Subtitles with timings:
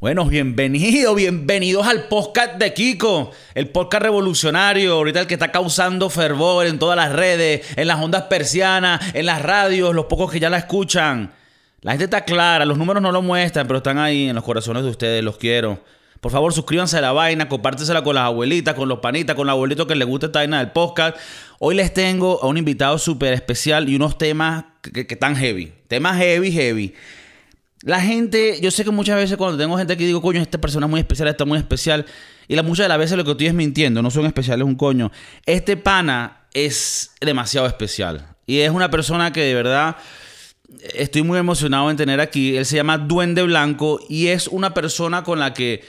[0.00, 6.08] Bueno, bienvenidos, bienvenidos al podcast de Kiko, el podcast revolucionario, ahorita el que está causando
[6.08, 10.38] fervor en todas las redes, en las ondas persianas, en las radios, los pocos que
[10.38, 11.32] ya la escuchan.
[11.80, 14.84] La gente está clara, los números no lo muestran, pero están ahí en los corazones
[14.84, 15.82] de ustedes, los quiero.
[16.20, 19.54] Por favor, suscríbanse a la vaina, compártesela con las abuelitas, con los panitas, con los
[19.54, 21.16] abuelitos que les gusta esta vaina del podcast.
[21.58, 25.72] Hoy les tengo a un invitado súper especial y unos temas que, que están heavy.
[25.88, 26.94] Temas heavy, heavy.
[27.82, 30.86] La gente, yo sé que muchas veces cuando tengo gente que digo, coño, esta persona
[30.86, 32.06] es muy especial, está muy especial,
[32.48, 34.74] y la muchas de las veces lo que estoy es mintiendo, no son especiales un
[34.74, 35.12] coño.
[35.46, 38.34] Este pana es demasiado especial.
[38.46, 39.96] Y es una persona que de verdad
[40.94, 42.56] estoy muy emocionado en tener aquí.
[42.56, 45.84] Él se llama Duende Blanco y es una persona con la que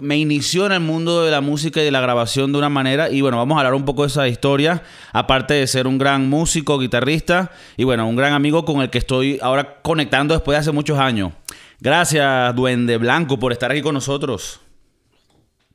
[0.00, 3.10] me inició en el mundo de la música y de la grabación de una manera.
[3.10, 4.82] Y bueno, vamos a hablar un poco de esa historia.
[5.12, 8.98] Aparte de ser un gran músico, guitarrista y bueno, un gran amigo con el que
[8.98, 11.32] estoy ahora conectando después de hace muchos años.
[11.80, 14.60] Gracias, Duende Blanco, por estar aquí con nosotros.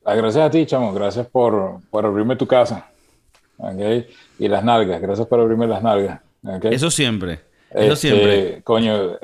[0.05, 0.93] Ah, gracias a ti, chamo.
[0.93, 2.89] Gracias por, por abrirme tu casa.
[3.57, 4.07] ¿okay?
[4.39, 5.01] Y las nalgas.
[5.01, 6.21] Gracias por abrirme las nalgas.
[6.43, 6.73] ¿okay?
[6.73, 7.41] Eso siempre.
[7.69, 8.61] Eso este, siempre.
[8.63, 9.17] Coño,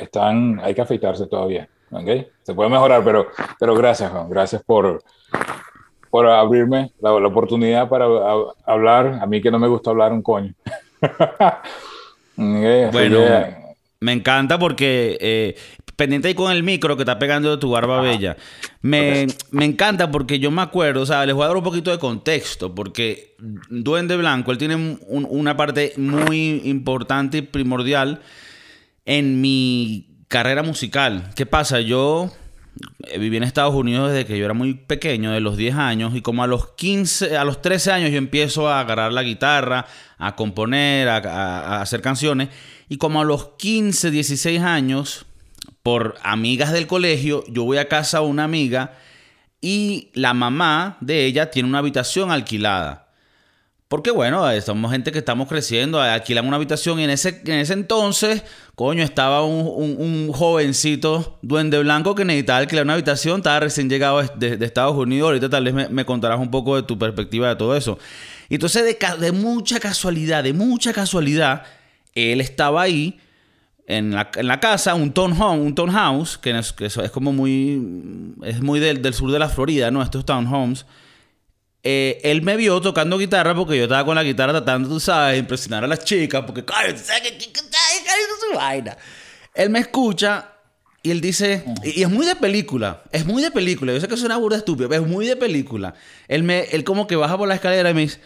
[0.00, 1.68] están, hay que afeitarse todavía.
[1.90, 2.28] ¿Okay?
[2.42, 4.28] Se puede mejorar, pero, pero gracias, Juan.
[4.28, 5.02] Gracias por,
[6.10, 8.06] por abrirme la, la, oportunidad para
[8.64, 9.18] hablar.
[9.20, 10.54] A mí que no me gusta hablar un coño.
[12.36, 13.20] okay, bueno,
[14.00, 15.56] me encanta porque eh,
[15.96, 18.36] pendiente ahí con el micro que está pegando de tu barba bella.
[18.82, 21.90] Me, me, encanta porque yo me acuerdo, o sea, les voy a dar un poquito
[21.90, 28.20] de contexto, porque Duende Blanco, él tiene un, una parte muy importante y primordial
[29.06, 31.30] en mi carrera musical.
[31.34, 31.80] ¿Qué pasa?
[31.80, 32.32] Yo
[33.04, 36.14] eh, viví en Estados Unidos desde que yo era muy pequeño, de los 10 años,
[36.14, 39.86] y como a los 15, a los 13 años yo empiezo a agarrar la guitarra,
[40.18, 42.48] a componer, a, a, hacer canciones,
[42.88, 45.26] y como a los 15, 16 años,
[45.82, 48.94] por amigas del colegio, yo voy a casa a una amiga
[49.60, 53.05] y la mamá de ella tiene una habitación alquilada.
[53.88, 57.72] Porque bueno, somos gente que estamos creciendo, alquilan una habitación y en ese, en ese
[57.72, 58.42] entonces,
[58.74, 64.58] coño, estaba un, jovencito duende blanco que necesitaba alquilar una habitación, estaba recién llegado de,
[64.64, 67.76] Estados Unidos, ahorita tal vez me, me, contarás un poco de tu perspectiva de todo
[67.76, 67.96] eso.
[68.48, 71.62] Y entonces de, de mucha casualidad, de mucha casualidad,
[72.16, 73.20] él estaba ahí
[73.86, 79.00] en la, casa, un townhome, un townhouse, que es, es como muy, es muy del,
[79.00, 80.02] del sur de la Florida, ¿no?
[80.02, 80.86] Estos townhomes
[81.88, 85.34] eh, él me vio tocando guitarra porque yo estaba con la guitarra tratando, tú sabes,
[85.34, 88.96] de impresionar a las chicas, porque, claro, ¿sabes qué su vaina?
[89.54, 90.50] Él me escucha
[91.00, 94.08] y él dice, y, y, es muy de película, es muy de película, yo sé
[94.08, 95.94] que es una burda estúpida, pero es muy de película.
[96.26, 98.18] Él, me, él como que baja por la escalera y me dice,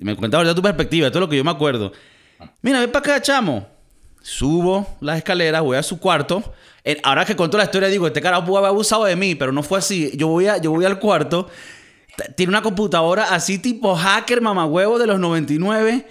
[0.00, 1.92] me cuenta ahorita tu perspectiva, es lo que yo me acuerdo.
[2.62, 3.68] Mira, ven para acá, chamo.
[4.22, 6.42] Subo las escaleras, voy a su cuarto.
[7.04, 9.62] Ahora que cuento la historia, digo, este carajo pudo haber abusado de mí, pero no
[9.62, 10.10] fue así.
[10.16, 11.48] Yo voy, a, yo voy al cuarto
[12.36, 16.06] tiene una computadora así tipo hacker mamagüevo de los 99.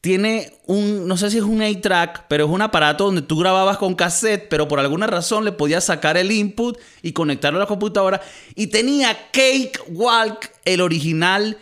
[0.00, 3.78] Tiene un, no sé si es un A-Track, pero es un aparato donde tú grababas
[3.78, 7.66] con cassette, pero por alguna razón le podías sacar el input y conectarlo a la
[7.66, 8.20] computadora.
[8.56, 11.56] Y tenía Cakewalk, el original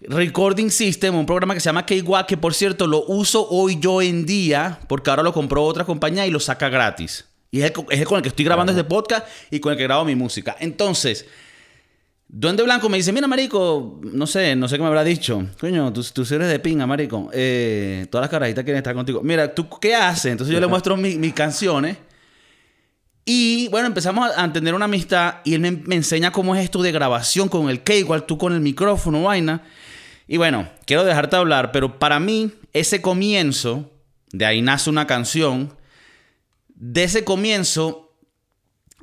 [0.00, 4.02] Recording System, un programa que se llama Cakewalk, que por cierto lo uso hoy yo
[4.02, 7.26] en día, porque ahora lo compró otra compañía y lo saca gratis.
[7.52, 9.78] Y es el, es el con el que estoy grabando este podcast y con el
[9.78, 10.56] que grabo mi música.
[10.58, 11.26] Entonces,
[12.36, 15.46] Duende Blanco me dice, mira, marico, no sé, no sé qué me habrá dicho.
[15.60, 17.30] Coño, tú, tú eres de pinga, marico.
[17.32, 19.20] Eh, todas las carajitas quieren estar contigo.
[19.22, 20.32] Mira, ¿tú qué haces?
[20.32, 21.96] Entonces yo le muestro mis mi canciones.
[23.24, 26.82] Y bueno, empezamos a, entender una amistad y él me, me, enseña cómo es esto
[26.82, 29.62] de grabación con el K, igual tú con el micrófono, vaina.
[30.26, 33.92] Y bueno, quiero dejarte hablar, pero para mí ese comienzo,
[34.32, 35.72] de ahí nace una canción,
[36.74, 38.03] de ese comienzo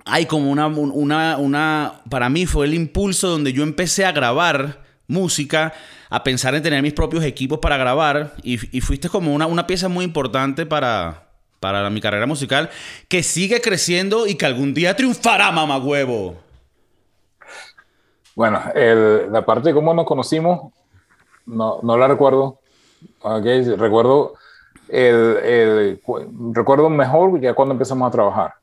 [0.05, 4.81] hay como una, una, una, para mí fue el impulso donde yo empecé a grabar
[5.07, 5.73] música,
[6.09, 9.89] a pensar en tener mis propios equipos para grabar y, fuiste como una, una, pieza
[9.89, 11.27] muy importante para,
[11.59, 12.69] para mi carrera musical
[13.07, 16.37] que sigue creciendo y que algún día triunfará, mamá huevo.
[18.35, 20.71] Bueno, el, la parte de cómo nos conocimos,
[21.45, 22.59] no, no la recuerdo.
[23.23, 24.35] Recuerdo
[24.87, 26.01] el, el,
[26.53, 28.60] recuerdo mejor ya cuando empezamos a trabajar.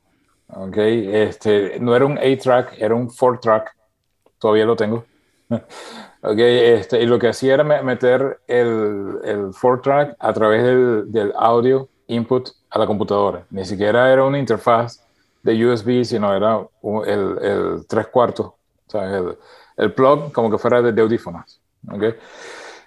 [0.51, 3.71] Ok, este, no era un A-track, era un 4-track,
[4.39, 5.05] todavía lo tengo.
[5.51, 11.33] ok, este, y lo que hacía era meter el, el 4-track a través del, del,
[11.37, 13.45] audio input a la computadora.
[13.51, 15.05] Ni siquiera era una interfaz
[15.43, 16.67] de USB, sino era
[17.07, 19.37] el, el 3 cuartos, o sea, el,
[19.77, 21.61] el plug como que fuera de, de audífonos.
[21.91, 22.15] Okay.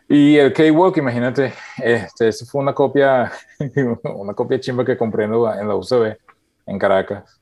[0.09, 3.31] Y el K-Walk, imagínate, este, fue una copia,
[4.03, 6.17] una copia chimba que compré en la UCB
[6.65, 7.40] en Caracas.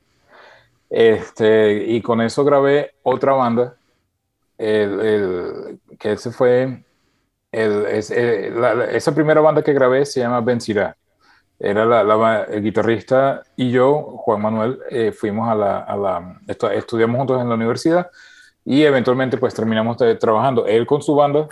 [0.90, 3.76] Este, y con eso grabé otra banda,
[4.58, 6.84] el, el, que ese fue,
[7.52, 10.96] el, es, eh, la, esa primera banda que grabé se llama Benzirá.
[11.60, 16.40] Era la, la, el guitarrista y yo, Juan Manuel, eh, fuimos a la, a la
[16.48, 18.10] estudiamos juntos en la universidad
[18.64, 21.48] y eventualmente pues terminamos trabajando, él con su banda,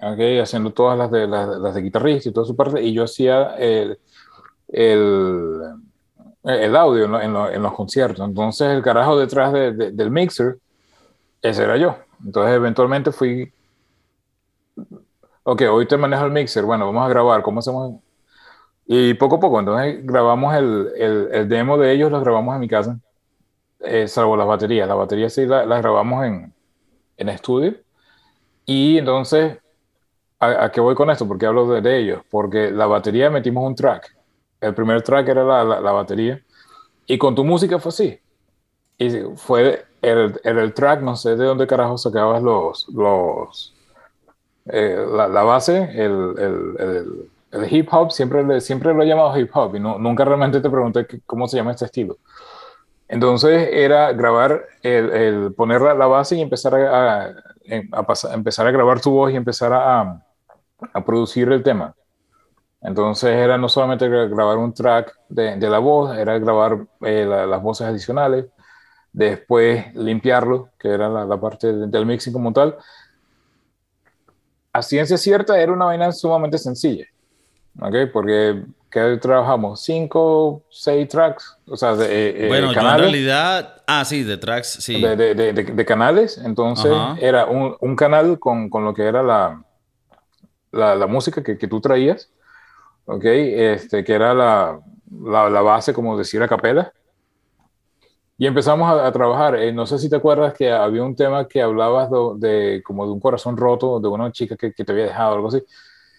[0.00, 3.04] okay, haciendo todas las de, las, las de guitarrista y toda su parte, y yo
[3.04, 3.98] hacía el,
[4.68, 5.60] el,
[6.46, 8.26] el audio en, los conciertos.
[8.26, 10.58] Entonces el carajo detrás de, del mixer,
[11.42, 11.96] ese era yo.
[12.24, 13.52] Entonces eventualmente fui,
[15.42, 18.00] ok, hoy te manejo el mixer, bueno, vamos a grabar, ¿cómo hacemos?
[18.86, 22.60] Y poco a poco, entonces grabamos el, el, el demo de ellos, lo grabamos en
[22.60, 22.98] mi casa,
[23.80, 24.88] eh, salvo las baterías.
[24.88, 26.52] Las baterías sí las, grabamos en,
[27.16, 27.74] en estudio.
[28.64, 29.58] Y entonces,
[30.40, 31.26] ¿a, qué voy con esto?
[31.28, 32.22] Porque hablo de, ellos.
[32.30, 34.15] Porque la batería metimos un track.
[34.60, 36.40] El primer track era la, la, batería.
[37.06, 38.20] Y con tu música fue así.
[38.98, 43.74] Y fue el, el, el track, no sé de dónde carajo sacabas los, los,
[44.66, 49.76] eh, la, la, base, el, el, hip hop, siempre, siempre lo he llamado hip hop
[49.76, 52.16] y no, nunca realmente te pregunté cómo se llama este estilo.
[53.08, 57.32] Entonces era grabar, el, poner la, base y empezar a, a,
[57.92, 60.22] a empezar a grabar tu voz y empezar a,
[60.92, 61.94] a, producir el tema.
[62.80, 67.62] Entonces era no solamente grabar un track de, de la voz, era grabar eh, las
[67.62, 68.46] voces adicionales,
[69.12, 72.76] después limpiarlo, que era la, la parte del mixing como tal.
[74.72, 77.06] A ciencia cierta era una vaina sumamente sencilla,
[77.80, 77.94] ¿ok?
[78.12, 83.12] Porque que trabajamos cinco, seis tracks, o sea, de, eh, eh bueno, canales, yo en
[83.12, 87.16] realidad, ah, sí, de tracks, sí, de, de, de, de canales, entonces Ajá.
[87.20, 89.62] era un, un, canal con, con, lo que era la,
[90.72, 92.30] la, la música que, que, tú traías,
[93.06, 94.80] ok, este, que era la,
[95.10, 96.92] la, la base, como decir, a capela,
[98.38, 99.56] y empezamos a, a trabajar.
[99.56, 103.12] Eh, no sé si te acuerdas que había un tema que hablabas de, como de
[103.12, 105.62] un corazón roto, de una chica que, que te había dejado, algo así.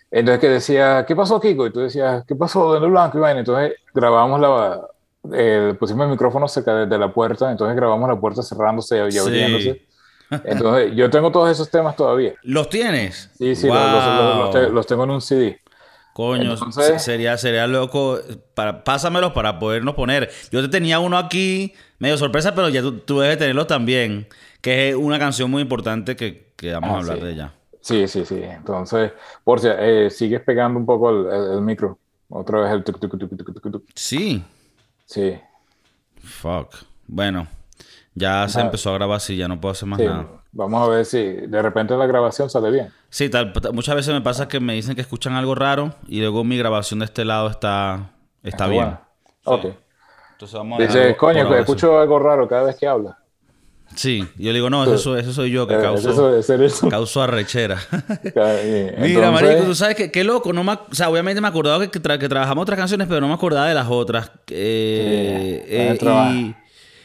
[0.10, 1.68] Entonces que decía, ¿qué pasó, Kiko?
[1.68, 3.18] Y tú decías, ¿qué pasó, de Blanco?
[3.18, 4.82] Y bueno, entonces grabamos la,
[5.34, 9.18] eh, pusimos el micrófono cerca de, de, la puerta, entonces grabamos la puerta cerrándose y
[9.18, 9.74] abriéndose.
[9.74, 9.82] Sí.
[10.44, 12.34] Entonces, yo tengo todos esos temas todavía.
[12.44, 13.32] ¿Los tienes?
[13.38, 13.78] Sí, sí, wow.
[13.78, 15.62] los, los, los, los, tengo en un CD.
[16.18, 18.18] Coño, Entonces, sería, sería loco.
[18.56, 20.32] Para, pásamelos para podernos poner.
[20.50, 24.28] Yo te tenía uno aquí, medio sorpresa, pero ya tú, tú debes tenerlo también.
[24.60, 27.24] Que es una canción muy importante que, que vamos ah, a hablar sí.
[27.24, 27.54] de ella.
[27.82, 28.42] Sí, sí, sí.
[28.42, 29.12] Entonces,
[29.44, 32.00] por si eh, sigues pegando un poco el, el, el, micro.
[32.30, 33.84] Otra vez el tuc, tuc, tuc, tuc, tuc, tuc.
[33.94, 34.44] Sí.
[35.06, 35.38] Sí.
[36.24, 36.78] Fuck.
[37.06, 37.48] Bueno,
[38.16, 40.06] ya se empezó a grabar así, ya no puedo hacer más sí.
[40.08, 40.28] nada.
[40.58, 42.90] Vamos a ver si de repente la grabación sale bien.
[43.12, 46.44] Sí, tal, muchas veces me pasa que me dicen que escuchan algo raro y luego
[46.44, 48.10] mi grabación de este lado está,
[48.42, 48.98] está, está bien.
[49.44, 49.66] Ok.
[50.32, 53.20] Entonces vamos a Dice, coño, que escucho algo raro cada vez que habla.
[53.96, 56.90] Sí, yo le digo, no, eso, eso soy yo que eh, causo, eso, eso.
[56.90, 57.78] causo arrechera.
[58.24, 59.00] Entonces...
[59.00, 62.00] Mira, marico, tú sabes que qué loco, no me, o sea, obviamente me acordaba que,
[62.00, 64.32] tra que, trabajamos otras canciones, pero no me acordaba de las otras.
[64.50, 66.54] Eh, eh,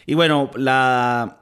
[0.06, 1.41] y, bueno, la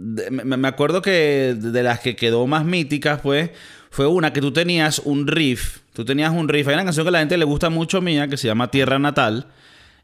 [0.00, 3.50] me, me, acuerdo que de las que quedó más míticas, pues,
[3.90, 7.08] fue una que tú tenías un riff, tú tenías un riff, hay una canción que
[7.08, 9.48] a la gente le gusta mucho mía que se llama Tierra Natal.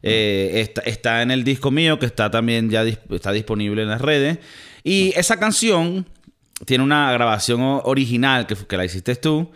[0.03, 4.01] Eh, está, está, en el disco mío, que está también ya está disponible en las
[4.01, 4.39] redes.
[4.83, 6.05] Y esa canción
[6.65, 9.51] tiene una grabación original que, que la hiciste tú,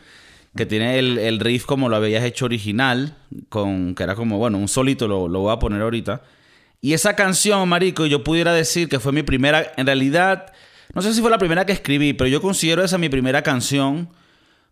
[0.56, 3.16] que tiene el, el, riff como lo habías hecho original,
[3.50, 6.22] con, que era como, bueno, un solito, lo, lo voy a poner ahorita.
[6.82, 10.52] Y esa canción, Marico, yo pudiera decir que fue mi primera, en realidad,
[10.94, 14.10] no sé si fue la primera que escribí, pero yo considero esa mi primera canción,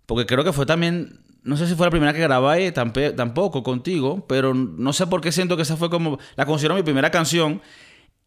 [0.05, 4.25] porque creo que fue también no sé si fue la primera que grabé tampoco contigo,
[4.27, 7.61] pero no sé por qué siento que esa fue como, la considero mi primera canción.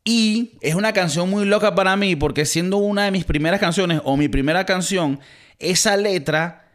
[0.05, 4.01] Y es una canción muy loca para mí porque siendo una de mis primeras canciones
[4.05, 5.21] o mi primera canción,
[5.59, 6.71] esa letra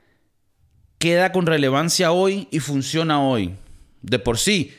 [0.98, 3.56] queda con relevancia hoy y funciona hoy.
[4.02, 4.74] De por sí,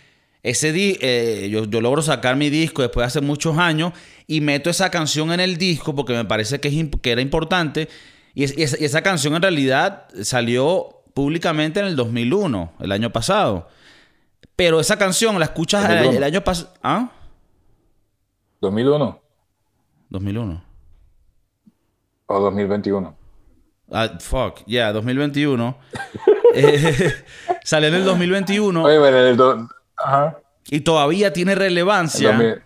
[0.50, 3.92] ese di eh, yo, yo, logro sacar mi disco después de hace muchos años
[4.26, 7.88] y meto esa canción en el disco porque me parece que, es, que era importante.
[8.34, 12.92] Y, es, y, esa, y esa canción en realidad salió públicamente en el 2001, el
[12.92, 13.68] año pasado.
[14.56, 16.16] Pero esa canción la escuchas 2001.
[16.16, 16.72] el, año pasado.
[16.82, 17.10] ¿Ah?
[18.60, 19.20] 2001.
[20.10, 20.64] 2001.
[22.26, 23.16] O 2021.
[23.90, 25.76] Ah, fuck, yeah, 2021.
[26.54, 27.14] eh,
[27.64, 28.82] salió en el 2021.
[28.82, 29.68] Oye, bueno, en el do...
[29.98, 30.38] Ajá.
[30.70, 32.62] Y todavía tiene relevancia 2000...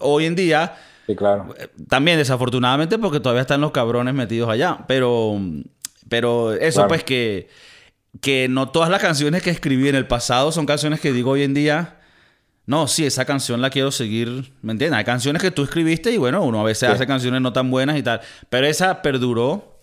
[0.00, 0.76] hoy en día.
[1.06, 1.54] Sí, claro.
[1.88, 4.78] También, desafortunadamente, porque todavía están los cabrones metidos allá.
[4.86, 5.38] Pero,
[6.08, 6.88] pero eso, claro.
[6.88, 7.48] pues que
[8.20, 11.42] que no todas las canciones que escribí en el pasado son canciones que digo hoy
[11.42, 11.96] en día,
[12.66, 14.98] no, sí, esa canción la quiero seguir, ¿me entiendes?
[14.98, 17.96] Hay canciones que tú escribiste y bueno, uno a veces hace canciones no tan buenas
[17.96, 19.80] y tal, pero esa perduró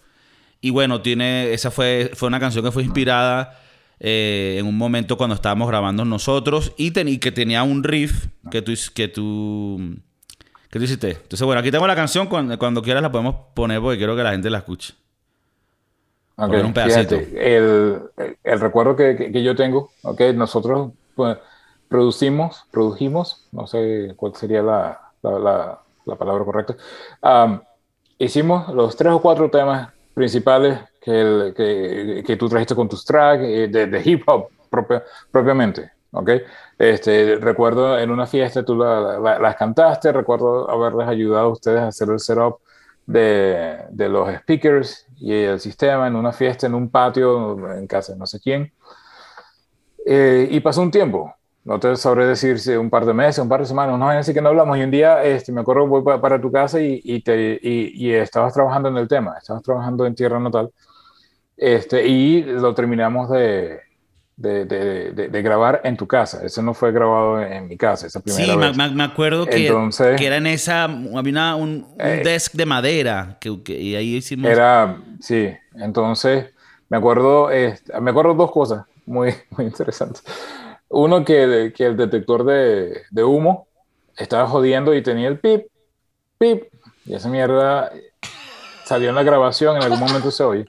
[0.62, 3.60] y bueno, tiene, esa fue, fue una canción que fue inspirada
[4.06, 8.74] eh, en un momento cuando estábamos grabando nosotros y, que tenía un riff que tú,
[8.94, 9.80] que tú,
[10.70, 11.12] que tú hiciste.
[11.12, 14.24] Entonces, bueno, aquí tengo la canción, cuando, cuando quieras la podemos poner porque quiero que
[14.24, 14.94] la gente la escuche.
[16.36, 17.16] un pedacito.
[17.16, 18.02] el,
[18.44, 21.38] el, recuerdo que, que, yo tengo, ok, nosotros pues,
[21.88, 26.76] producimos, produjimos, no sé cuál sería la, la, la, palabra correcta,
[28.18, 33.44] hicimos los tres o cuatro temas principales que, que, que tú trajiste con tus tracks
[33.44, 34.48] eh, de, de, hip hop
[35.32, 36.30] propiamente, ¿ok?
[36.78, 42.10] Este, recuerdo en una fiesta tú las cantaste, recuerdo haberles ayudado a ustedes a hacer
[42.10, 42.60] el setup
[43.06, 48.14] de, de los speakers y el sistema en una fiesta, en un patio, en casa
[48.14, 48.72] de no sé quién.
[50.06, 51.34] Eh, y pasó un tiempo,
[51.64, 54.34] no te sabré decir si un par de meses, un par de semanas, no así
[54.34, 54.78] que no hablamos.
[54.78, 58.14] Y un día, este, me acuerdo, voy para, tu casa y, y, te, y, y,
[58.14, 60.72] estabas trabajando en el tema, estabas trabajando en Tierra Natal.
[61.58, 63.80] Este, y lo terminamos de,
[64.36, 66.44] de, de, de, grabar en tu casa.
[66.44, 68.78] Eso no fue grabado en, mi casa, esa primera sí, vez.
[68.78, 72.66] Me, me acuerdo que, Entonces, que era en esa, había un, un eh, desk de
[72.66, 74.50] madera que, y ahí hicimos...
[74.50, 76.48] Era, sí, entonces
[76.90, 80.24] me acuerdo, este, me acuerdo dos cosas muy, muy interesantes.
[80.90, 83.68] Uno que, que el detector de, de, humo
[84.16, 85.68] estaba jodiendo y tenía el pip,
[86.38, 86.66] pip,
[87.06, 87.92] y esa mierda
[88.86, 90.66] salió en la grabación, en algún momento se oye.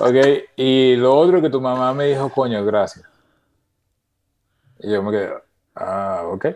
[0.00, 0.14] Ok,
[0.56, 3.06] y lo otro que tu mamá me dijo, coño, gracias.
[4.80, 5.32] Y yo me quedé,
[5.74, 6.46] ah, ok.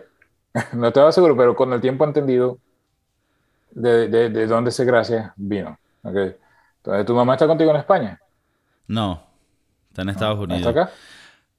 [0.75, 2.59] no estaba seguro, pero con el tiempo entendido
[3.71, 5.79] de, de, de dónde ese gracias vino.
[6.03, 6.17] Ok.
[6.79, 8.21] Entonces, ¿tu mamá está contigo en España?
[8.87, 9.23] No,
[9.89, 10.67] está en Estados Unidos.
[10.67, 10.93] ¿Está acá?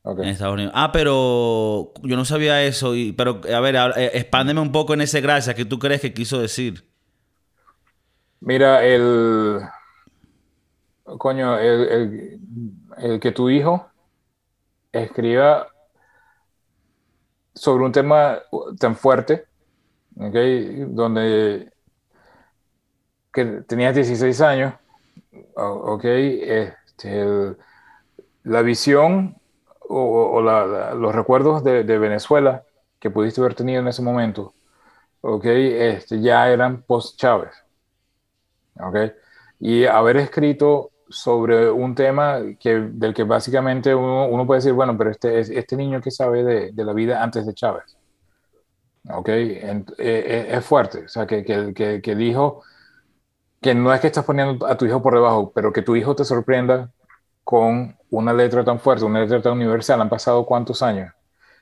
[0.03, 0.73] En Estados Unidos.
[0.75, 2.95] Ah, pero yo no sabía eso.
[2.95, 5.55] Y, pero, a ver, eh, expándeme un poco en ese gracias.
[5.55, 6.85] ¿Qué tú crees que quiso decir?
[8.39, 9.61] Mira, el.
[11.17, 12.39] Coño, el,
[12.97, 13.87] el, que tu hijo
[14.91, 15.67] escriba
[17.53, 18.39] sobre un tema
[18.79, 19.45] tan fuerte,
[20.17, 20.35] ¿ok?
[20.89, 21.71] Donde
[23.31, 24.73] que tenías 16 años,
[25.55, 26.03] ¿ok?
[26.05, 27.55] Este,
[28.43, 29.37] la visión
[29.79, 32.63] o, los recuerdos de, Venezuela
[32.99, 34.53] que pudiste haber tenido en ese momento,
[35.21, 35.45] ¿ok?
[35.45, 37.53] Este, ya eran post-Chávez,
[38.79, 39.13] ¿ok?
[39.59, 45.11] Y haber escrito sobre un tema que, del que básicamente uno, puede decir, bueno, pero
[45.11, 47.97] este, este niño que sabe de, de la vida antes de Chávez,
[49.09, 49.29] ¿ok?
[49.29, 52.63] Eh, eh, es fuerte, o sea, que, que, que dijo
[53.61, 56.15] que no es que estás poniendo a tu hijo por debajo, pero que tu hijo
[56.15, 56.91] te sorprenda
[57.43, 60.01] con una letra tan fuerte, una letra tan universal.
[60.01, 61.13] Han pasado cuántos años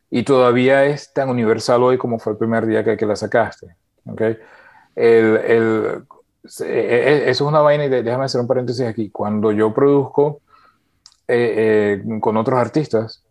[0.09, 3.75] y todavía es tan universal hoy como fue el primer día que, que la sacaste.
[4.05, 4.37] ¿okay?
[4.95, 6.03] El, el,
[6.43, 9.09] eso es una vaina y déjame hacer un paréntesis aquí.
[9.09, 10.41] Cuando yo produzco
[11.27, 13.23] eh, eh, con otros artistas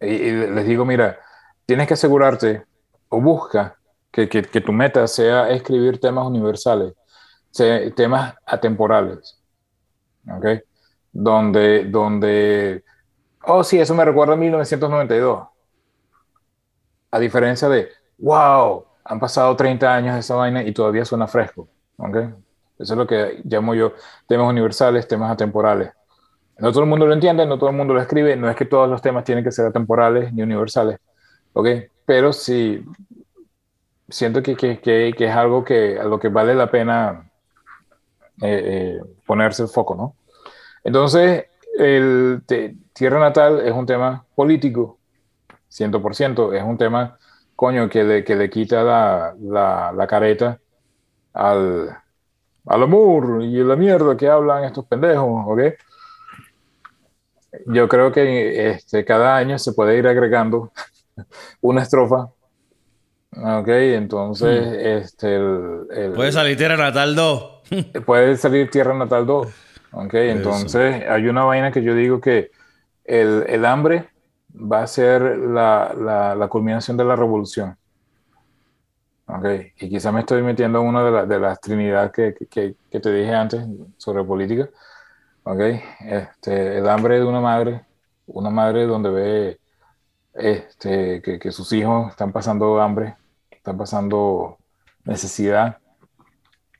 [0.00, 1.18] y, les digo, mira,
[1.66, 2.64] tienes que asegurarte
[3.08, 3.76] o busca
[4.10, 6.94] que, que, tu meta sea escribir temas universales,
[7.94, 9.38] temas atemporales.
[10.36, 10.62] ¿okay?
[11.12, 12.84] donde, donde,
[13.44, 15.48] oh sí, eso me recuerda a 1992.
[17.12, 21.68] A diferencia de, wow, han pasado 30 años de esa vaina y todavía suena fresco.
[22.00, 22.34] ¿Okay?
[22.78, 23.92] Eso es lo que llamo yo
[24.26, 25.92] temas universales, temas atemporales.
[26.58, 28.64] No todo el mundo lo entiende, no todo el mundo lo escribe, no es que
[28.64, 30.98] todos los temas tienen que ser atemporales ni universales,
[31.52, 31.68] ¿ok?
[32.06, 32.84] Pero sí,
[34.08, 37.30] siento que, que, que, que es algo que, a lo que vale la pena
[38.42, 40.14] eh, eh, ponerse el foco, ¿no?
[40.82, 41.46] Entonces,
[41.78, 42.42] el
[42.92, 44.98] Tierra Natal es un tema político,
[45.70, 47.18] 100%, es un tema,
[47.56, 50.58] coño, que le, que le quita la, la, la careta
[51.32, 51.96] al,
[52.66, 55.60] al amor y la mierda que hablan estos pendejos, ¿ok?
[57.66, 60.72] Yo creo que este, cada año se puede ir agregando
[61.60, 62.30] una estrofa,
[63.32, 63.68] ¿ok?
[63.68, 64.86] Entonces, hmm.
[65.02, 67.62] este, el, puede salir Tierra Natal 2.
[68.06, 69.48] puede salir Tierra Natal 2.
[69.92, 72.52] Ok, entonces hay una vaina que yo digo que
[73.04, 74.08] el, el hambre
[74.54, 77.76] va a ser la, la, la, culminación de la revolución.
[79.32, 79.46] Ok,
[79.78, 83.12] y quizá me estoy metiendo en una de, de las trinidades que, que, que, te
[83.12, 83.64] dije antes
[83.96, 84.68] sobre política.
[85.44, 85.60] Ok,
[86.00, 87.84] este, el hambre de una madre,
[88.26, 89.60] una madre donde ve
[90.34, 93.16] este, que, que sus hijos están pasando hambre,
[93.50, 94.58] están pasando
[95.04, 95.78] necesidad.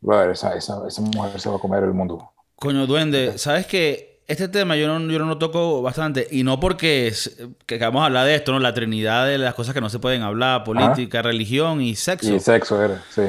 [0.00, 2.32] Bueno, esa, esa, esa mujer se va a comer el mundo.
[2.56, 4.09] Coño, duende, ¿sabes qué?
[4.30, 6.26] Este tema yo no, yo no lo toco bastante.
[6.30, 8.60] Y no porque es, que vamos a hablar de esto, ¿no?
[8.60, 12.34] La trinidad de las cosas que no se pueden hablar: política, religión y sexo.
[12.34, 13.22] Y sexo era, sí.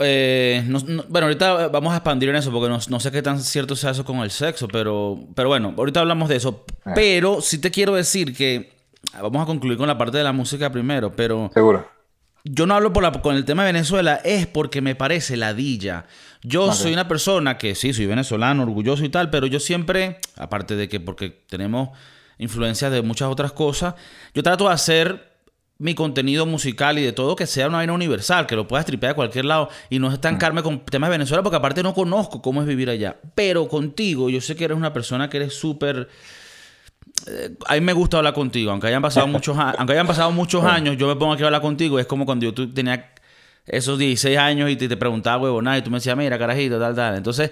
[0.00, 0.64] Eh,
[1.08, 4.04] bueno, ahorita vamos a expandir en eso porque no, sé qué tan cierto sea eso
[4.04, 6.64] con el sexo, pero, pero bueno, ahorita hablamos de eso.
[6.84, 6.90] Eh.
[6.94, 8.72] Pero sí te quiero decir que
[9.20, 11.50] vamos a concluir con la parte de la música primero, pero...
[11.54, 11.97] Seguro.
[12.44, 16.06] Yo no hablo por la, con el tema de Venezuela, es porque me parece ladilla.
[16.42, 20.76] Yo soy una persona que sí, soy venezolano, orgulloso y tal, pero yo siempre, aparte
[20.76, 21.90] de que porque tenemos
[22.38, 23.94] influencias de muchas otras cosas,
[24.34, 25.28] yo trato de hacer
[25.78, 29.12] mi contenido musical y de todo que sea una vaina universal, que lo puedas tripear
[29.12, 32.60] de cualquier lado y no estancarme con temas de Venezuela, porque aparte no conozco cómo
[32.60, 33.16] es vivir allá.
[33.34, 36.08] Pero contigo, yo sé que eres una persona que eres súper...
[37.26, 40.64] Eh, a mí me gusta hablar contigo, aunque hayan pasado muchos, aunque hayan pasado muchos
[40.64, 41.98] años, yo me pongo aquí a hablar contigo.
[41.98, 43.12] Es como cuando yo tenía
[43.66, 46.78] esos 16 años y te, te preguntaba, huevo, nada, y tú me decías, mira, carajito,
[46.78, 47.16] tal, tal.
[47.16, 47.50] Entonces,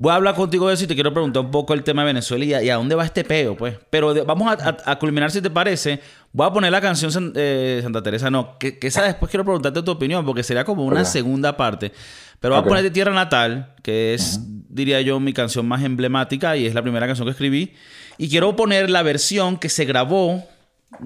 [0.00, 2.06] Voy a hablar contigo de eso y te quiero preguntar un poco el tema de
[2.06, 3.76] Venezuela y a, dónde va este peo, pues.
[3.90, 6.00] Pero vamos a, culminar, si te parece.
[6.32, 9.90] Voy a poner la canción eh, Santa Teresa, no, que, esa después quiero preguntarte tu
[9.90, 11.90] opinión, porque sería como una segunda parte.
[12.38, 16.56] Pero voy a poner de Tierra Natal, que es, diría yo, mi canción más emblemática
[16.56, 17.74] y es la primera canción que escribí.
[18.18, 20.42] Y quiero poner la versión que se grabó.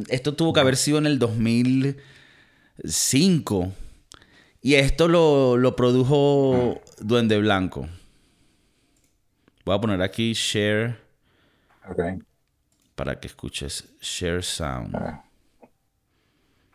[0.08, 3.72] Esto tuvo que haber sido en el 2005.
[4.62, 7.86] Y esto lo, lo produjo Duende Blanco.
[9.66, 10.96] Voy a poner aquí share.
[11.90, 12.18] Okay.
[12.94, 14.96] Para que escuches share sound.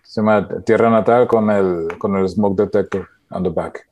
[0.04, 3.88] Se llama Tierra Natal con el, con el smoke detector on the back.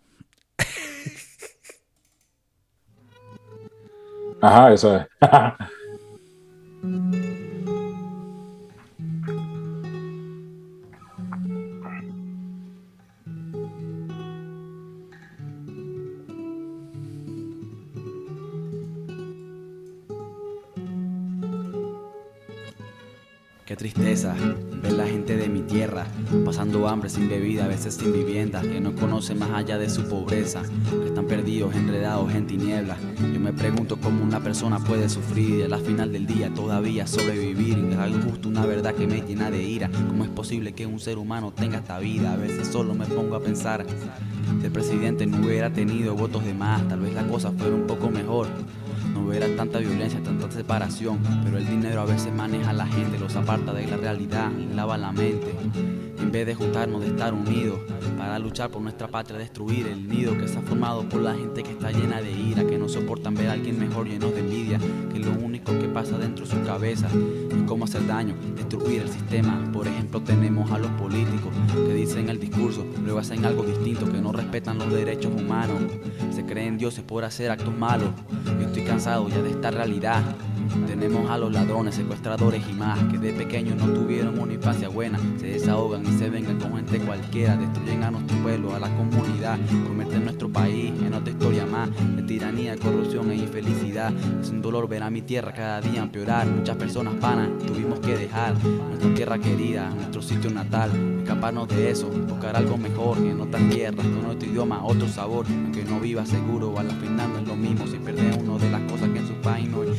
[4.42, 5.08] Ajá, eso es.
[23.66, 24.36] Qué tristeza
[24.92, 26.08] la gente de mi tierra
[26.44, 30.04] pasando hambre sin bebida, a veces sin vivienda, que no conocen más allá de su
[30.04, 30.62] pobreza,
[31.02, 32.98] que están perdidos, enredados en tinieblas.
[33.34, 37.08] Yo me pregunto cómo una persona puede sufrir y a la final del día todavía
[37.08, 37.78] sobrevivir.
[37.92, 39.90] Es algo justo, una verdad que me llena de ira.
[40.08, 42.34] ¿Cómo es posible que un ser humano tenga esta vida?
[42.34, 43.86] A veces solo me pongo a pensar,
[44.60, 47.88] si el presidente no hubiera tenido votos de más, tal vez la cosa fuera un
[47.88, 48.48] poco mejor.
[49.16, 53.18] No hubiera tanta violencia, tanta separación, pero el dinero a veces maneja a la gente,
[53.18, 55.56] los aparta de la realidad, lava la mente.
[56.20, 57.80] En vez de juntarnos, de estar unidos,
[58.18, 61.64] para luchar por nuestra patria, destruir el nido que se ha formado por la gente
[61.64, 64.80] que está llena de ira, que no soportan ver a alguien mejor lleno de envidia,
[65.12, 69.10] que lo único que pasa dentro de su cabeza es cómo hacer daño, destruir el
[69.10, 69.62] sistema.
[69.72, 74.22] Por ejemplo, tenemos a los políticos que dicen el discurso, luego hacen algo distinto, que
[74.22, 75.82] no respetan los derechos humanos,
[76.34, 78.10] se creen dioses por hacer actos malos.
[78.60, 80.24] Yo estoy cansado ya de esta realidad.
[80.88, 85.20] Tenemos a los ladrones, secuestradores y más que de pequeños no tuvieron una infancia buena.
[85.38, 87.56] Se desahogan y se vengan con gente cualquiera.
[87.58, 89.58] Destruyen a nuestro pueblo, a la comunidad.
[89.88, 94.14] Convierten nuestro país en otra historia más de tiranía, corrupción e infelicidad.
[94.42, 96.48] Es un dolor ver a mi tierra cada día empeorar.
[96.48, 100.92] Muchas personas panas tuvimos que dejar nuestra tierra querida, nuestro sitio natal.
[101.22, 105.46] Escaparnos de eso, buscar algo mejor en otras tierras, con otro idioma, otro sabor.
[105.48, 108.82] Aunque no viva seguro, a la final es lo mismo si pierde uno de las
[108.92, 109.90] cosas que en su país no hay.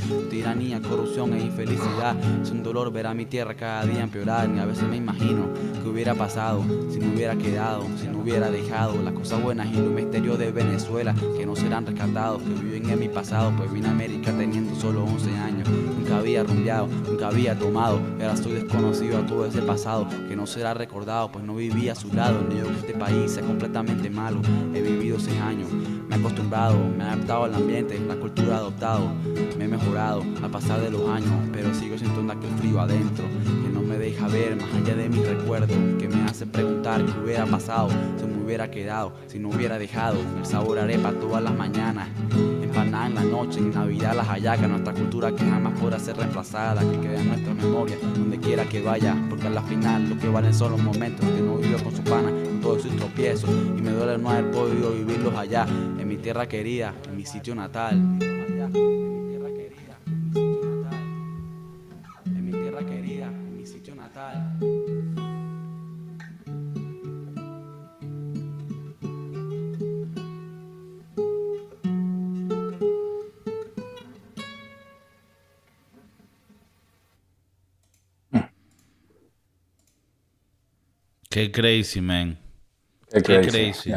[0.46, 2.14] Corrupción e infelicidad.
[2.40, 4.48] Es un dolor ver a mi tierra cada día empeorar.
[4.54, 5.48] Y a veces me imagino
[5.82, 9.74] que hubiera pasado si no hubiera quedado, si no hubiera dejado las cosas buenas y
[9.74, 13.52] los misterios de Venezuela que no serán rescatados, que viven en mi pasado.
[13.56, 15.68] Pues vine a América teniendo solo 11 años.
[15.68, 18.00] Nunca había rumbeado, nunca había tomado.
[18.20, 21.96] Ahora soy desconocido a todo ese pasado que no será recordado, pues no vivía a
[21.96, 22.38] su lado.
[22.48, 24.40] Ni yo que este país sea completamente malo.
[24.72, 29.10] He vivido 6 años, me he acostumbrado, me he adaptado al ambiente, la cultura adoptado.
[29.58, 33.72] Me he mejorado al pasar de los años, pero sigo sintiendo aquel frío adentro que
[33.72, 37.46] no me deja ver más allá de mis recuerdos, que me hace preguntar qué hubiera
[37.46, 42.08] pasado si me hubiera quedado, si no hubiera dejado el sabor arepa todas las mañanas,
[42.62, 46.80] empanada en la noche, en Navidad las hallacas, nuestra cultura que jamás podrá ser reemplazada,
[46.82, 50.28] que quede en nuestra memoria, donde quiera que vaya, porque a la final lo que
[50.28, 53.80] valen son los momentos que no vivió con su pana, con todos sus tropiezos, y
[53.80, 55.66] me duele no haber podido vivirlos allá,
[55.98, 58.00] en mi tierra querida, en mi sitio natal.
[81.36, 82.38] Qué crazy, man.
[83.12, 83.92] Qué crazy.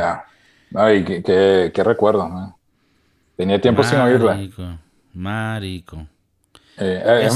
[0.75, 2.53] Ay, qué, qué, recuerdo, man.
[3.37, 4.37] Tenía tiempo sin oírla.
[5.13, 6.05] Marico.
[6.79, 7.29] Eh,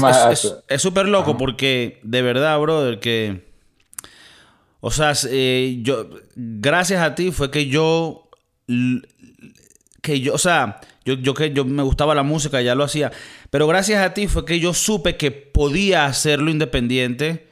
[0.68, 3.44] es súper loco porque, de verdad, brother, que...
[4.80, 6.08] O sea, eh, yo...
[6.34, 8.28] Gracias a ti fue que yo...
[10.02, 13.12] Que yo, o sea, yo, yo que yo me gustaba la música, ya lo hacía.
[13.50, 17.46] Pero gracias a ti fue que yo supe que podía hacerlo independiente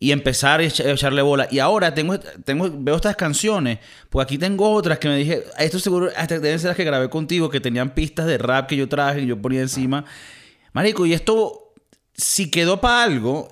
[0.00, 1.48] y empezar a echarle bola.
[1.50, 3.78] Y ahora tengo, tengo, veo estas canciones,
[4.10, 7.10] pues aquí tengo otras que me dije, esto seguro, hasta deben ser las que grabé
[7.10, 10.04] contigo, que tenían pistas de rap que yo traje y yo ponía encima.
[10.72, 11.74] Marico, y esto,
[12.14, 13.48] si quedó para algo,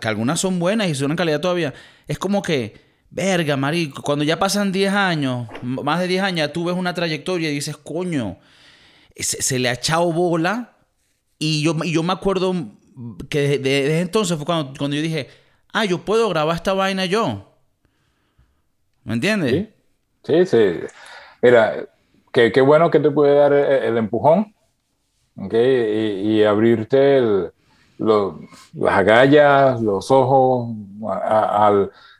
[0.00, 1.74] que algunas son buenas y son en calidad todavía,
[2.06, 2.74] es como que,
[3.10, 7.50] verga, marico, cuando ya pasan 10 años, más de 10 años, tú ves una trayectoria
[7.50, 8.38] y dices, coño,
[9.16, 10.76] se, le ha echado bola.
[11.38, 12.54] Y yo, y yo me acuerdo
[13.28, 15.28] que desde, entonces fue cuando, cuando yo dije,
[15.72, 17.54] ah, yo puedo grabar esta vaina yo.
[19.04, 19.68] ¿Me entiendes?
[20.24, 20.80] Sí, sí.
[21.42, 21.86] Mira,
[22.32, 24.53] qué, bueno que te puede dar el, empujón
[25.36, 27.50] y, abrirte
[27.98, 30.74] las agallas, los ojos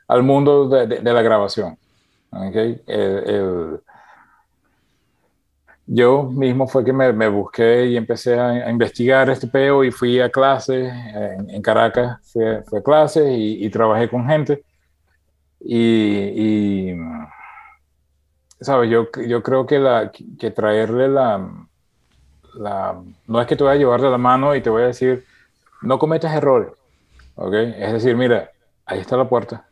[0.07, 1.77] al, mundo de, la grabación.
[2.31, 2.81] Okay?
[2.87, 3.79] el,
[5.87, 10.29] yo mismo fue que me, busqué y empecé a, investigar este peo y fui a
[10.31, 10.91] clases
[11.47, 14.63] en, Caracas, fui, a clases y, trabajé con gente.
[15.59, 16.97] Y, y
[18.59, 18.89] ¿sabes?
[18.89, 21.64] Yo, yo creo que, la, que traerle la,
[22.57, 25.25] No es que te voy a llevar de la mano y te voy a decir,
[25.81, 26.69] no cometas errores,
[27.35, 27.53] ¿ok?
[27.53, 28.49] Es decir, mira,
[28.85, 29.67] ahí está la puerta.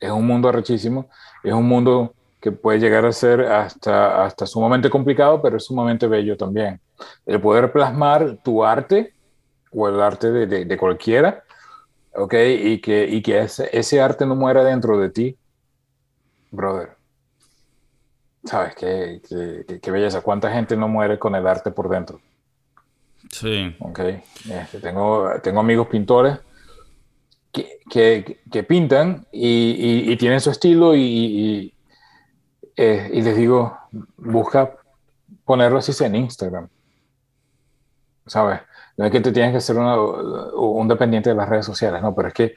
[0.00, 1.08] Es un mundo arrechísimo,
[1.42, 6.06] es un mundo que puede llegar a ser hasta, hasta sumamente complicado, pero es sumamente
[6.06, 6.80] bello también.
[7.26, 9.12] El poder plasmar tu arte
[9.72, 11.42] o el arte de, de, cualquiera,
[12.14, 12.34] ¿ok?
[12.60, 15.36] Y que, y que ese, ese, arte no muera dentro de ti,
[16.50, 16.97] brother.
[18.48, 18.74] ¿Sabes?
[18.76, 20.22] Qué, qué, qué, belleza.
[20.22, 22.18] ¿Cuánta gente no muere con el arte por dentro?
[23.30, 23.76] Sí.
[23.78, 23.98] Ok.
[24.50, 26.38] Este, tengo, tengo amigos pintores
[27.52, 31.74] que, que, que pintan y, y, y, tienen su estilo y,
[32.74, 33.76] eh, y les digo,
[34.16, 34.74] busca
[35.44, 36.68] ponerlo así en Instagram.
[38.26, 38.60] ¿Sabes?
[38.96, 42.28] No es que te tienes que ser un dependiente de las redes sociales, no, pero
[42.28, 42.54] es que,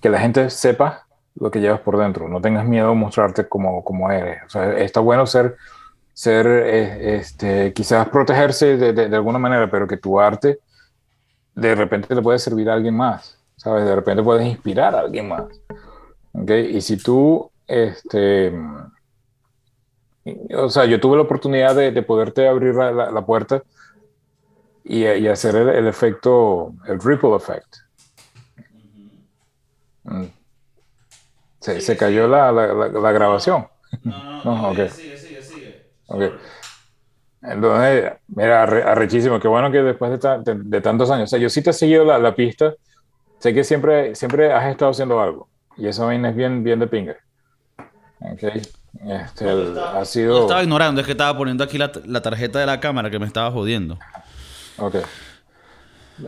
[0.00, 2.28] que la gente sepa lo que llevas por dentro.
[2.28, 4.42] No tengas miedo a mostrarte como, como eres.
[4.46, 5.56] O sea, está bueno ser,
[6.12, 10.60] ser eh, este, quizás protegerse de, de, alguna manera, pero que tu arte
[11.54, 13.38] de repente le puede servir a alguien más.
[13.56, 13.84] ¿Sabes?
[13.84, 15.44] De repente puedes inspirar a alguien más.
[16.32, 16.76] ¿Okay?
[16.76, 18.52] Y si tú, este,
[20.54, 23.62] o sea, yo tuve la oportunidad de, de poderte abrir la, la, puerta
[24.84, 27.76] y, y hacer el, el, efecto, el ripple effect.
[30.04, 30.41] Mm.
[31.62, 33.68] Se, se, cayó la, la, grabación.
[34.02, 34.88] No, no, no, okay.
[34.88, 35.82] sigue, sigue, sigue.
[36.08, 36.32] Okay.
[37.40, 41.62] Entonces, mira, arrechísimo, qué bueno que después de, de, tantos años, o sea, yo sí
[41.62, 42.74] te he seguido la, pista,
[43.38, 47.16] sé que siempre, siempre has estado haciendo algo, y eso es bien, bien de pinga.
[48.34, 48.62] Okay.
[49.08, 50.42] Este, ha sido...
[50.42, 51.90] estaba ignorando, es que estaba poniendo aquí la,
[52.22, 53.98] tarjeta de la cámara que me estaba jodiendo.
[54.78, 54.96] Ok.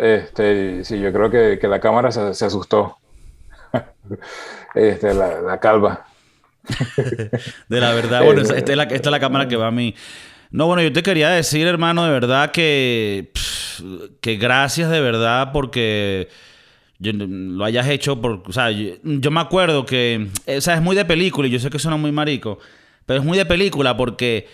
[0.01, 2.97] Este, sí, yo creo que, que la cámara se, se asustó.
[4.75, 6.07] este, la, la, calva.
[7.69, 9.95] de la verdad, bueno, esta, es la, esta es la cámara que va a mí.
[10.51, 13.33] No, bueno, yo te quería decir, hermano, de verdad que,
[14.21, 16.29] que gracias de verdad porque
[17.01, 18.43] lo hayas hecho por...
[18.47, 20.29] O sea, yo, me acuerdo que...
[20.47, 22.59] O sea, es muy de película y yo sé que suena muy marico,
[23.05, 24.47] pero es muy de película porque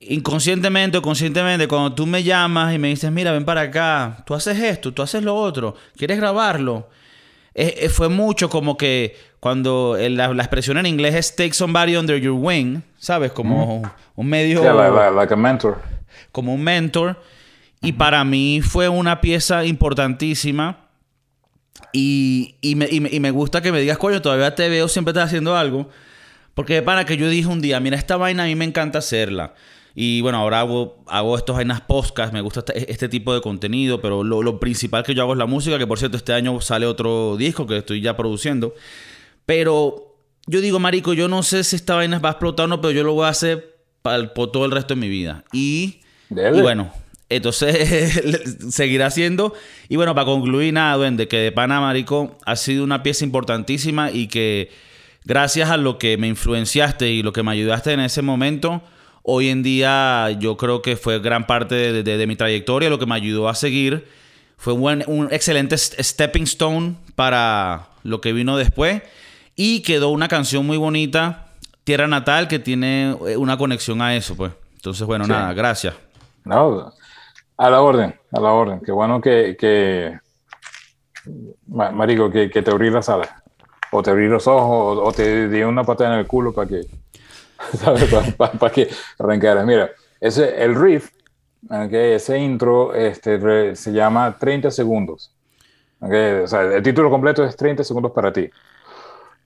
[0.00, 4.34] inconscientemente o conscientemente cuando tú me llamas y me dices, mira, ven para acá, tú
[4.34, 6.88] haces esto, tú haces lo otro, quieres grabarlo.
[7.90, 12.80] Fue mucho como que cuando la, expresión en inglés es take somebody under your wing,
[12.98, 13.32] ¿sabes?
[13.32, 13.82] Como
[14.14, 14.62] un medio...
[15.14, 15.78] like a mentor.
[16.30, 17.20] Como un mentor.
[17.80, 20.82] Y para mí fue una pieza importantísima
[21.92, 25.26] y, y, me, y, me, gusta que me digas, coño, todavía te veo, siempre estás
[25.26, 25.88] haciendo algo.
[26.54, 29.54] Porque para que yo dije un día, mira, esta vaina a mí me encanta hacerla.
[29.94, 34.00] Y bueno, ahora hago, hago estos vainas podcast, me gusta este, este tipo de contenido,
[34.00, 36.60] pero lo, lo, principal que yo hago es la música, que por cierto este año
[36.60, 38.74] sale otro disco que estoy ya produciendo.
[39.44, 42.80] Pero yo digo, Marico, yo no sé si esta vaina va a explotar o no,
[42.80, 45.44] pero yo lo voy a hacer para, por todo el resto de mi vida.
[45.52, 46.00] Y,
[46.30, 46.90] y bueno,
[47.28, 48.20] entonces,
[48.70, 49.54] seguirá siendo.
[49.88, 54.10] Y bueno, para concluir, nada, duende, que de Pana Marico ha sido una pieza importantísima
[54.10, 54.70] y que
[55.24, 58.82] gracias a lo que me influenciaste y lo que me ayudaste en ese momento,
[59.22, 63.14] hoy en día yo creo que fue gran parte de, mi trayectoria, lo que me
[63.14, 64.06] ayudó a seguir.
[64.56, 69.02] Fue un, un excelente stepping stone para lo que vino después.
[69.54, 71.46] Y quedó una canción muy bonita,
[71.84, 74.52] Tierra Natal, que tiene una conexión a eso, pues.
[74.76, 75.94] Entonces, bueno, nada, gracias.
[76.44, 76.92] No,
[77.56, 78.80] A la orden, a la orden.
[78.80, 80.18] Qué bueno que, que
[81.68, 83.42] marico, que, que, te abrí la sala.
[83.90, 86.80] O te abrí los ojos, o, te di una patada en el culo para que,
[87.78, 88.12] ¿sabes?
[88.36, 89.66] Para, que arrancaras.
[89.66, 91.10] Mira, ese, el riff,
[91.68, 95.34] okay, ese intro este, se llama 30 segundos.
[96.00, 98.50] Okay, o sea, el título completo es 30 segundos para ti.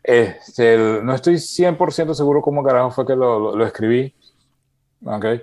[0.03, 4.15] Este, no estoy 100% seguro cómo carajo fue que lo, lo, escribí.
[5.05, 5.43] Okay.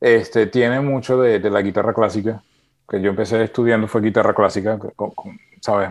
[0.00, 2.42] Este, tiene mucho de, de, la guitarra clásica,
[2.88, 4.78] que yo empecé estudiando fue guitarra clásica,
[5.60, 5.90] ¿sabes?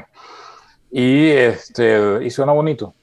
[0.92, 2.94] Y, este, y suena bonito.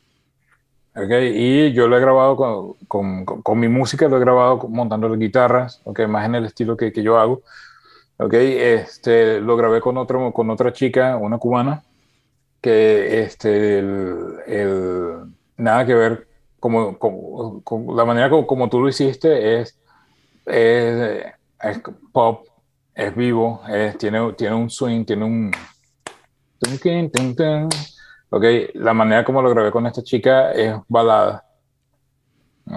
[0.96, 1.32] Okay.
[1.37, 5.82] Y yo lo he grabado con, con, con, mi música, lo he grabado montando guitarras,
[5.85, 7.42] okay, más en el estilo que, que yo hago.
[8.16, 8.56] Okay.
[8.56, 11.85] Este, lo grabé con, otro, con otra chica, una cubana,
[12.62, 16.28] que este, el, nada que ver,
[16.61, 17.62] como,
[17.94, 19.78] la manera como, como, tú lo hiciste es,
[20.46, 21.78] es,
[22.11, 22.46] pop,
[22.94, 25.52] es vivo, es, tiene, tiene un swing, tiene un...
[28.37, 31.44] Okay, la manera como lo grabé con esta chica es balada.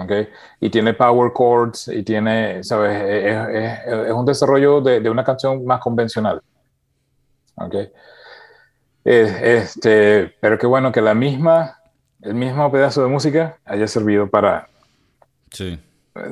[0.04, 0.28] Okay,
[0.60, 3.02] y tiene power chords y tiene, ¿sabes?
[3.02, 6.40] Es, es, un desarrollo de, de, una canción más convencional.
[7.56, 7.90] Okay.
[9.04, 11.78] Este, pero qué bueno que la misma,
[12.20, 14.68] el mismo pedazo de música haya servido para,
[15.50, 15.78] sí.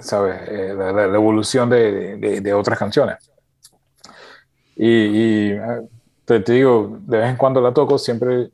[0.01, 0.41] ¿sabes?
[0.49, 3.17] Eh, la, evolución de, de, otras canciones.
[4.77, 5.81] Y, ah,
[6.25, 8.51] te, digo, de vez en cuando la toco, siempre,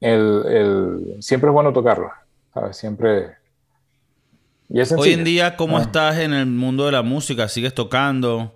[0.00, 2.76] el, el, siempre es bueno tocarla, ¿sabes?
[2.76, 3.38] Siempre...
[4.72, 5.82] Y Hoy en día, ¿cómo ah.
[5.82, 7.48] estás en el mundo de la música?
[7.48, 8.52] ¿Sigues tocando?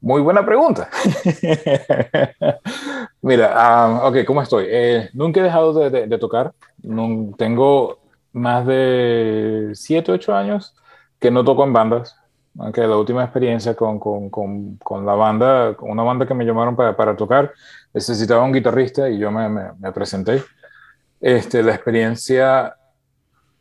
[0.00, 0.88] Muy buena pregunta.
[3.22, 4.66] Mira, ok, ¿cómo estoy?
[4.68, 6.52] Eh, nunca he dejado de, tocar.
[6.82, 7.98] No, tengo
[8.32, 10.74] más de 7, 8 años
[11.18, 12.16] que no toco en bandas.
[12.58, 16.74] Aunque la última experiencia con, con, con, con, la banda, una banda que me llamaron
[16.74, 17.52] para, para tocar,
[17.92, 20.42] necesitaba un guitarrista y yo me, me, presenté.
[21.20, 22.74] Este, la experiencia...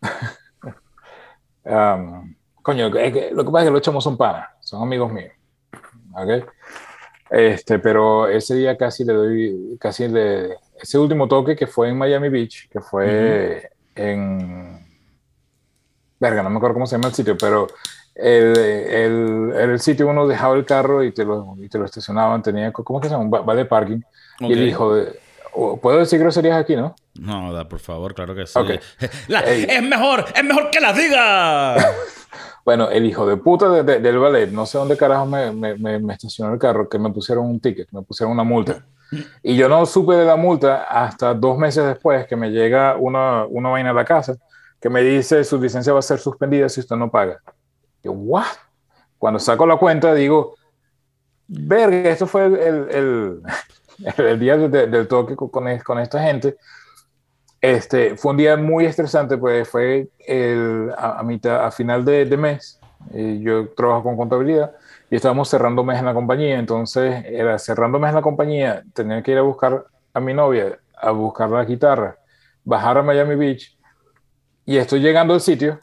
[2.61, 5.33] coño, lo que pasa es que los echamos son panas, son amigos míos.
[6.13, 6.43] ¿okay?
[7.29, 11.97] Este, pero ese día casi le doy, casi le, ese último toque que fue en
[11.97, 14.79] Miami Beach, que fue en,
[16.19, 17.67] verga, no me acuerdo cómo se llama el sitio, pero
[18.15, 22.41] el, el, el sitio uno dejaba el carro y te lo, y te lo estacionaban,
[22.41, 23.25] tenía, ¿cómo que se llama?
[23.25, 24.01] Un vale parking.
[24.39, 25.19] Y el hijo de,
[25.81, 26.95] ¿puedo decir groserías aquí, no?
[27.15, 28.59] No, da, por favor, claro que sí.
[29.29, 31.75] es mejor, es mejor que las diga.
[32.65, 36.53] Bueno, el hijo de puta del ballet, no sé dónde carajo me, me, me, estacionó
[36.53, 38.85] el carro, que me pusieron un ticket, me pusieron una multa.
[39.41, 43.45] Y yo no supe de la multa hasta dos meses después que me llega una,
[43.45, 44.37] una vaina a la casa
[44.79, 47.41] que me dice su licencia va a ser suspendida si usted no paga.
[48.03, 48.45] Yo, ¿what?
[49.17, 50.55] Cuando saco la cuenta digo,
[51.47, 53.41] verga, esto fue el, el,
[54.17, 56.57] el, día del toque con, con esta gente
[57.61, 62.37] este, fue un día muy estresante, pues fue el, a, mitad, a final de, de
[62.37, 62.79] mes.
[63.11, 64.71] Yo trabajo con contabilidad
[65.09, 66.57] y estábamos cerrando mes en la compañía.
[66.57, 70.79] Entonces, era cerrando mes en la compañía, tenía que ir a buscar a mi novia,
[70.97, 72.17] a buscar la guitarra,
[72.63, 73.77] bajar a Miami Beach.
[74.65, 75.81] Y estoy llegando al sitio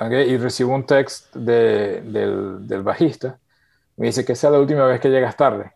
[0.00, 3.38] y recibo un text de, del, del, bajista.
[3.96, 5.72] Me dice que esa es la última vez que llegas tarde.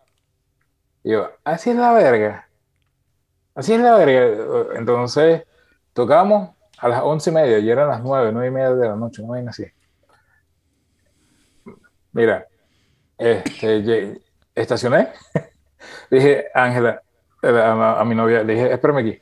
[1.03, 2.47] Y yo, así es la verga.
[3.53, 4.77] Así es la verga.
[4.77, 5.43] Entonces,
[5.93, 8.95] tocamos a las once y media y eran las nueve, nueve y media de la
[8.95, 9.65] noche, no hay así.
[12.11, 12.47] Mira,
[13.17, 14.21] este,
[14.53, 15.09] estacioné,
[16.09, 17.01] dije, Ángela,
[17.43, 19.21] a, mi novia, le dije, espérame aquí.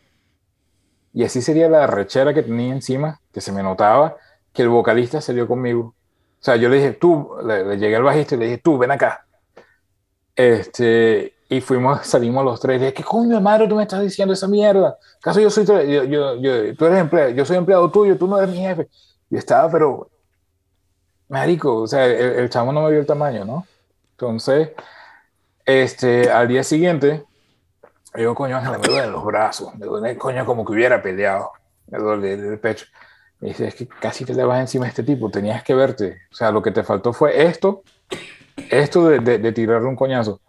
[1.14, 4.16] Y así sería la rechera que tenía encima, que se me notaba,
[4.54, 5.96] que el vocalista salió conmigo.
[6.40, 8.78] O sea, yo le dije, tú, le, le llegué al bajista y le dije, tú,
[8.78, 9.26] ven acá.
[10.36, 12.80] Este, y fuimos, salimos los tres.
[12.80, 14.98] dije, ¿qué coño de madre tú me estás diciendo esa mierda?
[15.22, 18.38] ¿Caso yo soy, yo, yo, yo, tú eres empleado, yo soy empleado tuyo, tú no
[18.38, 18.90] eres mi jefe?
[19.30, 20.10] Y estaba, pero,
[21.30, 23.66] marico, o sea, el, el chamo no me vio el tamaño, ¿no?
[24.12, 24.72] Entonces,
[25.66, 27.26] este, al día siguiente,
[28.16, 31.52] yo, coño, Ángela, me duelen los brazos, me duele, coño, como que hubiera peleado,
[31.88, 32.86] me duele el pecho.
[33.44, 36.22] Es que casi te le vas encima a este tipo, tenías que verte.
[36.32, 37.84] O sea, lo que te faltó fue esto,
[38.70, 40.40] esto de, de, de tirarle un coñazo.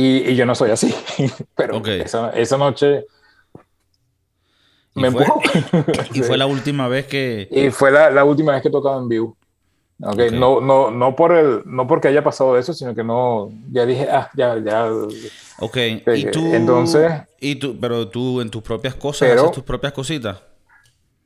[0.00, 0.94] Y, yo no soy así.
[1.56, 3.04] Pero esa, esa, noche
[4.94, 5.26] me fue,
[6.14, 7.48] y fue la última vez que.
[7.50, 9.36] Y fue la, la última vez que tocaba en vivo.
[10.00, 10.30] Okay.
[10.30, 13.50] No, no, no, por el, no porque haya pasado eso, sino que no.
[13.72, 14.88] Ya dije, ah, ya, ya.
[15.58, 15.76] Ok.
[16.14, 17.10] ¿Y tú, Entonces.
[17.40, 20.40] ¿Y tú, pero tú en tus propias cosas haces tus propias cositas?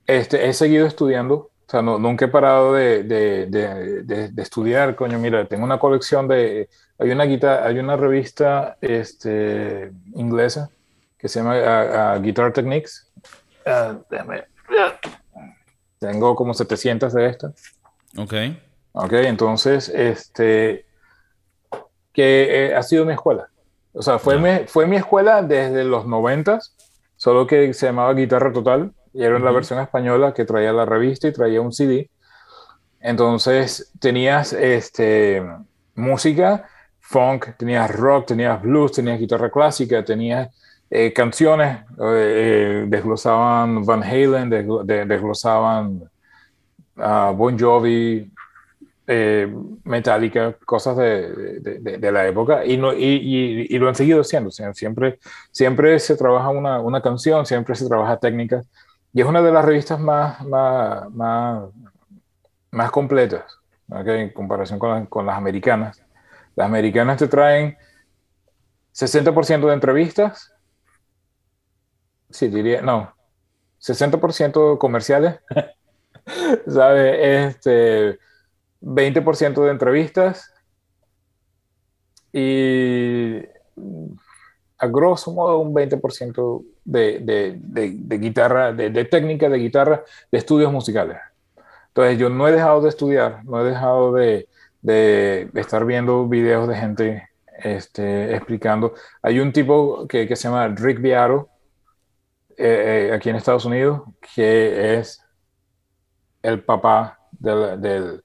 [0.06, 4.94] Este, he seguido estudiando O sea, no, nunca he parado de, de, de, de, estudiar,
[4.96, 10.70] coño, mira, tengo una colección de, hay una, guitarra, hay una revista este, inglesa
[11.18, 13.10] que se llama Guitar Techniques.
[13.64, 14.02] Uh,
[15.98, 17.52] tengo como 700 de estas.
[18.18, 18.34] Ok.
[18.92, 20.84] Ok, entonces, este,
[22.12, 23.48] que eh, ha sido mi escuela.
[23.92, 26.58] O sea, fue, mi, fue mi escuela desde los 90,
[27.16, 31.28] solo que se llamaba Guitarra Total y era la versión española que traía la revista
[31.28, 32.10] y traía un CD.
[33.00, 35.42] Entonces, tenías este,
[35.94, 36.68] música,
[37.00, 40.48] funk, tenías rock, tenías blues, tenías guitarra clásica, tenías
[40.88, 46.02] eh, canciones, eh, desglosaban Van Halen, desglosaban
[46.96, 48.30] uh, Bon Jovi,
[49.06, 49.52] eh,
[49.84, 54.50] Metallica, cosas de, de, de, la época, y, no, y, y, lo han seguido haciendo.
[54.50, 55.18] Siempre,
[55.50, 58.66] siempre se trabaja una, una, canción, siempre se trabaja técnicas,
[59.12, 61.08] y es una de las revistas más, más,
[62.70, 63.44] más, completas
[63.88, 66.02] en comparación con, con, las americanas.
[66.56, 67.76] Las americanas te traen
[68.94, 70.52] 60% de entrevistas,
[72.30, 73.14] sí, diría, no,
[73.80, 75.40] 60% comerciales,
[76.66, 77.54] ¿sabes?
[77.54, 78.18] Este
[78.80, 80.52] 20% de entrevistas
[82.32, 83.38] y
[84.78, 90.72] a grosso modo un 20% de, de, de, guitarra, de, técnica de guitarra, de estudios
[90.72, 91.18] musicales.
[91.88, 94.48] Entonces yo no he dejado de estudiar, no he dejado de,
[95.54, 97.28] estar viendo videos de gente
[97.62, 98.94] este, explicando.
[99.22, 101.50] Hay un tipo que, que se llama Rick Viaro,
[102.56, 104.02] eh, eh, aquí en Estados Unidos,
[104.34, 105.22] que es
[106.42, 108.22] el papá del,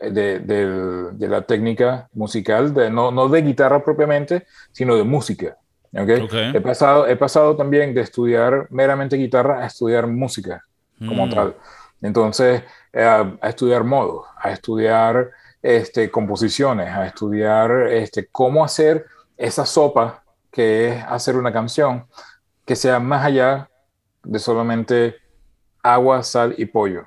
[0.00, 5.56] de, la técnica musical, de, no, no, de guitarra propiamente, sino de música.
[5.96, 6.28] ¿Okay?
[6.54, 10.62] He, pasado, he pasado también de estudiar meramente guitarra a estudiar música
[10.98, 11.30] como mm.
[11.30, 11.54] tal.
[12.02, 15.30] Entonces, eh, a, estudiar modos, a estudiar
[15.62, 22.06] este, composiciones, a estudiar este, cómo hacer esa sopa que es hacer una canción
[22.64, 23.68] que sea más allá
[24.22, 25.16] de solamente
[25.82, 27.06] agua, sal y pollo.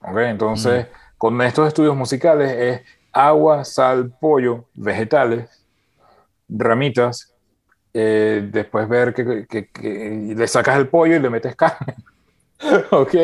[0.00, 0.26] ¿okay?
[0.28, 5.66] Entonces, mm con estos estudios musicales es agua, sal, pollo, vegetales,
[6.48, 7.34] ramitas,
[7.94, 9.46] eh, después ver que,
[10.36, 11.94] le sacas el pollo y le metes carne.
[12.90, 13.14] ok,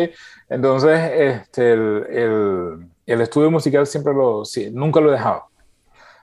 [0.49, 5.45] entonces este, el, estudio musical siempre lo, nunca lo he dejado.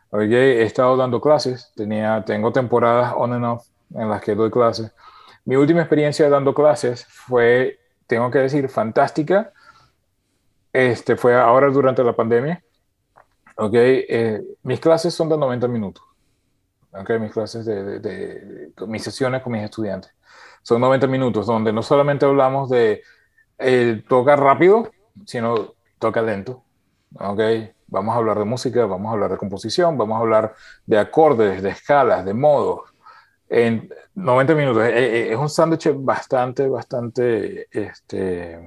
[0.09, 4.51] Okay, he estado dando clases, tenía, tengo temporadas on and off en las que doy
[4.51, 4.91] clases.
[5.45, 9.53] Mi última experiencia dando clases fue, tengo que decir, fantástica,
[10.73, 12.61] este fue ahora durante la pandemia.
[13.55, 16.03] Ok, eh, mis clases son de 90 minutos.
[16.93, 20.11] Ok, mis clases de, de, mis sesiones con mis estudiantes.
[20.61, 23.01] Son 90 minutos donde no solamente hablamos de
[23.57, 24.91] eh, tocar rápido,
[25.25, 26.63] sino toca lento.
[27.19, 27.39] Ok,
[27.87, 31.61] vamos a hablar de música, vamos a hablar de composición, vamos a hablar de acordes,
[31.61, 32.93] de escalas, de modos.
[33.49, 34.83] En 90 minutos.
[34.85, 38.59] Eh, es un sándwich bastante, bastante, este,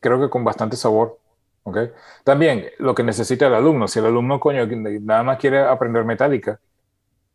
[0.00, 1.18] creo que con bastante sabor.
[1.62, 1.90] ¿okay?
[2.24, 6.60] También lo que necesita el alumno, si el alumno, coño, nada más quiere aprender metálica,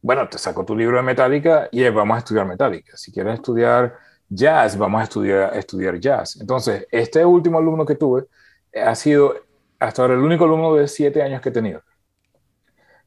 [0.05, 2.95] bueno, te saco tu libro de metálica y vamos a estudiar metálica.
[2.95, 3.95] Si quieres estudiar
[4.29, 6.39] jazz, vamos a estudiar, estudiar jazz.
[6.39, 8.27] Entonces, este último alumno que tuve
[8.85, 9.33] ha sido
[9.79, 11.81] hasta ahora el único alumno de siete años que he tenido.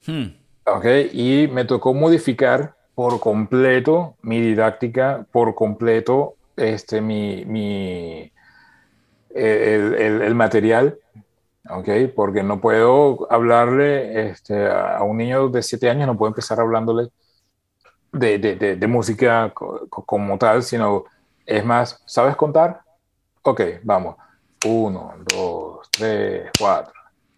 [0.05, 0.27] Hmm.
[0.65, 0.87] ¿Ok?
[1.13, 8.33] Y me tocó modificar por completo mi didáctica, por completo este, mi, mi,
[9.31, 10.99] el, el, material,
[11.69, 11.89] ¿ok?
[12.15, 17.11] Porque no puedo hablarle este, a un niño de 7 años, no puedo empezar hablándole
[18.13, 21.05] de, de, de, música como tal, sino
[21.45, 22.81] es más, ¿sabes contar?
[23.43, 24.17] Ok, vamos.
[24.67, 26.93] 1, 2, 3, 4.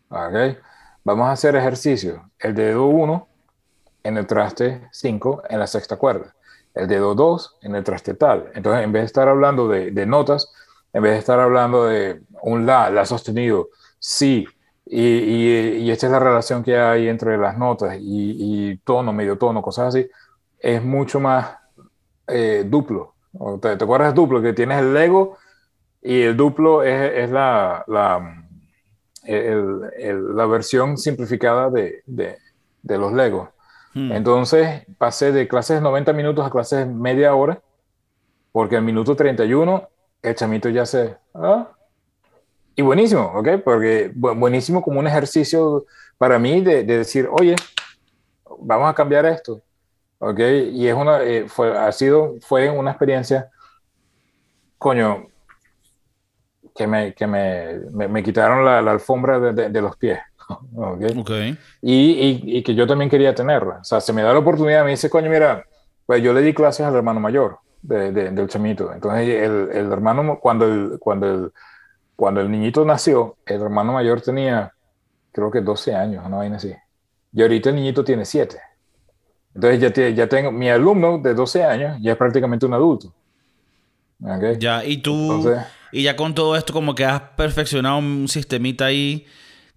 [0.09, 0.59] ¿Ok?
[1.05, 2.31] Vamos a hacer ejercicio.
[2.39, 3.29] El dedo 1
[4.05, 6.35] en el traste 5 en la sexta cuerda.
[6.75, 8.51] El dedo 2 en el traste tal.
[8.55, 10.53] Entonces, en vez de estar hablando de, de notas,
[10.93, 13.69] en vez de estar hablando de un la, la sostenido,
[14.01, 14.49] sí,
[14.87, 15.07] y,
[15.85, 19.95] y, esta es la relación que hay entre las notas y, tono, medio tono, cosas
[19.95, 20.11] así,
[20.59, 21.57] es mucho más
[22.27, 23.15] eh, duplo.
[23.63, 24.43] ¿Te, ¿Te, acuerdas duplo?
[24.43, 25.37] Que tienes el Lego
[26.03, 28.45] y el duplo es, es la, la,
[29.23, 32.39] el, la, versión simplificada de, de,
[32.83, 33.51] de los Legos.
[33.95, 34.11] Hmm.
[34.11, 37.61] Entonces pasé de clases de 90 minutos a clases de media hora,
[38.51, 39.89] porque al minuto 31
[40.23, 41.17] el chamito ya se...
[41.35, 41.69] ¿ah?
[42.77, 43.49] Y buenísimo, ¿ok?
[43.65, 45.85] Porque buenísimo como un ejercicio
[46.19, 47.57] para mí de, decir, oye,
[48.59, 49.61] vamos a cambiar esto,
[50.19, 50.39] ¿ok?
[50.73, 53.51] Y es una, eh, fue, ha sido, fue una experiencia,
[54.79, 55.27] coño,
[56.75, 60.19] que me, que me, me, quitaron la, la alfombra de, de, los pies.
[60.77, 61.59] okay.
[61.83, 63.79] Y, y, y, que yo también quería tenerla.
[63.81, 65.65] O sea, se me da la oportunidad, me dice, coño, mira,
[66.07, 68.93] pues yo le di clases al hermano mayor de, del chamito.
[68.93, 71.53] Entonces, el, el, hermano, cuando el, cuando, el,
[72.21, 74.75] cuando el niñito nació, el hermano mayor tenía,
[75.33, 76.71] creo que 12 años, no vaina así.
[77.33, 78.59] Y ahorita el niñito tiene 7.
[79.55, 83.11] Entonces ya, ya tengo, mi alumno de 12 años ya es prácticamente un adulto.
[84.59, 85.51] Ya, y tú,
[85.93, 89.25] y ya con todo esto como que has perfeccionado un sistemita ahí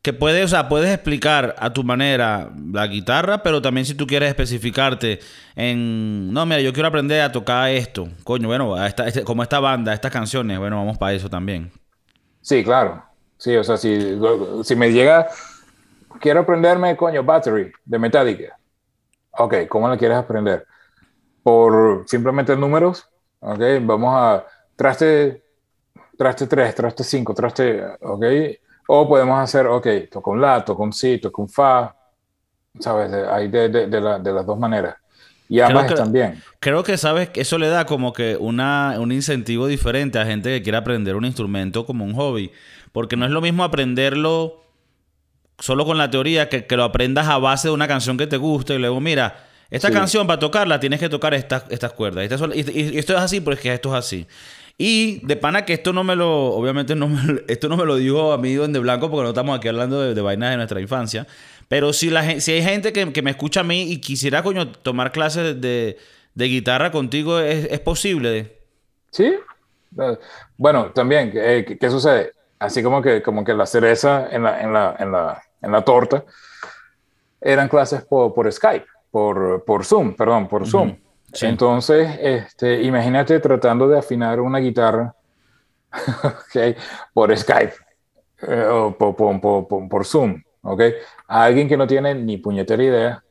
[0.01, 4.05] que puedes, o sea, puedes explicar a tu manera la guitarra, pero también si tú
[4.05, 5.21] quieres especificarte
[5.55, 9.61] en, no, mira, yo quiero aprender a tocar esto, coño, bueno, esta, este, como esta
[9.61, 11.71] banda, estas canciones, bueno, vamos para eso también.
[12.43, 13.01] Sí, claro.
[13.37, 14.19] Sí, o sea, si,
[14.63, 15.29] si me llega,
[16.19, 18.57] quiero aprenderme, coño, Battery de Metallica.
[19.31, 20.67] Ok, ¿cómo la quieres aprender?
[21.43, 23.09] ¿Por simplemente números?
[23.39, 25.43] Ok, vamos a traste,
[26.17, 28.25] traste 3, traste 5, traste, ok.
[28.89, 31.95] O podemos hacer, ok, toco un La, toco un Si, toco un Fa,
[32.79, 33.13] ¿sabes?
[33.13, 34.95] Hay de, de, de, la, de las dos maneras.
[35.49, 36.41] Y ambas creo están bien.
[36.59, 37.29] Creo que, ¿sabes?
[37.35, 41.25] Eso le da como que una, un incentivo diferente a gente que quiere aprender un
[41.25, 42.51] instrumento como un hobby.
[42.91, 44.61] Porque no es lo mismo aprenderlo
[45.59, 48.37] solo con la teoría que, que lo aprendas a base de una canción que te
[48.37, 49.35] guste y luego, mira,
[49.73, 52.25] esta canción para tocarla tienes que tocar estas, estas cuerdas.
[52.53, 54.27] Y, esto es así porque esto es así.
[54.77, 57.95] Y de pana que esto no me lo, obviamente no me, esto no me lo
[57.95, 61.25] dijo a mí de blanco porque no estamos aquí hablando de, vainas de nuestra infancia.
[61.67, 65.11] Pero si, la, si hay gente que, me escucha a mí y quisiera, coño, tomar
[65.11, 65.97] clases de,
[66.35, 68.59] guitarra contigo, ¿es, posible?
[69.11, 69.35] Sí.
[70.57, 72.31] Bueno, también, ¿qué, qué sucede?
[72.59, 75.81] Así como que, como que la cereza en la, en la, en la, en la
[75.81, 76.23] torta
[77.41, 80.95] eran clases por, por Skype, por, por Zoom, perdón, por Zoom.
[81.41, 85.15] Entonces, este, imagínate tratando de afinar una guitarra
[86.47, 86.75] okay,
[87.13, 87.73] por Skype
[88.47, 90.81] eh, o por, por, por, Zoom, ¿ok?
[91.27, 93.23] A alguien que no tiene ni puñetera idea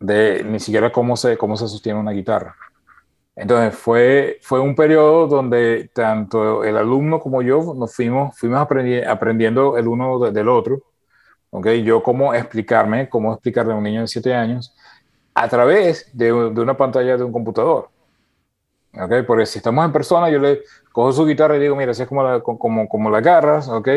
[0.00, 2.56] de ni siquiera cómo se, cómo se sostiene una guitarra.
[3.36, 9.76] Entonces, fue, fue un periodo donde tanto el alumno como yo nos fuimos, fuimos aprendiendo
[9.76, 10.82] el uno del otro,
[11.50, 11.68] ¿ok?
[11.84, 14.74] Yo cómo explicarme, cómo explicarle a un niño de 7 años
[15.34, 17.90] a través de, una pantalla de un computador.
[18.94, 19.24] ¿ok?
[19.26, 20.62] Porque si estamos en persona, yo le
[20.98, 23.88] cojo su guitarra y digo, mira, así es como la, como, como la agarras, ¿ok?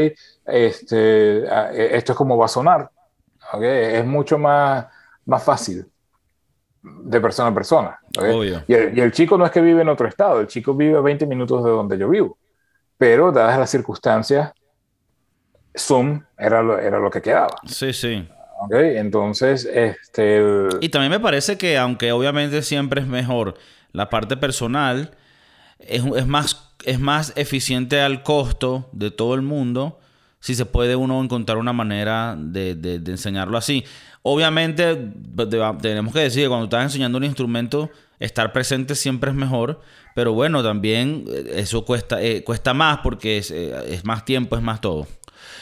[0.45, 2.91] Este, e, esto es como va a sonar,
[3.54, 3.64] ¿ok?
[3.64, 4.86] Es mucho más,
[5.26, 5.84] más fácil
[6.84, 7.99] de persona a persona.
[8.68, 10.95] Y, el, y, el, chico no es que vive en otro estado, el chico vive
[10.95, 12.38] a 20 minutos de donde yo vivo.
[12.99, 14.54] Pero dadas las circunstancias,
[15.76, 17.56] Zoom era lo, era lo que quedaba.
[17.66, 18.30] Sí, sí.
[18.60, 18.76] ¿ok?
[18.76, 20.39] Entonces, este...
[20.82, 23.56] Y también me parece que, aunque obviamente siempre es mejor
[23.91, 25.16] la parte personal,
[25.80, 30.00] es, es, más, es más eficiente al costo de todo el mundo
[30.40, 33.86] si se puede uno encontrar una manera de, de, enseñarlo así.
[34.24, 34.96] Obviamente,
[35.36, 35.50] pues,
[35.82, 39.82] tenemos que decir que cuando estás enseñando un instrumento, estar presente siempre es mejor,
[40.16, 44.56] pero bueno, también eh, eso cuesta, eh, cuesta más porque es, eh, es más tiempo,
[44.56, 45.08] es más todo.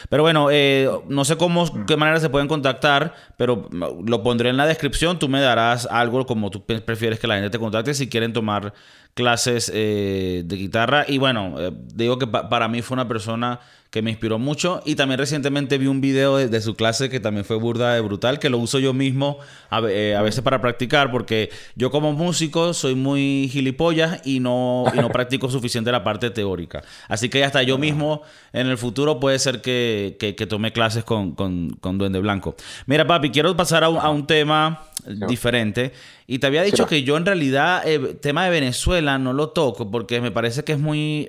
[0.08, 4.56] Pero bueno, eh, no sé cómo, qué manera se pueden contactar, pero lo pondré en
[4.56, 5.18] la descripción.
[5.18, 8.72] Tú me darás algo como tú prefieres que la gente te contacte si quieren tomar
[9.14, 11.04] clases eh, de guitarra.
[11.06, 13.60] Y bueno, eh, digo que para mí fue una persona
[13.90, 14.82] que me inspiró mucho.
[14.84, 18.38] Y también recientemente vi un video de, su clase que también fue burda de brutal,
[18.38, 19.38] que lo uso yo mismo
[19.68, 25.08] a, veces para practicar, porque yo como músico soy muy gilipollas y no, y no
[25.12, 26.82] practico suficiente la parte teórica.
[27.08, 28.22] Así que hasta yo mismo
[28.52, 32.56] en el futuro puede ser que, que, tome clases con, con, con, Duende Blanco.
[32.86, 34.84] Mira, papi, quiero pasar a un, tema
[35.28, 35.92] diferente.
[36.26, 39.50] Y te había dicho que yo en realidad, el eh, tema de Venezuela no lo
[39.50, 41.28] toco porque me parece que es muy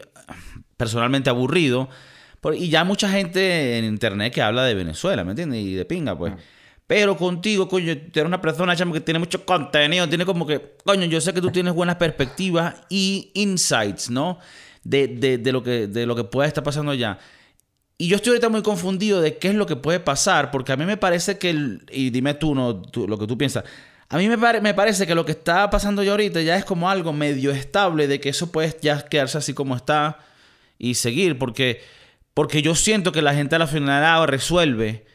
[0.78, 1.89] personalmente aburrido.
[2.54, 5.62] Y ya mucha gente en internet que habla de Venezuela, ¿me entiendes?
[5.62, 6.34] Y de pinga, pues.
[6.88, 10.76] Pero contigo, coño, tú eres una persona, chamo, que tiene mucho contenido, tiene como que,
[10.84, 14.39] coño, yo sé que tú tienes buenas perspectivas y insights, ¿no?
[14.84, 17.20] De, de, de, lo, que, de lo que pueda estar pasando allá.
[17.98, 20.76] Y yo estoy ahorita muy confundido de qué es lo que puede pasar, porque a
[20.76, 23.64] mí me parece que, y dime tú, no, lo que tú piensas,
[24.10, 26.89] a mí me, me, parece que lo que está pasando ya ahorita ya es como
[26.89, 30.18] algo medio estable, de que eso puede ya quedarse así como está
[30.80, 31.80] y seguir, porque,
[32.34, 35.06] porque yo siento que la gente a la final resuelve.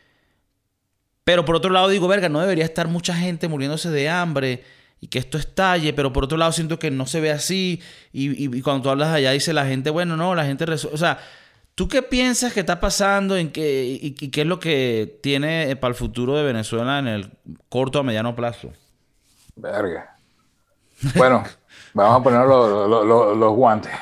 [1.24, 4.64] Pero por otro lado digo, verga, no debería estar mucha gente muriéndose de hambre
[5.00, 8.60] y que esto estalle, pero por otro lado siento que no se ve así y,
[8.62, 11.18] cuando tú hablas allá dice la gente, bueno, no, la gente resuelve, o sea...
[11.76, 15.76] ¿Tú qué piensas que está pasando en qué, y, qué es lo que tiene eh,
[15.76, 17.30] para el futuro de Venezuela en el
[17.68, 18.72] corto a mediano plazo?
[19.56, 20.16] Verga.
[21.14, 21.44] Bueno,
[21.92, 23.92] vamos a poner los guantes.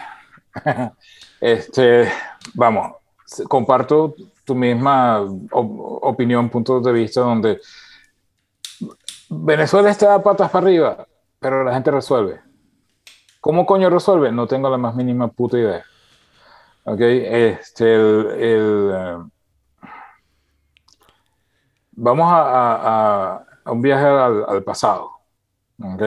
[1.40, 2.08] este,
[2.54, 2.92] vamos,
[3.48, 4.14] comparto
[4.44, 5.20] tu misma
[5.50, 7.60] opinión, punto de vista, donde
[9.30, 11.08] Venezuela está patas para arriba,
[11.40, 12.40] pero la gente resuelve.
[13.40, 14.32] ¿Cómo coño resuelve?
[14.32, 15.84] No tengo la más mínima puta idea.
[16.84, 19.18] Ok, este, el, eh,
[21.92, 25.10] vamos a, un viaje al, pasado.
[25.82, 26.02] Ok,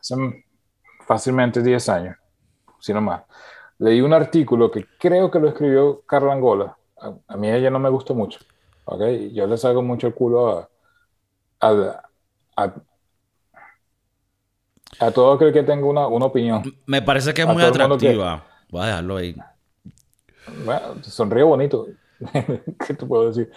[0.00, 0.44] hace
[1.06, 2.16] fácilmente 10 años,
[2.80, 3.22] si no más.
[3.78, 6.76] Leí un artículo que creo que lo escribió Carla Angola.
[7.28, 8.40] A, mí ella no me gustó mucho.
[8.84, 9.02] Ok,
[9.32, 10.68] yo le saco mucho el culo
[11.60, 12.02] a,
[12.56, 12.72] a
[14.98, 16.62] a todo aquel que tenga una, una opinión.
[16.86, 18.44] Me parece que es muy atractiva.
[18.70, 19.36] Voy a dejarlo ahí.
[20.64, 21.86] Bueno, sonríe bonito.
[22.86, 23.50] ¿Qué te puedo decir?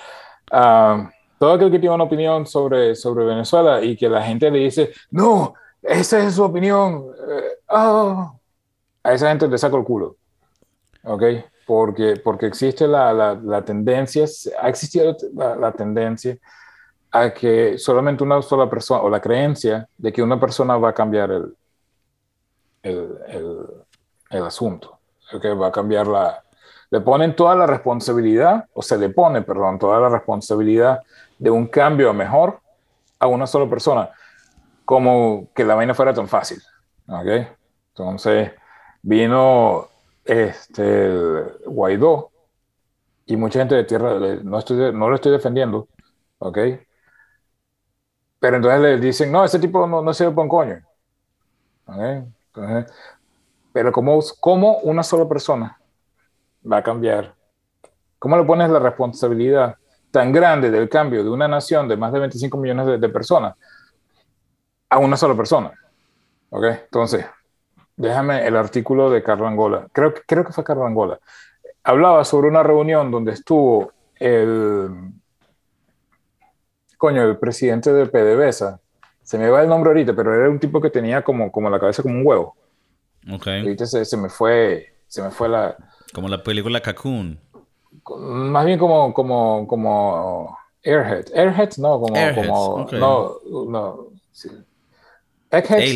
[0.51, 4.59] Ah, todo aquel que tiene una opinión sobre, sobre Venezuela y que la gente le
[4.59, 7.05] dice, no, esa es su opinión.
[7.29, 8.33] Eh, ah",
[9.09, 10.15] a esa gente le saco el culo.
[11.03, 11.23] ¿Ok?
[11.65, 14.25] Porque, porque existe la, la, la tendencia,
[14.61, 16.37] ha existido la, la tendencia
[17.11, 20.93] a que solamente una sola persona, o la creencia de que una persona va a
[20.93, 21.55] cambiar el,
[22.83, 23.65] el,
[24.29, 24.99] el, asunto,
[25.41, 26.43] que va a cambiar la...
[26.91, 31.01] Le ponen toda la responsabilidad, o se le pone, perdón, toda la responsabilidad
[31.37, 32.59] de un cambio a mejor
[33.19, 34.09] a una sola persona,
[34.85, 36.59] como que la vaina fuera tan fácil.
[37.07, 37.47] ¿ok?
[37.89, 38.51] Entonces
[39.01, 39.87] vino
[40.25, 41.09] este,
[41.65, 42.31] Guaidó
[43.25, 45.87] y mucha gente de tierra, no, estoy, no lo estoy defendiendo,
[46.39, 46.57] ¿ok?
[48.39, 50.81] Pero entonces le dicen, no, ese tipo no, no sirve para un coño.
[53.73, 55.79] pero ¿cómo, ¿cómo una sola persona
[56.69, 57.35] va a cambiar?
[58.17, 59.75] ¿Cómo le pones la responsabilidad
[60.11, 63.55] tan grande del cambio de una nación de más de 25 millones de, personas
[64.89, 65.71] a una sola persona?
[66.49, 66.63] ¿Ok?
[66.63, 67.25] Entonces,
[67.99, 69.87] déjame el artículo de Carlos Angola.
[69.91, 71.19] Creo, creo que fue Carlos Angola.
[71.83, 75.11] Hablaba sobre una reunión donde estuvo el
[76.97, 78.79] coño, el presidente de PDVSA,
[79.23, 81.79] se me va el nombre ahorita, pero era un tipo que tenía como, como la
[81.79, 82.55] cabeza como un huevo.
[83.31, 83.47] Ok.
[83.47, 85.77] Ahorita se, se, me fue, se me fue la...
[86.13, 87.39] Como la película Cocoon.
[88.17, 91.25] Más bien como, como, como Airhead.
[91.33, 92.15] Airhead, no, como...
[92.35, 93.35] como No,
[93.69, 94.07] no.
[94.31, 94.49] Sí.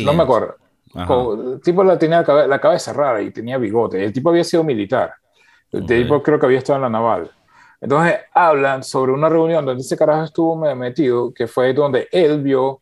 [0.04, 0.56] no me acuerdo.
[0.94, 4.04] El tipo la tenía la cabeza, rara y tenía bigote.
[4.04, 5.14] El tipo había sido militar.
[5.72, 7.30] El tipo creo que había estado en la naval.
[7.80, 12.80] Entonces hablan sobre una reunión donde ese carajo estuvo metido, que fue donde él vio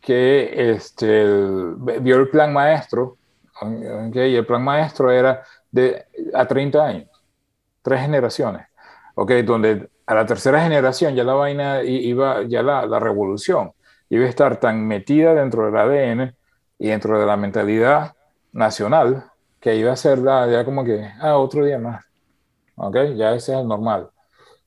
[0.00, 1.24] que este,
[2.00, 3.16] vio el plan maestro,
[4.08, 6.04] okay, y el plan maestro era de
[6.34, 7.08] a 30 años,
[7.82, 8.66] tres generaciones,
[9.14, 13.72] okay, donde a la tercera generación ya la vaina iba, ya la, la revolución
[14.10, 16.36] iba a estar tan metida dentro del ADN
[16.78, 18.14] y dentro de la mentalidad
[18.52, 22.04] nacional que iba a ser ya como que, ah, otro día más,
[22.76, 24.10] ok, ya ese es el normal.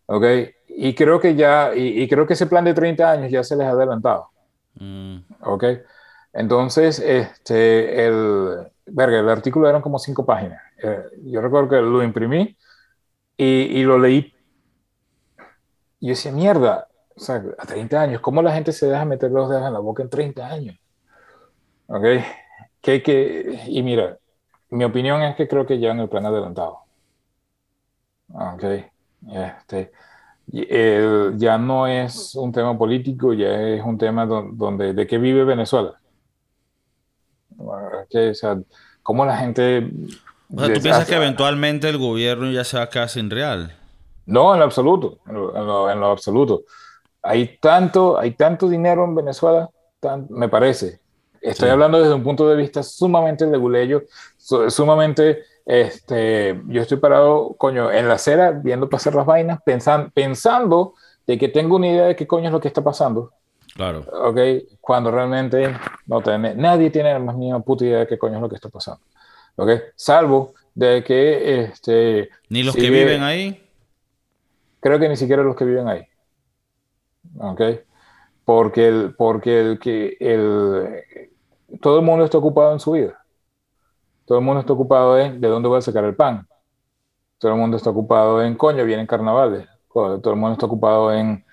[0.08, 0.26] ¿ok?
[0.70, 3.68] Y creo que ya, y, creo que ese plan de 30 años ya se les
[3.68, 4.30] ha adelantado,
[4.76, 5.18] mm.
[5.42, 5.64] ¿ok?
[6.34, 10.62] Entonces, este, el, verga, el artículo eran como cinco páginas.
[10.84, 12.56] Eh, yo recuerdo que lo imprimí
[13.36, 14.34] y, y, lo leí.
[16.00, 19.32] Y yo decía, mierda, o sea, a 30 años, ¿cómo la gente se deja meter
[19.32, 20.78] los dedos en la boca en 30 años?
[21.88, 22.04] ¿Ok?
[22.82, 24.18] Que, que, y mira,
[24.70, 26.80] mi opinión es que creo que ya en el plan adelantado.
[28.30, 28.64] ¿Ok?
[29.32, 29.92] Este,
[30.48, 36.00] ya no es un tema político, ya es un tema donde, de qué vive Venezuela.
[38.10, 38.58] Que, o sea,
[39.04, 39.90] cómo la gente...
[40.56, 43.76] O sea, ¿tú piensas que eventualmente el gobierno ya se va a quedar sin real?
[44.26, 46.64] No, en lo absoluto, en lo, absoluto.
[47.22, 49.70] Hay tanto, hay tanto dinero en Venezuela,
[50.30, 51.00] me parece.
[51.42, 54.04] Estoy hablando desde un punto de vista sumamente leguleyo,
[54.38, 60.94] sumamente este, yo estoy parado, coño, en la acera viendo pasar las vainas, pensando, pensando
[61.26, 63.34] de que tengo una idea de qué coño es lo que está pasando.
[63.76, 64.06] Claro.
[64.12, 64.40] Ok,
[64.80, 65.76] cuando realmente
[66.06, 68.56] no tiene, nadie tiene la más mínima puta idea de qué coño es lo que
[68.56, 69.02] está pasando.
[69.58, 72.30] Ok, salvo de que este.
[72.50, 73.68] Ni los que viven ahí.
[74.80, 76.08] Creo que ni siquiera los que viven ahí.
[77.40, 77.62] Ok,
[78.46, 81.27] porque el, porque el que el,
[81.82, 83.20] todo el mundo está ocupado en su vida.
[84.26, 86.48] Todo el mundo está ocupado en de dónde voy a sacar el pan.
[87.38, 89.68] Todo el mundo está ocupado en, coño, vienen carnavales.
[89.94, 91.46] Todo el mundo está ocupado en,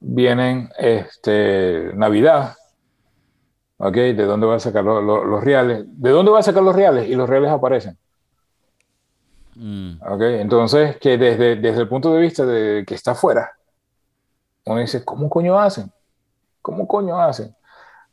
[0.00, 2.54] vienen este, Navidad.
[3.78, 3.94] ¿Ok?
[3.94, 5.84] ¿De dónde voy a sacar los reales?
[5.86, 7.08] ¿De dónde voy a sacar los reales?
[7.08, 7.98] Y los reales aparecen.
[9.54, 10.00] Mm.
[10.08, 10.22] ¿Ok?
[10.22, 13.52] Entonces, que desde, desde el punto de vista de que está afuera,
[14.64, 15.92] uno dice, ¿cómo coño hacen?
[16.62, 17.54] ¿Cómo coño hacen?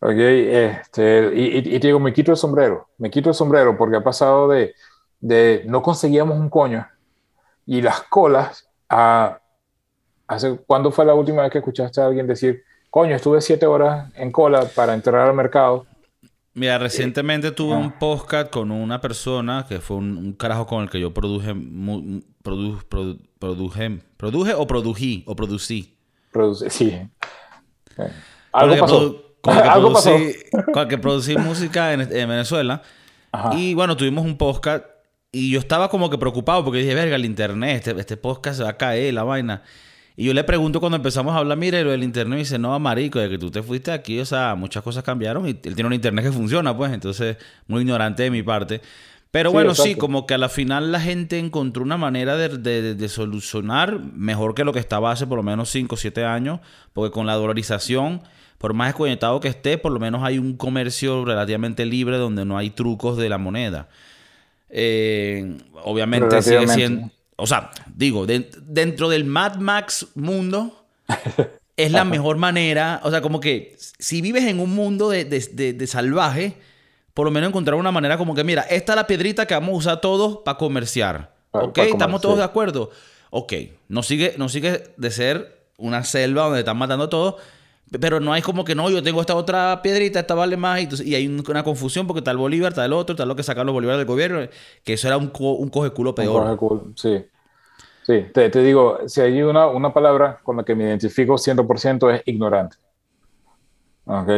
[0.05, 3.95] Ok, este, y, y, te digo, me quito el sombrero, me quito el sombrero porque
[3.95, 4.75] ha pasado de,
[5.21, 6.85] de no conseguíamos un coño,
[7.65, 9.39] Y las colas, a,
[10.27, 14.11] hace, ¿cuándo fue la última vez que escuchaste a alguien decir, coño, estuve siete horas
[14.15, 15.85] en cola para entrar al mercado?
[16.53, 20.99] Mira, recientemente tuve un podcast con una persona que fue un, carajo con el que
[20.99, 21.55] yo produje,
[22.43, 25.97] produje, produje o prodují o producí.
[26.33, 27.09] Produce, sí.
[28.51, 29.32] Algo pasó.
[29.43, 30.35] Con el que, ¿Algo producí,
[30.73, 32.81] Con que producí música en, Venezuela.
[33.55, 34.85] Y bueno, tuvimos un podcast
[35.31, 38.63] y yo estaba como que preocupado porque dije, verga, el internet, este, este podcast se
[38.63, 39.63] va a caer, la vaina.
[40.15, 42.79] Y yo le pregunto cuando empezamos a hablar, mire, lo del internet, y dice, no,
[42.79, 45.85] marico, de que tú te fuiste aquí, o sea, muchas cosas cambiaron y él tiene
[45.87, 47.37] un internet que funciona, pues, entonces,
[47.67, 48.79] muy ignorante de mi parte.
[49.31, 53.09] Pero bueno, sí, como que a la final la gente encontró una manera de, de,
[53.09, 56.59] solucionar mejor que lo que estaba hace por lo menos 5 o 7 años,
[56.93, 58.21] porque con la dolarización,
[58.64, 62.57] por más desconectado que esté, por lo menos hay un comercio relativamente libre donde no
[62.57, 63.89] hay trucos de la moneda.
[64.70, 70.86] Eh, obviamente sigue siendo o sea, digo, dentro del Mad Max mundo,
[71.78, 73.01] es la mejor manera.
[73.03, 76.55] O sea, como que si vives en un mundo de, salvaje,
[77.14, 79.74] por lo menos encontrar una manera como que, mira, esta es la piedrita que vamos
[79.74, 81.34] a usar todos para comerciar.
[81.51, 81.80] ¿Ok?
[81.80, 82.91] ¿Estamos todos de acuerdo?
[83.30, 83.51] Ok.
[83.89, 87.36] No sigue, no sigue de ser una selva donde están matando a todos.
[87.99, 91.09] Pero no hay como que no, yo tengo esta otra piedrita, esta vale más, y,
[91.11, 93.99] y hay una confusión porque tal Bolívar, tal otro, tal lo que sacan los bolívares
[93.99, 94.39] del gobierno,
[94.83, 96.43] que eso era un, un coge culo peor.
[96.43, 97.25] Un coge sí.
[98.03, 102.13] Sí, te, te, digo, si hay una, una palabra con la que me identifico 100%
[102.13, 102.75] es ignorante.
[104.05, 104.29] ¿Ok?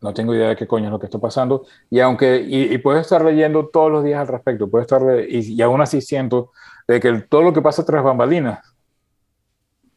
[0.00, 1.66] No tengo idea de qué coño es lo que está pasando.
[1.88, 5.54] Y aunque, y, y puedo estar leyendo todos los días al respecto, puedo estar, y,
[5.54, 6.50] y aún así siento
[6.88, 8.58] de que todo lo que pasa tras bambalinas,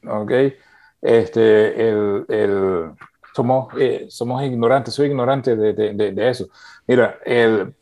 [0.08, 0.32] ¿ok?
[1.02, 2.92] Este, el, el,
[3.34, 6.48] somos, eh, somos ignorantes, soy ignorante de, de, de eso.
[6.88, 7.76] Mira, el,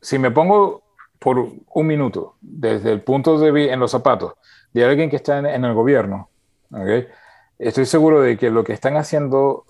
[0.00, 0.82] si me pongo
[1.18, 4.34] por un minuto, desde el punto de vista en los zapatos
[4.72, 6.28] de alguien que está en, el gobierno,
[6.70, 7.06] ¿okay?
[7.58, 9.64] estoy seguro de que lo que están haciendo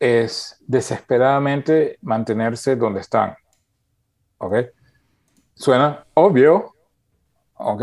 [0.00, 3.36] es desesperadamente mantenerse donde están.
[4.38, 4.54] ¿Ok?
[5.54, 6.74] Suena obvio,
[7.54, 7.82] ¿ok?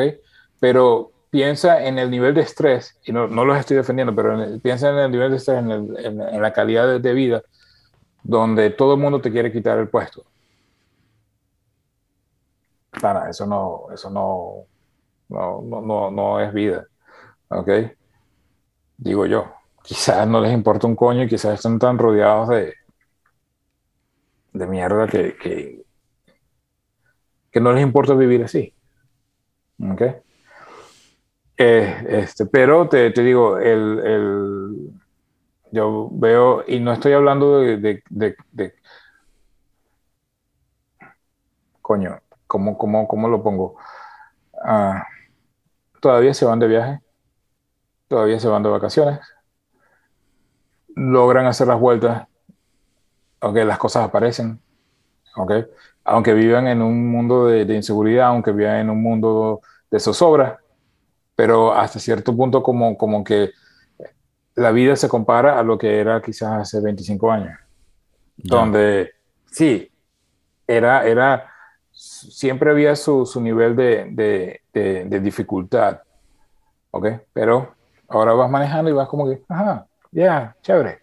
[0.60, 4.90] Pero piensa en el nivel de estrés, y no, no los estoy defendiendo, pero piensa
[4.90, 5.72] en el nivel de estrés, en,
[6.20, 7.44] en la calidad de vida,
[8.24, 10.26] donde todo el mundo te quiere quitar el puesto
[13.30, 14.66] eso no, eso no,
[15.30, 16.88] no, no, no, es vida.
[17.50, 17.70] ¿Ok?
[18.98, 19.54] Digo yo.
[19.84, 22.74] Quizás no les importa un coño quizás están tan rodeados de,
[24.52, 25.86] de mierda que, que,
[27.52, 28.74] que no les importa vivir así.
[29.80, 30.02] ¿Ok?
[31.58, 34.92] Eh, este, pero te, te digo, el, el,
[35.72, 38.76] yo veo, y no estoy hablando de, de, de, de
[41.82, 43.76] coño, ¿Cómo, cómo, cómo lo pongo?
[44.64, 45.04] Ah,
[46.02, 47.02] todavía se van de viaje,
[48.08, 49.20] todavía se van de vacaciones,
[50.96, 52.28] logran hacer las vueltas,
[53.42, 54.60] aunque las cosas aparecen,
[55.36, 55.66] ¿okay?
[56.06, 60.60] aunque vivan en un mundo de, inseguridad, aunque vivan en un mundo de zozobra,
[61.38, 63.52] pero hasta cierto punto como, como que
[64.56, 67.60] la vida se compara a lo que era quizás hace 25 años,
[68.38, 69.12] donde
[69.52, 69.88] sí,
[70.66, 71.48] era, era
[71.92, 74.08] siempre había su, su nivel de,
[74.74, 76.00] de, de, dificultad,
[76.90, 77.08] ¿ok?
[77.34, 77.76] Pero
[78.10, 81.02] ahora vas manejando y vas como que, ajá, ya, chévere.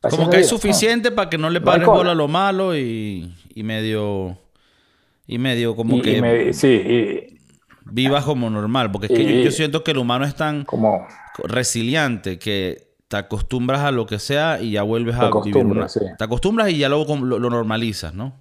[0.00, 3.64] como que es suficiente para que no le pares bola a lo malo y, y,
[3.64, 4.38] medio,
[5.26, 6.52] y medio como que...
[6.52, 7.40] sí,
[7.84, 11.06] vivas como normal, porque es que yo, siento que el humano es tan como,
[11.44, 15.86] resiliente que te acostumbras a lo que sea y ya vuelves a vivir una...
[15.86, 18.34] Te acostumbras y ya luego lo normalizas, ¿no?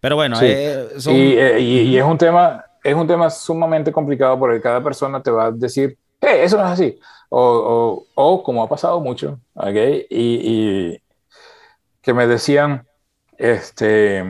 [0.00, 4.82] Pero bueno, eh, eh, y, es un tema es un tema sumamente complicado porque cada
[4.82, 6.98] persona te va a decir, hey, eso no es así.
[7.30, 9.74] O, o, como ha pasado mucho, ¿ok?
[10.08, 10.40] Y,
[10.90, 11.02] y,
[12.00, 12.86] que me decían,
[13.36, 14.24] este,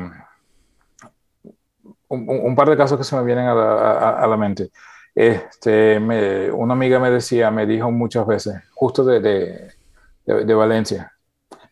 [2.09, 4.71] un, par de casos que se me vienen a la, a, la mente.
[5.15, 11.13] Este, me, una amiga me decía, me dijo muchas veces, justo de, de, de, Valencia.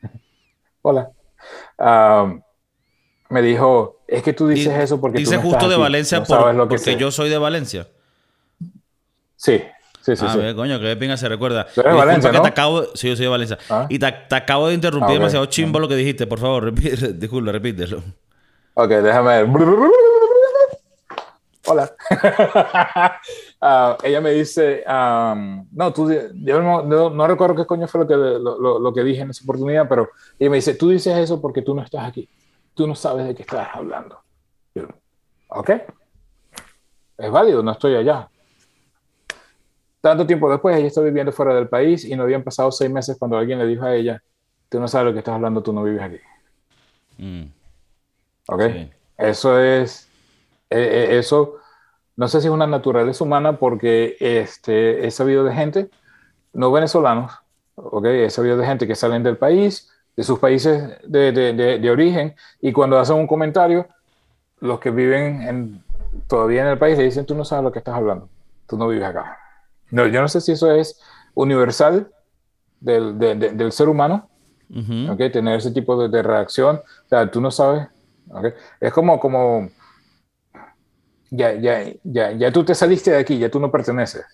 [0.82, 1.10] Hola.
[1.78, 2.40] Um,
[3.28, 6.68] me dijo, es que tú dices eso porque dice tú no justo de Valencia por,
[6.68, 7.88] porque yo soy de Valencia.
[9.36, 9.62] Sí,
[10.02, 10.24] sí, sí.
[10.26, 10.54] Ah, sí.
[10.54, 11.66] coño, que pinga se recuerda.
[11.74, 12.42] Tú eres de Valencia, ¿no?
[12.42, 12.84] te acabo...
[12.94, 13.58] Sí, yo soy de Valencia.
[13.68, 13.86] Ah.
[13.88, 16.26] Y te, te, acabo de interrumpir ah, demasiado chimbo lo que dijiste.
[16.26, 18.02] Por favor, repite, disculpa, repítelo.
[18.74, 19.46] Ok, déjame ver.
[21.66, 21.90] Hola.
[23.60, 28.02] uh, ella me dice, um, no, tú, yo no, no, no, recuerdo qué coño fue
[28.02, 31.16] lo que, lo, lo, que dije en esa oportunidad, pero ella me dice, tú dices
[31.16, 32.28] eso porque tú no estás aquí
[32.76, 34.20] tú no sabes de qué estás hablando.
[35.48, 35.70] ¿Ok?
[37.18, 38.28] es válido, no estoy allá.
[40.02, 43.16] Tanto tiempo después, ella está viviendo fuera del país y no habían pasado seis meses
[43.18, 44.22] cuando alguien le dijo a ella,
[44.68, 46.18] tú no sabes lo que estás hablando, tú no vives aquí.
[47.16, 47.44] Mm.
[48.48, 48.62] ¿Ok?
[49.16, 50.05] Eso es,
[50.70, 51.56] e, e, eso,
[52.16, 55.90] no sé si es una naturaleza humana porque este, he sabido de gente,
[56.52, 57.32] no venezolanos,
[57.74, 58.06] ¿ok?
[58.06, 62.34] He sabido de gente que salen del país, de sus países de, de, de, origen,
[62.60, 63.86] y cuando hacen un comentario,
[64.60, 65.84] los que viven en,
[66.26, 68.28] todavía en el país le dicen, tú no sabes lo que estás hablando,
[68.66, 69.38] tú no vives acá.
[69.90, 70.98] No, yo no sé si eso es
[71.34, 72.10] universal
[72.80, 74.28] del, del ser humano,
[75.10, 75.30] ¿okay?
[75.30, 77.86] tener ese tipo de, reacción, o sea, tú no sabes,
[78.30, 78.52] ¿okay?
[78.80, 79.68] es como, como
[81.30, 84.24] ya, ya, ya, ya tú te saliste de aquí, ya tú no perteneces.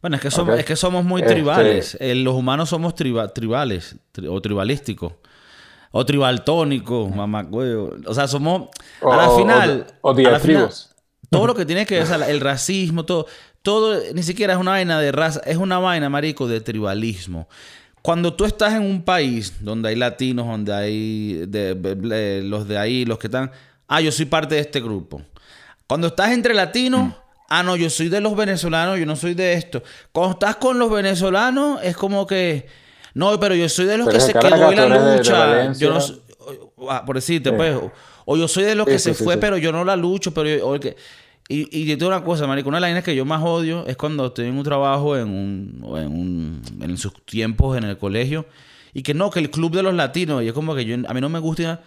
[0.00, 1.96] Bueno, es que somos, es que somos muy este tribales.
[2.00, 3.96] Eh, los humanos somos tribales
[4.28, 5.12] o tribalísticos.
[5.90, 8.68] O tribaltónicos, mamá, O sea, somos.
[9.02, 9.86] a la final.
[10.02, 10.14] O,
[11.30, 13.26] todo lo que tiene que ver, el racismo, todo.
[13.62, 17.48] Todo ni siquiera es una vaina de raza, es una vaina, marico, de tribalismo.
[18.02, 21.46] Cuando tú estás en un país donde hay latinos, donde hay
[22.44, 23.50] los de ahí, los que están.
[23.88, 25.20] Ah, yo soy parte de este grupo.
[25.88, 27.08] Cuando estás entre latinos.
[27.08, 27.14] Mm.
[27.50, 29.82] Ah, no, yo soy de los venezolanos, yo no soy de esto.
[30.12, 32.66] Cuando estás con los venezolanos, es como que.
[33.14, 35.72] No, pero yo soy de los que se quedó en la lucha.
[35.72, 36.00] yo no
[36.90, 37.74] ah, por decirte, pues.
[38.26, 40.96] O, yo soy de los que se fue, pero yo no la lucho, pero que.
[41.50, 43.86] Y, y yo tengo una cosa, marico, una de las líneas que yo más odio
[43.86, 47.96] es cuando estoy en un trabajo en un, en un, en sus tiempos en el
[47.96, 48.44] colegio
[48.92, 51.14] y que no, que el club de los latinos, y es como que yo, a
[51.14, 51.80] mí no me gusta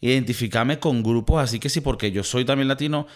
[0.00, 3.06] identificarme con grupos así que sí, porque yo soy también latino,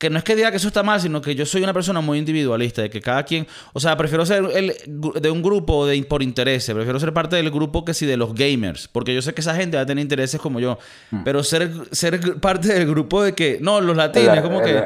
[0.00, 2.00] que no es que diga que eso está mal, sino que yo soy una persona
[2.00, 6.02] muy individualista, de que cada quien, o sea, prefiero ser el, de un grupo de,
[6.04, 9.34] por interés, prefiero ser parte del grupo que sí de los gamers, porque yo sé
[9.34, 10.78] que esa gente va a tener intereses como yo,
[11.10, 11.22] hmm.
[11.22, 14.84] pero ser, ser parte del grupo de que, no, los latinos, es como que,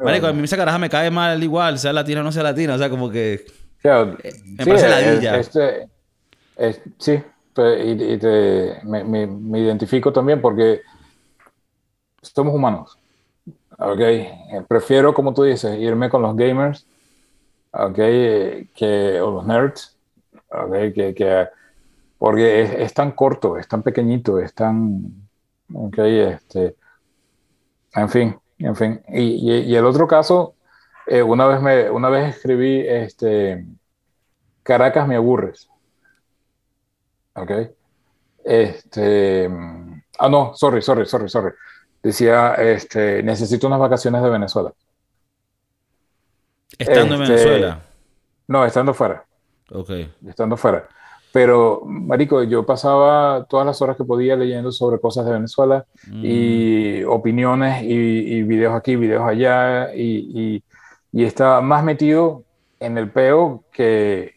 [0.00, 2.74] marico, a mí esa caraja me cae mal igual, sea latina o no sea latina,
[2.74, 3.46] o sea, como que...
[3.84, 4.16] Eh,
[4.58, 5.36] me parece ladilla.
[5.38, 5.88] Este,
[6.98, 10.80] sí, y, te, me, me identifico también porque
[12.20, 12.98] somos humanos.
[13.78, 16.86] Ok, eh, prefiero, como tú dices, irme con los gamers,
[17.72, 17.94] ok,
[18.74, 19.98] que, o los nerds,
[20.48, 21.48] ok, que, que
[22.18, 25.28] porque es, tan corto, es tan pequeñito, es tan,
[25.74, 26.76] ok, este,
[27.94, 29.02] en fin, en fin.
[29.08, 30.54] Y, y, el otro caso,
[31.06, 33.66] eh, una, vez me, una vez escribí, este,
[34.62, 35.68] Caracas me aburres,
[37.34, 37.50] ok,
[38.42, 39.50] este,
[40.18, 41.52] ah, no, sorry, sorry, sorry, sorry
[42.06, 44.72] decía, este, necesito unas vacaciones de Venezuela.
[46.78, 47.82] ¿Estando en este, Venezuela?
[48.48, 49.24] No, estando fuera.
[49.70, 49.90] Ok.
[50.26, 50.88] Estando fuera.
[51.32, 57.02] Pero, Marico, yo pasaba todas las horas que podía leyendo sobre cosas de Venezuela y
[57.04, 57.10] mm.
[57.10, 60.62] opiniones y, videos aquí, videos allá y,
[61.12, 62.44] estaba más metido
[62.78, 64.36] en el peo que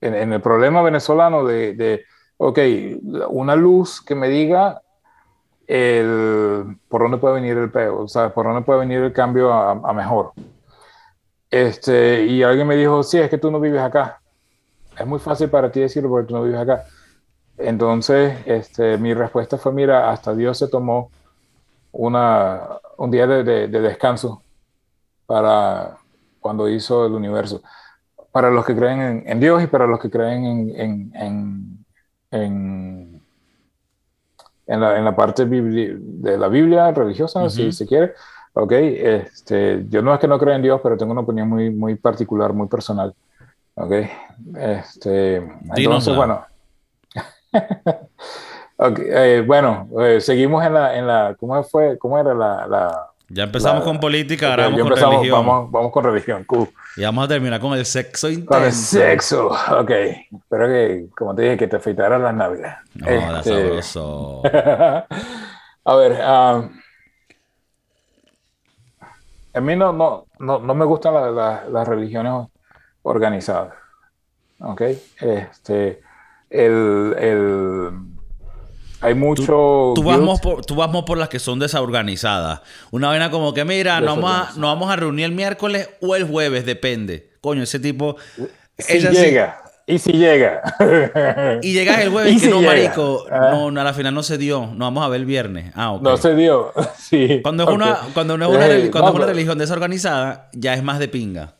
[0.00, 2.04] en, el problema venezolano de, de,
[2.38, 2.58] ok,
[3.28, 4.82] una luz que me diga
[5.66, 9.52] el, por dónde puede venir el peo, o sea, por dónde puede venir el cambio
[9.52, 10.32] a, mejor.
[11.50, 14.20] Este, y alguien me dijo, sí, es que tú no vives acá.
[14.98, 16.84] Es muy fácil para ti decirlo porque tú no vives acá.
[17.56, 21.10] Entonces, este, mi respuesta fue, mira, hasta Dios se tomó
[21.92, 22.60] una,
[22.96, 24.42] un día de, de, descanso
[25.26, 25.98] para
[26.40, 27.62] cuando hizo el universo.
[28.32, 30.44] Para los que creen en, Dios y para los que creen
[30.76, 31.84] en, en,
[32.32, 33.23] en
[34.66, 38.12] en la, en la parte de la Biblia religiosa, si se quiere.
[38.54, 41.70] Ok, este, yo no es que no crea en Dios, pero tengo una opinión muy,
[41.70, 43.14] muy particular, muy personal.
[43.74, 43.92] Ok,
[44.56, 45.36] este,
[45.76, 46.44] entonces, bueno.
[48.76, 51.98] okay, eh, bueno, eh, seguimos en la, en la, ¿cómo fue?
[51.98, 55.46] ¿Cómo era la, la ya empezamos con política, ahora vamos con religión.
[55.46, 56.68] Vamos, vamos, con religión, cool.
[56.96, 58.48] Y vamos a terminar con el sexo intenso.
[58.48, 59.90] Con el sexo, ok.
[59.90, 62.76] Espero que, como te dije, que te afeitaras las navidades.
[62.94, 63.82] No, este...
[63.82, 64.42] sabroso.
[65.84, 66.70] a ver, um,
[69.54, 72.48] a mí no, no, no, no me gustan las religiones
[73.02, 73.74] organizadas.
[74.60, 74.82] Ok.
[75.20, 76.00] Este,
[76.50, 78.13] el, el
[79.04, 79.92] hay mucho.
[79.94, 82.62] Tú, vamos por, tú vamos por las que son desorganizadas.
[82.90, 86.24] Una vaina como que, mira, nos vamos, a, vamos a reunir el miércoles o el
[86.24, 87.28] jueves, depende.
[87.42, 88.16] Coño, ese tipo.
[88.78, 89.60] Si llega.
[89.86, 90.62] Y si llega.
[91.60, 93.26] y llegas el jueves, que no, marico.
[93.30, 93.50] Ah.
[93.52, 94.60] No, no, a la final no se dio.
[94.68, 95.70] Nos vamos a ver el viernes.
[95.74, 96.02] Ah, ok.
[96.02, 96.72] No se dio.
[96.98, 97.40] sí.
[97.42, 100.98] Cuando es una, cuando no es una, cuando es una religión desorganizada, ya es más
[100.98, 101.56] de pinga.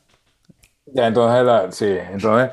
[0.87, 1.95] Ya, entonces, la, sí.
[2.11, 2.49] Entonces,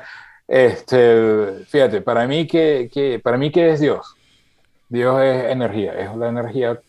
[0.47, 4.15] este, fíjate, para mí, que, que, para mí, ¿qué es Dios?
[4.93, 6.79] Dios es energía, es la energía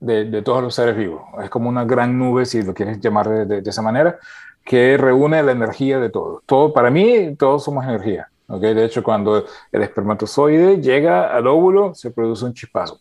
[0.00, 1.22] de, todos los seres vivos.
[1.40, 4.18] Es como una gran nube, si lo quieres llamar de, esa manera,
[4.64, 6.42] que reúne la energía de todos.
[6.44, 8.28] Todo, para mí, todos somos energía.
[8.48, 8.74] ¿okay?
[8.74, 12.98] De hecho, cuando el espermatozoide llega al óvulo, se produce un chispazo.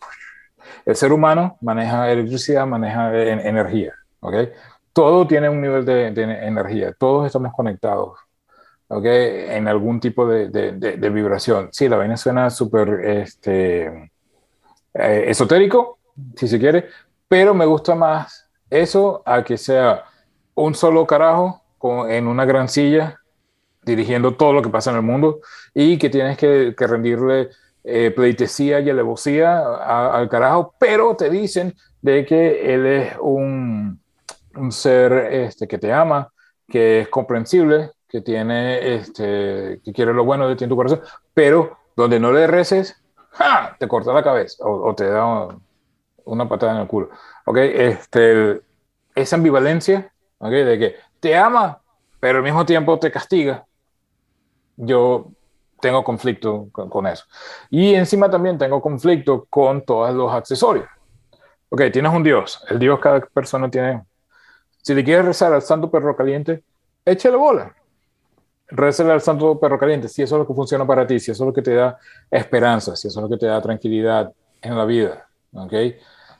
[0.86, 3.96] El ser humano maneja electricidad, maneja energía.
[4.20, 4.52] ¿okay?
[4.94, 6.94] Todo tiene un nivel de, energía.
[6.94, 8.20] Todos estamos conectados.
[8.88, 9.56] ¿Okay?
[9.56, 11.70] En algún tipo de, vibración.
[11.72, 14.12] Sí, la vaina suena súper este,
[14.94, 16.00] eh, esotérico,
[16.36, 16.88] si se quiere,
[17.28, 20.04] pero me gusta más eso a que sea
[20.56, 23.20] un solo carajo con, en una gran silla
[23.84, 25.40] dirigiendo todo lo que pasa en el mundo
[25.74, 27.50] y que tienes que, rendirle
[27.84, 34.00] eh, pleitesía y alevosía al carajo, pero te dicen de que él es un,
[34.56, 36.32] un, ser este, que te ama,
[36.68, 41.02] que es comprensible, que tiene, este, que quiere lo bueno de ti en tu corazón,
[41.34, 43.02] pero donde no le reces,
[43.80, 45.48] te corta la cabeza o, te da
[46.26, 47.10] una patada en el culo.
[47.46, 47.58] ¿Ok?
[47.58, 48.62] Este,
[49.16, 50.50] esa ambivalencia, ¿ok?
[50.50, 51.82] De que te ama,
[52.20, 53.66] pero al mismo tiempo te castiga.
[54.76, 55.32] Yo
[55.80, 57.26] tengo conflicto con, eso.
[57.70, 60.88] Y encima también tengo conflicto con todos los accesorios.
[61.70, 62.64] Ok, tienes un Dios.
[62.70, 64.04] El Dios cada persona tiene.
[64.82, 66.64] Si le quieres rezar al santo perro caliente,
[67.06, 67.76] échale bola.
[68.70, 70.08] Al santo perro caliente.
[70.08, 71.98] Si eso es lo que funciona para ti, si eso es lo que te da
[72.30, 75.28] esperanza, si eso es lo que te da tranquilidad en la vida.
[75.54, 75.74] Ok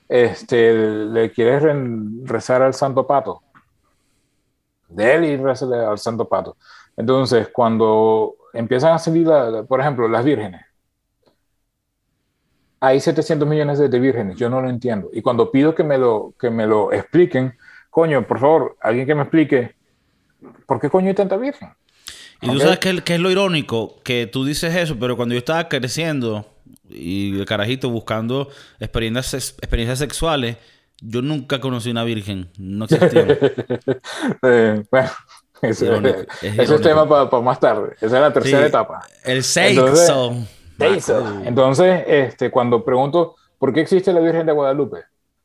[0.08, 1.64] este, le quieres
[2.24, 3.44] rezar al santo pato,
[4.88, 6.58] de él y rezarle al santo pato.
[6.96, 9.28] Entonces, cuando empiezan a salir,
[9.68, 10.62] por ejemplo, las vírgenes,
[12.80, 15.10] hay 700 millones de, vírgenes, yo no lo entiendo.
[15.12, 17.58] Y cuando pido que me lo, que me lo expliquen,
[17.90, 19.76] coño, por favor, alguien que me explique,
[20.66, 21.70] ¿por qué coño hay tanta virgen?
[22.42, 25.68] Y tú sabes qué, es lo irónico, que tú dices eso, pero cuando yo estaba
[25.70, 26.46] creciendo,
[26.90, 30.58] y el carajito buscando experiencias, experiencias sexuales,
[31.02, 32.50] yo nunca conocí una virgen.
[32.58, 33.28] No existía.
[34.44, 35.10] eh, bueno,
[35.62, 35.96] ese
[36.42, 37.96] es, tema para más tarde.
[37.98, 39.02] Esa es la tercera etapa.
[39.24, 40.36] El sexo.
[40.80, 41.16] Entonces,
[41.46, 45.04] Entonces, este, cuando pregunto, ¿por qué existe la Virgen de Guadalupe?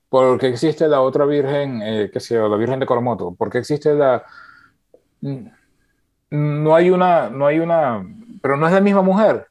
[0.08, 3.34] ¿Por qué existe la otra Virgen, eh, qué sé yo, la Virgen de Coromoto?
[3.34, 4.22] ¿Por qué existe la...
[6.32, 8.04] No hay una, no hay una,
[8.40, 9.46] pero no es la misma mujer.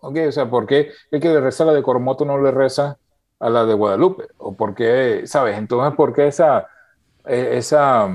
[0.00, 2.50] Ok, o sea, ¿por qué el que le reza a la de Coromoto no le
[2.50, 2.96] reza
[3.38, 4.24] a la de Guadalupe?
[4.38, 5.58] ¿O por qué, sabes?
[5.58, 6.66] Entonces, ¿por qué esa...
[7.26, 8.08] E, esa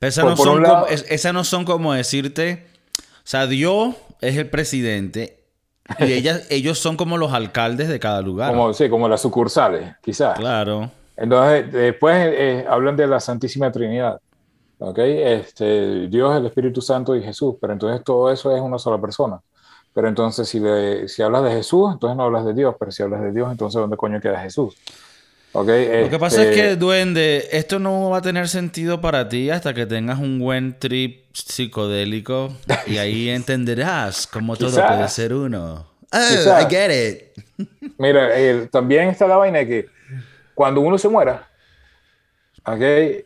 [0.00, 2.66] esas no, son como, esas no son como decirte,
[2.98, 5.44] o sea, Dios es el presidente
[5.98, 8.50] y ellas, ellos son como los alcaldes de cada lugar.
[8.50, 10.38] Como, sí, como las sucursales, quizás.
[10.38, 10.90] Claro.
[11.16, 14.20] Entonces, después eh, hablan de la Santísima Trinidad.
[14.80, 14.98] ¿Ok?
[14.98, 17.56] Este, Dios, el Espíritu Santo y Jesús.
[17.60, 19.40] Pero entonces todo eso es una sola persona.
[19.92, 20.60] Pero entonces, si,
[21.08, 22.74] si hablas de Jesús, entonces no hablas de Dios.
[22.78, 24.76] Pero si hablas de Dios, entonces ¿dónde coño queda Jesús?
[25.52, 29.28] Okay, Lo que pasa es que, este duende, esto no va a tener sentido para
[29.28, 32.52] ti hasta que tengas un buen trip psicodélico
[32.86, 35.86] y ahí entenderás cómo todo puede ser uno.
[36.12, 37.68] Oh, I get it.
[37.98, 38.30] Mira,
[38.70, 39.86] también está la vaina que
[40.54, 41.48] cuando uno se muera,
[42.64, 43.24] okay,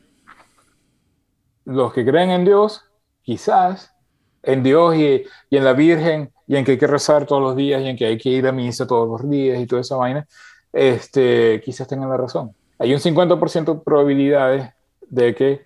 [1.64, 2.84] los que creen en Dios,
[3.22, 3.94] quizás
[4.42, 7.82] en Dios y, en la Virgen y en que hay que rezar todos los días
[7.82, 10.26] y en que hay que ir a misa todos los días y toda esa vaina,
[10.72, 12.54] este, quizás tengan la razón.
[12.78, 14.70] Hay un 50% de probabilidades
[15.08, 15.62] de que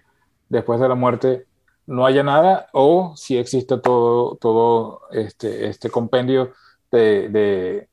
[0.48, 1.46] después de la muerte
[1.86, 6.52] no haya nada o si existe todo, todo este, este compendio
[6.90, 7.88] de,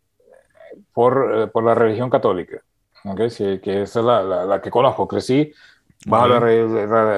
[0.93, 2.62] por, por, la religión católica,
[3.06, 3.60] ¿okay?
[3.60, 5.51] que es la, la, que conozco, crecí
[6.06, 6.39] bajo la,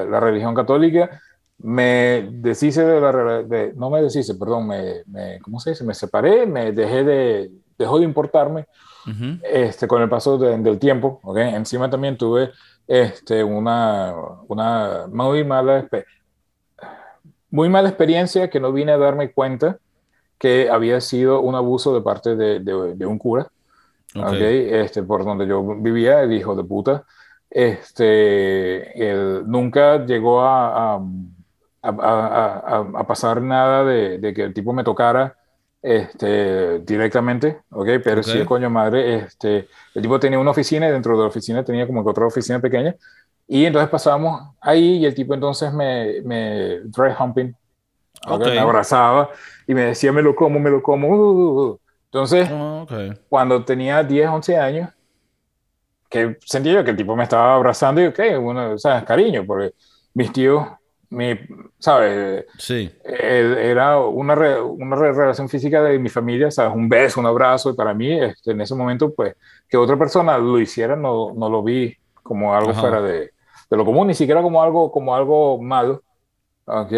[0.05, 1.21] la, religión católica
[1.59, 3.43] me deshice de la...
[3.43, 5.83] De, no me deshice, perdón, me, me, ¿cómo se dice?
[5.83, 7.51] Me separé, me dejé de...
[7.77, 8.67] dejó de importarme
[9.41, 11.37] este, con el paso del tiempo, ¿ok?
[11.37, 12.51] Encima también tuve
[12.87, 14.13] este, una,
[14.47, 15.87] una muy mala...
[17.49, 19.79] Muy mala experiencia que no vine a darme cuenta
[20.37, 23.47] que había sido un abuso de parte de, de, un cura,
[24.13, 24.67] okay.
[24.69, 27.05] Este, por donde yo vivía, el hijo de puta,
[27.49, 31.01] este, él nunca llegó a
[31.87, 35.35] a, pasar nada de, que el tipo me tocara
[35.81, 37.87] este, directamente, ¿ok?
[38.03, 41.63] Pero sí, coño madre, este, el tipo tenía una oficina y dentro de la oficina
[41.63, 42.95] tenía como que otra oficina pequeña.
[43.47, 47.53] Y entonces pasábamos ahí y el tipo entonces me, me dry humping,
[48.27, 49.29] me abrazaba
[49.65, 51.07] y me decía, me lo como, me lo como.
[51.07, 52.85] Uh, uh, uh, entonces, ah,
[53.29, 54.89] cuando tenía 10, 11 años,
[56.09, 59.73] que sentía yo que el tipo me estaba abrazando y, ok, bueno, sea, cariño, porque
[60.13, 60.67] mis tíos
[61.09, 61.39] mi,
[61.79, 62.45] ¿sabes?
[62.57, 62.91] Sí.
[63.03, 66.75] Era una, una relación física de mi familia, ¿sabes?
[66.75, 69.35] Un beso, un abrazo, y para mí, este, en ese momento, pues,
[69.69, 73.31] que otra persona lo hiciera, no, no lo vi como algo fuera de,
[73.69, 76.03] de, lo común, ni siquiera como algo, como algo malo,
[76.65, 76.91] ¿ok?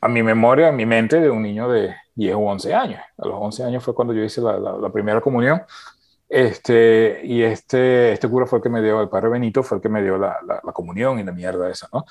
[0.00, 3.00] A mi memoria, a mi mente de un niño de 10 o 11 años.
[3.18, 5.62] A los 11 años fue cuando yo hice la, la, primera comunión.
[6.34, 9.82] Este, y este, este cura fue el que me dio, el padre Benito fue el
[9.82, 12.06] que me dio la, la, la comunión y la mierda esa, ¿no?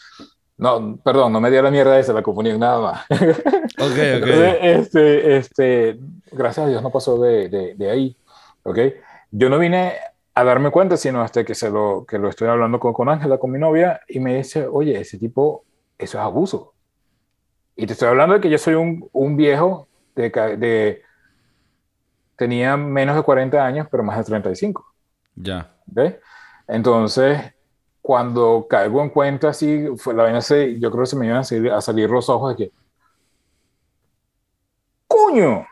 [0.59, 3.05] No, perdón, no me dio la mierda esa, la comunión, nada más.
[3.09, 4.27] Ok, ok.
[4.61, 5.99] este, este,
[6.31, 8.15] gracias a Dios no pasó de, de, de, ahí,
[8.61, 8.77] ¿ok?
[9.31, 9.93] Yo no vine
[10.35, 13.39] a darme cuenta, sino hasta que, se lo, que lo estoy hablando con, con Ángela,
[13.39, 15.63] con mi novia, y me dice, oye, ese tipo,
[15.97, 16.75] eso es abuso.
[17.75, 21.01] Y te estoy hablando de que yo soy un, un viejo de, de,
[22.41, 24.83] Tenía menos de 40 años, pero más de 35.
[25.35, 25.75] Ya.
[25.85, 26.19] ¿Ve?
[26.67, 27.39] Entonces,
[28.01, 31.37] cuando caigo en cuenta así, fue la vaina se, yo creo que se me iban
[31.37, 32.71] a salir, a salir los ojos de que,
[35.05, 35.67] ¡Cuño!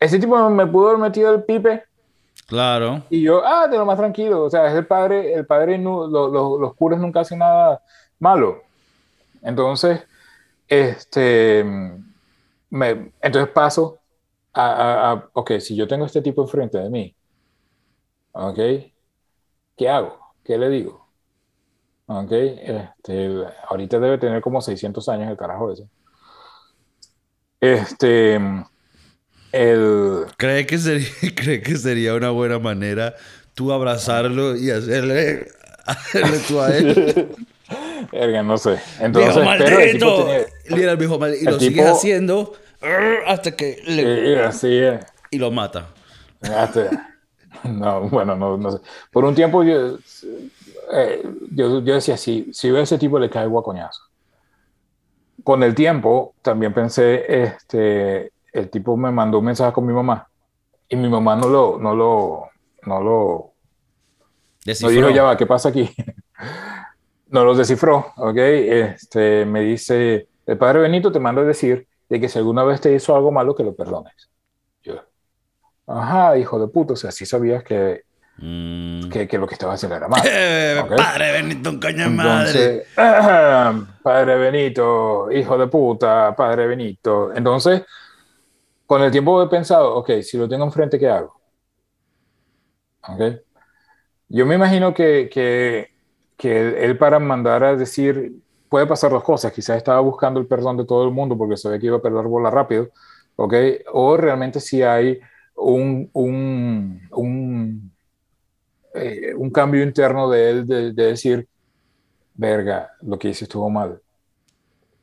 [0.00, 1.84] Ese tipo me pudo haber metido el pipe.
[2.48, 3.04] Claro.
[3.08, 4.42] Y yo, ah, de lo más tranquilo.
[4.42, 7.80] O sea, es el padre, el padre, no, lo, lo, los curas nunca hacen nada
[8.18, 8.60] malo.
[9.40, 10.02] Entonces,
[10.66, 11.64] este,
[12.70, 14.01] me, entonces paso
[14.52, 17.16] a, a, a, ok, si yo tengo este tipo enfrente de mí,
[18.32, 18.58] ok,
[19.76, 20.18] ¿qué hago?
[20.44, 21.08] ¿Qué le digo?
[22.06, 25.88] Ok, este, ahorita debe tener como 600 años el carajo ese.
[27.60, 28.40] Este,
[29.52, 30.26] el...
[30.36, 33.14] ¿Cree que, sería, ¿Cree que sería una buena manera
[33.54, 35.48] tú abrazarlo y hacerle,
[35.86, 37.36] hacerle tú a él?
[38.12, 38.78] Erga, no sé.
[39.00, 40.28] Entonces, viejo maldito.
[40.64, 41.42] El viejo maldito.
[41.42, 42.52] Y lo tipo, sigues haciendo
[43.26, 44.30] hasta que le...
[44.30, 45.04] Y, así es.
[45.30, 45.88] Y lo mata.
[46.42, 47.12] Hasta,
[47.64, 48.78] no, bueno, no, no sé.
[49.10, 49.98] Por un tiempo yo
[50.92, 54.02] eh, yo, yo, decía, si, si veo a ese tipo le caigo a coñazo.
[55.42, 60.28] Con el tiempo también pensé, este, el tipo me mandó un mensaje con mi mamá
[60.88, 62.50] y mi mamá no lo, no lo,
[62.86, 63.52] no lo,
[64.64, 64.90] descifró.
[64.92, 65.90] no dijo, ya va, ¿qué pasa aquí?
[67.28, 68.36] no lo descifró, ¿ok?
[68.36, 72.80] Este, me dice, el padre Benito te manda a decir de que si alguna vez
[72.80, 74.30] te hizo algo malo, que lo perdones.
[74.82, 74.96] Yo,
[75.86, 78.04] ajá, hijo de puto, o sea, sí sabías que
[78.38, 79.10] Mm.
[79.10, 80.22] Que, que, lo que estaba haciendo era malo.
[80.24, 80.96] ¿okay?
[80.96, 82.86] Padre Benito, un coño madre.
[84.02, 87.32] padre Benito, hijo de puta, Padre Benito.
[87.34, 87.82] Entonces,
[88.86, 91.40] con el tiempo he pensado, ok, si lo tengo enfrente, ¿qué hago?
[93.06, 93.40] Okay.
[94.28, 95.90] Yo me imagino que, que,
[96.36, 98.32] que él para mandar a decir,
[98.72, 101.78] puede pasar dos cosas, quizás estaba buscando el perdón de todo el mundo porque sabía
[101.78, 102.88] que iba a perder bola rápido,
[103.36, 103.54] ¿ok?
[103.92, 105.20] O realmente si hay
[105.56, 107.92] un, un, un
[108.94, 111.46] eh, un cambio interno de él de, de, decir,
[112.32, 114.00] verga, lo que hice estuvo mal.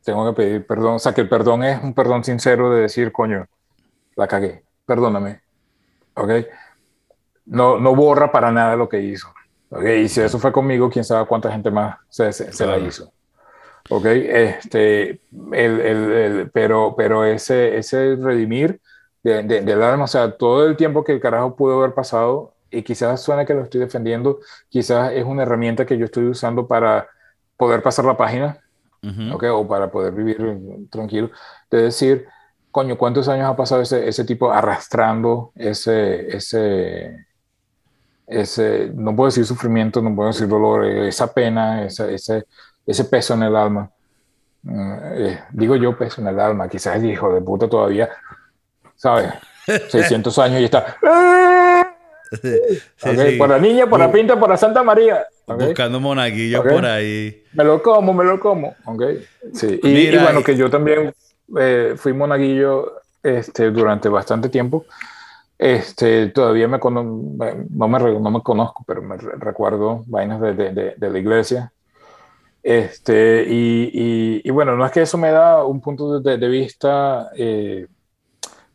[0.03, 0.95] Tengo que pedir perdón.
[0.95, 3.45] O sea, que el perdón es un perdón sincero de decir, coño,
[4.15, 5.41] la cagué, perdóname.
[6.15, 6.31] ¿Ok?
[7.45, 9.27] No, no borra para nada lo que hizo.
[9.69, 9.83] ¿Ok?
[9.83, 13.13] Y si eso fue conmigo, quién sabe cuánta gente más se, se, se la hizo.
[13.89, 14.05] ¿Ok?
[14.05, 15.21] Este,
[15.51, 18.79] el, el, el, pero, pero ese, ese redimir
[19.23, 22.53] de, de, del alma, o sea, todo el tiempo que el carajo pudo haber pasado,
[22.71, 26.67] y quizás suena que lo estoy defendiendo, quizás es una herramienta que yo estoy usando
[26.67, 27.07] para
[27.57, 28.59] poder pasar la página,
[29.03, 29.33] uh -huh.
[29.35, 29.49] ¿okay?
[29.49, 30.37] o para poder vivir
[30.91, 31.31] tranquilo,
[31.71, 32.27] de decir,
[32.71, 37.25] coño, ¿cuántos años ha pasado ese, ese tipo arrastrando ese, ese,
[38.27, 42.45] ese, no puedo decir sufrimiento, no puedo decir dolor, esa pena, ese, ese,
[42.89, 43.89] ese peso en el alma?
[44.67, 48.09] Eh, digo yo peso en el alma, quizás el hijo de puta todavía,
[48.95, 49.31] ¿sabes?
[49.89, 50.97] 600 años y está...
[52.31, 52.47] Sí,
[53.01, 53.37] okay, sí.
[53.39, 55.25] Por la niña, por la pinta, por la Santa María.
[55.47, 55.69] Okay.
[55.69, 56.75] Buscando monaguillos okay.
[56.75, 57.43] por ahí.
[57.53, 58.75] Me lo como, me lo como.
[58.85, 59.25] Okay.
[59.51, 59.79] Sí.
[59.81, 61.11] Y, Mira, y bueno, que yo también
[61.57, 64.85] eh, fui monaguillo este, durante bastante tiempo.
[65.57, 67.55] Este, todavía me, no, me,
[68.19, 71.73] no me conozco, pero me recuerdo vainas de, de, de, de la iglesia.
[72.61, 77.87] Este, y, y, bueno, no es que eso me da un punto de, vista eh,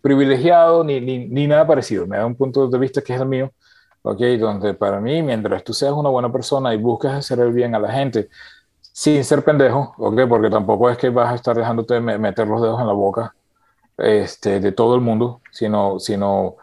[0.00, 2.06] privilegiado ni, ni, ni, nada parecido.
[2.06, 3.52] Me da un punto de vista que es el mío,
[4.02, 4.20] ¿ok?
[4.38, 7.78] Donde para mí, mientras tú seas una buena persona y busques hacer el bien a
[7.78, 8.28] la gente,
[8.80, 10.20] sin ser pendejo, ¿ok?
[10.28, 13.34] Porque tampoco es que vas a estar dejándote meter los dedos en la boca
[13.98, 16.56] este, de todo el mundo, sino, sino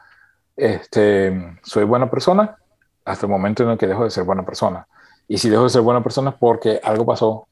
[0.56, 2.58] este, soy buena persona
[3.06, 4.88] hasta el momento en el que dejo de ser buena persona.
[5.28, 7.48] Y si dejo de ser buena persona es porque algo pasó,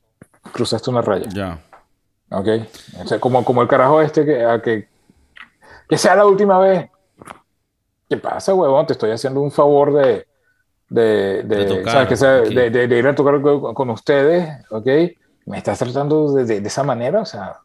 [0.51, 1.29] cruzaste una raya.
[1.29, 1.33] Ya.
[1.33, 2.39] Yeah.
[2.39, 2.47] ¿Ok?
[3.03, 4.87] O sea, como, como el carajo este que, a que
[5.89, 6.87] que sea la última vez.
[8.07, 8.85] ¿Qué pasa, huevón?
[8.85, 10.27] Te estoy haciendo un favor de,
[10.87, 12.07] de, de, de tocar.
[12.07, 14.87] Que sea, de, de, ir a tocar con, ustedes, ¿ok?
[15.45, 17.57] me estás tratando de, de, esa manera, o sea,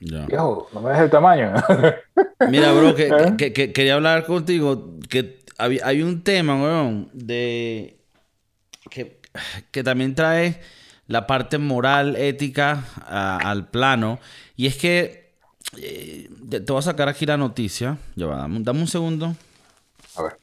[0.00, 1.52] viejo, no me des el tamaño.
[2.50, 3.34] Mira, bro, ¿Eh?
[3.38, 8.00] que, que, quería hablar contigo, que hay, un tema, weón, de
[8.90, 9.20] que,
[9.70, 10.60] que también trae
[11.06, 14.18] la parte moral, ética al plano,
[14.56, 15.34] y es que
[15.78, 19.34] eh, te, voy a sacar aquí la noticia, ya va, dame un segundo.
[20.16, 20.42] A ver.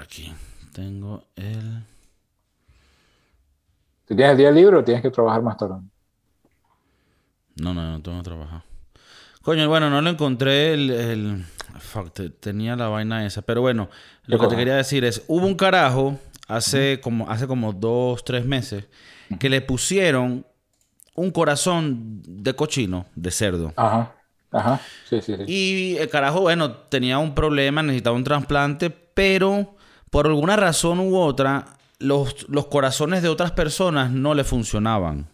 [0.00, 0.32] aquí
[0.72, 1.84] tengo el...
[4.10, 5.76] ¿Tú tienes el día libre o tienes que trabajar más tarde?
[7.54, 8.64] No, no, no tengo que trabajar.
[9.40, 11.44] Coño, bueno, no lo encontré el...
[11.78, 13.42] Fuck, tenía la vaina esa.
[13.42, 13.88] Pero bueno,
[14.26, 18.44] lo que te quería decir es, hubo un carajo hace, como, hace como dos, tres
[18.44, 18.88] meses
[19.38, 20.44] que le pusieron
[21.14, 23.72] un corazón de cochino, de cerdo.
[23.76, 24.12] Ajá.
[24.50, 24.80] Ajá.
[25.08, 25.44] Sí, sí, sí.
[25.46, 29.76] Y el carajo, bueno, tenía un problema, necesitaba un trasplante, pero
[30.10, 35.28] por alguna razón u otra, los, los corazones de otras personas no le funcionaban.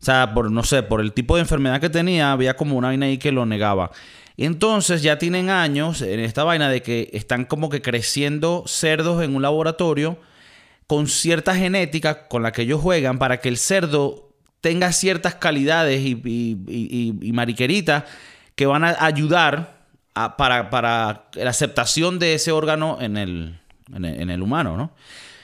[0.00, 2.88] O sea, por, no sé, por el tipo de enfermedad que tenía, había como una
[2.88, 3.90] vaina ahí que lo negaba.
[4.36, 9.36] Entonces ya tienen años en esta vaina de que están como que creciendo cerdos en
[9.36, 10.18] un laboratorio
[10.86, 14.30] con cierta genética con la que ellos juegan para que el cerdo
[14.60, 18.04] tenga ciertas calidades y, y mariqueritas
[18.54, 19.82] que van a ayudar
[20.12, 23.58] para, la aceptación de ese órgano en el,
[23.92, 24.92] en el, humano, ¿no?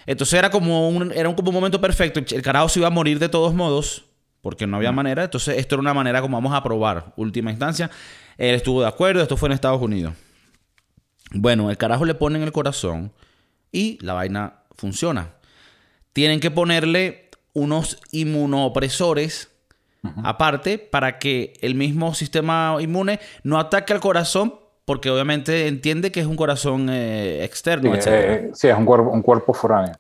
[0.08, 2.18] Entonces era como un, era un, como un momento perfecto.
[2.34, 4.06] El carajo se iba a morir de todos modos,
[4.40, 5.24] porque no había manera.
[5.24, 7.12] Entonces esto era una manera como vamos a probar.
[7.16, 7.90] Última instancia.
[8.38, 10.14] Él estuvo de acuerdo, esto fue en Estados Unidos.
[11.32, 13.12] Bueno, el carajo le ponen el corazón
[13.70, 15.34] y la vaina funciona.
[16.14, 19.50] Tienen que ponerle unos inmunopresores
[20.24, 24.54] aparte para que el mismo sistema inmune no ataque al corazón
[24.88, 29.10] porque obviamente entiende que es un corazón eh, externo, sí, eh, sí, es un cuerpo,
[29.10, 29.94] un cuerpo foráneo.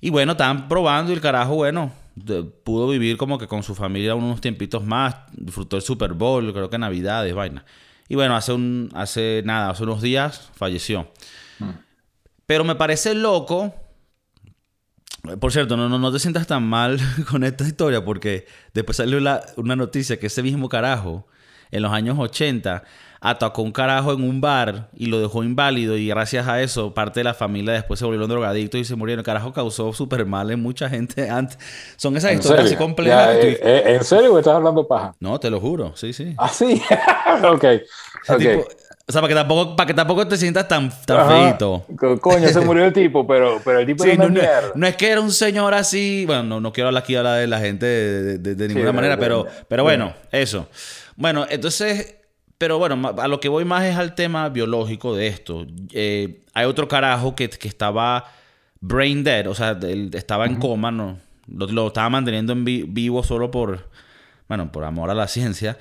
[0.00, 1.92] Y bueno, estaban probando y el carajo, bueno,
[2.64, 6.70] pudo vivir como que con su familia unos tiempitos más, disfrutó el Super Bowl, creo
[6.70, 7.66] que Navidades, vaina.
[8.08, 11.10] Y bueno, hace un, hace nada, hace unos días falleció.
[11.58, 11.72] Mm.
[12.46, 13.74] Pero me parece loco
[15.40, 16.98] por cierto, no, no, no te sientas tan mal
[17.30, 19.18] con esta historia porque después salió
[19.56, 21.26] una noticia que ese mismo carajo,
[21.74, 22.84] en los años 80,
[23.20, 27.20] atacó un carajo en un bar y lo dejó inválido y gracias a eso parte
[27.20, 29.20] de la familia después se volvieron drogadictos y se murieron.
[29.20, 31.58] El carajo causó súper mal en mucha gente antes.
[31.96, 33.36] Son esas historias así complejas.
[33.36, 35.14] Eh, eh, ¿En serio estás hablando paja?
[35.18, 36.34] No, te lo juro, sí, sí.
[36.38, 36.80] Ah, sí.
[37.42, 37.64] ok.
[38.28, 38.60] okay.
[39.06, 41.84] O sea, para que tampoco, para que tampoco te sientas tan, tan feito.
[42.20, 44.30] Coño, se murió el tipo, pero, pero el tipo sí, no,
[44.74, 46.24] no, es que era un señor así.
[46.26, 50.14] Bueno, no, no quiero hablar aquí de la gente de, ninguna manera, pero, pero bueno,
[50.32, 50.68] eso.
[51.16, 52.16] Bueno, entonces,
[52.58, 55.66] pero bueno, a lo que voy más es al tema biológico de esto.
[55.92, 58.24] Eh, hay otro carajo que, que, estaba
[58.80, 61.18] brain dead, o sea, él estaba en coma, ¿no?
[61.46, 63.90] Lo, lo, estaba manteniendo en vivo solo por,
[64.48, 65.78] bueno, por amor a la ciencia.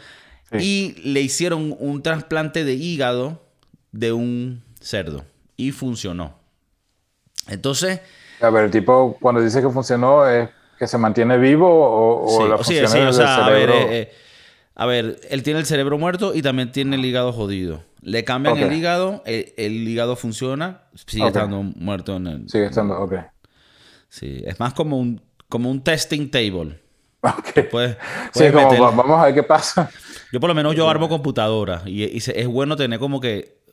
[0.60, 3.42] Y le hicieron un trasplante de hígado
[3.92, 5.26] de un cerdo.
[5.58, 6.36] Y funcionó.
[7.48, 8.02] Entonces...
[8.42, 12.48] A ver, el tipo cuando dice que funcionó es que se mantiene vivo o, o
[12.48, 14.14] la sí, sí, o sea, a ver, eh, eh,
[14.76, 17.84] a ver, él tiene el cerebro muerto y también tiene el hígado jodido.
[18.02, 22.50] Le cambian el hígado, el, hígado funciona, sigue estando muerto en el...
[22.50, 23.14] Sigue estando, ok.
[24.10, 26.80] Sí, es más como un, como un testing table.
[27.22, 27.56] Ok.
[28.34, 29.90] sí, como, vamos a ver qué pasa.
[30.34, 33.64] Yo por lo menos yo armo computadora y, es bueno tener como que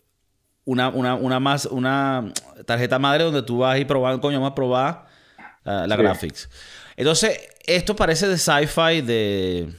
[0.64, 2.32] una, una, más, una
[2.64, 5.06] tarjeta madre donde tú vas y probando, coño, vamos a probar
[5.64, 6.48] la graphics.
[6.96, 9.74] Entonces, esto parece de sci-fi, de,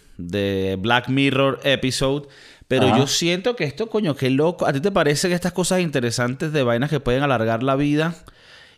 [0.79, 2.27] Black Mirror episode,
[2.67, 4.65] pero yo siento que esto, coño, qué loco.
[4.65, 8.15] ¿A ti te parecen estas cosas interesantes de vainas que pueden alargar la vida?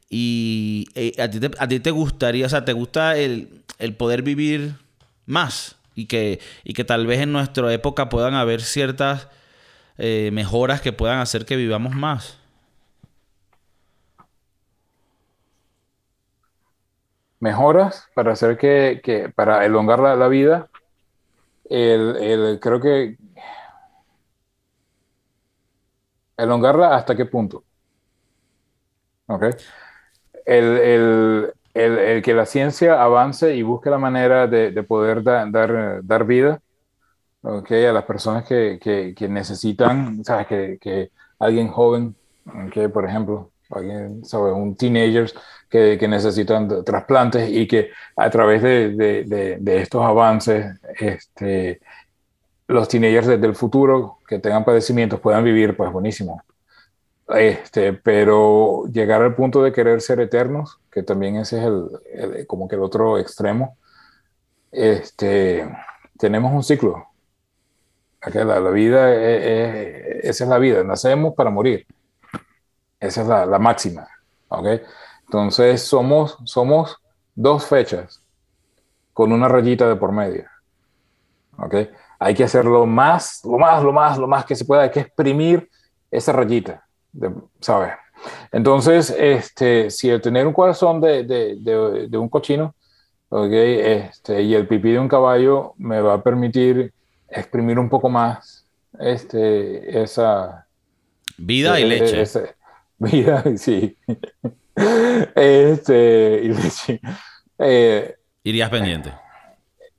[0.09, 3.95] Y eh, a, ti te, a ti te gustaría, o sea, ¿te gusta el, el
[3.95, 4.75] poder vivir
[5.25, 5.75] más?
[5.95, 9.29] y que, y que tal vez en nuestra época puedan haber ciertas
[9.97, 12.39] eh, mejoras que puedan hacer que vivamos más.
[17.39, 20.69] Mejoras para hacer que, que para elongar la, la vida,
[21.65, 23.18] el, el, creo que
[26.38, 27.64] elongarla hasta qué punto.
[29.27, 29.44] ¿Ok?
[30.45, 36.61] El, el, que la ciencia avance y busque la manera de, poder dar, dar vida
[37.41, 38.80] okay, a las personas que,
[39.15, 40.48] que, necesitan, ¿sabes?
[40.48, 42.15] Que, que, alguien joven,
[42.72, 44.53] que por ejemplo, alguien, ¿sabes?
[44.53, 45.34] Un teenagers
[45.73, 50.67] que, que, necesitan trasplantes y que a través de, de, de, estos avances,
[50.99, 51.81] este,
[52.67, 56.43] los teenagers del futuro que tengan padecimientos puedan vivir, pues buenísimo.
[57.27, 62.67] Este, pero llegar al punto de querer ser eternos, que también ese es el, como
[62.67, 63.75] que el otro extremo,
[64.71, 65.67] este,
[66.19, 67.07] tenemos un ciclo.
[68.31, 71.87] La, la vida, es, esa es la vida, nacemos para morir.
[72.99, 74.07] Esa es la, la máxima.
[74.49, 74.79] ¿okay?
[75.34, 76.95] Entonces somos, somos
[77.34, 78.22] dos fechas
[79.14, 80.45] con una rayita de por medio.
[81.57, 81.89] ¿okay?
[82.19, 84.84] Hay que hacerlo más, lo más, lo más, lo más que se pueda.
[84.84, 85.68] Hay que exprimir
[86.11, 86.85] esa rayita,
[87.60, 87.93] ¿sabes?
[88.51, 92.76] Entonces, este, si el tener un corazón de, de, de, de un cochino,
[93.30, 93.80] ¿okay?
[93.80, 96.93] este, y el pipí de un caballo me va a permitir
[97.27, 98.68] exprimir un poco más
[98.99, 100.68] este, esa...
[101.39, 102.23] Vida y e, leche.
[102.99, 103.97] vida, sí.
[104.75, 106.99] Este, y.
[107.59, 109.13] Eh, Irías pendiente.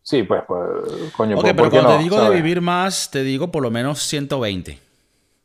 [0.02, 0.60] Sí, pues, pues
[1.16, 1.38] coño.
[1.38, 4.78] Ok, pero cuando te digo de vivir más, te digo por lo menos 120.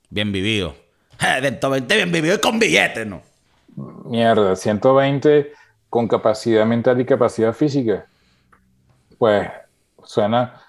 [0.09, 0.75] Bien vivido.
[1.19, 3.21] 120 bien vivido y con billetes, ¿no?
[4.05, 5.53] Mierda, 120
[5.89, 8.05] con capacidad mental y capacidad física.
[9.17, 9.49] Pues
[10.03, 10.61] suena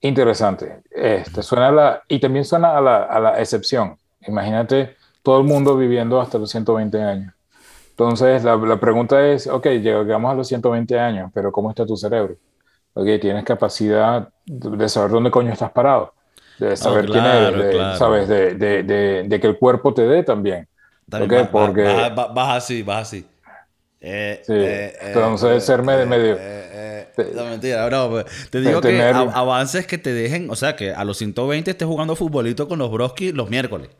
[0.00, 0.82] interesante.
[0.90, 3.96] Este, suena la, y también suena a la, a la excepción.
[4.26, 7.34] Imagínate todo el mundo viviendo hasta los 120 años.
[7.98, 11.96] Entonces, la, la pregunta es, ok, llegamos a los 120 años, pero ¿cómo está tu
[11.96, 12.36] cerebro?
[12.94, 16.14] Ok, tienes capacidad de saber dónde coño estás parado,
[16.60, 20.68] de saber quién eres, sabes, de, de, de, que el cuerpo te dé también.
[21.12, 21.82] okay, porque...
[22.14, 23.26] Vas, así, vas así.
[24.00, 24.52] Eh, sí.
[24.54, 26.06] Eh, Entonces, eh, ser medio...
[26.06, 30.76] medio eh, no, mentira, no, pues, te digo que avances que te dejen, o sea,
[30.76, 33.90] que a los 120 estés jugando futbolito con los broski los miércoles.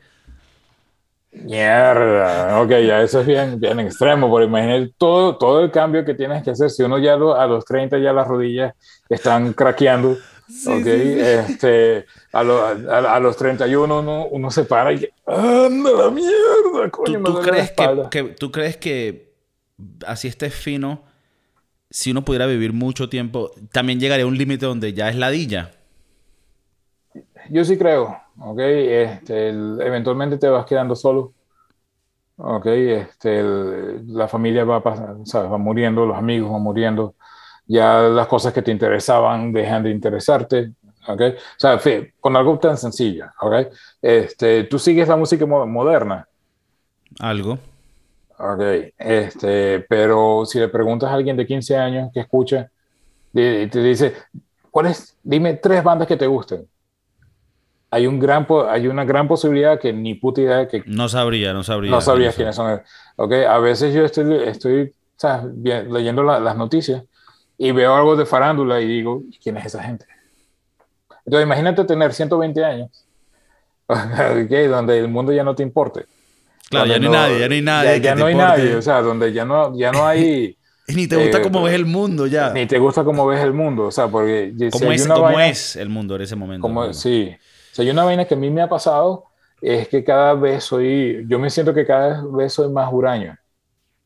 [1.31, 6.15] Mierda, ok, ya eso es bien, bien extremo, pero imagínate todo, todo el cambio que
[6.15, 6.71] tienes que hacer.
[6.71, 8.73] Si uno ya a los 30 ya las rodillas
[9.07, 10.17] están craqueando,
[10.67, 16.89] ok, Este, a, a, los 31 uno, uno se para y ¡anda la mierda!
[16.91, 17.71] Coño, ¿Tú, crees
[18.09, 19.33] que, ¿Tú crees que
[20.07, 21.03] así estés fino,
[21.91, 25.71] si uno pudiera vivir mucho tiempo, también llegaría a un límite donde ya es ladilla?
[27.49, 28.59] Yo sí creo, ¿ok?
[28.59, 31.33] Este, eventualmente te vas quedando solo,
[32.37, 32.65] ¿ok?
[32.67, 34.81] Este, la familia va,
[35.25, 35.51] ¿sabes?
[35.51, 37.15] va muriendo, los amigos van muriendo,
[37.65, 40.73] ya las cosas que te interesaban dejan de interesarte,
[41.07, 41.21] ¿ok?
[41.21, 41.79] O sea,
[42.19, 43.53] con algo tan sencillo, ¿ok?
[44.01, 46.27] Este, ¿Tú sigues la música moderna?
[47.19, 47.57] Algo.
[48.37, 48.61] Ok,
[48.97, 52.69] este, pero si le preguntas a alguien de 15 años que escucha,
[53.33, 54.13] y te dice,
[54.71, 56.67] ¿cuál Dime tres bandas que te gusten
[57.91, 60.83] hay, un gran, hay una gran posibilidad que ni puta idea que...
[60.85, 61.91] No sabría, no sabría.
[61.91, 62.81] No sabría quiénes son.
[63.15, 64.93] Okay, a veces yo estoy, estoy
[65.89, 67.03] leyendo las noticias
[67.57, 70.05] y veo algo de farándula y digo, ¿quién es esa gente?
[71.25, 72.89] Entonces imagínate tener 120 años,
[73.87, 76.05] okay, donde el mundo ya no te importe.
[76.69, 78.01] Claro, ya no hay nadie, ya no hay nadie.
[78.01, 80.55] Ya, no hay nadie, o sea, donde ya no, ya no hay...
[80.87, 82.51] ni te gusta eh, cómo ves el mundo ya.
[82.51, 84.53] Ni te gusta cómo ves el mundo, o sea, porque...
[84.71, 86.61] ¿Cómo, es, ¿cómo es el mundo en ese momento?
[86.61, 87.35] Como, sí,
[87.79, 89.25] sea, hay una vaina que a mí me ha pasado
[89.61, 93.37] es que cada vez soy, yo me siento que cada vez soy más huraño.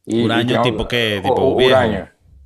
[0.05, 1.21] Y, ¿Huraño tipo qué?
[1.23, 1.75] ¿Tipo viejo?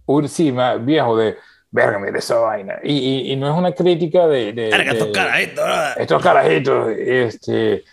[0.06, 0.28] Huraño.
[0.28, 1.38] sí, más viejo de,
[1.72, 2.76] verga, mira esa vaina.
[2.84, 4.54] Y, y, no es una crítica de...
[4.54, 5.66] de, de estos carajitos.
[5.98, 7.84] Estos carajitos, este...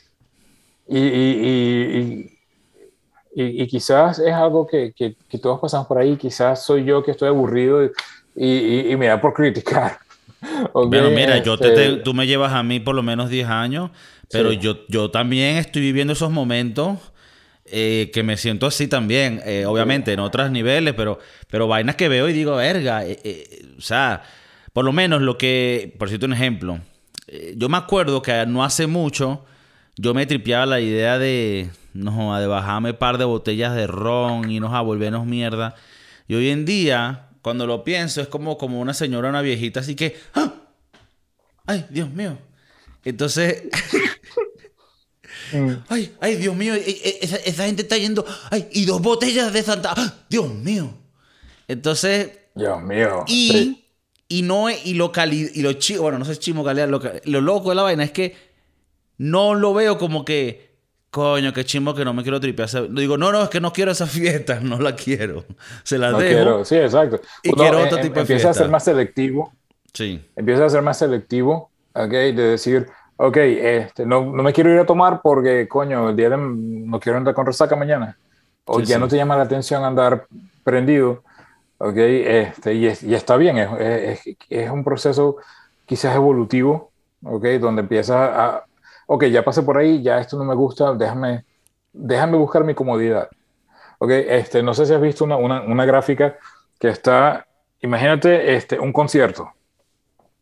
[0.86, 2.31] Y, y,
[3.35, 7.12] y, quizás es algo que, que, que, todos pasamos por ahí, quizás soy yo que
[7.12, 7.90] estoy aburrido
[8.36, 9.98] y, me da por criticar.
[10.74, 13.90] bueno, mira, yo te, este tú me llevas a mí por lo menos 10 años,
[14.30, 16.98] pero yo, yo también estoy viviendo esos momentos
[17.66, 21.18] eh, que me siento así también, eh, obviamente en otros niveles, pero,
[21.48, 23.46] pero vainas que veo y digo, verga, eh,
[23.78, 24.22] o sea,
[24.72, 26.80] por lo menos lo que, por cierto un ejemplo,
[27.56, 29.44] yo me acuerdo que no hace mucho
[29.96, 34.50] yo me tripeaba la idea de, no, de bajarme un par de botellas de ron
[34.50, 35.76] y nos a volvernos mierda.
[36.26, 39.94] Y hoy en día, cuando lo pienso, es como, como una señora, una viejita, así
[39.94, 40.16] que.
[40.32, 40.54] ¡ah!
[41.66, 42.38] ¡Ay, Dios mío!
[43.04, 43.64] Entonces.
[45.52, 45.84] Mm.
[45.88, 46.74] ¡Ay, ay, Dios mío!
[46.74, 48.24] E, e, esa, gente está yendo.
[48.50, 48.66] ¡Ay!
[48.72, 49.92] Y dos botellas de Santa.
[49.94, 50.24] ¡Ah!
[50.28, 50.94] ¡Dios mío!
[51.68, 52.32] Entonces.
[52.54, 53.24] Dios mío.
[53.28, 53.84] Y.
[54.26, 57.40] Y no y lo cali, y lo chico, bueno, no sé chimo calidad, lo, lo
[57.42, 58.34] loco de la vaina es que
[59.18, 60.73] no lo veo como que
[61.14, 62.68] coño, qué chimbo que no me quiero tripear.
[62.90, 65.44] Digo, no, no, es que no quiero esa fiesta, no la quiero.
[65.84, 66.34] Se la no dejo.
[66.34, 66.64] Quiero.
[66.64, 67.20] Sí, exacto.
[67.42, 69.52] Y quiero otro tipo de Empieza a ser más selectivo.
[69.92, 70.20] Sí.
[70.34, 72.10] Empieza a ser más selectivo, ¿ok?
[72.10, 76.30] De decir, ok, este, no, no me quiero ir a tomar porque, coño, el día
[76.30, 78.18] de, no quiero entrar con resaca mañana.
[78.64, 79.00] o Sí, ya sí.
[79.00, 80.26] no te llama la atención andar
[80.64, 81.22] prendido,
[81.78, 81.96] ¿ok?
[81.96, 83.68] Este, y, es- y está bien, es,
[84.26, 85.36] es- es un proceso
[85.86, 86.90] quizás evolutivo,
[87.22, 87.44] ¿ok?
[87.60, 88.64] Donde empiezas a,
[89.06, 91.44] ok, ya pasé por ahí, ya esto no me gusta, déjame,
[91.93, 93.28] déjame buscar mi comodidad,
[93.98, 94.10] ¿ok?
[94.10, 96.36] Este, no sé si has visto una, una, una gráfica
[96.78, 97.47] que está,
[97.81, 99.52] imagínate este, un concierto,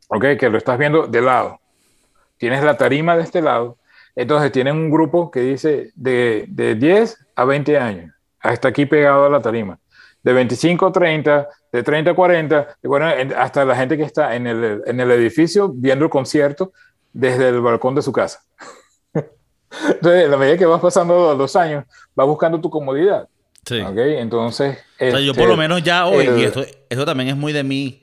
[0.08, 0.24] ¿ok?
[0.38, 1.60] Que lo estás viendo de lado.
[2.36, 3.78] Tienes la tarima de este lado,
[4.16, 9.26] entonces tienen un grupo que dice de, de 10 a 20 años, hasta aquí pegado
[9.26, 9.78] a la tarima.
[10.22, 14.04] De 25 a 30, de 30 a 40, y bueno, en- hasta la gente que
[14.04, 16.72] está en el, en el edificio viendo el concierto
[17.12, 18.42] desde el balcón de su casa.
[19.88, 21.84] Entonces, a la medida que vas pasando los años,
[22.14, 23.28] vas buscando tu comodidad.
[23.64, 23.80] Sí.
[23.80, 23.96] ¿ok?
[23.96, 27.28] Entonces, O sea, yo este, por lo menos ya hoy, el- y esto, eso también
[27.30, 28.02] es muy de mí,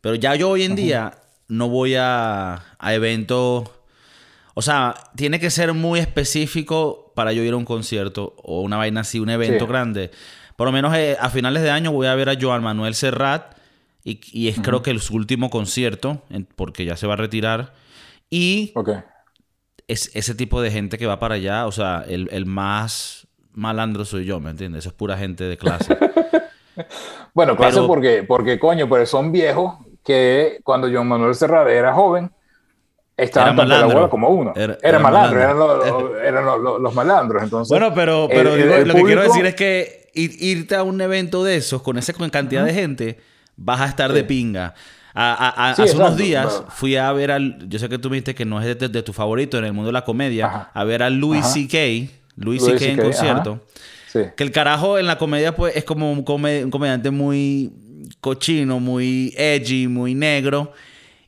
[0.00, 1.18] pero ya yo hoy en día
[1.48, 3.68] no voy a, a eventos,
[4.54, 8.76] o sea, tiene que ser muy específico para yo ir a un concierto o una
[8.76, 9.70] vaina así, un evento Sí.
[9.70, 10.10] grande.
[10.56, 13.56] Por lo menos eh, a finales de año voy a ver a Joan Manuel Serrat
[14.04, 16.22] y, y es creo que el- su último concierto,
[16.56, 17.74] porque ya se va a retirar.
[18.30, 18.72] Y
[19.88, 24.04] es ese tipo de gente que va para allá, o sea, el, el más malandro
[24.04, 24.80] soy yo, ¿me entiendes?
[24.80, 25.96] Eso es pura gente de clase.
[27.34, 29.74] Bueno, clase Pero- porque, porque coño, pero son viejos
[30.04, 32.30] que cuando John Manuel Serrat era joven,
[33.16, 33.98] estaban tanto la malandro.
[33.98, 34.52] bola como uno.
[34.56, 35.82] Era- Era, era malandro, malandro.
[35.84, 37.42] eran, los, eran los- los- los malandros.
[37.42, 40.74] Entonces, Bueno, pero, pero el- digo, el lo que quiero decir es que ir- irte
[40.74, 43.20] a un evento de esos con esa cantidad de gente,
[43.56, 44.74] vas a estar de pinga.
[45.14, 46.66] A- a- a- Sí, hace unos días claro.
[46.70, 47.68] fui a ver al.
[47.68, 49.72] Yo sé que tú me dijiste que no es de, de tu favorito en el
[49.72, 50.46] mundo de la comedia.
[50.46, 50.70] Ajá.
[50.74, 51.44] A ver a Louis.
[51.44, 52.10] C.K.
[52.36, 52.84] Louis C.K.
[52.86, 53.64] en concierto.
[54.12, 54.20] Sí.
[54.36, 57.72] Que el carajo en la comedia, pues, es como un, come- un comediante muy
[58.20, 60.72] cochino, muy edgy, muy negro.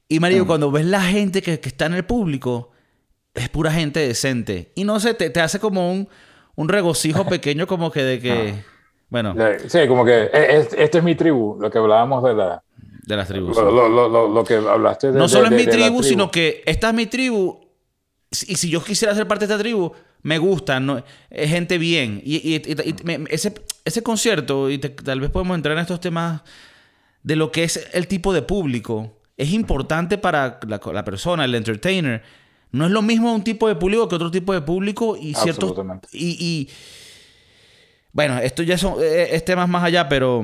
[0.09, 2.71] Y marico, cuando ves la gente que, que está en el público,
[3.35, 4.73] es pura gente decente.
[4.75, 6.09] Y no sé, te, te hace como un,
[6.55, 8.55] un regocijo pequeño, como que de que.
[9.09, 9.35] Bueno,
[9.69, 12.63] Sí, como que e- es- este es mi tribu, lo que hablábamos de la.
[13.03, 13.57] De las tribus.
[13.57, 15.15] Lo, lo- lo- lo- lo que hablaste de.
[15.19, 17.61] no de- solo de- es mi tribu, sino que esta es mi tribu.
[18.47, 19.93] Y si yo quisiera ser parte de esta tribu,
[20.23, 21.03] me gusta, ¿no?
[21.29, 22.23] es gente bien.
[22.24, 23.53] Y, y- y- y me- ese,
[23.85, 26.43] ese concierto, y te- tal vez podemos entrar en estos temas
[27.23, 31.55] de lo que es el tipo de público, es importante para la, la persona, el
[31.55, 32.23] entertainer.
[32.70, 35.70] No es lo mismo un tipo de público que otro tipo de público y ciertos...
[35.70, 36.09] Absolutamente.
[36.12, 36.69] Y,
[38.12, 40.43] bueno, esto ya son, eh, es temas más allá, pero...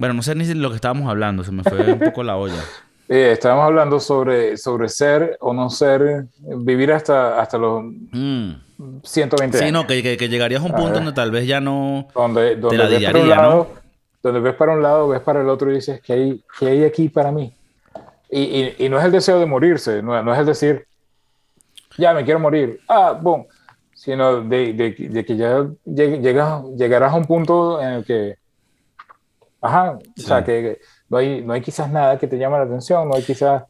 [0.00, 2.54] Bueno, no sé ni lo que estábamos hablando, se me fue un poco la olla.
[3.12, 8.52] Eh, estábamos hablando sobre, sobre ser o no ser, vivir hasta, hasta los Mm.
[9.02, 9.72] 120 Sí, años.
[9.72, 10.94] no, que, que, que llegarías a un punto ver.
[10.94, 12.06] donde tal vez ya no...
[12.14, 13.48] donde, donde la ves para un diaría, ¿no?
[13.48, 13.70] lado,
[14.22, 16.84] donde ves para un lado, ves para el otro y dices, ¿qué hay, qué hay
[16.84, 17.52] aquí para mí?
[18.30, 20.86] Y, y, y no es el deseo de morirse, no, no es el decir,
[21.98, 23.44] ya me quiero morir, ah, boom,
[23.92, 28.36] sino de, de, de que ya llegue- llegas, llegarás a un punto en el que,
[29.60, 33.08] ajá, o sea, que no hay, no hay quizás nada que te llame la atención,
[33.08, 33.64] no hay quizás,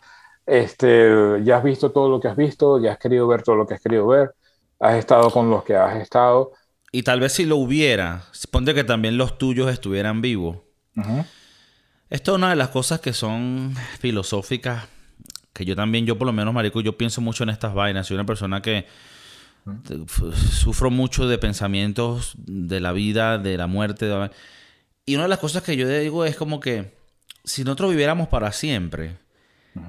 [0.47, 3.67] este, ya has visto todo lo que has visto, ya has querido ver todo lo
[3.67, 4.35] que has querido ver,
[4.79, 6.53] has estado con los que has estado.
[6.93, 10.59] Y tal vez si lo hubiera, ponte que también los tuyos estuvieran vivos.
[12.09, 14.89] Esto es una de las cosas que son filosóficas,
[15.53, 18.07] que yo también, yo por lo menos, marico, yo pienso mucho en estas vainas.
[18.09, 18.87] Soy una persona que
[20.51, 24.07] sufro mucho de pensamientos de la vida, de la muerte.
[24.07, 24.31] de la-
[25.11, 26.93] Y una de las cosas que yo digo es como que
[27.43, 29.17] si nosotros viviéramos para siempre,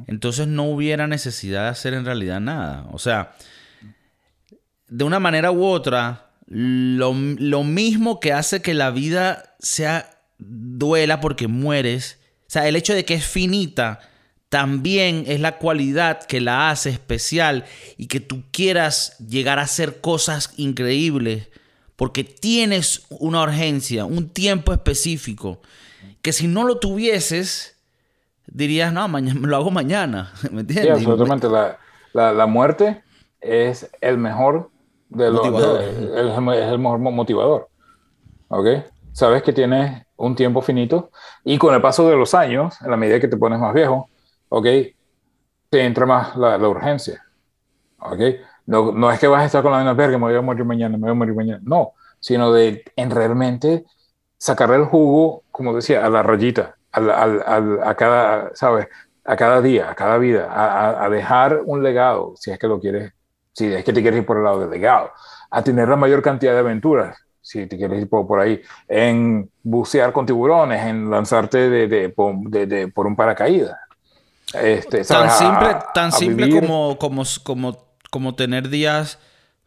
[0.07, 2.87] entonces no hubiera necesidad de hacer en realidad nada.
[2.91, 3.35] O sea,
[4.87, 11.21] de una manera u otra, lo, lo mismo que hace que la vida sea duela
[11.21, 12.17] porque mueres,
[12.47, 13.99] o sea, el hecho de que es finita,
[14.49, 17.65] también es la cualidad que la hace especial
[17.95, 21.49] y que tú quieras llegar a hacer cosas increíbles
[22.01, 25.61] porque tienes una urgencia, un tiempo específico,
[26.23, 27.77] que si no lo tuvieses,
[28.47, 30.89] dirías, no, mañana, lo hago mañana, ¿me Sí, entiendes?
[30.89, 31.47] absolutamente.
[31.49, 31.79] La,
[32.13, 33.03] la, la muerte
[33.39, 34.71] es el mejor
[35.09, 35.47] de los.
[36.15, 37.69] Es el mejor mo- motivador.
[38.49, 38.67] ¿Ok?
[39.13, 41.11] Sabes que tienes un tiempo finito
[41.43, 44.11] y con el paso de los años, en la medida que te pones más viejo,
[44.49, 44.67] ¿ok?
[45.69, 47.23] Te entra más la, la urgencia.
[47.99, 48.19] ¿Ok?
[48.71, 50.63] No, no es que vas a estar con la misma verga, me voy a morir
[50.65, 51.59] mañana, me voy a morir mañana.
[51.63, 53.83] No, sino de en realmente
[54.37, 58.87] sacarle el jugo, como decía, a la rayita, al- al- al- a cada, ¿sabes?
[59.25, 62.79] A cada día, a cada vida, a, a- dejar un legado, si es que lo
[62.79, 63.11] quieres,
[63.53, 65.11] si es que te quieres ir por el lado del legado,
[65.51, 69.49] a tener la mayor cantidad de aventuras, si te quieres ir por, por ahí, en
[69.63, 73.75] bucear con tiburones, en lanzarte de, de- por, de- de- por un paracaídas.
[74.53, 79.17] Este, tan simple, tan simple como, como, como, como tener días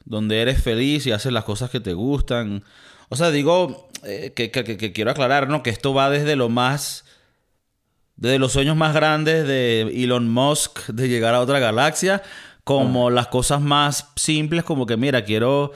[0.04, 2.62] donde eres feliz y haces las cosas que te gustan.
[3.08, 5.62] O sea, digo eh, que, que, quiero aclarar, ¿no?
[5.62, 7.04] Que esto va desde lo más.
[8.16, 12.22] Desde los sueños más grandes de Elon Musk de llegar a otra galaxia,
[12.62, 15.72] como las cosas más simples, como que, mira, quiero.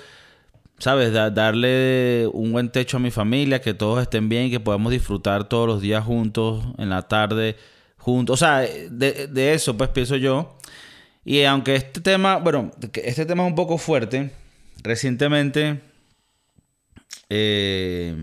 [0.80, 1.12] ¿Sabes?
[1.12, 5.48] darle un buen techo a mi familia, que todos estén bien y que podamos disfrutar
[5.48, 7.56] todos los días juntos, en la tarde,
[7.96, 8.34] juntos.
[8.34, 10.56] O sea, de, de eso, pues pienso yo.
[11.28, 14.30] Y aunque este tema, bueno, este tema es un poco fuerte,
[14.82, 15.78] recientemente
[17.28, 18.16] eh,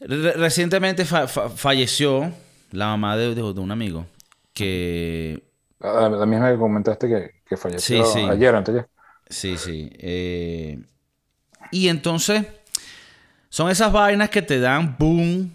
[0.00, 2.32] recientemente falleció
[2.70, 4.06] la mamá de, un amigo
[4.54, 5.42] que...
[5.80, 8.88] La, misma que comentaste que, falleció ayer, antes ya.
[9.28, 9.90] Sí, sí.
[9.98, 10.82] Eh,
[11.72, 12.42] y entonces,
[13.50, 15.52] son esas vainas que te dan boom,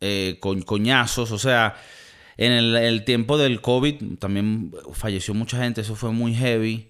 [0.00, 1.76] eh, con coñazos, o sea,
[2.36, 6.88] en el, tiempo del COVID también falleció mucha gente, eso fue muy heavy.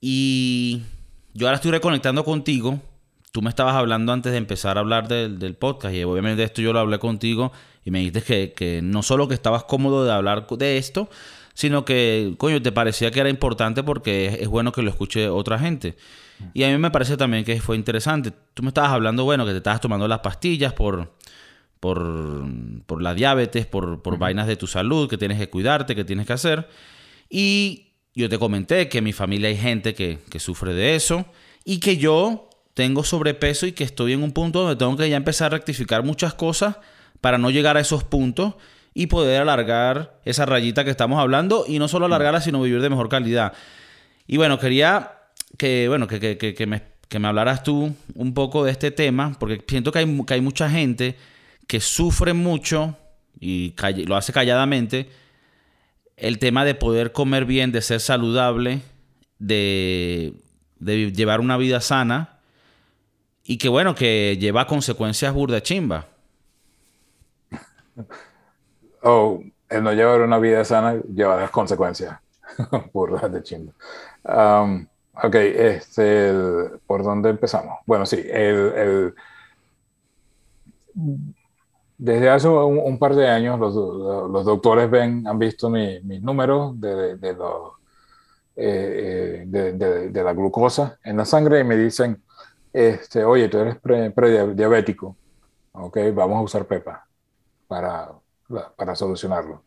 [0.00, 0.82] Y
[1.34, 2.80] yo ahora estoy reconectando contigo.
[3.32, 6.72] Tú me estabas hablando antes de empezar a hablar del, podcast y obviamente esto yo
[6.72, 7.52] lo hablé contigo
[7.84, 11.10] y me dijiste que, no solo que estabas cómodo de hablar de esto,
[11.54, 15.58] sino que, coño, te parecía que era importante porque es, bueno que lo escuche otra
[15.58, 15.96] gente.
[16.54, 18.32] Y a mí me parece también que fue interesante.
[18.54, 20.72] Tú me estabas hablando, bueno, que te estabas tomando las pastillas
[21.80, 22.44] por,
[22.86, 26.26] por, la diabetes, por, por vainas de tu salud, que tienes que cuidarte, que tienes
[26.26, 26.68] que hacer.
[27.30, 27.88] Y
[28.18, 31.26] yo te comenté que en mi familia hay gente que, sufre de eso
[31.64, 35.16] y que yo tengo sobrepeso y que estoy en un punto donde tengo que ya
[35.16, 36.78] empezar a rectificar muchas cosas
[37.20, 38.54] para no llegar a esos puntos
[38.92, 42.90] y poder alargar esa rayita que estamos hablando y no solo alargarla, sino vivir de
[42.90, 43.52] mejor calidad.
[44.26, 45.12] Y bueno, quería
[45.56, 49.62] que, bueno, que, que, me, que me, hablaras tú un poco de este tema, porque
[49.66, 51.16] siento que hay, que hay mucha gente
[51.68, 52.96] que sufre mucho
[53.38, 53.74] y
[54.06, 55.08] lo hace calladamente
[56.16, 58.82] el tema de poder comer bien, de ser saludable,
[59.38, 60.34] de,
[60.80, 62.40] llevar una vida sana
[63.44, 66.06] y que bueno, que lleva consecuencias burda chimba.
[69.02, 72.18] Oh, el no llevar una vida sana lleva las consecuencias
[72.92, 73.72] burdas de chimba.
[74.24, 74.86] Um,
[75.22, 76.32] ok, este,
[76.86, 77.78] ¿por dónde empezamos?
[77.86, 79.14] Bueno, sí, el
[81.98, 87.16] desde hace un, par de años los, los, doctores ven, han visto mis números de,
[87.16, 87.36] de,
[88.54, 89.72] eh, de,
[90.08, 92.22] de, la glucosa en la sangre y me dicen,
[92.72, 95.16] este, oye, tú eres prediabético,
[95.72, 97.04] ok, vamos a usar PEPA
[97.66, 98.12] para,
[98.76, 99.64] para solucionarlo.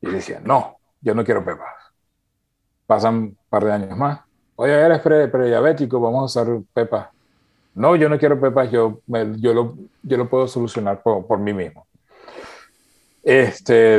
[0.00, 1.66] Y decía, no, yo no quiero PEPA.
[2.86, 4.20] Pasan un par de años más,
[4.54, 7.12] oye, eres prediabético, vamos a usar PEPA
[7.74, 11.52] no, yo no quiero pepas, yo, yo, lo, yo lo puedo solucionar por, por mí
[11.52, 11.86] mismo.
[13.22, 13.98] Este,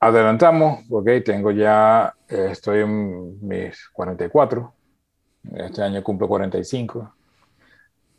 [0.00, 4.74] adelantamos, ok, tengo ya, estoy en mis 44,
[5.54, 7.14] este año cumplo 45,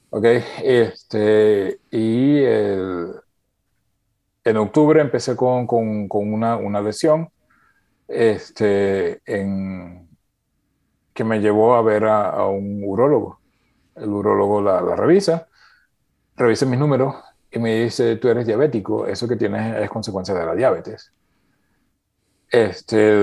[0.09, 0.25] ok,
[0.63, 3.11] este, y el,
[4.43, 7.29] en octubre empecé con, con, con una, una, lesión,
[8.07, 10.04] este, en,
[11.15, 13.39] que me llevó a ver a, un urólogo.
[13.95, 15.47] El urólogo la, revisa,
[16.35, 17.15] revisa mis números
[17.49, 21.13] y me dice, tú eres diabético, eso que tienes es consecuencia de la diabetes.
[22.51, 23.15] Este,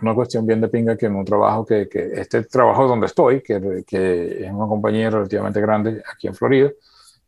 [0.00, 3.42] una cuestión bien de pinga que en un trabajo que, que este trabajo donde estoy,
[3.42, 6.70] que, que, es una compañía relativamente grande aquí en Florida,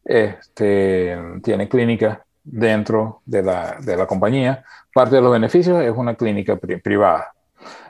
[0.03, 4.65] este, tiene clínica dentro de la, de la compañía.
[4.95, 7.35] Parte de los beneficios es una clínica privada.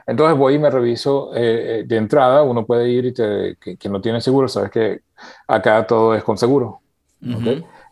[0.05, 3.89] Entonces voy y me reviso eh, eh, de entrada, uno puede ir y te, que,
[3.89, 5.01] no tiene seguro, sabes que
[5.47, 6.81] acá todo es con seguro.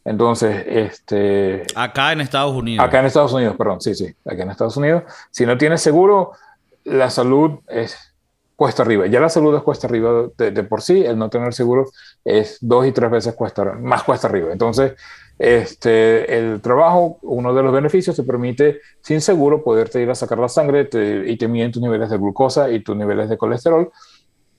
[0.06, 1.64] Entonces, este...
[1.76, 2.86] Acá en Estados Unidos.
[2.86, 5.04] Acá en Estados Unidos, perdón, sí, sí, acá en Estados Unidos.
[5.30, 6.32] Si no tienes seguro,
[6.84, 8.09] la salud es
[8.60, 9.08] cuesta arriba.
[9.08, 11.86] Ya la salud es cuesta arriba de, de por sí, el no tener seguro
[12.26, 14.52] es dos y tres veces cuesta, más cuesta arriba.
[14.52, 14.96] Entonces,
[15.40, 20.40] este, el trabajo, uno de los beneficios, te permite sin seguro poderte ir a sacar
[20.40, 20.90] la sangre
[21.26, 23.90] y te miden tus niveles de glucosa y tus niveles de colesterol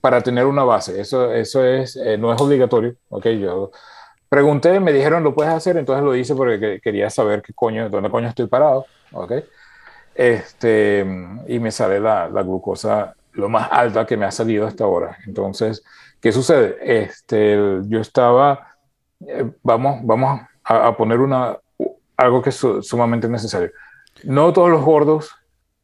[0.00, 0.98] para tener una base.
[0.98, 2.94] Eso, eso es, eh, no es obligatorio.
[3.10, 3.70] Okay, yo
[4.30, 8.08] pregunté, me dijeron lo puedes hacer, entonces lo hice porque quería saber qué coño, dónde
[8.08, 8.86] coño estoy parado.
[9.12, 9.44] Okay.
[10.14, 11.06] Este,
[11.46, 15.16] y me sale la, la glucosa lo más alta que me ha salido hasta ahora.
[15.26, 15.82] Entonces,
[16.20, 16.76] ¿qué sucede?
[16.80, 17.56] Este,
[17.86, 18.76] yo estaba,
[19.26, 21.58] eh, vamos, vamos a, poner una,
[22.16, 23.70] algo que es sumamente necesario.
[24.24, 25.30] No todos los gordos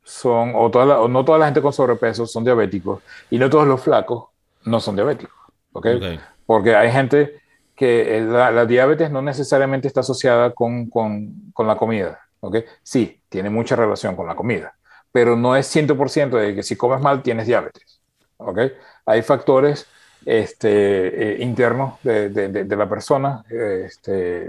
[0.05, 3.67] son, o, toda o no toda la gente con sobrepeso son diabéticos, y no todos
[3.67, 4.27] los flacos
[4.65, 5.35] no son diabéticos.
[5.73, 6.21] ¿okay?
[6.45, 7.41] Porque hay gente
[7.75, 12.21] que la, diabetes no necesariamente está asociada con, con, con la comida.
[12.41, 12.65] ¿okay?
[12.83, 14.76] Sí, tiene mucha relación con la comida,
[15.17, 18.03] pero no es 100% de que si comes mal tienes diabetes.
[18.37, 18.59] ¿ok?
[19.07, 19.87] Hay factores
[20.27, 24.47] este, eh, internos de, de, de, la persona, este,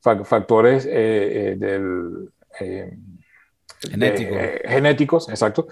[0.00, 2.32] factores eh, del,
[3.82, 4.34] Genético.
[4.64, 5.66] genéticos, exacto,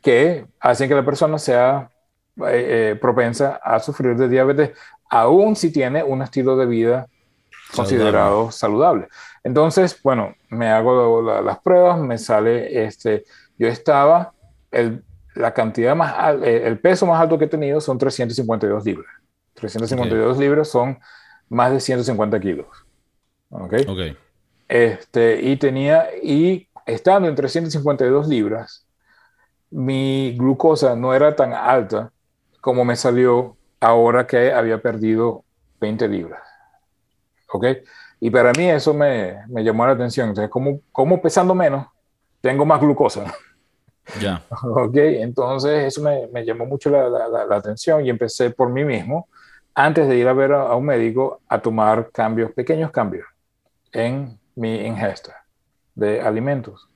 [0.00, 1.90] que hacen que la persona sea
[3.00, 4.70] propensa a sufrir de diabetes,
[5.10, 7.08] aun si tiene un estilo de vida
[7.74, 9.08] considerado saludable.
[9.42, 13.24] Entonces, bueno, me hago las pruebas, me sale este,
[13.58, 14.32] yo estaba,
[14.70, 15.04] el,
[15.34, 19.10] la cantidad más, el peso más alto que he tenido son 352 libras.
[19.54, 20.98] 352 libras son
[21.48, 22.66] más de 150 kilos.
[23.50, 23.74] ¿Ok?
[23.88, 23.98] Ok.
[24.68, 28.86] Este, y tenía, y estando en 352 libras,
[29.70, 32.12] mi glucosa no era tan alta
[32.60, 35.44] como me salió ahora que había perdido
[35.80, 36.40] 20 libras.
[37.52, 37.66] ¿Ok?
[38.20, 40.30] Y para mí eso me, me llamó la atención.
[40.30, 41.86] Entonces, como, como pesando menos,
[42.44, 43.34] tengo más glucosa.
[44.20, 44.42] Ya.
[44.62, 48.84] Ok, entonces eso me, me llamó mucho la, la, la, atención y empecé por mí
[48.84, 49.28] mismo,
[49.74, 53.26] antes de ir a ver a, a, un médico, a tomar cambios, pequeños cambios
[53.92, 55.46] en mi ingesta
[55.94, 56.86] de alimentos.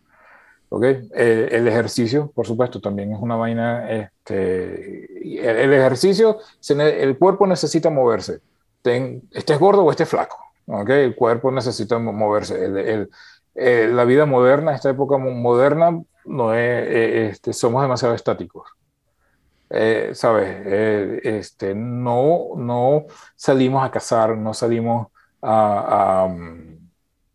[0.68, 3.90] Ok, el, el ejercicio, por supuesto, también es una vaina.
[3.90, 5.06] Este,
[5.40, 8.40] el, el ejercicio, se, el cuerpo necesita moverse,
[8.82, 10.36] Ten, estés gordo o estés flaco.
[10.66, 12.62] Ok, el cuerpo necesita moverse.
[12.62, 13.10] El,
[13.58, 18.68] eh, la vida moderna, esta época moderna, no es, eh, este, somos demasiado estáticos.
[19.70, 20.48] Eh, ¿Sabes?
[20.64, 23.04] Eh, este, no, no
[23.36, 25.08] salimos a cazar, no salimos
[25.42, 26.22] a...
[26.22, 26.68] a um,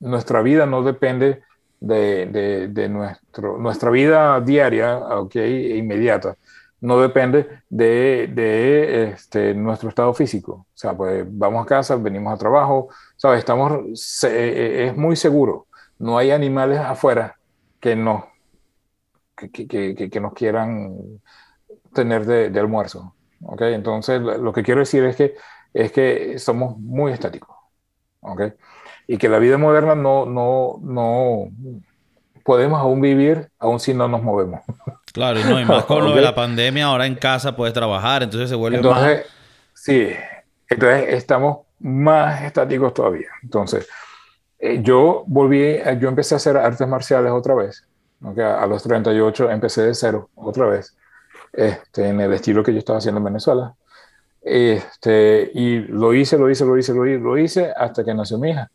[0.03, 1.43] nuestra vida no depende
[1.79, 6.35] de, de, de, nuestro, nuestra vida diaria, okay, inmediata,
[6.81, 10.53] no depende de, de este, nuestro estado físico.
[10.53, 13.39] O sea, pues vamos a casa, venimos a trabajo, ¿sabes?
[13.39, 15.67] Estamos, se, es muy seguro.
[15.99, 17.37] No hay animales afuera
[17.79, 18.33] que no
[19.35, 20.95] que, que, que, nos quieran
[21.93, 23.15] tener de, de, almuerzo.
[23.41, 23.73] ¿okay?
[23.73, 25.35] Entonces, lo que quiero decir es que,
[25.73, 27.55] es que somos muy estáticos.
[28.21, 28.53] ¿okay?
[29.07, 31.47] Y que la vida moderna no, no, no
[32.43, 34.61] podemos aún vivir aún si no nos movemos.
[35.13, 36.09] Claro, y no, y más con okay.
[36.09, 39.25] lo de la pandemia, ahora en casa puedes trabajar, entonces se vuelve entonces, más...
[39.73, 40.09] Sí,
[40.69, 43.27] entonces estamos más estáticos todavía.
[43.43, 43.87] Entonces,
[44.63, 47.85] eh, yo volví, yo empecé a hacer artes marciales otra vez
[48.25, 50.95] Okay, a los 38 empecé de cero otra vez,
[51.51, 53.75] este, en el estilo que yo estaba haciendo en Venezuela.
[54.41, 58.37] Este, y lo hice, lo hice, lo hice, lo hice, lo hice hasta que nació
[58.37, 58.71] mi hija.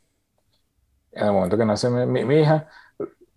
[1.13, 2.69] En el momento que nace mi, mi, mi, hija,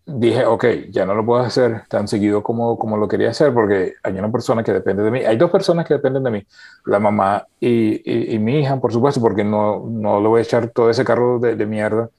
[0.05, 3.95] dije, ok, ya no lo puedo hacer tan seguido como, como lo quería hacer porque
[4.03, 5.19] hay una persona que depende de mí.
[5.19, 6.47] Hay dos personas que dependen de mí,
[6.85, 10.43] la mamá y, y, y mi hija, por supuesto, porque no, no le voy a
[10.43, 12.09] echar todo ese carro de, de mierda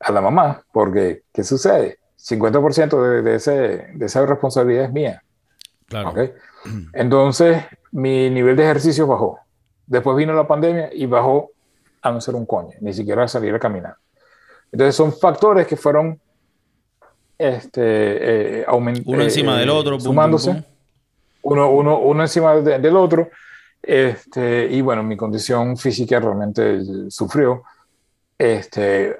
[0.00, 1.98] a la mamá, porque ¿qué sucede?
[2.18, 3.52] 50% de, de, ese,
[3.94, 5.22] de esa responsabilidad es mía.
[5.86, 6.10] Claro.
[6.10, 6.32] ¿Okay?
[6.92, 7.62] Entonces,
[7.92, 9.38] mi nivel de ejercicio bajó.
[9.86, 11.50] Después vino la pandemia y bajó
[12.02, 13.94] a no ser un coño, ni siquiera a salir a caminar.
[14.72, 16.20] Entonces, son factores que fueron
[17.38, 19.12] este, eh, aumentando.
[19.12, 20.00] Uno encima eh, del otro.
[20.00, 20.50] Sumándose.
[20.50, 20.72] Pum, pum, pum.
[21.42, 23.30] Uno, uno, uno encima de, del otro.
[23.82, 27.62] Este, y bueno, mi condición física realmente sufrió.
[28.36, 29.16] Este,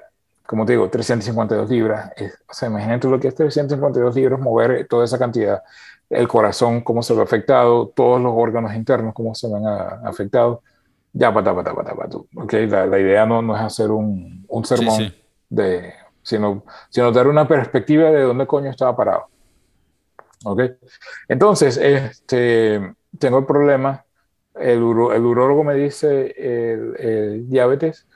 [0.47, 2.11] como te digo, 352 libras.
[2.15, 5.61] Es, o sea, imagínate lo que es 352 libras, mover toda esa cantidad.
[6.09, 10.59] El corazón, cómo se ve afectado, todos los órganos internos, cómo se ven a, afectados.
[11.11, 12.17] Ya, pata, pata, pata, pata.
[12.35, 15.23] Okay, la, la, idea no, no, es hacer un, un sermón, sí, sí.
[15.49, 15.93] De,
[16.23, 19.25] sino, sino dar una perspectiva de dónde coño estaba parado.
[20.45, 20.61] ¿Ok?
[21.27, 24.05] Entonces, este, tengo el problema.
[24.55, 24.81] El, el
[25.25, 28.07] urólogo me dice el, el diabetes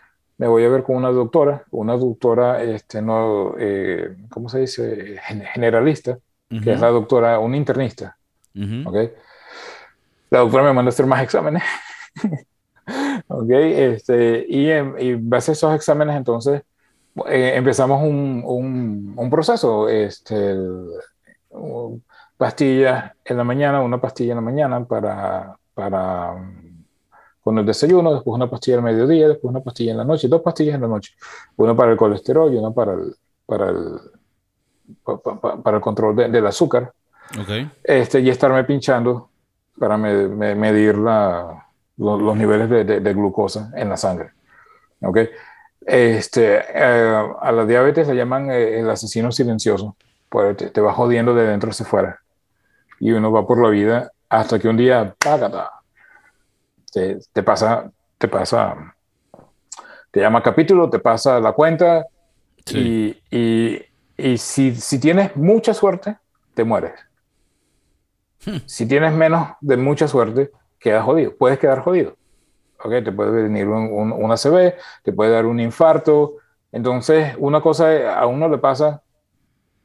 [0.41, 5.19] me voy a ver con una doctora, una doctora, este, no, eh, ¿cómo se dice?
[5.53, 6.63] Generalista, uh -huh.
[6.63, 8.17] que es la doctora, un internista.
[8.55, 8.87] Uh -huh.
[8.87, 9.13] ¿okay?
[10.31, 11.61] La doctora me manda a hacer más exámenes.
[13.27, 13.51] ¿ok?
[13.51, 16.63] Este, y, y base a esos exámenes, entonces,
[17.27, 19.87] eh, empezamos un, un, un, proceso.
[19.89, 20.89] Este, el,
[22.35, 26.33] pastillas en la mañana, una pastilla en la mañana para, para
[27.43, 30.41] con el desayuno, después una pastilla al mediodía, después una pastilla en la noche, dos
[30.41, 31.13] pastillas en la noche,
[31.57, 33.15] una para el colesterol y una para el,
[33.45, 33.99] para el,
[35.63, 36.93] para, el control de, del azúcar.
[37.41, 37.69] Okay.
[37.83, 39.29] Este, y estarme pinchando
[39.79, 41.65] para me, me, medir la,
[41.97, 44.31] los, los, niveles de, de, de, glucosa en la sangre.
[45.01, 45.29] Okay.
[45.81, 49.95] Este, eh, a la diabetes le llaman eh, el asesino silencioso,
[50.29, 52.19] pues te, te, va jodiendo de dentro hacia afuera.
[52.99, 55.80] Y uno va por la vida hasta que un día, ¡págata!
[56.91, 58.95] Te, te, pasa, te pasa,
[60.11, 62.05] te llama capítulo, te pasa la cuenta
[62.65, 63.17] sí.
[63.31, 63.85] y, y,
[64.17, 66.17] y si, si, tienes mucha suerte,
[66.53, 66.93] te mueres.
[68.65, 71.35] Si tienes menos de mucha suerte, quedas jodido.
[71.37, 72.15] Puedes quedar jodido.
[72.83, 72.91] ¿Ok?
[73.03, 74.73] Te puede venir un, un, ACV,
[75.03, 76.37] te puede dar un infarto.
[76.71, 79.03] Entonces, una cosa a uno le pasa,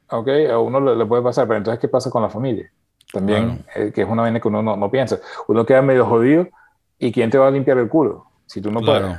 [0.09, 0.27] ¿ok?
[0.51, 2.71] A uno le, puede pasar, pero entonces, ¿qué pasa con la familia?
[3.13, 5.19] También, eh, que es una vaina que uno no, piensa.
[5.47, 6.47] Uno queda medio jodido
[6.99, 8.25] y ¿quién te va a limpiar el culo?
[8.45, 9.17] Si tú no puedes.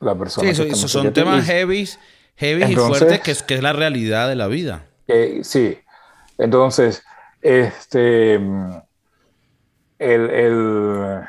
[0.00, 0.52] La persona.
[0.52, 1.88] Sí, eso, son temas heavy,
[2.36, 4.86] heavy y fuertes que es, que es la realidad de la vida.
[5.42, 5.78] sí.
[6.38, 7.02] Entonces,
[7.40, 8.34] este,
[9.98, 11.22] el,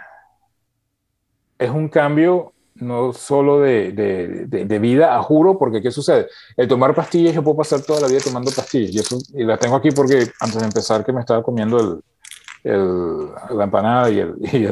[1.58, 6.28] es un cambio no solo de, de, vida, a juro, porque ¿qué sucede?
[6.56, 9.60] El tomar pastillas, yo puedo pasar toda la vida tomando pastillas, y, eso, y las
[9.60, 14.20] tengo aquí porque antes de empezar que me estaba comiendo el, el, la empanada y,
[14.20, 14.66] el, y,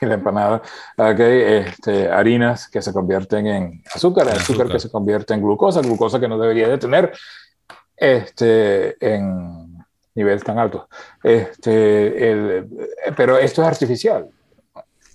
[0.06, 0.62] la empanada,
[0.96, 6.18] okay, este, harinas que se convierten en azúcar, azúcar, que se convierte en glucosa, glucosa
[6.18, 7.12] que no debería de tener
[7.96, 10.86] este, en niveles tan altos.
[11.22, 12.68] Este, el,
[13.16, 14.28] pero esto es artificial.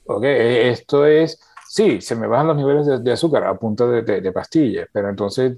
[0.05, 0.69] ¿okay?
[0.69, 4.87] Esto es, sí, se me bajan los niveles de, azúcar a punta de, de, pastillas,
[4.91, 5.57] pero entonces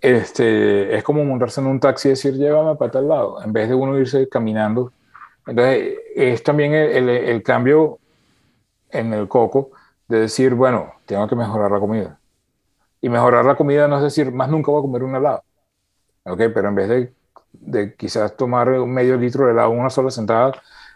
[0.00, 3.68] este, es como montarse en un taxi y decir, llévame para tal lado, en vez
[3.68, 4.92] de uno irse caminando.
[5.46, 7.98] Entonces, es también el, el, cambio
[8.92, 9.70] en el coco
[10.08, 12.18] de decir, bueno, tengo que mejorar la comida.
[13.00, 15.42] Y mejorar la comida no es decir, más nunca voy a comer un helado.
[16.24, 16.38] ¿Ok?
[16.54, 17.12] Pero en vez de
[17.52, 20.52] de quizás tomar un medio litro de helado una sola sentada,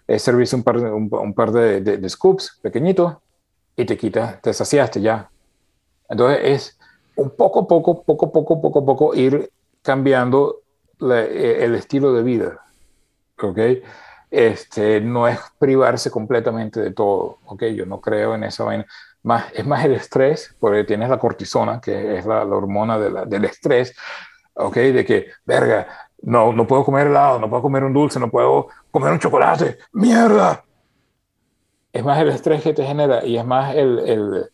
[0.06, 3.16] es servirse un par, de, un, par de, de, scoops pequeñitos
[3.77, 5.28] y te quita, te saciaste ya.
[6.09, 6.78] Entonces es
[7.16, 9.51] un poco, poco, poco, poco, poco, poco ir
[9.82, 10.60] cambiando
[11.01, 12.60] e, el estilo de vida.
[13.43, 13.59] ¿Ok?
[14.30, 17.38] Este, no es privarse completamente de todo.
[17.46, 17.64] ¿Ok?
[17.74, 18.86] Yo no creo en esa vaina.
[19.22, 23.10] Más, es más el estrés, porque tienes la cortisona, que es la, la hormona de
[23.10, 23.94] la, del estrés.
[24.54, 24.76] ¿Ok?
[24.76, 25.86] De que, verga,
[26.22, 29.78] no, no puedo comer helado, no puedo comer un dulce, no puedo comer un chocolate.
[29.92, 30.64] ¡Mierda!
[31.92, 34.50] Es más el estrés que te genera y es más el, el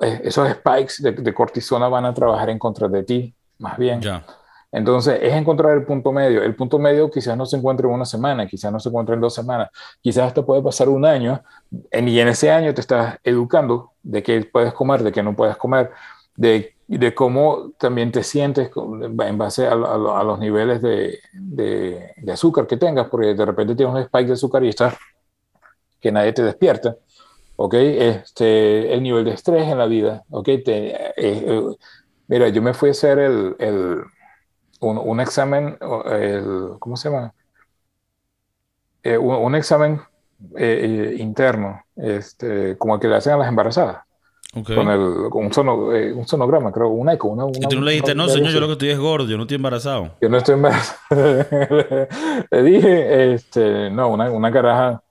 [0.00, 4.00] eh, esos spikes de, cortisona van a trabajar en contra de ti, más bien.
[4.00, 4.24] Ya.
[4.72, 6.42] Entonces, es encontrar el punto medio.
[6.42, 9.20] El punto medio quizás no se encuentre en una semana, quizás no se encuentre en
[9.20, 9.70] dos semanas,
[10.00, 14.48] quizás hasta puede pasar un año y en ese año te estás educando de qué
[14.50, 15.90] puedes comer, de qué no puedes comer,
[16.36, 22.76] de de cómo también te sientes en base a, los niveles de, de, azúcar que
[22.76, 24.96] tengas, porque de repente tienes un spike de azúcar y estás
[26.00, 26.96] que nadie te despierta,
[27.56, 27.74] ¿ok?
[27.74, 30.44] Este, el nivel de estrés en la vida, ¿ok?
[30.64, 31.62] Te, eh, eh,
[32.28, 34.02] mira, yo me fui a hacer el, el
[34.80, 37.32] un, un, examen, el, ¿cómo se llama?
[39.02, 40.00] Eh, un, un, examen
[41.18, 44.06] interno, este, como el que le hacen a las embarazadas.
[44.64, 47.28] Con, el, con un, sono, eh, un, sonograma, creo, un eco.
[47.28, 49.36] Una, y tú no le dijiste, no, señor, yo lo que estoy es gordo, yo
[49.36, 50.12] no estoy embarazado.
[50.20, 50.96] Yo no estoy embarazado.
[52.50, 55.02] le dije, este, no, una, una caraja,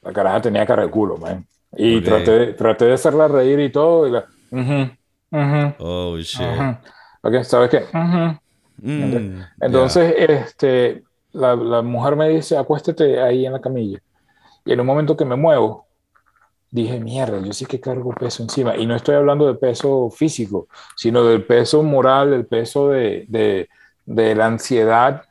[0.00, 1.46] la caraja tenía cara de culo, man.
[1.76, 4.06] Y traté, traté de hacerla reír y todo.
[4.06, 4.24] Y la,
[5.78, 6.46] oh, shit.
[7.20, 7.84] Ok, ¿sabes qué?
[8.82, 14.00] Mm, Entonces, este, la, la mujer me dice, acuéstate ahí en la camilla.
[14.64, 15.86] Y en un momento que me muevo,
[16.70, 18.76] dije, mierda, yo sí que cargo peso encima.
[18.76, 23.68] Y no estoy hablando de peso físico, sino del peso moral, del peso de, de,
[24.06, 25.22] de la ansiedad.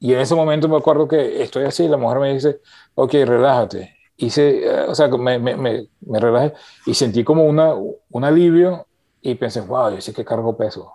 [0.00, 2.60] Y en ese momento me acuerdo que estoy así, la mujer me dice,
[2.94, 3.96] ok, relájate.
[4.16, 6.54] Hice, eh, o sea, me, me, me, relajé
[6.86, 8.86] y sentí como una, un alivio
[9.22, 10.92] y pensé, wow, yo sí que cargo peso.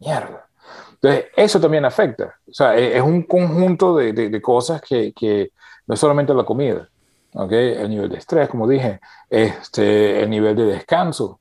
[0.00, 0.43] Mierda.
[1.04, 2.34] Entonces, eso también afecta.
[2.48, 5.50] O sea, es, un conjunto de, de, de cosas que, que
[5.86, 6.88] no es solamente la comida.
[7.34, 7.74] ¿okay?
[7.74, 11.40] el nivel de estrés, como dije, este, el nivel de descanso,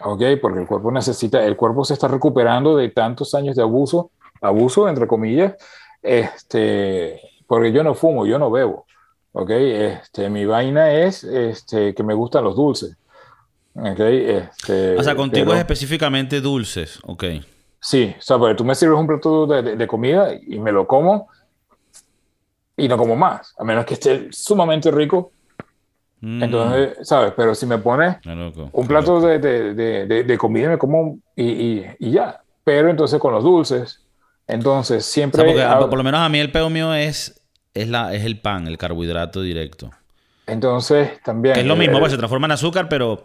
[0.00, 0.36] ¿okay?
[0.36, 4.10] porque el cuerpo necesita, el cuerpo se está recuperando de tantos años de abuso,
[4.40, 5.54] abuso entre comillas,
[6.02, 8.86] este, porque yo no fumo, yo no bebo,
[9.32, 9.72] ¿okay?
[9.72, 12.96] este, mi vaina es este, que me gustan los dulces.
[13.74, 17.24] Okay, este, o sea, contigo es específicamente dulces, ok.
[17.82, 20.86] Sí, o sea, porque tú me sirves un plato de, de, comida y me lo
[20.86, 21.28] como
[22.76, 25.32] y no como más, a menos que esté sumamente rico.
[26.20, 26.44] Mm.
[26.44, 27.32] Entonces, ¿sabes?
[27.36, 28.18] Pero si me pones
[28.70, 32.40] un plato de, de, de, comida, me como y, y, y, ya.
[32.62, 34.00] Pero entonces con los dulces,
[34.46, 35.42] entonces siempre...
[35.42, 37.42] por lo menos a mí el pedo mío es,
[37.74, 39.90] es, la, es el pan, el carbohidrato directo.
[40.46, 41.58] Entonces también...
[41.58, 43.24] es lo mismo, pues se transforma en azúcar, pero...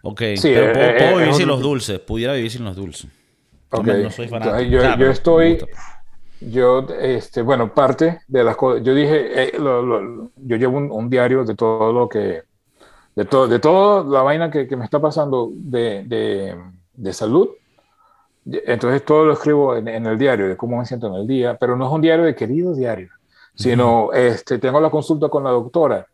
[0.00, 1.98] Ok, sí, pero puedo, puedo vivir sin los dulces.
[1.98, 3.10] Pudiera vivir sin los dulces.
[3.70, 4.02] Okay.
[4.02, 4.60] No soy fanático.
[4.70, 5.58] Yo, yo estoy
[6.40, 11.54] yo, este, bueno, parte de las cosas, yo dije, eh, yo llevo un, diario de
[11.54, 12.42] todo lo que,
[13.16, 16.56] de todo, de toda la vaina que, que me está pasando de, de,
[16.94, 17.48] de, salud.
[18.44, 21.76] Entonces todo lo escribo en, el diario, de cómo me siento en el día, pero
[21.76, 23.10] no es un diario de querido diario,
[23.54, 26.06] sino este, tengo la consulta con la doctora.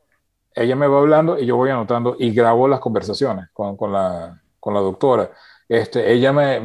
[0.55, 4.41] Ella me va hablando y yo voy anotando y grabo las conversaciones con, con, la,
[4.59, 5.31] con la doctora.
[5.69, 6.61] Este, ella me,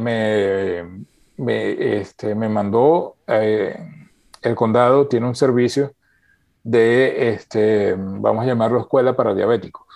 [1.36, 3.78] me, este, me mandó, eh,
[4.42, 5.92] el condado tiene un servicio
[6.62, 9.86] de, este, vamos a llamarlo escuela para diabéticos.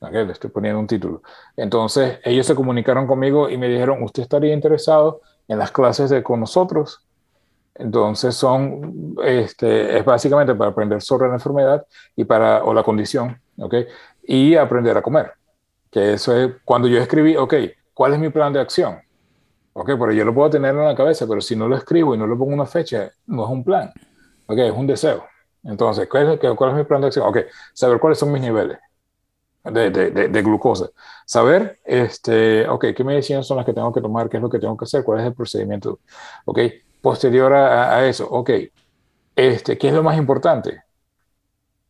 [0.00, 1.22] Okay, le estoy poniendo un título.
[1.56, 6.24] Entonces, ellos se comunicaron conmigo y me dijeron, ¿usted estaría interesado en las clases de
[6.24, 7.06] con nosotros?
[7.74, 11.86] Entonces, son, este, es básicamente para aprender sobre la enfermedad
[12.16, 13.74] y para, o la condición, ¿ok?
[14.24, 15.32] Y aprender a comer.
[15.90, 17.54] Que eso es, cuando yo escribí, ok,
[17.94, 18.98] ¿cuál es mi plan de acción?
[19.74, 22.18] Ok, pero yo lo puedo tener en la cabeza, pero si no lo escribo y
[22.18, 23.92] no le pongo una fecha, no es un plan.
[24.46, 25.24] Ok, es un deseo.
[25.64, 27.26] Entonces, ¿cuál es, cuál es mi plan de acción?
[27.26, 27.38] Ok,
[27.72, 28.78] saber cuáles son mis niveles
[29.64, 30.88] de, de, de, glucosa.
[31.24, 34.58] Saber, este, ok, qué medicinas son las que tengo que tomar, qué es lo que
[34.58, 36.00] tengo que hacer, cuál es el procedimiento.
[36.44, 36.58] Ok,
[37.00, 38.50] posterior a, a eso, ok,
[39.36, 40.82] este, ¿qué es lo más importante?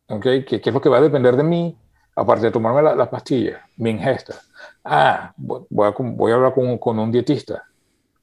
[0.07, 1.77] Ok, ¿qué, qué es lo que va a depender de mí?
[2.15, 4.35] Aparte de tomarme las la pastillas, mi ingesta.
[4.83, 7.63] Ah, voy a, voy a hablar con, con un dietista,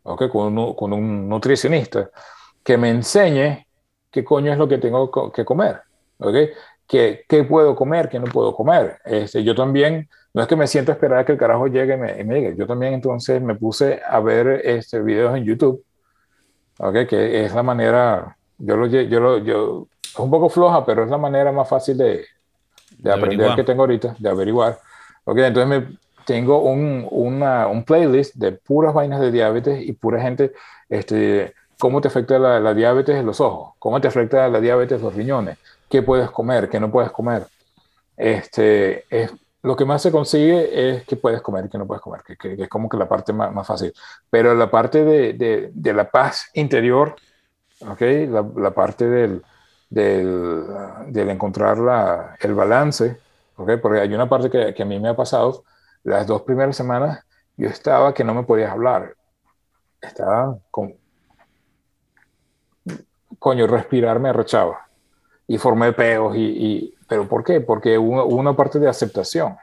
[0.02, 2.10] okay, con, un, con un nutricionista
[2.62, 3.66] que me enseñe
[4.10, 5.80] qué coño es lo que tengo que comer.
[6.18, 6.50] ¿okay?
[6.86, 8.08] ¿Qué, ¿Qué, puedo comer?
[8.08, 8.98] ¿Qué no puedo comer?
[9.04, 11.94] Este, yo también, no es que me siento a esperar a que el carajo llegue
[11.94, 12.56] y me, me llegue.
[12.56, 15.82] Yo también entonces me puse a ver este, videos en YouTube,
[16.78, 17.06] ¿okay?
[17.06, 21.10] que es la manera, yo lo, yo lo, yo, es un poco floja, pero es
[21.10, 22.26] la manera más fácil de,
[22.98, 24.78] de, aprender que tengo ahorita, de averiguar.
[25.24, 30.20] Okay, entonces me, tengo un, una, un playlist de puras vainas de diabetes y pura
[30.20, 30.52] gente,
[30.88, 35.04] este, cómo te afecta la, diabetes en los ojos, cómo te afecta la diabetes en
[35.04, 37.46] los riñones, qué puedes comer, qué no puedes comer.
[38.16, 39.32] Este, es,
[39.62, 42.62] lo que más se consigue es qué puedes comer qué no puedes comer, que, que,
[42.62, 43.92] es como que la parte más, más fácil.
[44.30, 47.16] Pero la parte de, de, de la paz interior,
[47.88, 48.26] ¿okay?
[48.26, 49.42] la, la parte del,
[49.88, 50.64] del,
[51.08, 53.18] del encontrar la, el balance,
[53.56, 53.76] ¿okay?
[53.76, 55.64] porque hay una parte que, que, a mí me ha pasado,
[56.02, 57.24] las dos primeras semanas
[57.56, 59.14] yo estaba que no me podías hablar,
[60.00, 60.94] estaba con...
[63.38, 64.88] Coño, respirar me arrochaba
[65.46, 67.60] y formé peos y, y, ¿Pero por qué?
[67.60, 69.56] Porque hubo, una parte de aceptación.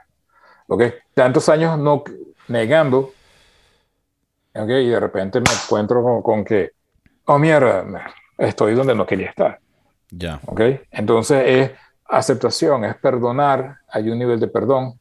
[0.68, 0.84] ¿Ok?
[1.14, 2.04] Tantos años no
[2.50, 3.14] negando.
[4.54, 4.68] ¿Ok?
[4.68, 6.72] Y de repente me encuentro con, con que,
[7.24, 7.86] oh mierda,
[8.38, 9.60] estoy donde no quería estar.
[10.12, 10.42] Ya.
[10.46, 10.60] ¿Ok?
[10.92, 11.72] Entonces es
[12.04, 13.78] aceptación, es perdonar.
[13.88, 15.00] Hay un nivel de perdón.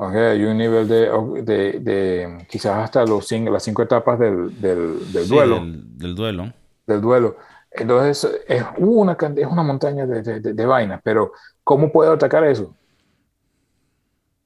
[0.00, 0.14] ¿Ok?
[0.14, 1.10] Hay un nivel de,
[1.42, 5.56] de, de quizás hasta los cinco, las cinco etapas del, del, del Sí, duelo.
[5.60, 6.52] del, del duelo.
[6.86, 7.36] Del duelo.
[7.70, 12.76] Entonces, es una, es una montaña de, de, de vainas, pero ¿cómo puedo atacar eso?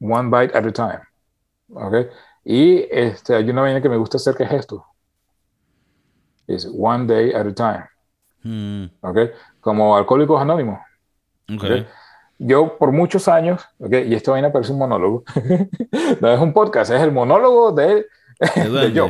[0.02, 1.00] One bite at a time.
[1.74, 1.94] ¿Ok?
[2.44, 4.86] Y este, hay una vaina que me gusta hacer que es esto.
[6.46, 7.88] Es one day at a time.
[8.44, 9.18] Mm, ¿Ok?
[9.60, 10.80] Como Alcohólicos Anónimos.
[11.48, 11.86] ok.
[12.44, 13.92] Yo por muchos años, ¿ok?
[14.06, 15.22] Y esta vaina parece un monólogo.
[16.20, 18.06] no es un podcast, es el monólogo de,
[18.56, 19.08] De yo.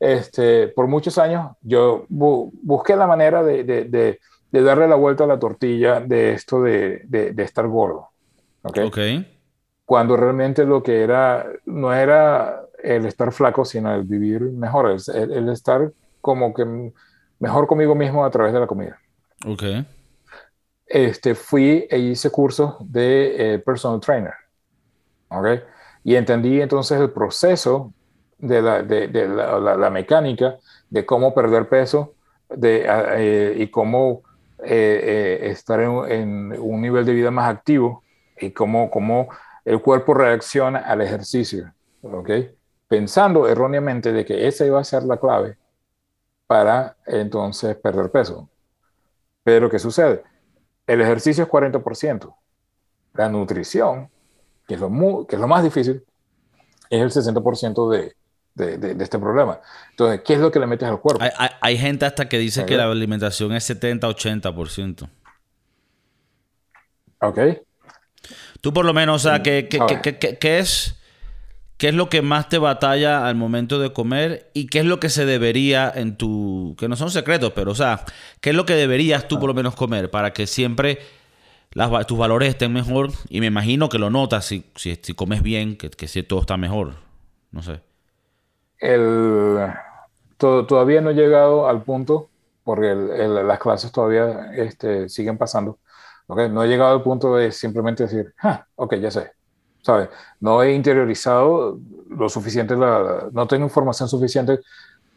[0.00, 3.84] Este, por muchos años yo bu- busqué la manera de, de,
[4.52, 8.08] de, darle la vuelta a la tortilla de esto de, estar gordo.
[8.62, 8.78] ¿ok?
[8.86, 8.98] Ok.
[9.84, 15.32] Cuando realmente lo que era, no era el estar flaco, sino el vivir mejor, el,
[15.32, 15.90] el- estar
[16.20, 16.92] como que
[17.38, 18.98] mejor conmigo mismo a través de la comida.
[19.46, 19.62] Ok.
[20.88, 24.34] Este, fui e hice cursos de eh, personal trainer.
[25.28, 25.46] ¿ok?
[26.04, 27.94] Y entendí entonces el proceso
[28.38, 30.56] de la, de, de la, la- la mecánica
[30.90, 32.14] de cómo perder peso
[32.48, 34.22] de, eh, y cómo
[34.64, 38.04] eh, eh, estar en, en un nivel de vida más activo
[38.40, 39.28] y cómo, cómo
[39.64, 41.72] el cuerpo reacciona al ejercicio.
[42.02, 42.30] ¿ok?
[42.88, 45.58] Pensando erróneamente de que esa iba a ser la clave
[46.46, 48.50] para entonces perder peso.
[49.44, 50.24] Pero ¿qué sucede?
[50.88, 52.34] El ejercicio es 40%.
[53.14, 54.08] La nutrición,
[54.66, 56.02] que es lo, que es lo más difícil,
[56.90, 58.16] es el 60% de,
[58.54, 59.60] de, de- de este problema.
[59.90, 61.22] Entonces, ¿qué es lo que le metes al cuerpo?
[61.22, 65.08] Hay, hay- hay gente hasta que dice que la alimentación es 70-80%.
[67.20, 67.38] ¿Ok?
[68.60, 70.97] Tú por lo menos, o sea, ¿qué, qué- qué- qué- qué es,
[71.78, 74.50] ¿qué es lo que más te batalla al momento de comer?
[74.54, 76.76] ¿Y qué es lo que se debería en tu...
[76.78, 78.04] que no son secretos, pero o sea,
[78.40, 81.00] ¿qué es lo que deberías tú por lo menos comer para que siempre
[81.72, 83.12] las, tus valores estén mejor?
[83.30, 86.40] Y me imagino que lo notas si, si, si comes bien, que, que si todo
[86.40, 86.96] está mejor.
[87.52, 87.80] No sé.
[88.78, 89.58] El,
[90.38, 92.30] to- todavía no he llegado al punto,
[92.64, 95.80] porque el- el- las clases todavía este, siguen pasando.
[96.28, 99.32] No he llegado al punto de simplemente decir, ah, ok, ya sé.
[99.82, 100.08] ¿Sabes?
[100.40, 101.78] No he interiorizado
[102.10, 104.60] lo suficiente, la, no tengo información suficiente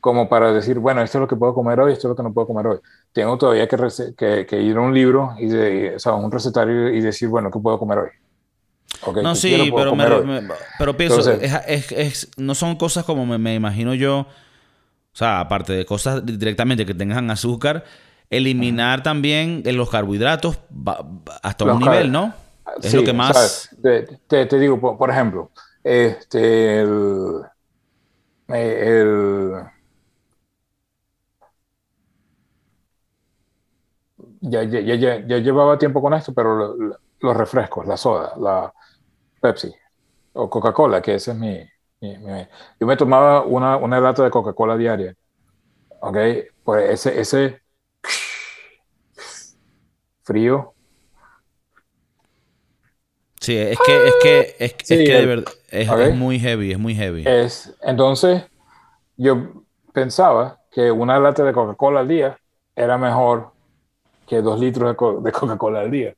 [0.01, 2.23] como para decir, bueno, esto es lo que puedo comer hoy, esto es lo que
[2.23, 2.79] no puedo comer hoy.
[3.13, 7.01] Tengo todavía que, que, ir a un libro y de, o sea, un recetario y
[7.01, 8.09] decir, bueno, ¿qué puedo comer hoy?
[9.21, 9.95] no, sí, pero,
[10.77, 14.27] pero pienso, es, es, no son cosas como me, me, imagino yo, o
[15.13, 17.83] sea, aparte de cosas directamente que tengan azúcar,
[18.29, 20.59] eliminar también los carbohidratos
[21.43, 22.33] hasta un nivel, ¿no?
[22.81, 23.69] Es lo que más...
[23.81, 25.51] Te, te, digo, por, ejemplo,
[25.83, 27.41] este, el,
[28.47, 29.51] el
[34.41, 36.75] ya, ya, ya, ya, llevaba tiempo con esto, pero
[37.19, 38.73] los refrescos, la soda, la
[39.39, 39.73] Pepsi
[40.33, 41.59] o Coca-Cola, que ese es mi,
[42.79, 45.15] Yo me tomaba una, una lata de Coca-Cola diaria.
[46.01, 46.17] ¿Ok?
[46.63, 47.61] Pues ese, ese
[50.23, 50.73] frío.
[53.41, 57.23] Sí, es que es que es, que de verdad es, muy heavy, es muy heavy.
[57.27, 58.43] Es, entonces,
[59.17, 59.63] yo
[59.93, 62.37] pensaba que una lata de Coca-Cola al día
[62.75, 63.51] era mejor
[64.31, 66.13] que dos litros de, Coca-Cola al día.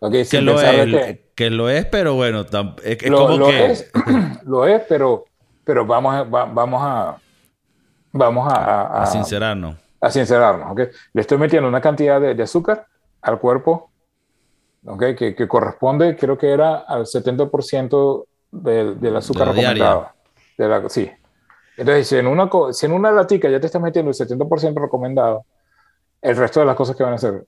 [0.00, 1.50] que, lo es, que...
[1.50, 2.42] lo es, pero bueno,
[2.84, 3.66] es, lo, como que...
[3.66, 3.90] Es,
[4.44, 5.24] lo es, pero,
[5.64, 7.16] pero vamos, a, vamos a...
[8.12, 9.02] Vamos a...
[9.02, 9.74] A, sincerarnos.
[10.00, 10.80] A sincerarnos, ¿ok?
[11.12, 12.86] Le estoy metiendo una cantidad de, azúcar
[13.22, 13.90] al cuerpo,
[14.88, 15.14] ¿ok?
[15.16, 20.08] Que, que, corresponde, creo que era al 70% del, del azúcar recomendado.
[20.56, 21.10] De la, sí.
[21.76, 25.44] Entonces, si en, una, si en una latica ya te estás metiendo el 70% recomendado,
[26.20, 27.46] el resto de las cosas que van a hacer,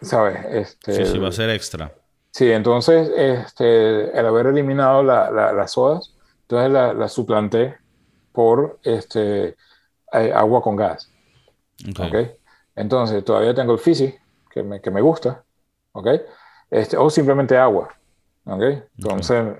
[0.00, 0.44] ¿sabes?
[0.50, 1.92] Este, sí, sí, va a ser extra.
[2.32, 7.76] Sí, entonces, este, el haber eliminado la, las sodas, entonces la, la, suplanté
[8.32, 9.56] por este,
[10.12, 11.10] eh, agua con gas.
[11.88, 12.32] Okay.
[12.74, 14.14] Entonces, todavía tengo el Fizzy,
[14.50, 15.44] que me, que me gusta,
[15.92, 16.08] ¿ok?
[16.70, 17.88] Este, o simplemente agua,
[18.44, 18.62] ¿ok?
[18.96, 19.56] Entonces,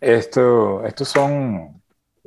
[0.00, 1.80] esto, estos son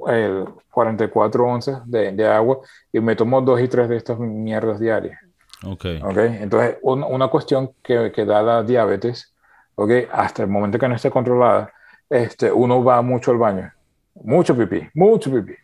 [0.07, 2.59] el 44 onzas de, de, agua
[2.91, 5.19] y me tomo dos y tres de estas mierdas diarias.
[5.63, 6.01] Okay.
[6.01, 6.37] okay.
[6.41, 9.33] Entonces, una cuestión que, que, da la diabetes,
[9.75, 11.71] okay, hasta el momento que no esté controlada,
[12.09, 13.71] este, uno va mucho al baño.
[14.15, 15.55] Mucho pipí, mucho pipí.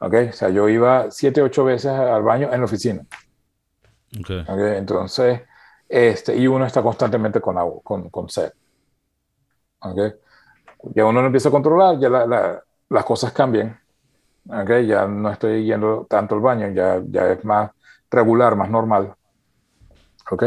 [0.00, 0.28] Okay.
[0.28, 3.02] O sea, yo iba siete, ocho veces al baño en la oficina.
[4.20, 4.40] Okay.
[4.40, 4.76] okay.
[4.76, 5.42] Entonces,
[5.88, 8.52] este, y uno está constantemente con agua, con, con sed.
[9.80, 10.12] Okay.
[10.94, 13.78] Ya uno lo empieza a controlar, ya la, la, las cosas cambian.
[14.46, 14.86] Okay.
[14.86, 17.70] Ya no estoy yendo tanto al baño, ya, ya es más
[18.10, 19.14] regular, más normal.
[20.30, 20.44] ¿ok?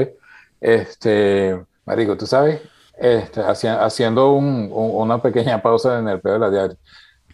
[0.60, 2.62] Este, Marico, tú sabes,
[2.98, 6.78] este, haciendo una pequeña pausa en el pedo de la diaria.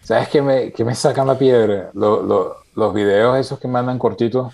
[0.02, 1.92] ¿Sabes qué me, me sacan la piedra?
[1.94, 4.54] los videos esos que mandan cortitos,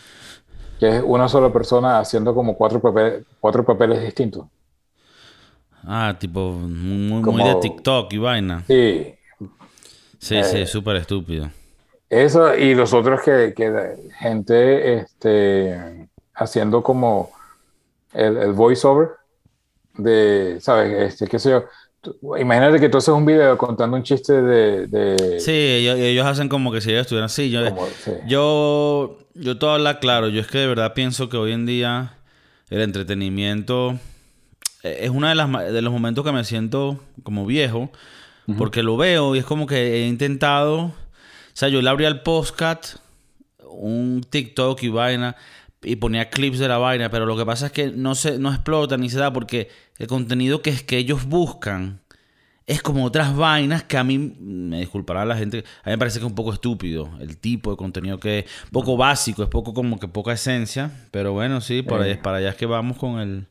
[0.79, 2.81] que es una sola persona haciendo como cuatro,
[3.39, 4.45] cuatro papeles distintos.
[5.85, 8.63] Ah, tipo muy, muy de TikTok y vaina.
[8.67, 9.15] Sí.
[10.19, 11.49] Sí, sí, eh, súper estúpido.
[12.09, 17.31] Eso, y los otros que, que gente este, haciendo como
[18.13, 19.09] el, el voiceover
[19.95, 21.13] de, ¿sabes?
[21.13, 21.65] Este, qué sé yo.
[22.37, 24.87] Imagínate que tú haces un video contando un chiste de...
[24.87, 25.39] de...
[25.39, 27.49] Sí, ellos, hacen como que si ellos estuvieran así.
[27.49, 27.63] Yo,
[28.27, 30.29] yo, yo todo habla claro.
[30.29, 32.17] Yo es que de verdad pienso que hoy en día
[32.69, 33.99] el entretenimiento
[34.83, 37.91] eh, es uno de, las, de los momentos que me siento como viejo.
[38.57, 40.77] Porque lo veo y es como que he intentado...
[40.83, 42.97] O sea, yo le abría el podcast,
[43.59, 45.37] un TikTok y vaina
[45.83, 48.49] y ponía clips de la vaina, pero lo que pasa es que no se no
[48.49, 52.01] explota ni se da porque el contenido que es que ellos buscan
[52.65, 56.19] es como otras vainas que a mí me disculpará la gente, a mí me parece
[56.19, 59.73] que es un poco estúpido el tipo de contenido que es poco básico, es poco
[59.73, 63.19] como que poca esencia, pero bueno, sí, por ahí, para allá es que vamos con
[63.19, 63.47] el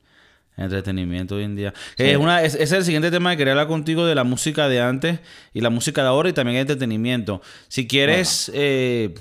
[0.56, 1.74] entretenimiento hoy en día.
[1.97, 4.80] Es una, es, es, el siguiente tema que quería hablar contigo de la música de
[4.80, 5.20] antes
[5.52, 7.43] y la música de ahora y también el entretenimiento.
[7.68, 8.51] Si quieres...
[8.55, 9.14] Eh,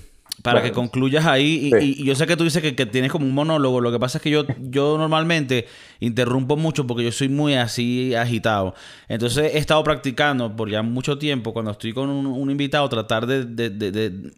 [0.43, 3.81] para que concluyas ahí, y, yo sé que tú dices que, tienes como un monólogo,
[3.81, 5.67] lo que pasa es que yo, yo normalmente
[5.99, 8.73] interrumpo mucho porque yo soy muy así agitado.
[9.07, 14.31] Entonces he estado practicando por ya mucho tiempo, cuando estoy con un, invitado, tratar de,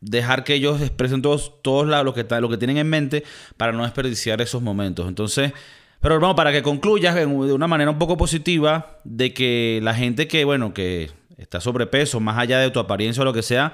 [0.00, 3.24] dejar que ellos expresen todos, todos lo, que, lo que tienen en mente
[3.56, 5.08] para no desperdiciar esos momentos.
[5.08, 5.52] Entonces,
[6.00, 10.28] pero vamos, para que concluyas de una manera un poco positiva de que la gente
[10.28, 13.72] que, bueno, que está sobrepeso, más allá de tu apariencia o lo que sea,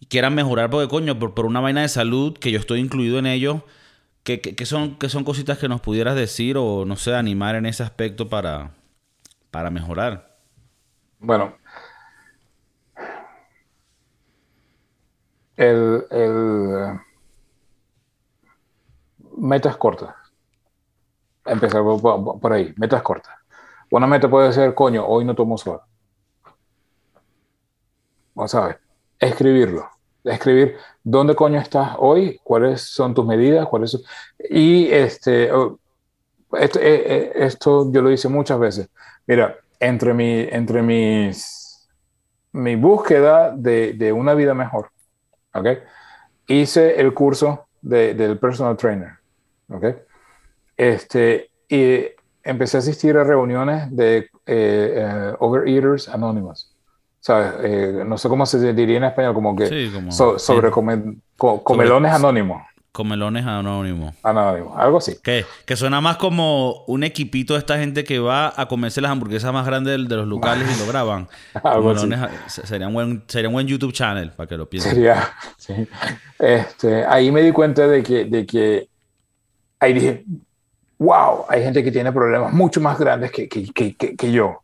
[0.00, 3.18] y quieran mejorar, porque coño, por, por, una vaina de salud, que yo estoy incluido
[3.18, 3.64] en ello,
[4.24, 7.82] ¿qué, son, qué son cositas que nos pudieras decir o, no sé, animar en ese
[7.82, 8.72] aspecto para,
[9.50, 10.36] para mejorar?
[11.18, 11.56] Bueno,
[15.56, 17.00] el, el
[19.38, 20.14] metas cortas.
[21.44, 23.34] Empezar por, ahí, metas cortas.
[23.90, 25.80] Una meta puede ser, coño, hoy no tomo sol.
[28.36, 28.85] A ver
[29.28, 29.88] escribirlo.
[30.24, 34.00] escribir dónde coño estás hoy, cuáles son tus medidas, cuáles son...
[34.50, 38.88] Y este, esto, eh, eh, esto, yo lo hice muchas veces.
[39.26, 41.88] Mira, entre, mi, entre mis,
[42.52, 44.90] mi búsqueda de, de una vida mejor,
[45.54, 45.66] ¿ok?
[46.48, 49.12] Hice el curso de, del personal trainer,
[49.68, 49.84] ¿ok?
[50.76, 52.04] Este, y
[52.42, 56.75] empecé a asistir a reuniones de eh, Overeaters Anonymous.
[57.28, 59.90] Eh, no sé cómo se diría en español, como que
[60.38, 62.62] sobre comelones anónimos.
[62.92, 64.14] Comelones anónimos.
[64.22, 65.18] Anónimos, algo así.
[65.22, 69.10] Que, que suena más como un equipito de esta gente que va a comerse las
[69.10, 71.28] hamburguesas más grandes de, los locales y lo graban.
[71.62, 72.08] algo así.
[72.46, 74.94] Sería un, buen, sería un buen YouTube channel para que lo piensen.
[74.94, 75.28] Sería,
[75.58, 75.74] sí.
[76.38, 78.88] Este, ahí me di cuenta de que, de que
[79.78, 80.24] ahí dije,
[80.98, 84.62] wow, hay gente que tiene problemas mucho más grandes que, que, que, que yo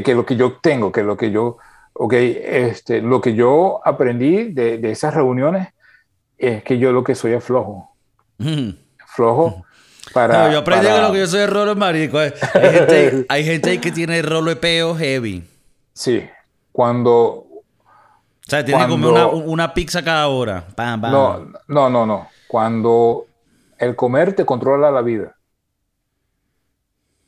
[0.00, 1.58] que, lo que yo tengo, que lo que yo,
[1.92, 5.68] ok, este, lo que yo aprendí de, de esas reuniones
[6.38, 7.94] es que yo lo que soy es flojo.
[9.06, 9.66] Flojo.
[10.14, 12.18] Para, no, yo aprendí que lo que yo soy es rolo marico.
[12.18, 15.44] Hay gente, hay gente que tiene rolo de peo heavy.
[15.92, 16.26] Sí.
[16.72, 17.12] Cuando.
[17.14, 17.64] O
[18.44, 20.64] sea, tiene que comer una, una, pizza cada hora.
[20.76, 22.28] No, no, no, no.
[22.48, 23.26] Cuando
[23.78, 25.36] el comer te controla la vida,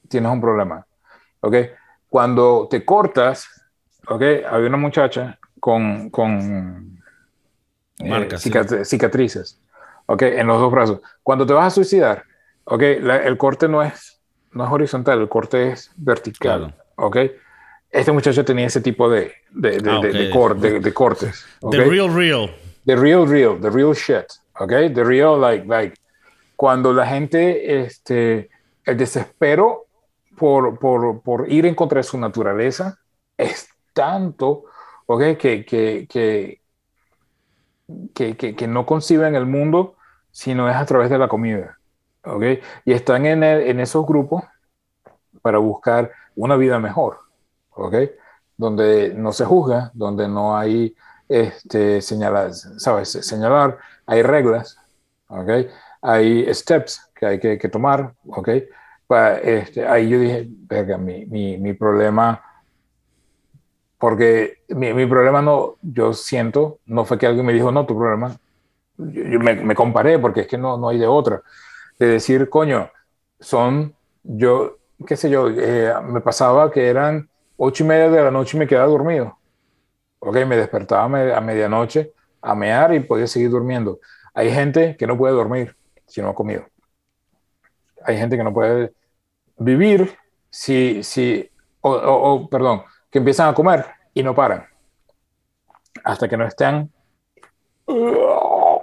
[0.08, 0.86] tienes un problema.
[1.40, 1.54] ¿Ok?
[2.14, 3.48] Cuando te cortas,
[4.06, 4.22] ¿ok?
[4.48, 7.02] Había una muchacha con, con
[7.98, 8.28] eh,
[8.84, 9.60] cicatrices,
[10.06, 10.22] ¿ok?
[10.22, 11.00] En los dos brazos.
[11.24, 12.22] Cuando te vas a suicidar,
[12.66, 12.82] ¿ok?
[12.82, 14.20] el corte no es,
[14.52, 17.16] no es horizontal, el corte es vertical, ¿ok?
[17.90, 21.44] Este muchacho tenía ese tipo de, de, de, ah, de, cortes.
[21.68, 22.48] The real, real.
[22.86, 24.26] The real, real, the real shit,
[24.60, 24.70] ¿ok?
[24.94, 25.96] The real, like, like,
[26.54, 28.50] cuando la gente, este,
[28.84, 29.86] el desespero
[30.36, 32.98] por, por, por, ir en contra de su naturaleza
[33.36, 34.64] es tanto
[35.06, 36.60] okay, que, que, que,
[38.36, 39.96] que, que no conciben el mundo
[40.34, 41.78] sino es a través de la comida.
[42.24, 42.60] Okay?
[42.84, 44.42] Y están en, en esos grupos
[45.40, 47.18] para buscar una vida mejor,
[47.70, 48.10] okay?
[48.56, 50.96] donde no se juzga, donde no hay
[51.28, 53.12] este, señalar, ¿sabes?
[53.12, 54.76] señalar, hay reglas,
[55.28, 55.70] okay?
[56.02, 58.68] hay steps que hay que, que tomar, ¿okay?
[59.42, 62.42] Este, ahí yo dije, verga, mi, mi, mi problema,
[63.98, 67.96] porque mi, mi, problema no, yo siento, no fue que alguien me dijo, no, tu
[67.96, 68.36] problema,
[68.96, 71.42] yo, me, me, comparé porque es que no, no hay de otra,
[71.98, 72.90] de decir, coño,
[73.40, 78.30] son, yo, qué sé yo, eh, me pasaba que eran ocho y media de la
[78.30, 79.38] noche y me quedaba dormido.
[80.18, 84.00] Ok, me despertaba a medianoche a mear y podía seguir durmiendo.
[84.32, 85.76] Hay gente que no puede dormir
[86.06, 86.64] si no ha comido
[88.04, 88.92] hay gente que no puede
[89.56, 90.16] vivir
[90.50, 91.50] si, si
[91.80, 94.66] o, perdón, que empiezan a comer y no paran.
[96.04, 96.92] Hasta que no estén
[97.86, 98.80] uh,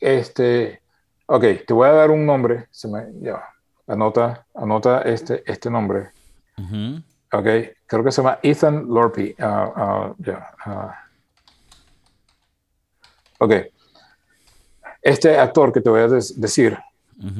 [0.00, 0.82] este
[1.26, 3.42] ok te voy a dar un nombre se me ya
[3.86, 6.10] anota anota este este nombre.
[7.32, 7.46] Ok
[7.86, 10.14] creo que se llama Ethan Lorpe uh, uh,
[13.38, 13.52] ok
[15.04, 16.78] este actor que te voy a decir,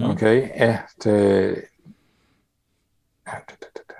[0.02, 1.70] ok, este,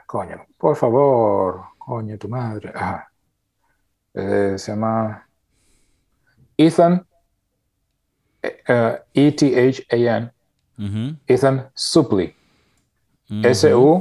[0.07, 2.73] coño, por favor, coño, tu madre,
[4.12, 5.27] eh, se llama
[6.59, 7.07] Ethan,
[9.15, 10.31] E-T-H-A-N,
[10.78, 12.36] e Ethan Suplee,
[13.43, 13.99] S-U-P-L-E-E.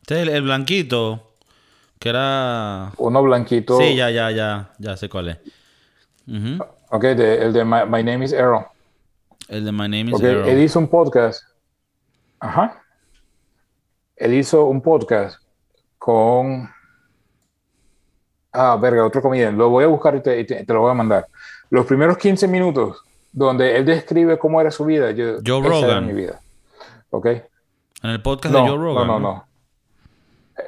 [0.00, 1.27] Este es el blanquito.
[1.98, 2.92] Que era.
[2.96, 3.78] Uno blanquito.
[3.78, 4.70] Sí, ya, ya, ya.
[4.78, 5.38] Ya sé cuál es.
[6.90, 8.64] Ok, el de My, Name is Aaron.
[9.48, 11.42] El de My Name is okay, Él hizo un podcast.
[12.40, 12.82] Ajá.
[14.16, 15.40] Él hizo un podcast
[15.98, 16.68] con.
[18.52, 19.56] Ah, verga, otro comediante.
[19.56, 21.26] Lo voy a buscar y te, te, lo voy a mandar.
[21.70, 23.02] Los primeros 15 minutos
[23.32, 25.10] donde él describe cómo era su vida.
[25.10, 26.06] Yo, Joe Rogan.
[26.06, 26.40] mi vida.
[27.10, 27.26] ¿Ok?
[28.02, 29.06] En el podcast de Joe Rogan.
[29.06, 29.47] No, no, no.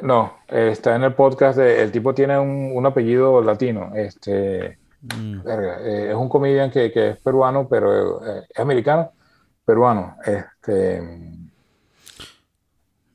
[0.02, 5.40] No, está en el podcast de, el tipo tiene un, apellido latino, este, mm.
[5.46, 9.12] eh, es un comedian que, es peruano, pero eh, es americano,
[9.64, 11.02] peruano, este.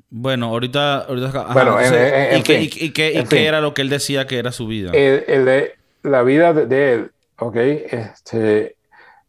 [0.10, 1.08] Bueno, ahorita,
[1.52, 4.92] bueno, ¿y, qué, era lo que él decía que era su vida?
[4.94, 5.72] El,
[6.04, 7.56] la vida de, él, ¿ok?
[7.56, 8.76] Este,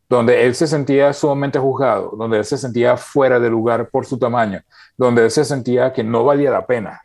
[0.09, 4.19] donde él se sentía sumamente juzgado, donde él se sentía fuera de lugar por su
[4.19, 4.61] tamaño,
[4.97, 7.03] donde él se sentía que no valía la pena.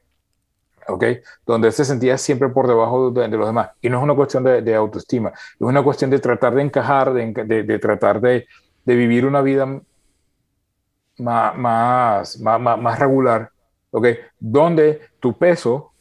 [0.93, 1.05] ¿Ok?
[1.45, 3.71] Donde él se sentía siempre por debajo de, los demás.
[3.81, 7.79] Y no es una cuestión de, autoestima, es una cuestión de tratar de encajar, de,
[7.79, 8.47] tratar de,
[8.85, 9.65] vivir una vida
[11.17, 13.51] más, más, más, más regular,
[13.91, 14.07] ¿ok?
[14.39, 15.91] Donde tu peso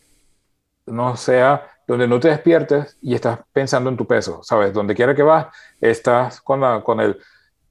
[0.86, 4.72] no sea donde no te despiertes y estás pensando en tu peso, ¿sabes?
[4.72, 5.48] Donde quiera que vas,
[5.80, 7.18] estás con, la, con el,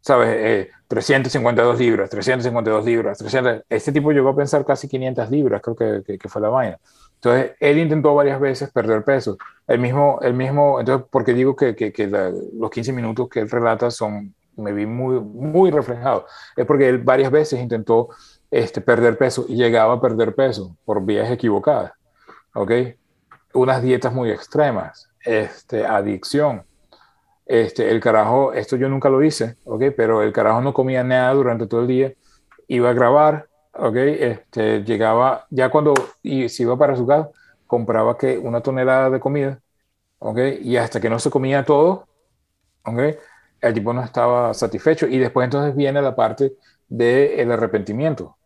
[0.01, 0.29] ¿sabes?
[0.29, 3.63] Eh, 352 libras, 352 libras, 300.
[3.69, 6.79] Este tipo llegó a pensar casi 500 libras, creo que, que, fue la vaina.
[7.21, 9.37] Entonces, él intentó varias veces perder peso.
[9.67, 12.07] El mismo, el mismo entonces, porque digo que, que
[12.53, 16.25] los 15 minutos que él relata son, me vi muy, muy reflejado,
[16.55, 18.09] es porque él varias veces intentó
[18.49, 21.91] este, perder peso y llegaba a perder peso por vías equivocadas.
[22.53, 22.71] ¿Ok?
[23.53, 26.63] unas dietas muy extremas, este, adicción.
[27.45, 29.85] Este, el carajo, esto yo nunca lo hice, ¿ok?
[29.97, 32.13] Pero el carajo no comía nada durante todo el día,
[32.67, 33.95] iba a grabar, ¿ok?
[33.95, 37.29] Este, llegaba, ya cuando y se iba para su casa,
[37.67, 39.61] compraba que una tonelada de comida,
[40.19, 40.39] ¿ok?
[40.61, 42.07] Y hasta que no se comía todo,
[42.85, 42.99] ¿ok?
[43.61, 46.53] El tipo no estaba satisfecho y después entonces viene la parte
[46.89, 48.37] del arrepentimiento,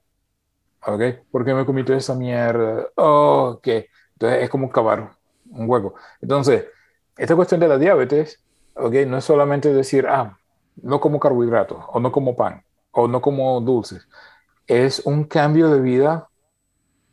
[0.86, 1.02] ¿ok?
[1.32, 2.88] ¿Por qué me comí toda esa mierda?
[2.95, 5.16] Oh, que entonces es como cavar
[5.50, 5.95] un hueco.
[6.22, 6.66] Entonces,
[7.18, 8.44] esta cuestión de la diabetes,
[8.76, 10.38] okay, no es solamente decir, ah,
[10.78, 14.08] no como carbohidratos, o no como pan, o no como dulces.
[14.68, 16.30] Es un cambio de vida,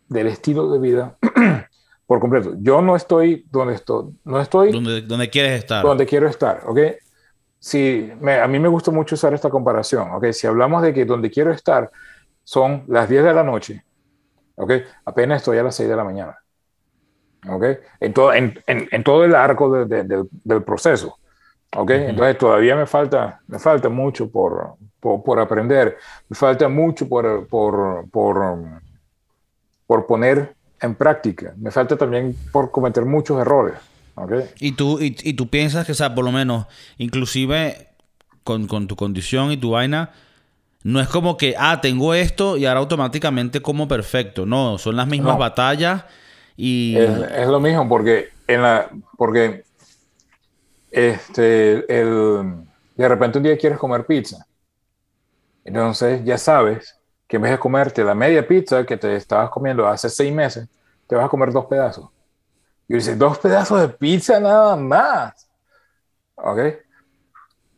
[0.09, 1.19] del estilo de vida
[2.07, 2.55] por completo.
[2.59, 4.73] Yo no estoy donde estoy, no estoy...
[4.73, 5.85] Donde, donde quieres estar.
[5.85, 6.79] Donde quiero estar, ¿ok?
[7.59, 10.31] Si, a mí me gusta mucho usar esta comparación, ¿ok?
[10.33, 11.91] Si hablamos de que donde quiero estar
[12.43, 13.85] son las 10 de la noche,
[14.57, 14.73] ¿ok?
[15.05, 16.39] Apenas estoy a las 6 de la mañana.
[17.49, 17.79] ¿okay?
[18.01, 20.05] En, todo, en, en, todo el arco de,
[20.45, 21.19] del proceso.
[21.75, 22.07] ¿okay?
[22.09, 25.97] Entonces todavía me falta, me falta mucho por, por, por aprender,
[26.29, 28.65] me falta mucho por, por, por,
[29.87, 33.75] por, poner en práctica, me falta también por cometer muchos errores.
[34.15, 34.45] ¿okay?
[34.61, 36.67] Y, tú, y, y, tú piensas que, o sea, por lo menos,
[36.99, 37.89] inclusive
[38.45, 40.11] con, con tu condición y tu vaina,
[40.83, 44.47] no es como que, ah, tengo esto y ahora automáticamente como perfecto.
[44.47, 46.05] No, son las mismas batallas
[46.61, 49.65] es, lo mismo porque, en la, porque
[50.91, 52.55] este, el,
[52.97, 54.47] de repente un día quieres comer pizza.
[55.71, 56.99] Entonces ya sabes
[57.29, 60.69] que en vez de comerte la media pizza que te estabas comiendo hace seis meses,
[61.07, 62.11] te vas a comer dos pedazos.
[62.89, 65.49] Y dices, dos pedazos de pizza nada más.
[66.35, 66.59] ¿Ok?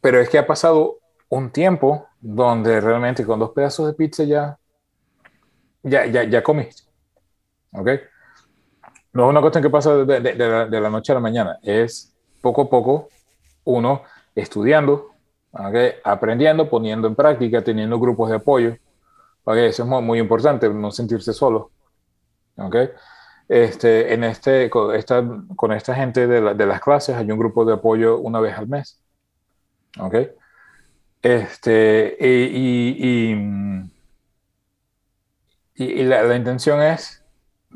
[0.01, 4.59] Pero es que ha pasado un tiempo donde realmente con dos pedazos de pizza ya,
[5.83, 6.85] ya, ya, ya comiste.
[7.73, 7.91] ¿Ok?
[9.13, 12.63] no es una cuestión que pasa de, de, la, noche a la mañana, es poco
[12.63, 13.11] a poco
[13.65, 14.05] uno
[14.35, 15.12] estudiando,
[16.05, 18.77] aprendiendo, poniendo en práctica, teniendo grupos de apoyo.
[19.47, 21.71] Eso es muy, importante, no sentirse solo.
[22.57, 22.91] ¿okay?
[23.49, 25.25] Este, en este, con, esta,
[25.57, 28.69] con esta gente de, de, las clases hay un grupo de apoyo una vez al
[28.69, 29.01] mes.
[29.99, 30.31] ¿okay?
[31.21, 33.33] Este, y,
[35.75, 37.25] y, y, la, la intención es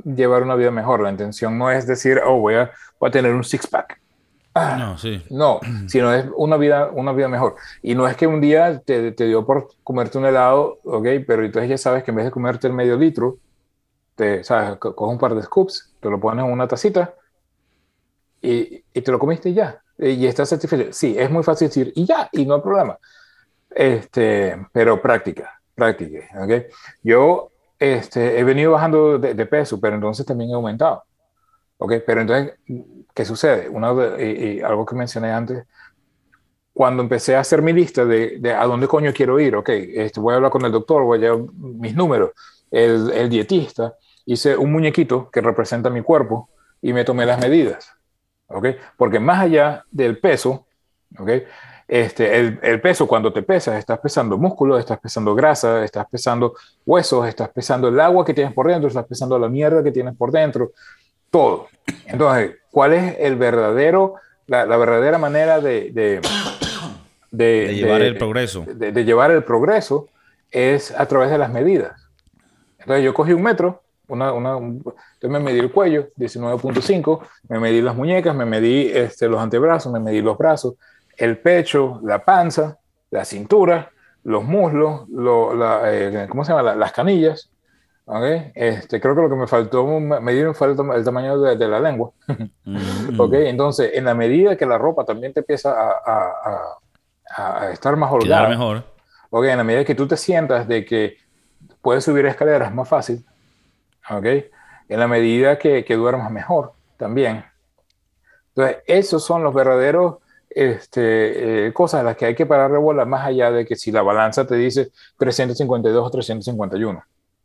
[0.05, 1.01] llevar una vida mejor.
[1.01, 4.01] La intención no es decir, oh, voy a, voy a tener un six-pack.
[4.59, 5.23] Ah, no, sí.
[5.31, 7.57] No, sino es una vida, una vida mejor.
[7.83, 11.45] Y no es que un día te, te, dio por comerte un helado, ok, pero
[11.45, 13.39] entonces ya sabes que en vez de comerte el medio litro,
[14.15, 17.15] te, sabes, coges un par de scoops, te lo pones en una tacita
[18.41, 19.83] y, y te lo comiste y ya.
[19.99, 20.93] Y estás satisfecho.
[20.93, 22.99] Sí, es muy fácil decir y ya, y no hay problema.
[23.71, 26.73] Este, pero práctica, práctica, ok.
[27.03, 31.05] Yo este, he venido bajando de, peso, pero entonces también he aumentado.
[31.79, 31.95] ¿Ok?
[32.07, 32.55] Pero entonces,
[33.15, 33.69] ¿qué sucede?
[33.69, 35.67] Una, algo que mencioné antes,
[36.73, 40.21] cuando empecé a hacer mi lista de, de, a dónde coño quiero ir, ok, este,
[40.21, 42.31] voy a hablar con el doctor, voy a llevar mis números,
[42.71, 43.95] el, el dietista,
[44.27, 46.51] hice un muñequito que representa mi cuerpo
[46.83, 47.97] y me tomé las medidas.
[48.49, 48.67] ¿ok?
[48.97, 50.67] Porque más allá del peso,
[51.19, 51.31] ¿ok?
[51.89, 56.55] Este, el, peso, cuando te pesas, estás pesando músculo, estás pesando grasa, estás pesando
[56.85, 60.17] huesos, estás pesando el agua que tienes por dentro, estás pesando la mierda que tienes
[60.17, 60.73] por dentro,
[61.37, 61.69] todo.
[62.07, 64.15] Entonces, ¿cuál es el verdadero,
[64.47, 66.21] la, verdadera manera de, de,
[67.31, 68.65] de, llevar el progreso?
[68.67, 70.09] De, llevar el progreso
[70.51, 72.09] es a través de las medidas.
[72.79, 77.95] Entonces, yo cogí un metro, una, una, me medí el cuello, 19.5, me medí las
[77.95, 80.77] muñecas, me medí este, los antebrazos, me medí los brazos,
[81.19, 82.79] el pecho, la panza,
[83.11, 83.91] la cintura,
[84.25, 85.03] los muslos,
[85.85, 86.75] eh, ¿cómo se llama?
[86.75, 87.51] las canillas.
[88.07, 88.53] ¿Okay?
[88.55, 92.11] Este, creo que lo que me faltó medir fue el, tamaño de, la lengua.
[92.69, 93.21] Mm.
[93.21, 93.47] ¿okay?
[93.47, 96.77] Entonces, en la medida que la ropa también te empieza a,
[97.37, 98.49] a, estar más holgada.
[98.49, 98.83] mejor.
[99.31, 99.51] ¿okay?
[99.53, 101.17] En la medida que tú te sientas de que
[101.81, 103.25] puedes subir escaleras más fácil.
[104.11, 104.51] ¿okay?
[104.89, 107.45] En la medida que, que duermas mejor también.
[108.49, 110.17] Entonces, esos son los verdaderos
[110.51, 113.77] este, eh, cosas a las que hay que parar de bola más allá de que
[113.77, 117.05] si la balanza te dice 352 o 351.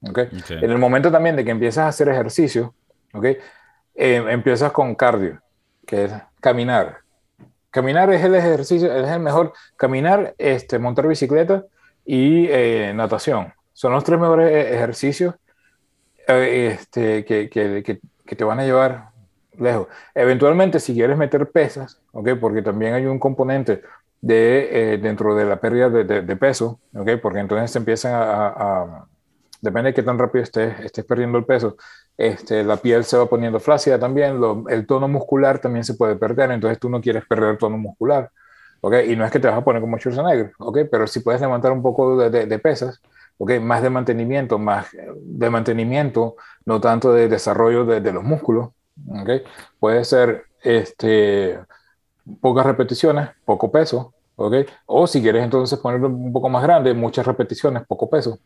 [0.09, 0.29] ¿Okay?
[0.49, 2.73] En el momento también de que empiezas a hacer ejercicio,
[3.13, 3.37] ¿okay?
[3.95, 5.41] eh, empiezas con cardio,
[5.85, 6.99] que es caminar.
[7.69, 9.53] Caminar es el ejercicio, es el mejor.
[9.77, 11.65] Caminar, este, montar bicicleta
[12.05, 13.53] y eh, natación.
[13.73, 15.35] Son los tres mejores e-, ejercicios
[16.27, 19.09] eh, este, que, que, que, te van a llevar
[19.57, 19.87] lejos.
[20.15, 22.29] Eventualmente, si quieres meter pesas, ¿ok?
[22.39, 23.81] Porque también hay un componente
[24.21, 27.11] de, dentro de la pérdida de, de, peso, ¿ok?
[27.21, 29.07] Porque entonces te empiezan a, a,
[29.61, 31.77] depende de qué tan rápido estés, estés perdiendo el peso,
[32.17, 36.51] este, la piel se va poniendo flácida también, el tono muscular también se puede perder,
[36.51, 38.31] entonces tú no quieres perder el tono muscular,
[38.81, 38.95] ¿ok?
[39.07, 40.79] Y no es que te vas a poner como Schwarzenegger, ¿ok?
[40.91, 43.01] Pero si puedes levantar un poco de, de, pesas,
[43.37, 43.59] ¿ok?
[43.61, 46.35] Más de mantenimiento, más de mantenimiento,
[46.65, 48.69] no tanto de desarrollo de, de los músculos,
[49.07, 49.29] ¿ok?
[49.79, 51.59] Puede ser, este,
[52.39, 54.55] pocas repeticiones, poco peso, ¿ok?
[54.85, 58.39] O si quieres entonces ponerlo un poco más grande, muchas repeticiones, poco peso.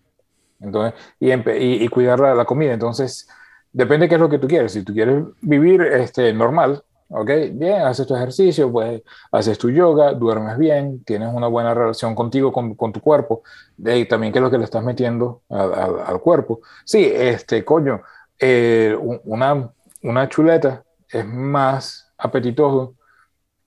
[0.65, 2.73] Entonces, y, y, cuidar la, la, comida.
[2.73, 3.27] Entonces,
[3.71, 4.73] depende de qué es lo que tú quieres.
[4.73, 7.29] Si tú quieres vivir este, normal, ¿ok?
[7.53, 9.01] Bien, haces tu ejercicio, pues
[9.31, 13.43] haces tu yoga, duermes bien, tienes una buena relación contigo, con, con tu cuerpo,
[13.77, 16.61] y también qué es lo que le estás metiendo al cuerpo.
[16.83, 18.01] Sí, este, coño,
[18.39, 19.69] eh, una,
[20.03, 22.95] una chuleta es más apetitoso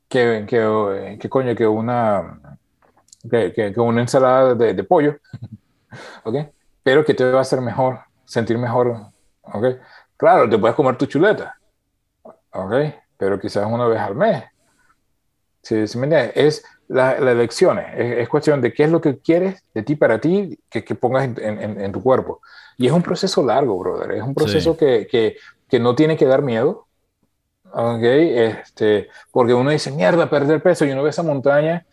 [0.08, 2.58] que, que, que coño, que una,
[3.30, 5.16] que, que una ensalada de, de pollo,
[6.24, 6.36] ¿ok?
[6.88, 9.10] Pero que te va a hacer mejor, sentir mejor,
[9.42, 9.66] ¿ok?
[10.16, 11.54] Claro, te puedes comer tu chuleta,
[12.50, 12.72] ¿ok?
[13.18, 14.42] Pero quizás una vez al mes.
[15.60, 16.32] ¿Sí, me entiendes?
[16.34, 20.18] Es la, la elección, es, cuestión de qué es lo que quieres de ti para
[20.18, 22.40] ti que, que pongas en, en, en, tu cuerpo.
[22.78, 24.12] Y es un proceso largo, brother.
[24.12, 24.78] Es un proceso sí.
[24.78, 25.36] que, que,
[25.68, 26.86] que, no tiene que dar miedo,
[27.70, 28.02] ¿ok?
[28.02, 31.84] Este, porque uno dice, mierda, perder peso, y uno ve esa montaña,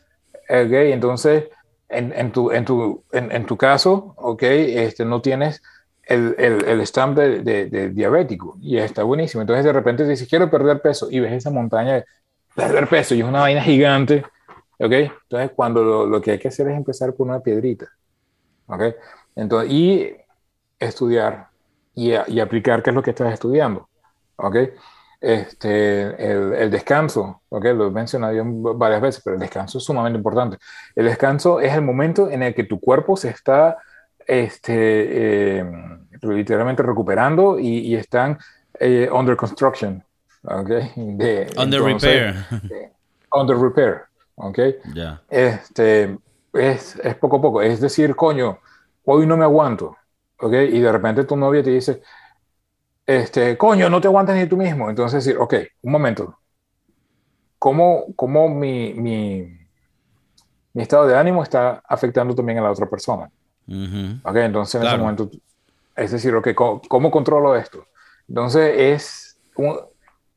[0.50, 0.72] ¿ok?
[0.72, 1.50] Entonces,
[1.98, 4.44] en, en tu, en, tu, en, en tu caso, ¿ok?
[4.44, 5.62] Este, no tienes
[6.04, 9.42] el, el, el stamp de, de, de, diabético y está buenísimo.
[9.42, 12.06] Entonces de repente dices, quiero perder peso y ves esa montaña de
[12.56, 14.24] perder peso y es una vaina gigante.
[14.78, 14.92] ¿Ok?
[14.92, 17.88] Entonces cuando lo, lo que hay que hacer es empezar por una piedrita.
[18.68, 18.84] ¿Ok?
[19.36, 20.16] Entonces, y
[20.80, 21.48] estudiar
[21.94, 23.88] y, y aplicar qué es lo que estás estudiando.
[24.38, 24.56] ¿Ok?
[25.22, 27.66] Este, el, el, descanso, ¿ok?
[27.76, 28.36] Lo he mencionado
[28.76, 30.58] varias veces, pero el descanso es sumamente importante.
[30.96, 33.78] El descanso es el momento en el que tu cuerpo se está
[34.28, 35.66] este, eh,
[36.22, 38.38] literalmente recuperando y, y están
[38.80, 40.04] eh, under construction.
[40.44, 40.92] Okay?
[40.96, 42.72] De, under entonces, repair.
[42.72, 42.92] Eh,
[43.32, 44.02] under repair.
[44.36, 44.76] Okay?
[44.94, 45.22] Yeah.
[45.30, 46.18] Este,
[46.54, 47.62] es, es, poco a poco.
[47.62, 48.60] Es decir, coño,
[49.06, 49.98] hoy no me aguanto.
[50.38, 50.76] Okay?
[50.76, 52.02] Y de repente tu novia te dice,
[53.06, 54.90] este, coño, no te aguantas ni tú mismo.
[54.90, 55.54] Entonces decir, ok,
[55.84, 56.38] un momento.
[57.60, 59.58] ¿Cómo, cómo mi, mi,
[60.74, 63.30] mi estado de ánimo está afectando también a la otra persona?
[63.68, 64.22] Uh -huh.
[64.24, 64.96] Ok, entonces en claro.
[64.96, 65.32] ese momento,
[65.96, 67.86] es decir, ok, ¿cómo, ¿cómo, controlo esto?
[68.28, 69.80] Entonces es un,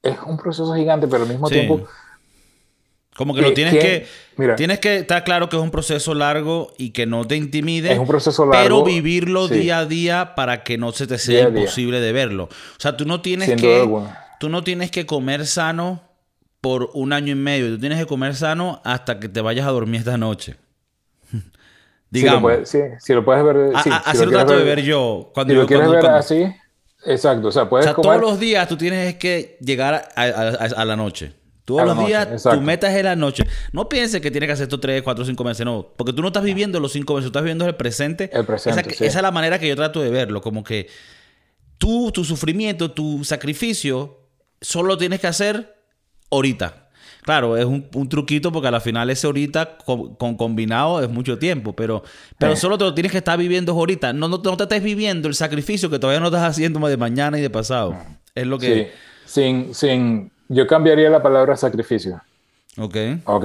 [0.03, 1.55] es un proceso gigante, pero al mismo sí.
[1.55, 1.87] tiempo...
[3.19, 4.07] Como que lo tienes que...
[4.37, 7.93] Mira, tienes que estar claro que es un proceso largo y que no te intimide.
[7.93, 8.63] Es un proceso largo.
[8.63, 9.55] Pero vivirlo sí.
[9.55, 12.45] día a día para que no se te sea imposible de verlo.
[12.45, 13.89] O sea, tú no tienes que...
[14.39, 16.01] Tú no tienes que comer sano
[16.61, 17.75] por un año y medio.
[17.75, 20.55] Tú tienes que comer sano hasta que te vayas a dormir esta noche.
[21.33, 21.43] Digamos.
[22.11, 23.75] Si lo puedes, sí, si lo puedes ver.
[23.75, 25.33] A, sí, a, si así lo, trato ver, de ver yo.
[25.35, 26.55] Cuando si yo, lo quieres cuando, ver cuando, así,
[27.05, 27.49] exacto.
[27.49, 28.21] O sea, puedes o sea, comer...
[28.21, 31.33] todos los días tú tienes que llegar a, a la noche.
[31.69, 33.45] Todos los días, noche, tu meta es la noche.
[33.73, 35.87] No pienses que tienes que hacer esto 3, 4, 5 meses, no.
[35.99, 38.31] Porque tú no estás viviendo los 5 meses, tú estás viviendo el presente.
[38.33, 39.05] El presente, esa, sí.
[39.05, 40.41] esa, es la manera que yo trato de verlo.
[40.41, 40.89] Como que
[41.77, 44.31] tú, tu sufrimiento, tu sacrificio,
[44.63, 45.77] solo tienes que hacer
[46.31, 46.89] ahorita.
[47.21, 51.39] Claro, es un, un, truquito porque al final ese ahorita con, con combinado es mucho
[51.39, 52.03] tiempo, pero,
[52.39, 52.63] pero sí.
[52.63, 54.15] solo te lo tienes que estar viviendo ahorita.
[54.15, 57.39] No, no, no, te estés viviendo el sacrificio que todavía no estás haciendo de mañana
[57.39, 57.95] y de pasado.
[58.35, 58.91] Es lo que...
[59.27, 59.43] Sí.
[59.43, 60.38] Sin, sin...
[60.49, 62.21] Yo cambiaría la palabra sacrificio.
[62.79, 62.97] Ok.
[63.25, 63.45] Ok.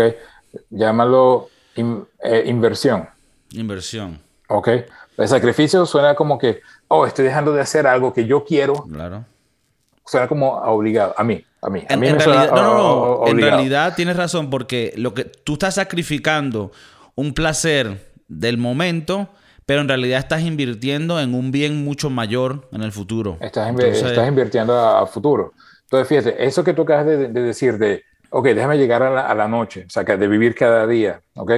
[0.70, 3.08] Llámalo in, eh, inversión.
[3.52, 4.20] Inversión.
[4.48, 4.70] Ok.
[5.18, 8.74] El sacrificio suena como que, oh, estoy dejando de hacer algo que yo quiero.
[8.92, 9.26] Claro.
[10.06, 11.14] Suena como obligado.
[11.18, 11.44] A mí.
[11.62, 11.86] A mí.
[11.90, 13.28] A en, mí en me realidad, suena no, no, no.
[13.28, 16.72] En realidad tienes razón porque lo que tú estás sacrificando
[17.16, 19.30] un placer del momento,
[19.66, 23.38] pero en realidad estás invirtiendo en un bien mucho mayor en el futuro.
[23.40, 25.54] Estás, inv Entonces, estás invirtiendo a, a, futuro.
[25.94, 29.28] Entonces, fíjate, eso que tú acabas de, de decir de, ok, déjame llegar a la,
[29.28, 31.52] a la, noche, o sea, de vivir cada día, ok.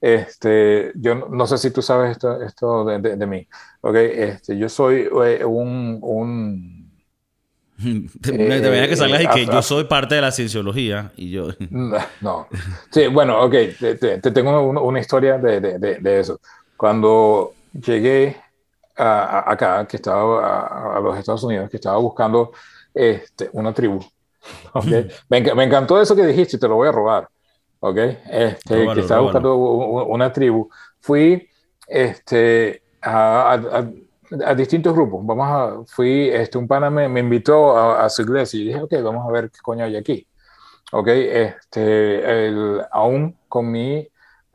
[0.00, 3.46] Este, yo no, no sé si tú sabes esto, esto de, de, de mí,
[3.82, 3.94] ok.
[3.94, 6.90] Este, yo soy eh, un, un
[7.82, 11.48] me debería que salgas eh, y que yo soy parte de la cienciología y yo...
[12.22, 12.46] No.
[12.90, 13.52] Sí, bueno, ok.
[13.78, 16.40] Te, te, te tengo una, una historia de, de, de, eso.
[16.78, 18.36] Cuando llegué
[18.96, 22.52] a, a acá, que estaba a, a, los Estados Unidos, que estaba buscando
[22.94, 24.00] este, una tribu.
[24.74, 25.08] Okay.
[25.28, 27.28] me, me, encantó eso que dijiste, te lo voy a robar.
[27.82, 27.98] ¿ok?
[28.30, 30.68] Este, que estaba buscando una tribu.
[31.00, 31.48] Fui
[31.86, 35.24] este, a, a, distintos grupos.
[35.26, 38.94] Vamos a, fui, este, un pana me, me invitó a, su iglesia y dije, ok,
[39.02, 40.26] vamos a ver qué coño hay aquí.
[40.92, 41.08] ¿ok?
[41.08, 44.10] Este, el, aún con mi, eh,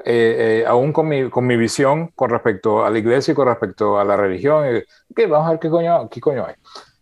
[0.06, 4.00] eh, aún con mi, con mi visión con respecto a la iglesia y con respecto
[4.00, 6.56] a la religión, eh, ok, vamos a ver qué coño, qué coño hay.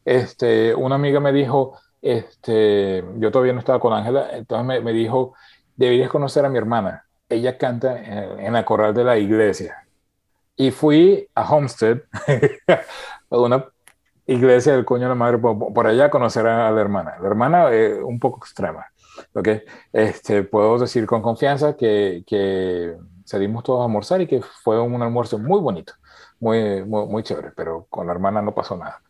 [0.05, 4.93] Este, una amiga me dijo, este, yo todavía no estaba con Ángela, entonces me, me
[4.93, 5.33] dijo,
[5.75, 7.05] deberías conocer a mi hermana.
[7.27, 9.87] Ella canta en, la coral de la iglesia.
[10.55, 12.01] Y fui a Homestead,
[13.29, 13.65] a una
[14.27, 17.15] iglesia del coño de la madre, por, allá a conocer a, la hermana.
[17.19, 18.85] La hermana es un poco extrema.
[19.33, 19.63] ¿okay?
[19.91, 22.95] Este, puedo decir con confianza que, que
[23.25, 25.93] salimos todos a almorzar y que fue un almuerzo muy bonito,
[26.39, 29.01] muy, muy, chévere, pero con la hermana no pasó nada.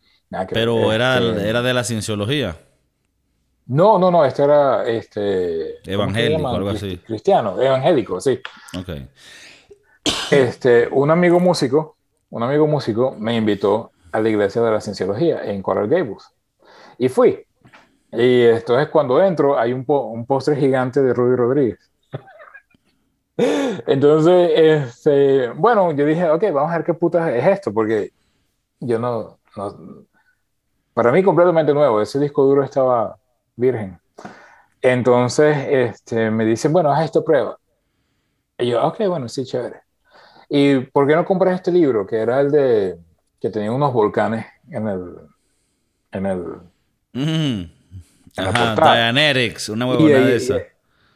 [0.52, 2.58] Pero era, este, era de la cienciología.
[3.68, 6.98] No, no, no, este era este evangélico, algo así.
[6.98, 8.40] Cristiano, evangélico, sí.
[10.30, 11.98] Este, un amigo músico,
[12.30, 16.24] un amigo músico me invitó a la iglesia de la cienciología en Coral Gables.
[16.98, 17.44] Y fui.
[18.12, 21.92] Y entonces cuando entro hay un, un postre gigante de Rudy Rodríguez.
[23.88, 28.12] Entonces, este, bueno, yo dije, ok, vamos a ver qué puta es esto, porque
[28.80, 30.06] yo no, no,
[30.96, 33.18] para mí completamente nuevo, ese disco duro estaba
[33.58, 34.00] virgen.
[34.82, 37.58] Entonces, este, me dicen, bueno, haz esta prueba.
[38.58, 39.82] Y yo, ok, bueno, sí, chévere.
[40.48, 42.08] ¿Y por qué no compras este libro?
[42.08, 42.98] Que era el de,
[43.42, 45.16] que tenía unos volcanes en el,
[46.14, 46.44] en el...
[47.12, 47.64] Mm.
[48.38, 50.60] Ajá, Dianetics, una huevona de esa.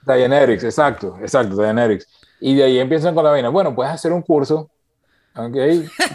[0.06, 2.06] Dianetics, exacto, exacto, Dianetics.
[2.41, 3.47] Y de ahí empiezan con la vaina.
[3.47, 4.69] Bueno, puedes hacer un curso,
[5.38, 5.56] ok,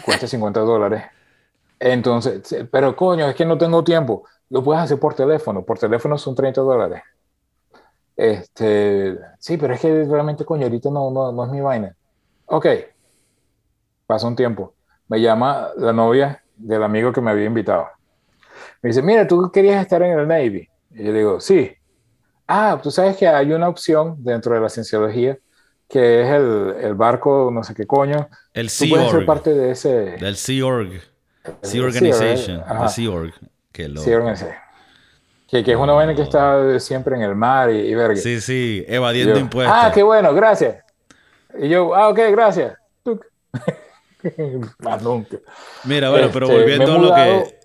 [0.05, 1.14] cuesta 50 dólares.
[1.79, 4.23] Entonces, pero coño, es que no tengo tiempo.
[4.49, 5.63] Lo puedes hacer por teléfono.
[5.63, 7.01] Por teléfono son 30 dólares.
[8.15, 11.95] Este, sí, pero es que realmente, coño, ahorita no, no, no es mi vaina.
[12.45, 12.67] Ok.
[14.05, 14.73] Pasa un tiempo.
[15.07, 17.87] Me llama la novia del amigo que me había invitado.
[18.81, 20.69] Me dice, mira, tú querías estar en el Navy.
[20.91, 21.71] Y yo digo, sí.
[22.47, 25.37] Ah, tú sabes que hay una opción dentro de la cienciología
[25.87, 28.27] que es el, el barco, no sé qué coño.
[28.53, 29.11] El Sea Org.
[29.11, 29.89] ser parte de ese.
[30.17, 31.01] Del Sea Org.
[31.61, 32.63] Sea Organization.
[32.89, 33.33] Sea Org.
[33.71, 38.85] Que, que, es una vaina que está siempre en el mar y, y Sí, sí,
[38.87, 39.75] evadiendo impuestos.
[39.77, 40.83] Ah, qué bueno, gracias.
[41.59, 42.73] Y yo, ah, ok, gracias.
[44.79, 45.37] Más nunca.
[45.83, 47.59] Mira, bueno, pero este, volviendo a lo que.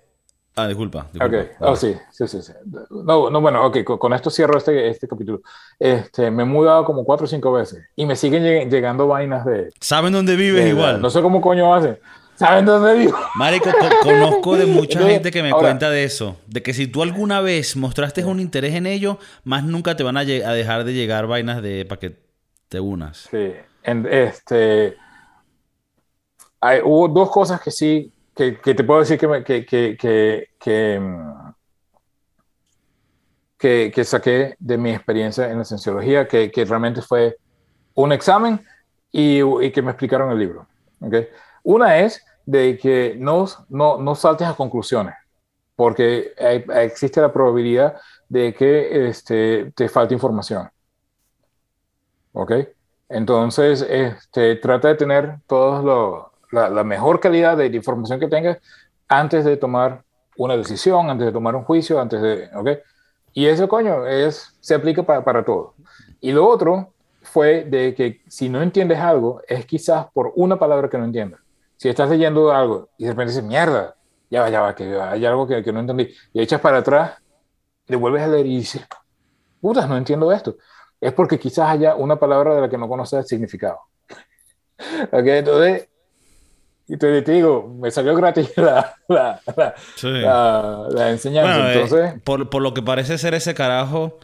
[0.55, 1.07] Ah, disculpa.
[1.11, 1.37] disculpa.
[1.37, 2.53] Ok, oh, sí, sí, sí, sí.
[2.89, 5.41] No, no, bueno, ok, con, esto cierro este, este capítulo.
[5.79, 9.69] Este, me he mudado como cuatro o cinco veces y me siguen llegando vainas de.
[9.79, 11.01] ¿Saben dónde vives igual?
[11.01, 11.97] No sé cómo coño hacen.
[12.41, 13.15] ¿Saben dónde vivo?
[13.35, 13.69] Marico,
[14.01, 16.37] conozco de mucha gente que me cuenta de eso.
[16.47, 20.17] De que si tú alguna vez mostraste un interés en ello, más nunca te van
[20.17, 22.17] a, dejar de llegar vainas de para que
[22.67, 23.29] te unas.
[23.29, 23.53] Sí.
[23.83, 24.97] este,
[26.61, 31.53] hay, hubo dos cosas que sí, que, te puedo decir que, que, que, mm,
[33.55, 37.37] que, que, saqué de mi experiencia en la cienciología, que, realmente fue
[37.93, 38.65] un examen
[39.11, 40.65] y, y que me explicaron el libro.
[41.01, 41.27] ¿okay?
[41.61, 45.15] Una es de que no, no, no saltes a conclusiones,
[45.75, 46.33] porque
[46.75, 47.95] existe la probabilidad
[48.27, 50.69] de que este, te falte información.
[52.33, 52.51] ¿Ok?
[53.07, 58.57] Entonces, este, trata de tener toda la, mejor calidad de información que tengas
[59.07, 60.03] antes de tomar
[60.35, 62.49] una decisión, antes de tomar un juicio, antes de...
[62.53, 62.69] ¿Ok?
[63.33, 65.75] Y eso, coño, es, se aplica para, para todo.
[66.19, 70.89] Y lo otro fue de que si no entiendes algo, es quizás por una palabra
[70.89, 71.40] que no entiendas
[71.81, 73.95] si estás leyendo algo y de repente dices, mierda,
[74.29, 77.13] ya va, ya va, que hay algo que, que no entendí, y echas para atrás,
[77.87, 78.83] le vuelves a leer y dices,
[79.59, 80.57] putas, no entiendo esto.
[80.99, 83.79] Es porque quizás haya una palabra de la que no conoces el significado.
[85.11, 85.89] ok, entonces,
[86.87, 89.41] y te, digo, me salió gratis la, la,
[90.87, 91.73] la, enseñanza.
[91.73, 94.19] Eh, entonces, por, por lo que parece ser ese carajo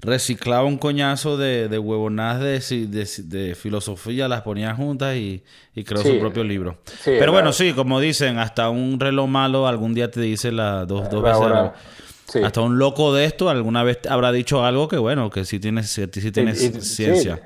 [0.00, 5.42] reciclaba un coñazo de, de huevonadas de, de, filosofía, las ponía juntas y,
[5.84, 6.78] creó su propio libro.
[7.04, 11.08] Pero bueno, sí, como dicen, hasta un reloj malo algún día te dice las dos,
[11.10, 12.44] dos veces.
[12.44, 15.84] Hasta un loco de esto alguna vez habrá dicho algo que bueno, que sí tiene,
[15.84, 17.40] sí, tiene ciencia.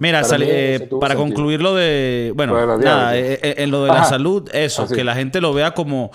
[0.00, 4.04] Mira, para, eh, para concluir lo de, bueno, nada, eh, eh, en lo de la
[4.04, 6.10] salud, eso, que la gente lo vea como,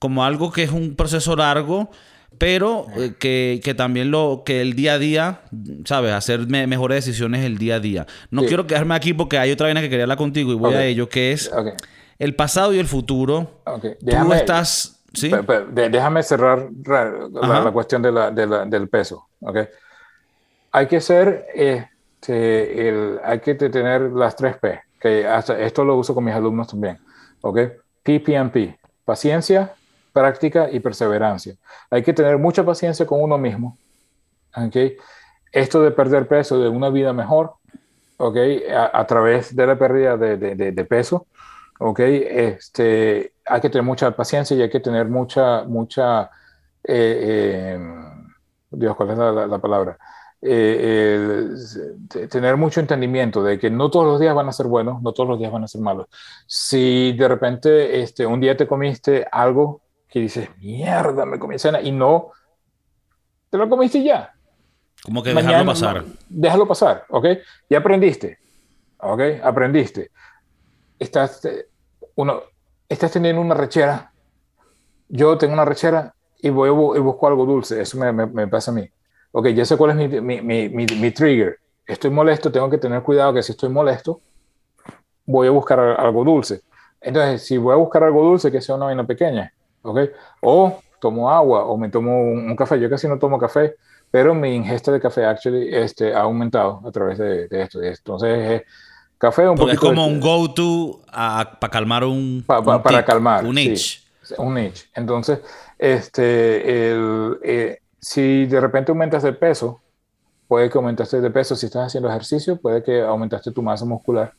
[0.00, 1.90] como algo que es un proceso largo
[2.38, 5.40] pero eh, que, también lo que el día a día,
[5.84, 6.12] ¿sabes?
[6.12, 8.06] Hacer mejores decisiones el día a día.
[8.30, 10.84] No quiero quedarme aquí porque hay otra vaina que quería hablar contigo y voy a
[10.84, 11.50] ello, que es
[12.18, 13.60] el pasado y el futuro.
[14.00, 15.30] Tú estás Sí.
[15.70, 19.26] Déjame cerrar ra- la, cuestión de la- de la- del peso.
[19.40, 19.58] ¿ok?
[20.72, 25.84] Hay que ser, este, el, hay que te- tener las tres P, que hasta esto
[25.86, 26.98] lo uso con mis alumnos también.
[27.40, 27.58] ¿ok?
[28.02, 28.76] PPMP,
[29.06, 29.72] paciencia,
[30.16, 31.54] práctica y perseverancia.
[31.90, 33.76] Hay que tener mucha paciencia con uno mismo.
[34.56, 34.76] ¿ok?
[35.52, 37.54] Esto de perder peso, de una vida mejor,
[38.16, 38.36] ¿ok?
[38.92, 40.36] a, través de la pérdida de,
[40.72, 41.26] de- peso,
[41.78, 42.00] ¿ok?
[42.00, 46.30] Este, hay que tener mucha paciencia y hay que tener mucha, mucha,
[46.84, 47.78] eh, eh,
[48.70, 49.98] Dios, ¿cuál es la, la- la palabra?
[50.42, 51.48] Eh,
[52.30, 55.28] tener mucho entendimiento de que no todos los días van a ser buenos, no todos
[55.30, 56.06] los días van a ser malos.
[56.46, 59.80] Si de repente este, un día te comiste algo
[60.16, 62.30] que dices, mierda, me comí cena y no,
[63.50, 64.32] te lo comiste ya.
[65.04, 66.04] Como que Mañana, dejarlo pasar.
[66.06, 67.26] no, déjalo pasar, ¿ok?
[67.68, 68.38] Ya aprendiste,
[68.96, 69.20] ¿ok?
[69.42, 70.10] Aprendiste.
[70.98, 71.66] Estás, eh,
[72.14, 72.40] uno,
[72.88, 74.10] estás teniendo una rechera.
[75.10, 77.82] Yo tengo una rechera y voy y busco algo dulce.
[77.82, 78.88] Eso me, me- me pasa a mí.
[79.32, 80.40] Ok, ya sé cuál es mi, mi,
[80.70, 81.58] mi, mi, trigger.
[81.86, 84.22] Estoy molesto, tengo que tener cuidado que si estoy molesto,
[85.26, 86.62] voy a buscar algo dulce.
[87.02, 89.52] Entonces, si voy a buscar algo dulce, que sea una vaina pequeña,
[89.86, 90.00] ¿ok?
[90.42, 92.78] O tomo agua o me tomo un, un café.
[92.80, 93.76] Yo casi no tomo café,
[94.10, 97.82] pero mi ingesta de café actually este, ha aumentado a través de, de esto.
[97.82, 98.64] Entonces, eh,
[99.18, 102.44] café un Porque es como de- un go-to para calmar un.
[102.46, 103.72] Pa- pa- un para tic, calmar, Un sí.
[103.72, 104.02] itch.
[104.38, 104.86] un niche.
[104.94, 105.38] Entonces,
[105.78, 109.80] este, el, eh, si de repente aumentas de peso,
[110.48, 111.54] puede que aumentaste de peso.
[111.56, 114.32] Si estás haciendo ejercicio, puede que aumentaste tu masa muscular.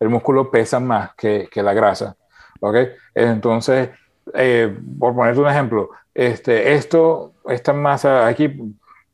[0.00, 2.16] El músculo pesa más que, que la grasa.
[2.60, 2.76] ¿Ok?
[3.14, 3.90] Entonces,
[4.32, 8.48] eh, por ponerte un ejemplo, este, esto, esta masa aquí,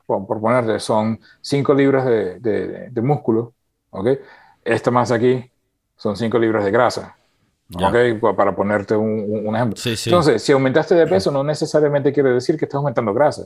[0.06, 3.54] por, por ponerte, son 5 libras de, de- de músculo.
[3.90, 4.08] ¿Ok?
[4.64, 5.50] Esta masa aquí
[5.96, 7.16] son 5 libras de grasa.
[7.68, 7.90] Ya.
[8.36, 9.76] Para ponerte un, un- un ejemplo.
[9.76, 10.10] Sí, sí.
[10.10, 13.44] Entonces, si aumentaste de peso, no necesariamente quiere decir que estás aumentando grasa.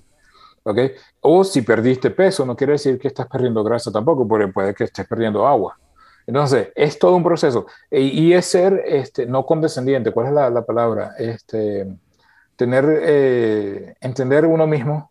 [0.63, 0.79] ¿Ok?
[1.21, 4.85] O si perdiste peso, no quiere decir que estás perdiendo grasa tampoco, porque puede que
[4.85, 5.79] estés perdiendo agua.
[6.27, 7.67] Entonces, es todo un proceso.
[7.91, 10.13] E- Y, es ser este, no condescendiente.
[10.13, 11.13] ¿Cuál es la, la palabra?
[11.19, 11.87] Este,
[12.57, 15.11] tener, eh, entender uno mismo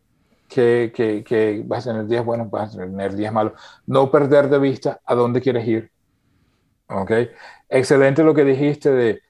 [0.50, 3.54] que, que, que vas a tener días buenos, vas a tener días malos.
[3.88, 5.92] No perder de vista a dónde quieres ir.
[6.88, 7.12] ¿Ok?
[7.70, 9.22] Excelente lo que dijiste de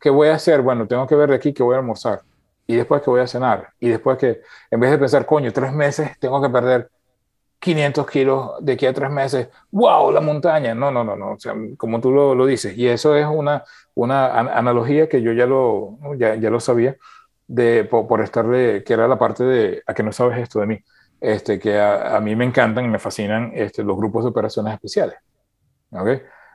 [0.00, 0.62] ¿qué voy a hacer?
[0.62, 2.22] Bueno, tengo que ver de aquí que voy a almorzar
[2.66, 4.40] y después que voy a cenar y después que,
[4.70, 6.90] en vez de pensar, coño, tres meses, tengo que perder
[7.62, 10.74] 500 kilos de aquí a tres meses, wow, la montaña.
[10.74, 12.76] No, no, no, no, o sea, como tú lo, lo dices.
[12.76, 13.64] Y eso es una,
[13.94, 16.96] una an- analogía que yo ya lo, ya, ya lo sabía
[17.46, 20.66] de, por, por estarle, que era la parte de, a que no sabes esto de
[20.66, 20.78] mí,
[21.20, 24.74] este, que a, a mí me encantan y me fascinan este, los grupos de operaciones
[24.74, 25.16] especiales.
[25.90, 26.08] ¿Ok?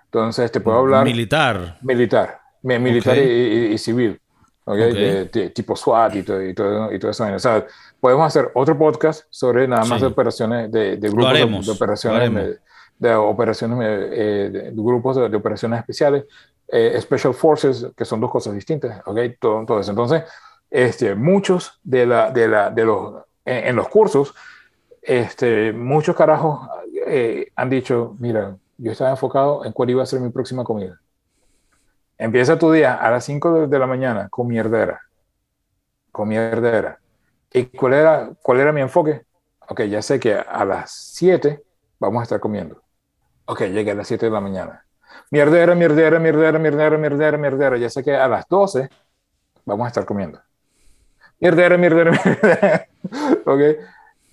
[0.06, 1.78] Entonces, te puedo hablar Militar.
[1.82, 3.24] militar, mi- militar Ok.
[3.24, 4.20] y, y- y civil,
[4.66, 4.74] ¿ok?
[4.74, 4.78] Ok.
[4.78, 7.26] De- de- tipo SWAT y todo, y todo, y todo eso.
[7.26, 7.66] O sea,
[8.00, 10.06] podemos hacer otro podcast sobre nada más Sí.
[10.06, 12.60] de operaciones, de, de grupos haremos, de, operaciones, de,
[13.00, 13.78] de operaciones,
[14.12, 16.26] eh, de, de grupos de, operaciones especiales,
[16.68, 19.20] eh, Special Forces, que son dos cosas distintas, ¿ok?
[19.40, 19.92] Todo, todo eso.
[19.92, 20.24] Entonces,
[20.70, 24.34] este, muchos de, la, de, la, de los, en, en los cursos,
[25.02, 26.68] este, muchos carajos
[27.08, 31.00] eh, han dicho, mira, yo estaba enfocado en cuál iba a ser mi próxima comida.
[32.18, 35.02] Empieza tu día a las 5 de, de la mañana con mierdera.
[36.12, 37.00] Con mierdera.
[37.58, 39.24] ¿Y cuál era, cuál era mi enfoque?
[39.68, 41.64] Ok, ya sé que a las 7
[42.00, 42.82] vamos a estar comiendo.
[43.46, 44.86] Ok, llegué a las 7 de la mañana.
[45.32, 47.78] Mierdera, mierdera, mierdera, mierdera, mierdera, mierdera.
[47.78, 48.90] Ya sé que a las 12
[49.66, 50.40] vamos a estar comiendo.
[51.40, 52.88] Mierdera, mierdera, mierdera.
[53.46, 53.62] ok.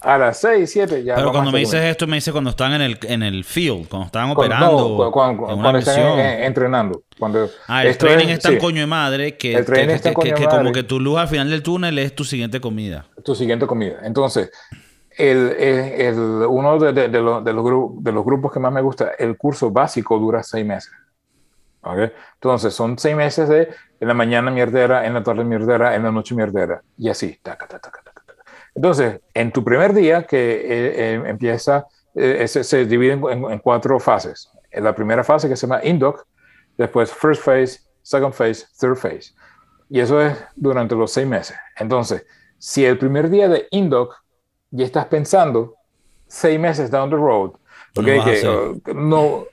[0.05, 2.83] A las 6, 7 ya Pero cuando me dices esto, me dice cuando están en
[2.83, 4.97] el, en el field, cuando están operando.
[5.05, 7.03] no, cuando, en una cuando están entrenando.
[7.19, 10.83] Cuando Ah, el training es- es tan sí, coño de madre que, El como que
[10.83, 13.07] tu luz al final del túnel es tu siguiente comida.
[13.25, 14.01] tu siguiente comida.
[14.03, 14.51] Entonces,
[15.17, 16.15] el, el-
[16.49, 17.65] uno de, de- de los, de, los
[18.05, 20.93] de los grupos que más me gusta, el curso básico dura seis meses.
[21.83, 22.11] ¿Ok?
[22.35, 23.69] Entonces, son seis meses de
[24.01, 26.83] en la mañana mierdera, en la tarde mierdera, en la noche mierdera.
[26.99, 27.39] Y así.
[27.43, 28.04] taca, taca, taca.
[28.75, 33.59] Entonces, en tu primer día, que eh, eh, empieza, eh, se, se divide en, en-
[33.61, 34.51] cuatro fases.
[34.71, 36.27] En la primera fase que se llama Indoc,
[36.77, 39.33] después First Phase, Second Phase, Third Phase.
[39.89, 41.57] Y eso es durante los seis meses.
[41.77, 42.27] Entonces,
[42.59, 44.15] si el primer día de Indoc
[44.71, 45.75] ya estás pensando
[46.27, 47.53] seis meses down the road,
[47.95, 48.07] No ¿ok?
[48.09, 48.49] lo vas a que
[48.91, 49.45] uh, no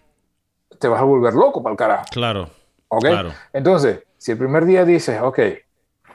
[0.80, 2.06] te vas a volver loco para el carajo.
[2.12, 2.50] Claro.
[2.88, 3.06] ¿ok?
[3.06, 3.34] Claro.
[3.54, 5.40] Entonces, si el primer día dices, ok,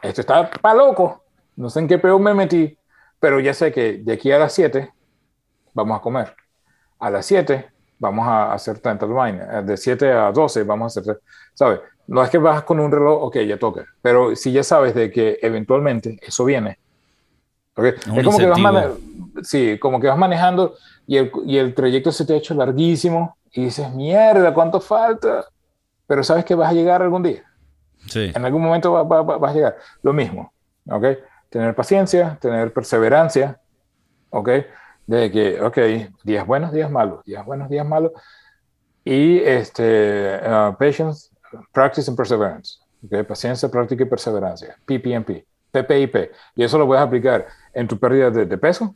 [0.03, 1.23] esto está para loco,
[1.57, 2.77] no sé en qué peor me metí,
[3.21, 4.93] pero ya sé que de aquí a las 7
[5.75, 6.35] vamos a comer.
[6.99, 7.67] A las 7
[7.99, 9.63] vamos a hacer tanta vaina.
[9.63, 11.21] De 7 a 12 vamos a hacer,
[11.55, 11.81] ¿sabes?
[12.07, 13.85] No es que vas con un reloj, ok, ya toca.
[14.01, 16.79] Pero si ya sabes de que eventualmente eso viene.
[17.75, 17.91] Okay.
[17.91, 18.87] Es, como que, vas
[19.43, 20.77] sí, como que vas manejando
[21.07, 25.45] y el, y el trayecto se te ha hecho larguísimo y dices, mierda, ¿cuánto falta?
[26.07, 27.43] Pero sabes que vas a llegar algún día.
[28.07, 28.33] Sí.
[28.35, 29.77] En algún momento vas a llegar.
[30.03, 30.53] Lo mismo,
[30.89, 31.05] ¿ok?
[31.57, 33.59] Tener paciencia, tener perseverancia,
[34.29, 34.51] ¿ok?
[35.07, 35.79] De que, ok,
[36.23, 38.13] días buenos, días malos, días buenos, días malos.
[39.03, 41.31] Y este, uh, patience,
[41.73, 42.77] practice and perseverance.
[43.07, 43.27] ¿ok?
[43.27, 44.77] Paciencia, práctica y perseverancia.
[44.85, 46.31] PPMP, PPIP.
[46.57, 48.95] Y eso lo puedes aplicar en tu pérdida de, de peso,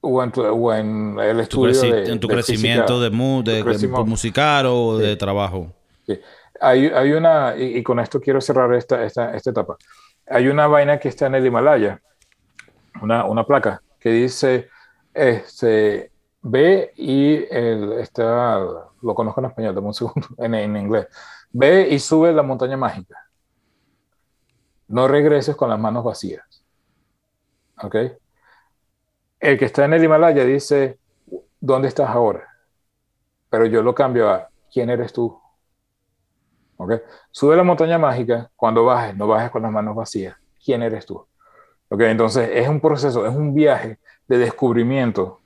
[0.00, 3.64] o en, tu, o en, el estudio tu de, en tu crecimiento de, mu de,
[3.64, 5.06] de, musical o sí.
[5.06, 5.72] de trabajo.
[6.06, 6.20] Sí.
[6.60, 9.76] Hay, hay, una, y, y, con esto quiero cerrar esta, esta, esta, etapa.
[10.28, 12.00] Hay una vaina que está en el Himalaya,
[13.00, 14.68] una, una placa que dice,
[15.14, 16.12] este,
[16.42, 18.58] ve y el, está,
[19.02, 21.06] lo conozco en español, dame un segundo, en, en inglés.
[21.52, 23.16] Ve y sube la montaña mágica.
[24.88, 26.44] No regreses con las manos vacías.
[27.82, 27.96] ¿Ok?
[29.40, 30.98] El que está en el Himalaya dice,
[31.60, 32.48] ¿dónde estás ahora?
[33.50, 35.38] Pero yo lo cambio a, ¿quién eres tú?
[36.76, 36.92] ¿Ok?
[37.30, 40.36] Sube la montaña mágica, cuando bajes, no bajes con las manos vacías.
[40.64, 41.24] ¿Quién eres tú?
[41.88, 42.00] ¿Ok?
[42.02, 43.98] Entonces, es un proceso, es un viaje
[44.28, 45.40] de descubrimiento,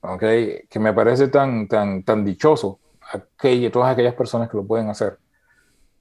[0.00, 0.20] ¿ok?
[0.68, 2.78] Que me parece tan, tan, tan dichoso
[3.12, 5.18] aquella, todas aquellas personas que lo pueden hacer,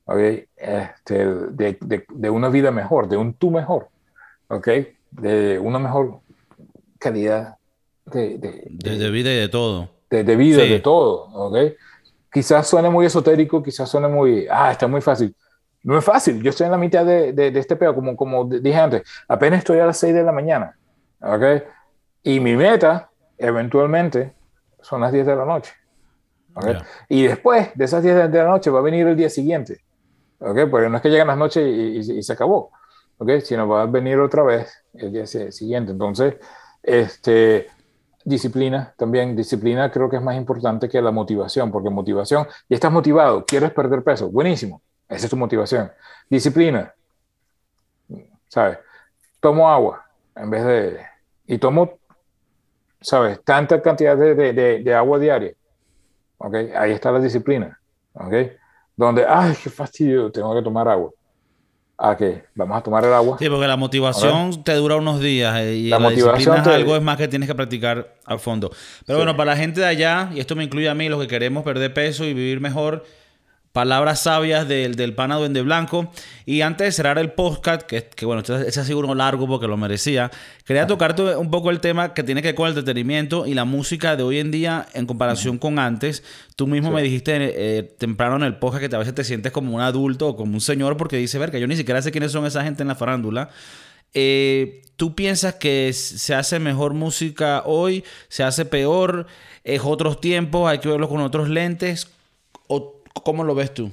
[0.06, 0.18] ¿ok?
[0.58, 3.90] Este, de, de, de una vida mejor, de un tú mejor,
[4.48, 4.68] ¿ok?
[5.12, 6.20] De una mejor
[7.00, 7.58] calidad
[8.06, 9.90] de, de, de, de vida y de todo.
[10.10, 10.74] De, vida y sí.
[10.74, 11.74] de todo, ¿ok?
[12.34, 15.36] Quizás suene muy esotérico, quizás suene muy, ah, está muy fácil.
[15.84, 19.04] No es fácil, yo estoy en la mitad de, este pedo, como, como dije antes,
[19.28, 20.78] apenas estoy a las 6 de la mañana,
[21.22, 21.44] ¿ok?
[22.24, 24.34] Y mi meta, eventualmente,
[24.82, 25.74] son las 10 de la noche.
[26.56, 26.74] ¿okay?
[26.74, 26.88] Yeah.
[27.10, 29.82] Y después de esas 10 de la noche va a venir el día siguiente.
[30.40, 30.66] ¿okay?
[30.66, 32.72] Porque no es que llegan las noches y, y, y, se acabó.
[33.18, 33.42] ¿okay?
[33.42, 35.92] Sino va a venir otra vez el día siguiente.
[35.92, 36.36] Entonces,
[36.82, 37.68] este,
[38.24, 39.36] disciplina también.
[39.36, 41.72] Disciplina creo que es más importante que la motivación.
[41.72, 44.30] Porque motivación, y estás motivado, quieres perder peso.
[44.30, 44.82] Buenísimo.
[45.08, 45.92] Esa es tu motivación.
[46.30, 46.94] Disciplina.
[48.48, 48.80] ¿Sabes?
[49.40, 50.06] Tomo agua
[50.36, 51.00] en vez de...
[51.46, 51.98] Y tomo
[53.04, 53.44] ¿sabes?
[53.44, 55.54] Tanta cantidad de, de, de, de, agua diaria.
[56.38, 56.56] ¿Ok?
[56.76, 57.80] Ahí está la disciplina.
[58.14, 58.34] ¿Ok?
[58.96, 61.12] Donde, ay, qué fastidio, tengo que tomar agua.
[61.98, 62.44] ¿A qué?
[62.56, 63.38] Vamos a tomar el agua.
[63.40, 66.70] Sí, porque la motivación te dura unos días eh, y la, la motivación es te...
[66.72, 68.70] algo es más que tienes que practicar a fondo.
[69.06, 69.24] Pero sí.
[69.24, 71.64] bueno, para la gente de allá, y esto me incluye a mí, los que queremos
[71.64, 73.06] perder peso y vivir mejor,
[73.74, 76.12] palabras sabias del, del pana Duende Blanco.
[76.46, 79.68] Y antes de cerrar el podcast, que, que bueno, ese ha sido uno largo porque
[79.68, 80.32] lo merecía,
[80.64, 83.66] quería tocarte un poco el tema que tiene que ver con el entretenimiento y la
[83.66, 85.62] música de hoy en día en comparación uh -huh.
[85.62, 86.24] con antes.
[86.56, 86.96] Tú mismo sí.
[86.96, 90.30] me dijiste eh, temprano en el podcast que a veces te sientes como un adulto
[90.30, 92.64] o como un señor porque dice, ver, que yo ni siquiera sé quiénes son esa
[92.64, 93.50] gente en la farándula.
[94.14, 98.04] Eh, ¿Tú piensas que se hace mejor música hoy?
[98.30, 99.26] ¿Se hace peor?
[99.64, 100.70] ¿Es otros tiempos?
[100.70, 102.12] ¿Hay que verlo con otros lentes?
[102.68, 103.92] ¿O ¿Cómo lo ves tú?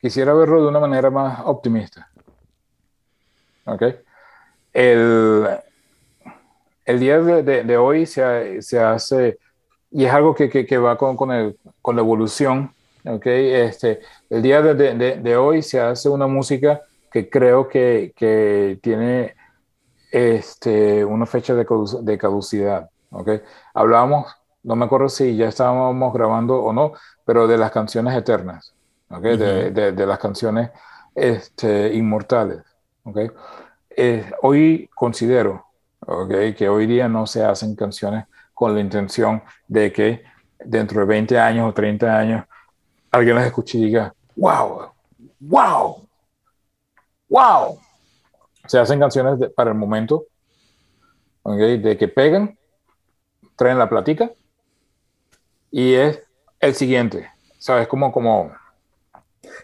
[0.00, 2.10] Quisiera verlo de una manera más optimista.
[3.64, 3.82] ¿Ok?
[4.72, 5.46] El,
[6.84, 9.38] el día de, de, de hoy se, se, hace,
[9.90, 12.72] y es algo que, que, va con, con, el, con, la evolución,
[13.04, 13.26] ¿ok?
[13.26, 19.34] Este, el día de, de, hoy se hace una música que creo que, que tiene
[20.12, 22.90] este, una fecha de caducidad.
[23.16, 23.30] ¿Ok?
[23.74, 26.92] Hablábamos, no me acuerdo si ya estábamos grabando o no,
[27.24, 28.74] pero de las canciones eternas,
[29.10, 29.18] ¿ok?
[29.18, 29.36] Uh -huh.
[29.36, 30.70] de, de, de, las canciones
[31.14, 32.62] este, inmortales,
[33.04, 33.18] ¿ok?
[33.90, 35.66] Eh, hoy considero,
[36.00, 36.54] ¿ok?
[36.56, 40.22] Que hoy día no se hacen canciones con la intención de que
[40.58, 42.44] dentro de 20 años o 30 años
[43.10, 44.90] alguien las escuche y diga, wow,
[45.40, 46.06] wow,
[47.28, 47.78] wow.
[48.66, 50.24] Se hacen canciones de, para el momento,
[51.42, 51.58] ¿ok?
[51.58, 52.58] De que pegan
[53.56, 54.30] traen la platica
[55.70, 56.22] y es
[56.60, 57.28] el siguiente,
[57.58, 57.88] ¿sabes?
[57.88, 58.52] Como, como...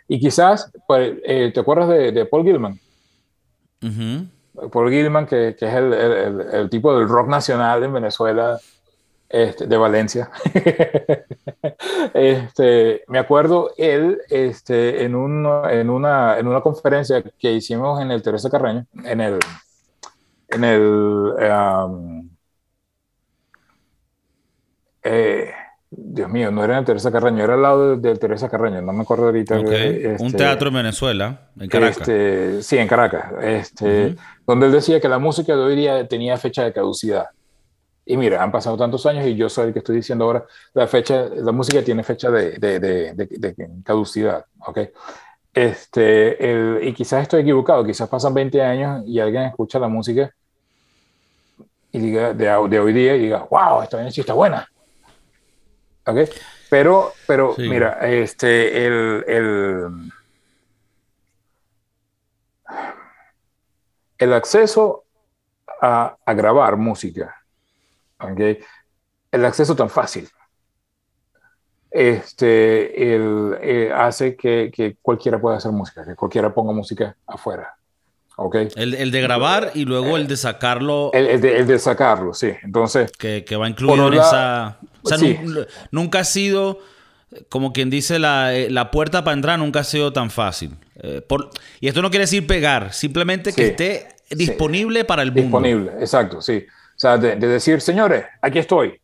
[0.08, 2.80] Y quizás, pues, eh, ¿te acuerdas de, de Paul Gilman?
[3.82, 4.70] Uh -huh.
[4.70, 8.58] Paul Gilman, que, que es el, el, el, tipo del rock nacional en Venezuela,
[9.32, 10.30] este, de Valencia.
[12.14, 18.10] este, me acuerdo él este, en, un, en, una, en una conferencia que hicimos en
[18.10, 19.38] el Teresa Carreño, en el,
[20.48, 20.82] en el
[21.50, 22.11] um,
[25.02, 25.50] eh,
[25.94, 28.92] Dios mío, no era en Teresa Carreño, era al lado de, de Teresa Carreño, no
[28.94, 29.60] me acuerdo ahorita.
[29.60, 30.02] Okay.
[30.04, 31.98] Este, Un teatro en Venezuela, en Caracas.
[31.98, 34.18] Este, sí, en Caracas, este, uh -huh.
[34.46, 37.26] donde él decía que la música de hoy día tenía fecha de caducidad.
[38.06, 40.86] Y mira, han pasado tantos años y yo soy el que estoy diciendo ahora, la
[40.86, 44.78] fecha, la música tiene fecha de, de, de, caducidad, ¿ok?
[45.52, 50.34] Este, el, y quizás estoy equivocado, quizás pasan 20 años y alguien escucha la música
[51.92, 54.66] y diga, de, de hoy día y diga, wow, esta sí está buena.
[56.06, 56.18] ¿Ok?
[56.68, 60.12] Pero, pero mira, este, el, el,
[64.18, 65.04] el acceso
[65.80, 67.36] a, a grabar música
[68.18, 68.58] ¿okay?
[69.30, 70.28] El acceso tan fácil
[71.92, 77.76] este, el, eh, hace que, que, cualquiera pueda hacer música, que cualquiera ponga música afuera.
[78.36, 78.68] ¿Okay?
[78.76, 81.10] El, el de grabar y luego el de sacarlo.
[81.12, 82.52] El, el, de, el de, sacarlo, sí.
[82.62, 83.10] Entonces.
[83.12, 84.78] Que, que va incluido en esa.
[85.02, 85.38] O sea, sí.
[85.90, 86.80] nunca ha sido.
[87.48, 90.76] Como quien dice, la, eh, la, puerta para entrar nunca ha sido tan fácil.
[90.96, 91.48] Eh, por,
[91.80, 95.06] y esto no quiere decir pegar, simplemente que esté disponible sí.
[95.06, 95.42] para el mundo.
[95.42, 96.66] Disponible, exacto, sí.
[96.68, 99.00] O sea, de, de, decir, señores, aquí estoy.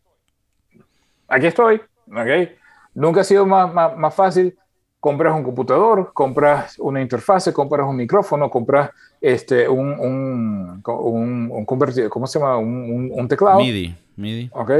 [1.26, 2.50] Aquí estoy, ¿ok?
[2.94, 4.58] Nunca ha sido más, más, más, fácil.
[5.00, 11.64] Compras un computador, compras una interfase, compras un micrófono, compras este, un, un, un, un
[11.64, 12.58] convertido, ¿cómo se llama?
[12.58, 13.58] Un, un, teclado.
[13.58, 13.96] MIDI.
[14.16, 14.50] MIDI.
[14.52, 14.70] ¿Ok?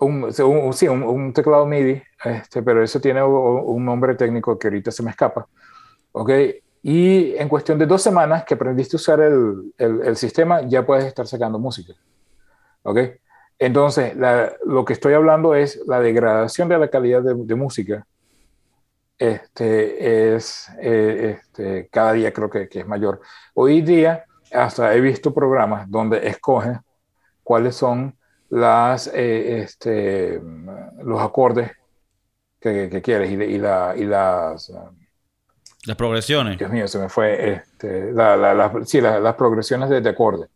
[0.00, 5.02] Un, sí, un, teclado MIDI, este, pero eso tiene un nombre técnico que ahorita se
[5.02, 5.46] me escapa.
[6.12, 6.30] ¿Ok?
[6.82, 10.86] Y en cuestión de dos semanas que aprendiste a usar el, el, el sistema, ya
[10.86, 11.94] puedes estar sacando música.
[12.82, 12.98] ¿Ok?
[13.58, 18.06] Entonces, la, lo que estoy hablando es la degradación de la calidad de, de música.
[19.18, 23.20] Este, es, eh, este, cada día creo que, que, es mayor.
[23.54, 26.80] Hoy día, hasta he visto programas donde escogen
[27.42, 28.16] cuáles son
[28.48, 30.40] las, eh, este,
[31.02, 31.72] los acordes
[32.60, 34.72] que, que quieres y, y, la, y las...
[35.84, 36.58] Las progresiones.
[36.58, 37.54] Dios mío, se me fue.
[37.54, 40.48] Este, la, la, la, sí, las progresiones de, de acorde.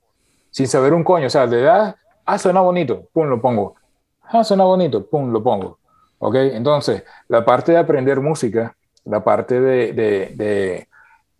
[0.51, 1.27] Sin saber un coño.
[1.27, 1.95] O sea, le das
[2.25, 3.77] ah, suena bonito, pum, lo pongo.
[4.23, 5.79] Ah, suena bonito, pum, lo pongo.
[6.25, 6.37] ¿Ok?
[6.37, 10.89] Entonces, la parte de aprender música, la parte de, de, de,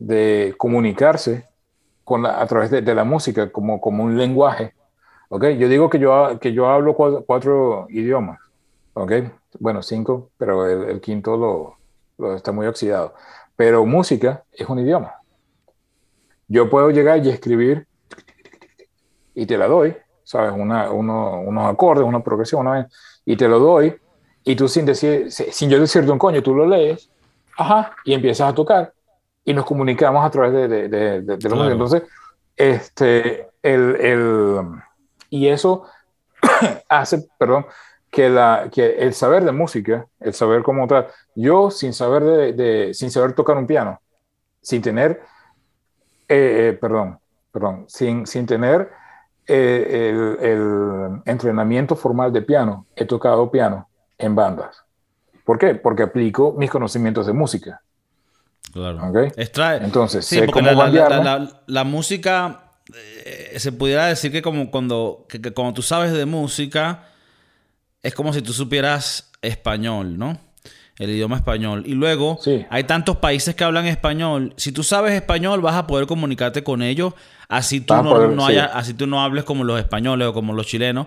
[0.01, 1.47] de comunicarse
[2.03, 4.75] con la, a través de, la música como, como un lenguaje.
[5.29, 5.45] ¿Ok?
[5.51, 8.41] Yo digo que yo, que yo hablo cuatro, cuatro idiomas.
[8.95, 9.13] ¿Ok?
[9.61, 11.77] Bueno, cinco, pero el, el quinto lo,
[12.19, 13.15] lo está muy oxidado.
[13.55, 15.15] Pero música es un idioma.
[16.49, 17.87] Yo puedo llegar y escribir
[19.33, 20.53] y te la doy, ¿sabes?
[20.53, 22.87] Una, uno, unos acordes, una progresión, una vez,
[23.25, 23.97] y te lo doy,
[24.45, 27.11] y tú sin, decir, sin yo decirte un coño, tú lo lees,
[27.57, 28.93] ajá, y empiezas a tocar,
[29.45, 31.73] y nos comunicamos a través de, de, de, de, la música.
[31.73, 32.03] Entonces,
[32.57, 34.61] este, el, el,
[35.31, 35.85] y eso
[36.89, 37.67] hace, perdón,
[38.11, 42.53] que, la, que el saber de música, el saber cómo tal, yo sin saber, de,
[42.53, 44.01] de, sin saber tocar un piano,
[44.61, 45.23] sin tener,
[46.29, 47.19] eh, eh, perdón,
[47.53, 48.91] perdón, sin, sin tener
[49.47, 53.89] eh, el, el, entrenamiento formal de piano, he tocado piano
[54.23, 54.77] en bandas.
[55.45, 55.75] ¿Por qué?
[55.75, 57.83] Porque aplico mis conocimientos de música.
[58.73, 59.01] Claro.
[59.09, 59.31] ¿Okay?
[59.37, 59.85] Extrae.
[59.85, 61.25] Entonces, sí, sé cómo la, la, bandearme.
[61.25, 66.13] la, la, música eh, se pudiera decir que como cuando, que, que cuando tú sabes
[66.13, 67.05] de música
[68.03, 70.39] es como si tú supieras español, ¿no?
[70.99, 71.83] El idioma español.
[71.87, 72.65] Y luego Sí.
[72.71, 74.55] hay tantos países que hablan español.
[74.57, 77.15] Si tú sabes español, vas a poder comunicarte con ellos.
[77.49, 78.53] Así tú, no, poder, no sí.
[78.53, 81.07] haya- así tú no hables como los españoles o como los chilenos.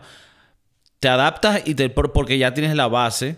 [1.00, 3.38] Te adaptas y te, por- porque ya tienes la base.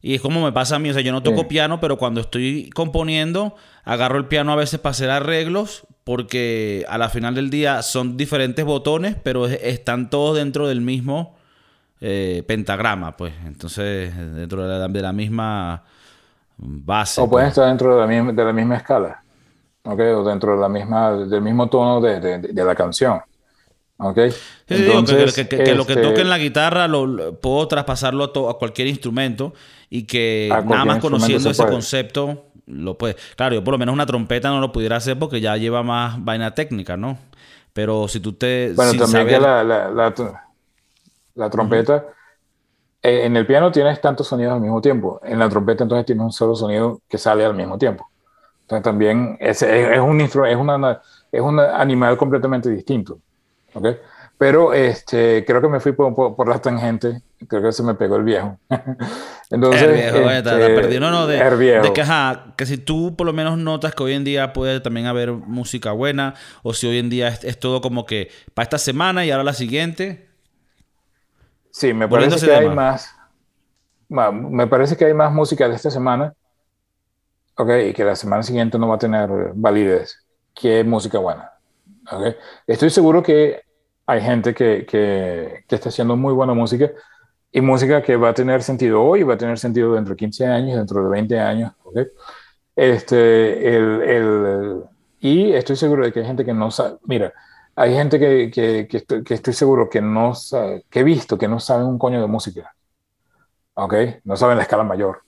[0.00, 0.90] Y es como me pasa a mí.
[0.90, 1.46] O sea, yo no toco Sí.
[1.48, 5.86] piano, pero cuando estoy componiendo, agarro el piano a veces para hacer arreglos.
[6.04, 10.80] Porque a la final del día son diferentes botones, pero es- están todos dentro del
[10.80, 11.36] mismo
[12.00, 13.34] eh, pentagrama, pues.
[13.44, 15.82] Entonces, dentro de la, de la misma
[16.58, 17.20] base.
[17.20, 17.52] O pueden pues.
[17.58, 19.22] estar dentro de la misma, de la misma escala.
[19.84, 20.00] ¿ok?
[20.16, 23.20] O dentro de la misma, del mismo tono de, de la canción.
[23.98, 24.18] ¿Ok?
[24.68, 27.06] Sí, digo, que, Entonces, que- que- que lo que este, toque en la guitarra lo,
[27.06, 29.54] lo- puedo traspasarlo a, to- a cualquier instrumento
[29.88, 31.72] y que nada más conociendo se ese puede.
[31.72, 33.16] concepto lo puede.
[33.36, 36.22] Claro, yo por lo menos una trompeta no lo pudiera hacer porque ya lleva más
[36.22, 37.18] vaina técnica, ¿no?
[37.72, 40.14] Pero si tú te Bueno, también saber- que la, la, la,
[41.34, 42.04] la trompeta,
[43.02, 45.20] eh, en el piano tienes tantos sonidos al mismo tiempo.
[45.24, 48.08] En la trompeta entonces tienes un solo sonido que sale al mismo tiempo.
[48.62, 51.02] Entonces también es, es, es un, es, una,
[51.32, 53.20] es un animal completamente distinto.
[53.74, 53.86] ¿Ok?
[54.38, 57.22] Pero este, creo que me fui por, por, por la tangente.
[57.48, 58.58] Creo que se me pegó el viejo.
[59.50, 61.00] Entonces, El viejo, este, perdí.
[61.00, 64.12] No, no, de, de que, ajá, que si tú por lo menos notas que hoy
[64.12, 67.80] en día puede también haber música buena, o si hoy en día es, es todo
[67.80, 70.28] como que para esta semana y ahora la siguiente.
[71.70, 73.14] Sí, me parece que hay más,
[74.08, 76.34] me parece que hay más música de esta semana,
[77.56, 81.52] ok, y que la semana siguiente no va a tener validez, que música buena,
[82.12, 82.36] ok.
[82.66, 83.62] Estoy seguro que
[84.06, 86.90] hay gente que, que, que, está haciendo muy buena música
[87.52, 90.46] y música que va a tener sentido hoy, va a tener sentido dentro de 15
[90.46, 91.72] años, dentro de 20 años.
[91.84, 92.06] ¿okay?
[92.76, 94.84] Este, el, el,
[95.20, 97.32] y estoy seguro de que hay gente que no sabe, mira,
[97.74, 101.38] hay gente que, que, que, estoy, que estoy, seguro que no sabe, que he visto
[101.38, 102.74] que no saben un coño de música.
[103.74, 103.94] ¿Ok?
[104.24, 105.22] No saben la escala mayor.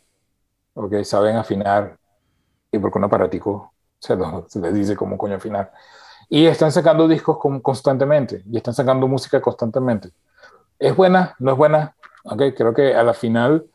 [0.74, 1.02] ¿Ok?
[1.04, 1.98] Saben afinar
[2.72, 5.72] y porque un aparatico se, lo, se les dice cómo coño afinar.
[6.30, 10.10] Y están sacando discos constantemente y están sacando música constantemente.
[10.78, 11.34] ¿Es buena?
[11.40, 11.94] ¿No es buena?
[12.22, 13.66] Okay, creo que a la final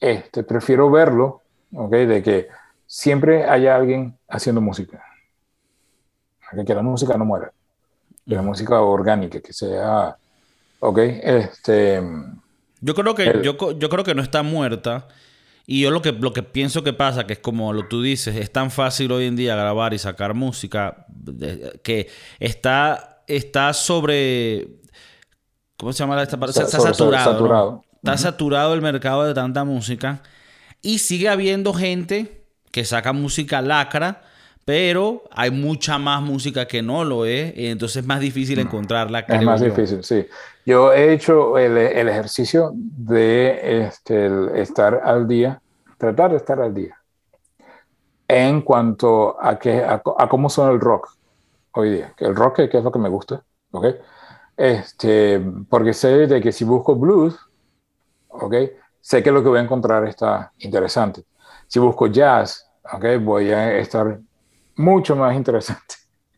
[0.00, 1.42] este, prefiero verlo,
[1.74, 2.48] okay, de que
[2.86, 5.04] siempre haya alguien haciendo música.
[6.52, 7.52] Okay, que la música no muera.
[8.26, 10.16] Que la música orgánica, que sea...
[10.80, 12.02] Ok, este...
[12.80, 15.08] Yo creo que, el, yo, yo creo que no está muerta.
[15.66, 18.36] Y yo lo que, lo que pienso que pasa, que es como lo tú dices,
[18.36, 21.06] es tan fácil hoy en día grabar y sacar música
[21.82, 24.68] que está, está sobre...
[25.76, 26.60] ¿Cómo se llama esta parte?
[26.60, 27.32] Está, saturado.
[27.32, 27.70] saturado.
[27.70, 27.84] ¿no?
[27.96, 28.18] Está uh -huh.
[28.18, 30.22] saturado el mercado de tanta música.
[30.82, 34.22] Y sigue habiendo gente que saca música lacra,
[34.64, 37.56] pero hay mucha más música que no lo es.
[37.56, 39.20] Y entonces es más difícil encontrarla.
[39.20, 39.66] Es más yo.
[39.66, 40.26] difícil, sí.
[40.64, 45.60] Yo he hecho el, el ejercicio de este, el estar al día,
[45.98, 46.98] tratar de estar al día,
[48.26, 51.10] en cuanto a, que, a, a cómo suena el rock
[51.72, 52.14] hoy día.
[52.18, 53.86] El rock, que es lo que me gusta, ¿ok?
[54.56, 57.38] Este, porque sé de que si busco blues,
[58.28, 58.54] ¿ok?
[59.00, 61.24] Sé que lo que voy a encontrar está interesante.
[61.66, 63.04] Si busco jazz, ¿ok?
[63.20, 64.18] Voy a estar
[64.76, 65.94] mucho más interesante,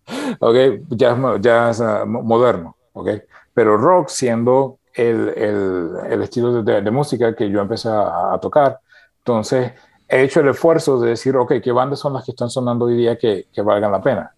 [0.41, 0.57] ¿ok?
[0.91, 3.11] Jazz, jazz uh, moderno, ¿ok?
[3.55, 5.29] Pero rock siendo el,
[6.11, 8.81] el, estilo de, de, música que yo empecé a, tocar.
[9.19, 9.73] Entonces,
[10.09, 12.97] he hecho el esfuerzo de decir, ok, ¿qué bandas son las que están sonando hoy
[12.97, 14.33] día que, que valgan la pena?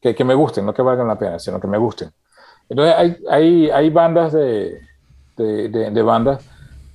[0.00, 2.10] Que, que, me gusten, no que valgan la pena, sino que me gusten.
[2.68, 4.80] Entonces, hay, hay, hay bandas de,
[5.36, 6.44] de, de, bandas.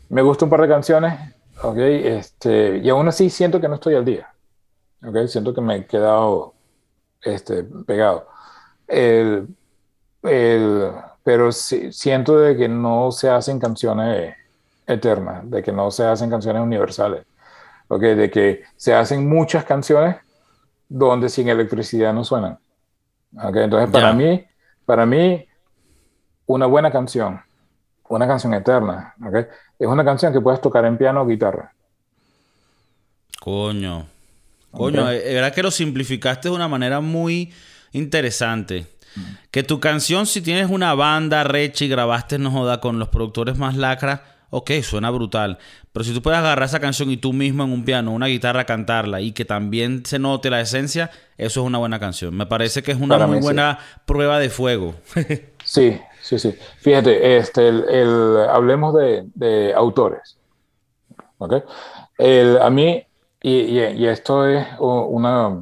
[0.09, 1.19] Me gustan un par de canciones,
[1.61, 4.29] ok, este, y aún así siento que no estoy al día.
[5.07, 6.53] Ok, siento que me he quedado
[7.21, 8.27] este, pegado.
[8.87, 9.47] El,
[10.23, 10.91] el,
[11.23, 14.35] pero sí, siento de que no se hacen canciones
[14.85, 17.25] eternas, de que no se hacen canciones universales,
[17.87, 20.17] okay, de que se hacen muchas canciones
[20.87, 22.59] donde sin electricidad no suenan.
[23.35, 24.31] Okay, entonces, para yeah.
[24.31, 24.45] mí,
[24.85, 25.45] para mí,
[26.45, 27.41] una buena canción,
[28.07, 29.47] una canción eterna, okay,
[29.79, 31.73] es una canción que puedes tocar en piano o guitarra.
[33.41, 34.14] Coño.
[34.75, 35.17] Coño, okay.
[35.17, 37.53] es verdad que lo simplificaste de una manera muy
[37.91, 38.87] interesante.
[39.49, 43.57] Que tu canción, si tienes una banda recha y grabaste, no joda, con los productores
[43.57, 45.57] más lacra, ok, suena brutal.
[45.91, 48.65] Pero si tú puedes agarrar esa canción y tú mismo en un piano, una guitarra,
[48.65, 52.35] cantarla y que también se note la esencia, eso es una buena canción.
[52.35, 54.01] Me parece que es una Para muy buena sí.
[54.05, 54.95] prueba de fuego.
[55.63, 56.55] sí, sí, sí.
[56.79, 60.37] Fíjate, este, el, el hablemos de, de, autores.
[61.37, 61.63] ¿Ok?
[62.17, 63.05] El, a mí,
[63.45, 65.55] y, y, y esto es una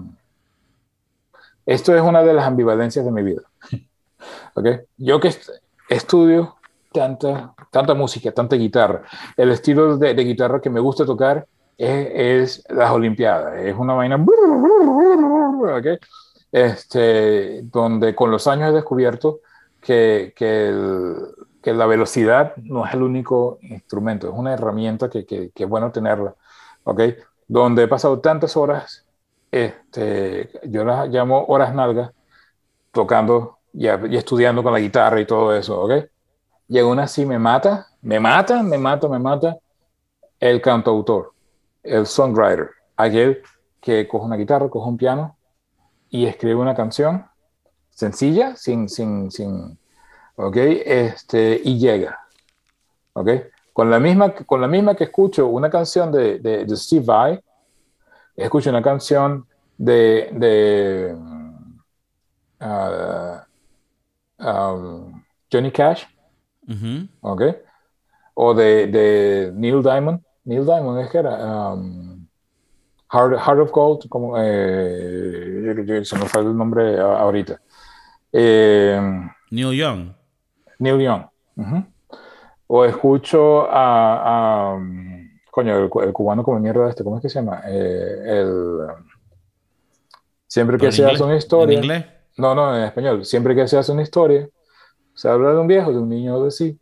[1.66, 3.42] esto es una de las ambivalencias de mi vida.
[4.56, 4.80] ¿Okay?
[4.98, 5.50] Yo que est
[5.90, 6.56] estudio
[6.94, 9.04] tanta, tanta música, tanta guitarra,
[9.36, 11.46] el estilo de, de guitarra que me gusta tocar
[11.78, 14.18] es, es, las Olimpiadas, es una vaina
[16.54, 19.42] este, donde con los años he descubierto
[19.82, 21.16] que, que, el,
[21.62, 25.92] que, la velocidad no es el único instrumento, es una herramienta que, que es bueno
[25.92, 26.34] tenerla,
[26.86, 27.18] ¿okay?
[27.54, 29.06] Donde he pasado tantas horas
[29.52, 32.12] este, yo las llamo horas nalgas,
[32.92, 35.92] tocando y, estudiando con la guitarra y todo eso, ¿ok?
[36.68, 39.58] Y aún así me mata, me mata, me mata, me mata
[40.40, 41.34] el cantautor,
[41.84, 43.44] el songwriter, aquel
[43.80, 45.38] que coge una guitarra, coge un piano
[46.10, 47.28] y escribe una canción
[47.92, 49.78] sencilla, sin, sin, sin,
[50.38, 50.58] ¿ok?
[50.58, 52.18] Este, y llega,
[53.14, 53.30] ¿ok?
[53.74, 57.44] Con la misma, con la misma que escucho una canción de, de, de Steve Vai,
[58.36, 59.46] escucho una canción
[59.78, 61.16] de, de
[62.62, 63.40] uh,
[64.48, 66.06] um, Johnny Cash,
[66.68, 67.10] uh -huh.
[67.22, 67.42] ¿ok?
[68.36, 72.28] O de, de, Neil Diamond, Neil Diamond es que era um,
[73.12, 77.60] Heart, Heart, of Gold, como eh, se me fue el nombre ahorita.
[78.32, 79.00] Eh,
[79.52, 80.14] Neil Young.
[80.80, 81.24] Neil Young.
[81.56, 81.93] Uh -huh.
[82.76, 84.80] O escucho a, a
[85.52, 87.62] coño, el, el, cubano como mierda este, ¿cómo es que se llama?
[87.68, 88.88] Eh, el
[90.48, 91.14] siempre que se inglés?
[91.14, 91.78] hace una historia.
[91.78, 92.06] ¿En inglés?
[92.36, 93.26] No, no, en español.
[93.26, 94.50] Siempre que se hace una historia,
[95.14, 96.80] se habla de un viejo, de un niño de sí.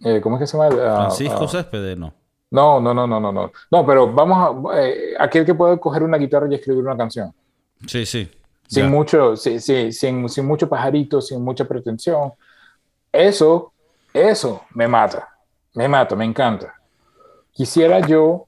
[0.00, 0.74] Eh, ¿Cómo es que se llama?
[0.74, 2.12] Uh, Francisco uh, Céspedes, no.
[2.50, 3.52] No, no, no, no, no, no.
[3.70, 4.80] No, pero vamos a.
[4.80, 7.32] Eh, aquel que puede coger una guitarra y escribir una canción.
[7.86, 8.28] Sí, sí.
[8.66, 8.88] Sin ya.
[8.88, 12.32] mucho, sí, sí, sin, sin mucho pajarito, sin mucha pretensión.
[13.12, 13.72] eso,
[14.12, 15.28] eso me mata,
[15.74, 16.74] me mata, me encanta.
[17.52, 18.46] Quisiera yo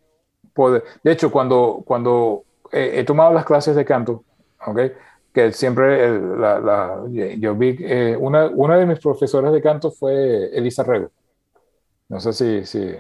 [0.55, 4.25] poder, de hecho, cuando, cuando he tomado las clases de canto,
[4.67, 4.81] ¿ok?
[5.33, 7.05] que siempre la,
[7.39, 11.11] yo vi, eh, una, una de mis profesoras de canto fue Elisa Rego.
[12.09, 12.97] No sé si, si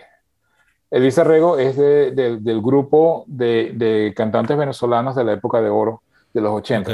[0.90, 6.02] Elisa Rego es de, del grupo de, de, cantantes venezolanos de la época de oro,
[6.32, 6.92] de los 80,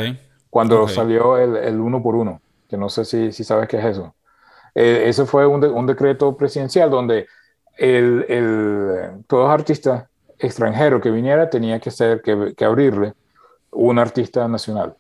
[0.49, 3.85] cuando salió el, el, uno por uno, que no sé si, si sabes qué es
[3.85, 4.15] eso.
[4.79, 7.27] Eh, ese fue un, un, decreto presidencial donde
[7.79, 10.05] el, el, todos artistas
[10.39, 13.15] extranjeros que viniera tenía que, ser, que, que abrirle
[13.71, 14.95] un artista nacional.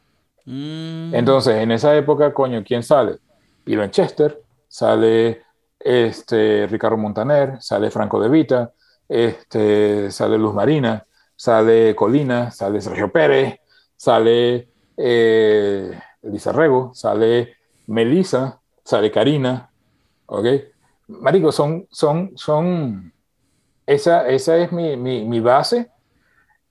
[0.46, 1.14] Mm.
[1.14, 3.18] Entonces, en esa época, coño, ¿quién sale?
[3.66, 5.42] Ivan Chester, sale
[5.78, 8.72] este, Ricardo Montaner, sale Franco De Vita,
[9.06, 11.04] este, sale Luz Marina,
[11.36, 13.60] sale Colina, sale Sergio Pérez,
[13.94, 17.56] sale eh, Elisa Rego, sale
[17.88, 19.65] Melissa, sale Karina,
[20.26, 20.46] ¿ok?
[21.08, 23.12] Marico, son, son, son,
[23.86, 25.90] esa, esa es mi, mi, mi base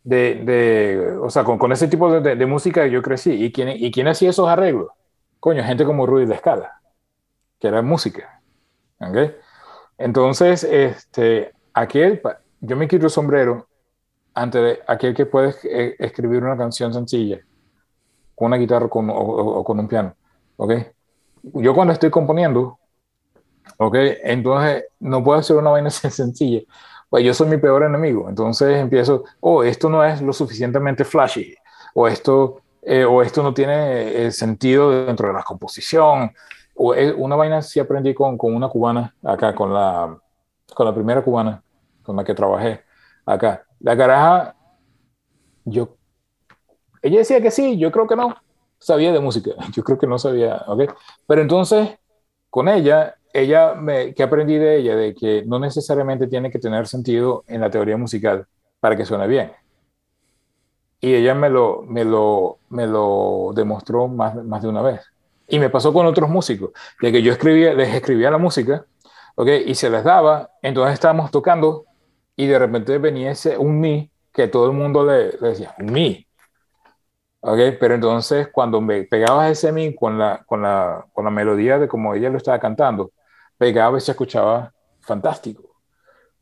[0.03, 3.31] de, de, o sea, con, con ese tipo de, de, música yo crecí.
[3.31, 4.89] ¿Y quién, ¿Y quién hacía esos arreglos?
[5.39, 6.81] Coño, gente como Rudy La Escala,
[7.59, 8.41] que era música.
[8.99, 9.35] ¿okay?
[9.97, 12.21] Entonces, este, aquel,
[12.61, 13.67] yo me quito el sombrero
[14.33, 15.55] ante de aquel que puede
[15.99, 17.39] escribir una canción sencilla
[18.35, 20.15] con una guitarra con, o, con un piano.
[20.57, 20.87] ¿okay?
[21.41, 22.77] Yo cuando estoy componiendo,
[23.77, 24.17] ¿okay?
[24.23, 26.61] entonces no puedo hacer una vaina sencilla
[27.09, 28.27] pues yo soy mi peor enemigo.
[28.27, 31.55] Entonces empiezo, oh, esto no es lo suficientemente flashy,
[31.93, 36.31] o esto, eh, o esto no tiene eh, sentido dentro de la composición.
[36.75, 40.17] O una vaina sí aprendí con, con, una cubana acá, con la,
[40.73, 41.63] con la primera cubana
[42.03, 42.83] con la que trabajé
[43.25, 43.65] acá.
[43.79, 44.55] La caraja,
[45.63, 45.95] yo,
[47.01, 48.35] ella decía que sí, yo creo que no,
[48.77, 50.93] sabía de música, yo creo que no sabía, ¿ok?
[51.25, 51.97] Pero entonces,
[52.49, 56.87] con ella, ella, me, que aprendí de ella, de que no necesariamente tiene que tener
[56.87, 58.47] sentido en la teoría musical
[58.79, 59.51] para que suene bien.
[61.01, 65.01] Y ella me lo, me lo, me lo demostró más, más de una vez.
[65.47, 68.85] Y me pasó con otros músicos, de que yo escribía, les escribía la música,
[69.35, 69.49] ¿ok?
[69.65, 71.85] Y se les daba, entonces estábamos tocando
[72.35, 75.91] y de repente venía ese un mi que todo el mundo le, le decía, un
[75.91, 76.25] mi.
[77.45, 77.59] ¿ok?
[77.79, 81.87] Pero entonces cuando me pegabas ese mi con la, con la, con la melodía de
[81.87, 83.11] como ella lo estaba cantando,
[83.57, 85.75] pegaba y se escuchaba fantástico.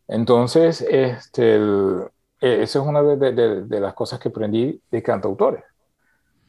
[0.08, 5.64] Entonces, este, e, esa es una de, las cosas que aprendí de cantautores.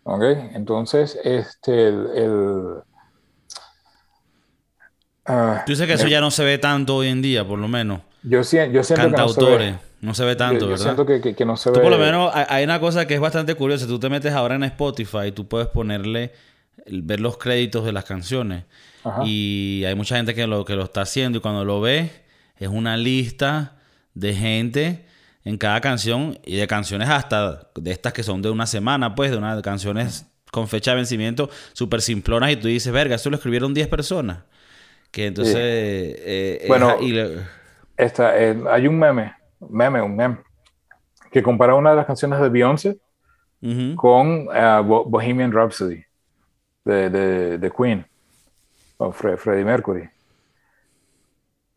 [0.05, 0.23] ¿Ok?
[0.55, 2.83] Entonces, este, el...
[5.27, 7.69] Ah, Tú dices que eso ya no se ve tanto hoy en día, por lo
[7.69, 8.01] menos.
[8.23, 9.77] Yo, yo siento Cantautores.
[10.01, 10.85] no se ve tanto, yo, ¿verdad?
[10.85, 11.83] siento que, que, no se tú ve.
[11.83, 13.87] Por lo menos hay una cosa que es bastante curiosa.
[13.87, 16.33] Tú te metes ahora en Spotify y tú puedes ponerle,
[16.87, 18.65] ver los créditos de las canciones.
[19.25, 22.11] Y hay mucha gente que lo, que lo está haciendo y cuando lo ves
[22.57, 23.77] es una lista
[24.15, 25.05] de gente
[25.45, 29.31] en cada canción y de canciones hasta de estas que son de una semana, pues,
[29.31, 33.37] de unas canciones con fecha de vencimiento súper simplonas y tú dices, verga, eso lo
[33.37, 34.45] escribieron 10 personas.
[35.11, 35.57] Que entonces...
[35.57, 36.97] Eh, bueno,
[37.97, 39.35] esta, eh, hay un meme,
[39.69, 40.39] meme, un meme,
[41.31, 42.99] que compara una de las canciones de Beyoncé
[43.97, 46.05] con eh, Bohemian Rhapsody
[46.85, 48.07] de, de, de Queen
[49.13, 50.09] Freddie Mercury.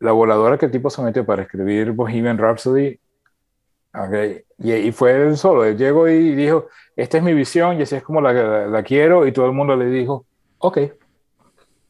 [0.00, 2.98] La voladora que el tipo se metió para escribir Bohemian Rhapsody,
[3.92, 7.96] okay, y, fue él solo, él llegó y dijo, esta es mi visión y así
[7.96, 10.26] es como la, la, quiero, y todo el mundo le dijo,
[10.58, 10.78] ok,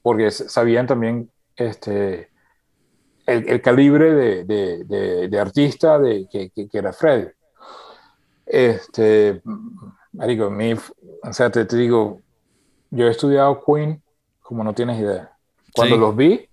[0.03, 2.31] porque sabían también este,
[3.27, 7.33] el, calibre de, de, de, artista de, que, que, era Freddie.
[8.47, 9.43] Este,
[10.13, 12.21] marico, mi, o sea, te, te digo,
[12.91, 14.03] yo he estudiado Queen
[14.49, 15.31] como no tienes idea.
[15.75, 16.49] Cuando los vi,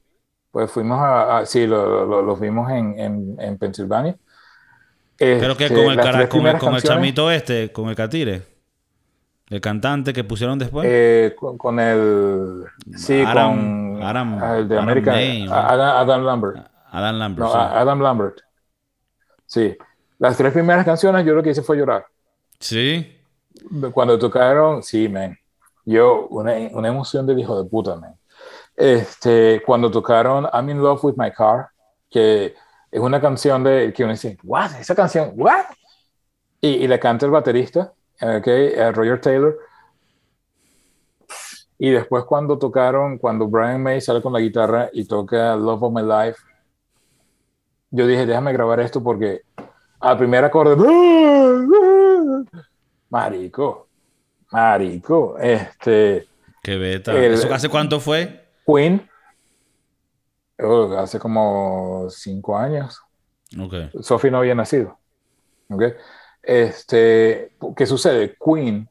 [0.51, 4.17] pues fuimos a, sí, los vimos en, en, en Pensilvania.
[5.17, 8.41] Pero que este, con el, cara, con, el, con el, chamito este, con el Catire.
[9.49, 10.85] El cantante que pusieron después.
[10.90, 12.65] Eh, con, el.
[12.98, 14.03] Sí, con.
[14.03, 15.14] Adam, el de América.
[15.14, 16.67] Adam, Lambert.
[16.91, 17.48] Adam Lambert.
[17.48, 18.40] No, Adam Lambert.
[19.45, 19.77] Sí.
[20.19, 22.06] Las tres primeras canciones, yo lo que hice fue llorar.
[22.59, 23.22] Sí.
[23.93, 25.38] Cuando tocaron, sí, man.
[25.85, 28.15] Yo, una, una emoción de hijo de puta, man.
[28.75, 31.69] Este, cuando tocaron I'm in Love with My Car,
[32.09, 32.55] que
[32.91, 34.72] es una canción de que uno dice, ¿what?
[34.80, 35.65] Esa canción, ¿what?
[36.59, 39.57] Y, y la canta el baterista, okay, uh, Roger Taylor.
[41.77, 45.93] Y después cuando tocaron, cuando Brian May sale con la guitarra y toca Love of
[45.93, 46.39] My Life,
[47.91, 49.41] yo dije, déjame grabar esto porque
[49.99, 50.75] al primer acorde,
[53.09, 53.84] marico,
[54.51, 56.27] Marico, este.
[56.61, 57.14] Qué beta.
[57.17, 58.48] ¿Eso hace cuánto fue?
[58.65, 59.07] Queen.
[60.59, 63.01] Oh, hace como cinco años.
[63.59, 63.74] Ok.
[64.01, 64.98] Sophie no había nacido.
[65.69, 65.83] ¿ok?
[66.41, 68.35] Este, ¿Qué sucede?
[68.43, 68.90] Queen,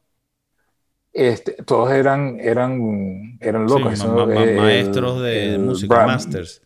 [1.12, 3.84] este, todos eran, eran, eran locos.
[3.84, 6.60] ma- eso, ma- ma- el- maestros de música, masters.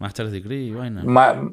[0.00, 1.04] Masters degree, vaina.
[1.04, 1.50] ma-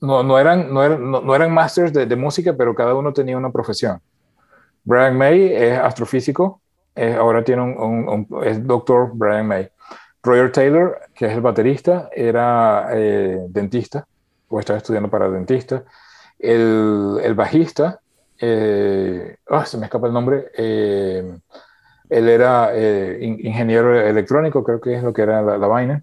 [0.00, 3.12] no, no, eran, no, eran, no, no eran masters de, de música, pero cada uno
[3.12, 4.00] tenía una profesión.
[4.84, 6.60] Brian May es astrofísico,
[6.94, 9.68] eh, ahora tiene un, un- un- es doctor Brian May.
[10.22, 14.06] Roger Taylor, que es el baterista, era eh, dentista,
[14.48, 15.84] o estaba estudiando para dentista.
[16.38, 18.00] El, el bajista,
[18.38, 21.38] eh, ah, se me escapa el nombre, eh,
[22.08, 26.02] él era eh, in- ingeniero electrónico, creo que es lo que era la, la vaina.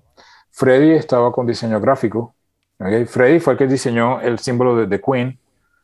[0.52, 2.36] Freddy estaba con diseño gráfico.
[2.80, 3.06] ¿ok?
[3.08, 5.40] Freddy fue el que diseñó el símbolo de, de Queen,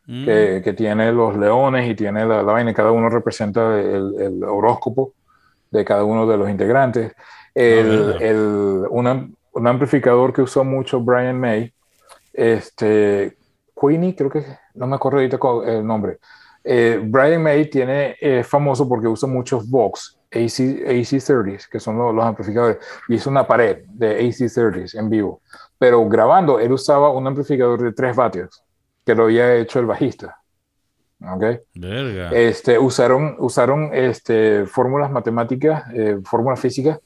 [0.06, 0.26] Mm.
[0.26, 4.44] que, que tiene los leones y tiene la, la vaina, cada uno representa el, el
[4.44, 5.14] horóscopo
[5.72, 7.14] de cada uno de los integrantes.
[7.56, 8.22] El, verdad.
[8.22, 11.72] el- un, am- un amplificador que usó mucho Brian May,
[12.34, 13.38] este,
[13.80, 14.44] Queenie, creo que,
[14.76, 16.20] no me acuerdo ahorita el nombre.
[16.64, 22.14] Eh, Brian May tiene eh, famoso porque usa muchos Vox AC, AC30s, que son los,
[22.16, 25.42] los amplificadores, y hizo una pared de AC30s en vivo.
[25.78, 28.64] Pero grabando, él usaba un amplificador de 3 vatios
[29.06, 30.44] que lo había hecho el bajista.
[31.22, 31.44] ¿ok?
[31.76, 32.32] Verga.
[32.32, 37.00] Este, usaron usaron este, fórmulas matemáticas, eh, fórmulas físicas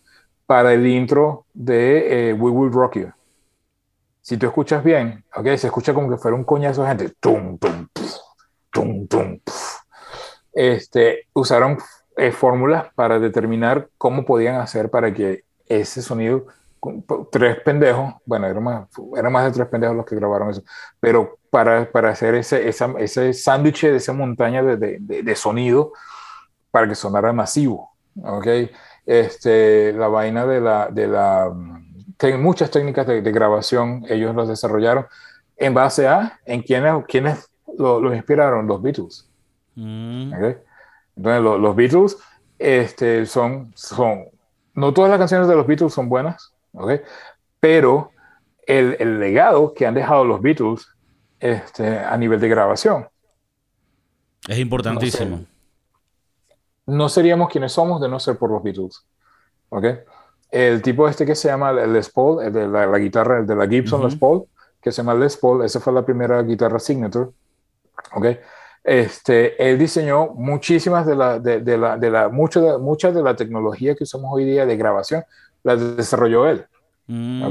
[0.46, 3.12] para el intro de eh, We Will Rock You.
[4.22, 5.46] Si tú escuchas bien, ¿ok?
[5.56, 7.10] se escucha como que fuera un coñazo de gente.
[7.20, 8.18] Tum, tum, pf,
[8.72, 9.78] tum, tum, pf.
[10.54, 11.78] Este, usaron
[12.18, 16.48] eh, fórmulas para determinar cómo podían hacer para que ese sonido,
[17.32, 20.64] tres pendejos, bueno, eran más, eran más de tres pendejos los que grabaron eso,
[21.00, 25.36] pero para, para hacer ese, esa- ese sándwich de esa montaña de, de- de- de
[25.36, 25.94] sonido
[26.72, 27.92] para que sonara masivo,
[28.24, 28.48] ¿ok?
[29.06, 34.48] Este, la vaina de la, de la, mm, te- muchas técnicas de, grabación, ellos los
[34.50, 35.06] desarrollaron
[35.58, 39.30] en base a, en quienes, quienes lo- los inspiraron, los Beatles.
[39.76, 40.34] Mm.
[40.34, 40.58] ¿ok?
[41.16, 42.18] Entonces, lo- los Beatles
[42.60, 44.26] este, son, son,
[44.74, 46.92] no todas las canciones de los Beatles son buenas, ¿ok?
[47.60, 48.12] Pero
[48.66, 50.88] el, el legado que han dejado los Beatles
[51.40, 53.08] este, a nivel de grabación,
[54.48, 55.42] Es importantísimo.
[56.86, 59.06] no seríamos quienes somos de no ser por los Beatles,
[59.70, 59.86] ¿ok?
[60.50, 63.56] El tipo este que se llama Les Paul, el de la, la guitarra, el de
[63.56, 64.08] la Gibson Ujú.
[64.10, 64.46] Les Paul,
[64.82, 67.30] que se llama Les Paul, esa fue la primera guitarra signature,
[68.16, 68.26] ¿ok?
[68.84, 73.22] Este, él diseñó muchísimas de la, de, de la, de la, mucho de, mucha de
[73.22, 75.26] la tecnología que usamos hoy día de grabación,
[75.68, 76.66] la desarrolló él,
[77.10, 77.44] Mm.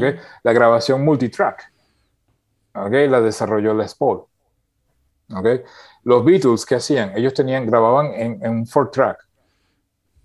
[0.43, 1.73] La grabación multitrack,
[2.75, 2.93] ¿ok?
[3.09, 4.25] La desarrolló Les Paul,
[5.35, 5.47] ¿ok?
[6.05, 7.13] Los Beatles, ¿qué hacían?
[7.17, 9.19] Ellos tenían, grababan en, en un four track.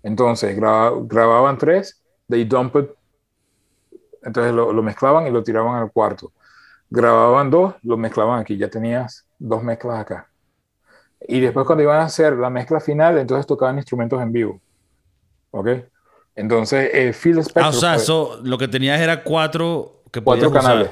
[0.02, 2.90] Entonces, graba- grababan tres, they dump it,
[4.22, 6.32] entonces lo, lo mezclaban y lo tiraban al cuarto.
[6.90, 10.28] Grababan dos, lo mezclaban aquí, ya tenías dos mezclas acá.
[11.26, 14.60] Y después cuando iban a hacer la mezcla final, entonces tocaban instrumentos en vivo.
[15.52, 15.68] ¿Ok?
[16.34, 20.20] Entonces, eh, Phil Spector Ah, o sea, fue- eso, lo que tenías era cuatro que
[20.22, 20.62] cuatro usar.
[20.62, 20.90] canales.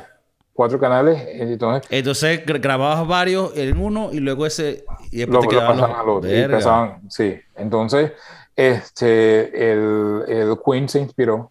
[0.53, 5.49] Cuatro canales, entonces Entonces gra- grababas varios en uno y luego ese y después lo,
[5.49, 6.31] te los- pasaban al otro.
[6.39, 7.41] y pasaban- sí.
[7.57, 8.13] Entonces,
[8.55, 11.51] este, el, el Queen se inspiró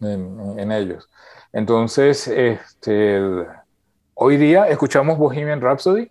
[0.00, 1.06] en, en ellos.
[1.52, 3.46] Entonces, este, el-
[4.14, 6.10] hoy día escuchamos Bohemian Rhapsody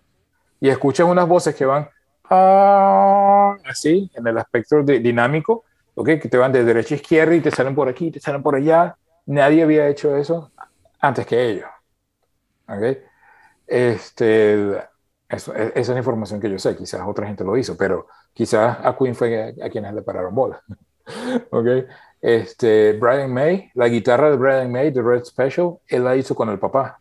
[0.60, 1.88] y escuchas unas voces que van
[2.30, 5.64] ah, así, en el aspecto de- dinámico,
[5.96, 6.06] ¿ok?
[6.22, 8.56] que te van de derecha a izquierda y te salen por aquí, te salen por
[8.56, 8.96] allá.
[9.26, 10.52] Nadie había hecho eso
[11.00, 11.68] antes que ellos.
[12.68, 12.98] ¿ok?
[13.66, 14.82] Este, e-
[15.28, 18.96] esa es la información que yo sé, quizás otra gente lo hizo, pero quizás a
[18.96, 20.62] Queen fue a, a quienes le pararon bola.
[21.50, 21.66] ¿ok?
[22.20, 26.48] Este, Brian May, la guitarra de Brian May, de Red Special, él la hizo con
[26.50, 26.98] el papá.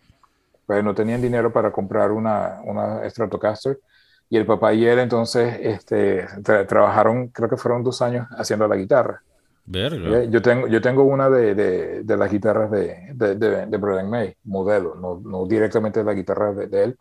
[0.65, 3.79] Pues no tenían dinero para comprar una, una Stratocaster.
[4.29, 8.67] Y el papá y él entonces este, tra- trabajaron, creo que fueron dos años haciendo
[8.67, 9.21] la guitarra.
[9.65, 10.23] Verga.
[10.25, 14.35] Yo, tengo, yo tengo una de, de, de las guitarras de, de, de, Brian May,
[14.43, 16.95] modelo, no, no directamente la guitarra de, él.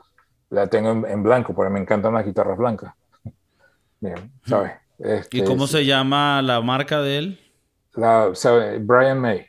[0.51, 2.94] La tengo en, en blanco, porque me encantan las guitarras blancas.
[4.01, 4.73] Bien, ¿sabes?
[5.31, 7.41] ¿Y Este, cómo se llama la marca de él?
[7.94, 9.47] la, sabe, Brian May.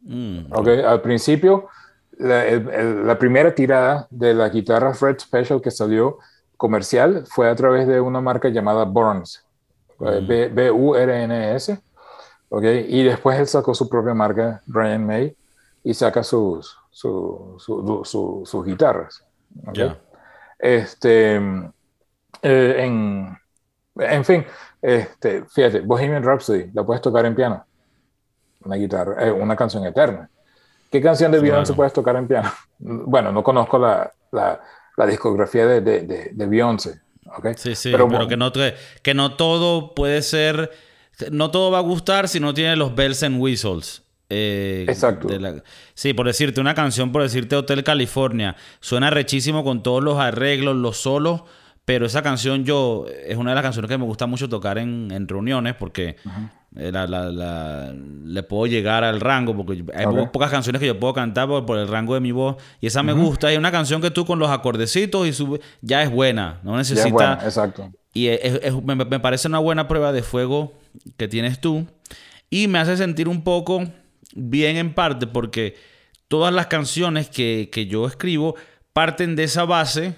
[0.00, 0.52] Mm.
[0.52, 0.68] ¿ok?
[0.86, 1.68] Al principio,
[2.18, 6.18] la, el- el- la primera tirada de la guitarra Fred Special que salió
[6.56, 9.44] comercial fue a través de una marca llamada Burns,
[10.00, 10.26] eh, Mm.
[10.26, 11.78] B- B-U-R-N-S.
[12.48, 12.62] ¿ok?
[12.88, 15.36] Y después él sacó su propia marca, Brian May,
[15.82, 19.24] y saca sus, su- su- su- sus guitarras.
[19.66, 19.74] ¿ok?
[19.74, 19.98] Ya.
[20.58, 21.36] Este,
[22.42, 23.36] eh, en,
[23.96, 24.44] en fin,
[24.80, 27.64] este, fíjate, Bohemian Rhapsody, la puedes tocar en piano,
[28.64, 30.30] una guitarra, eh, una canción eterna.
[30.90, 32.50] ¿Qué ¿Qué canción de Beyoncé puedes tocar en piano?
[32.78, 34.60] Bueno, no conozco la, la,
[34.96, 37.00] la discografía de, de, de, Beyoncé.
[37.36, 37.54] ¿okay?
[37.56, 38.52] Sí, sí, pero, que, no,
[39.02, 40.70] que no todo puede ser,
[41.30, 44.02] no todo va a gustar si no tiene los bells and whistles.
[44.28, 45.28] Eh, Exacto.
[45.94, 50.74] sí, por decirte una canción, por decirte Hotel California, suena rechísimo con todos los arreglos,
[50.74, 51.42] los solos,
[51.86, 55.10] pero esa canción yo es una de las canciones que me gusta mucho tocar en,
[55.10, 56.16] en reuniones porque
[56.76, 56.92] eh,
[58.24, 61.88] le puedo llegar al rango, porque hay pocas canciones que yo puedo cantar por, el
[61.88, 63.46] rango de mi voz y esa me gusta.
[63.46, 67.40] Hay una canción que tú con los acordecitos y sube, ya es buena, no necesita.
[67.42, 67.90] exacto.
[68.12, 68.28] Y
[68.82, 70.74] me, me parece una buena prueba de fuego
[71.16, 71.86] que tienes tú
[72.50, 73.84] y me hace sentir un poco
[74.34, 75.76] bien en parte porque
[76.28, 78.54] todas las canciones que, yo escribo
[78.92, 80.14] parten de esa base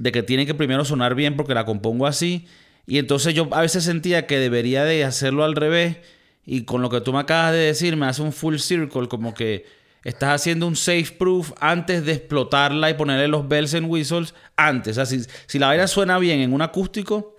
[0.00, 2.46] de que tienen que primero sonar bien porque la compongo así.
[2.86, 5.98] Y entonces yo a veces sentía que debería de hacerlo al revés.
[6.46, 9.34] Y con lo que tú me acabas de decir, me hace un full circle, como
[9.34, 9.66] que
[10.02, 14.96] estás haciendo un safe proof antes de explotarla y ponerle los bells and whistles antes.
[14.96, 17.36] O sea, si, la vaina suena bien en un acústico,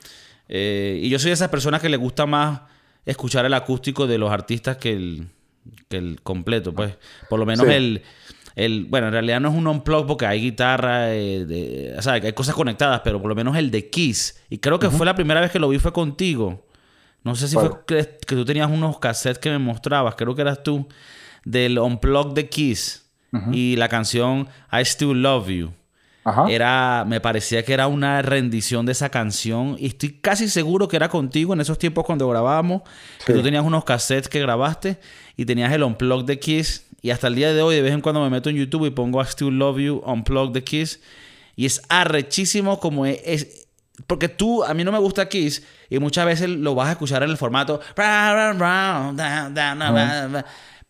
[0.48, 2.62] eh, y yo soy de esas personas que le gusta más
[3.08, 5.28] escuchar el acústico de los artistas que el,
[5.90, 6.96] que el completo, pues.
[7.28, 8.04] Por lo menos el,
[8.56, 8.86] el.
[8.86, 12.56] Bueno, en realidad no es un unplug porque hay guitarra, eh, o sea, hay cosas
[12.56, 14.42] conectadas, pero por lo menos el de Kiss.
[14.50, 16.66] Y creo que fue la primera vez que lo vi fue contigo.
[17.24, 20.64] No sé si fue que, tú tenías unos cassettes que me mostrabas, creo que eras
[20.64, 20.88] tú,
[21.46, 23.10] del unplug de Kiss
[23.52, 25.74] y la canción I Still Love You.
[26.48, 30.96] Era, me parecía que era una rendición de esa canción y estoy casi seguro que
[30.96, 32.84] era contigo en esos tiempos cuando grabábamos,
[33.26, 35.00] que tú tenías unos cassettes que grabaste
[35.36, 38.02] y tenías el Unplug de Kiss y hasta el día de hoy de vez en
[38.02, 41.02] cuando me meto en YouTube y pongo I Still Love You Unplug de Kiss.
[41.56, 43.68] Y es arrechísimo como es,
[44.08, 47.24] porque tú, a mí no me gusta Kiss y muchas veces lo vas a escuchar
[47.24, 47.82] en el formato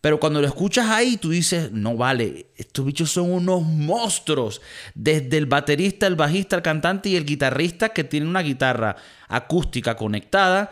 [0.02, 4.60] pero cuando lo escuchas ahí, tú dices, no vale, estos bichos son unos monstruos.
[4.94, 8.96] Desde el baterista, el bajista, el cantante y el guitarrista que tiene una guitarra
[9.28, 10.70] acústica conectada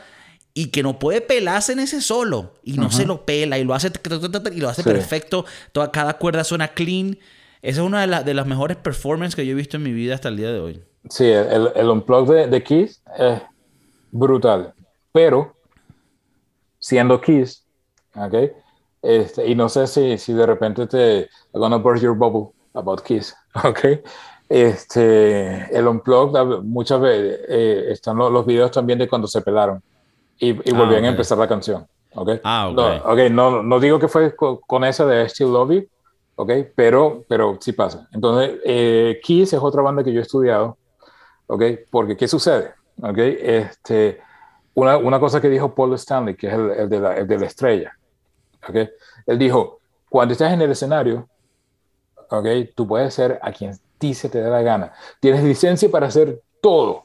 [0.61, 2.53] y que no puede pelarse en ese solo.
[2.63, 3.91] Y no se lo pela y lo hace,
[4.53, 5.47] y lo hace perfecto.
[5.73, 7.19] Toda, cada cuerda suena clean.
[7.63, 10.29] Esa es una de, las mejores performances que yo he visto en mi vida hasta
[10.29, 10.83] el día de hoy.
[11.09, 13.41] Sí, el, el unplug de, de Kiss es
[14.13, 14.75] brutal.
[15.13, 15.57] Pero,
[16.79, 17.65] siendo Kiss,
[18.15, 18.35] ¿ok?
[19.01, 21.21] Este, y no sé si, si de repente te
[21.55, 24.03] I'm gonna burst your bubble about Kiss, ¿ok?
[24.51, 29.83] Este, el Unplugged, muchas veces eh, están los, videos también de cuando se pelaron
[30.41, 32.31] y, y volvían a ah, empezar la canción, ¿ok?
[32.43, 32.77] Ah, ok.
[32.77, 35.89] No, okay, no, no digo que fue con, esa de Still Love You,
[36.37, 36.51] ¿ok?
[36.75, 38.09] Pero, pero sí pasa.
[38.13, 40.79] Entonces, eh, Kiss es otra banda que yo he estudiado,
[41.47, 41.63] ¿ok?
[41.91, 42.73] Porque, ¿qué sucede?
[43.03, 43.19] ¿Ok?
[43.19, 44.21] Este,
[44.75, 47.39] una, una cosa que dijo Paul Stanley, que es el, el, de, la, el de
[47.39, 47.93] la estrella,
[48.67, 48.89] ¿okay?
[49.27, 51.29] Él dijo, cuando estás en el escenario,
[52.31, 52.73] ¿okay?
[52.75, 54.93] tú puedes ser a quien ti se te dé la gana.
[55.21, 57.05] Tienes licencia para hacer todo.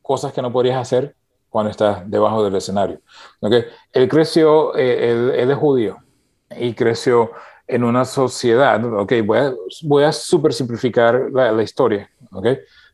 [0.00, 1.14] Cosas que no podrías hacer
[1.50, 3.00] cuando estás debajo del escenario.
[3.40, 3.64] ¿okay?
[3.92, 5.98] Él creció, eh, él, es judío
[6.56, 7.32] y creció
[7.66, 12.46] en una sociedad, ok, voy a, voy a super simplificar la, historia, ok,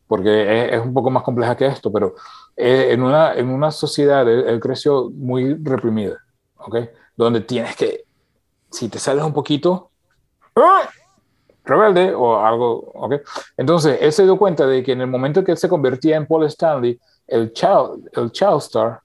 [0.07, 2.15] porque es, un poco más compleja que esto, pero
[2.57, 6.19] eh, en, una, en una sociedad él, él, creció muy reprimida,
[6.59, 6.77] ok,
[7.17, 8.05] donde tienes que,
[8.71, 9.91] si te sales un poquito,
[10.57, 10.87] ¡ah!
[11.67, 13.15] rebelde o algo, ¿ok?
[13.57, 16.27] Entonces, él se dio cuenta de que en el momento que él se convertía en
[16.27, 19.01] Paul Stanley, el Child, el Child Star,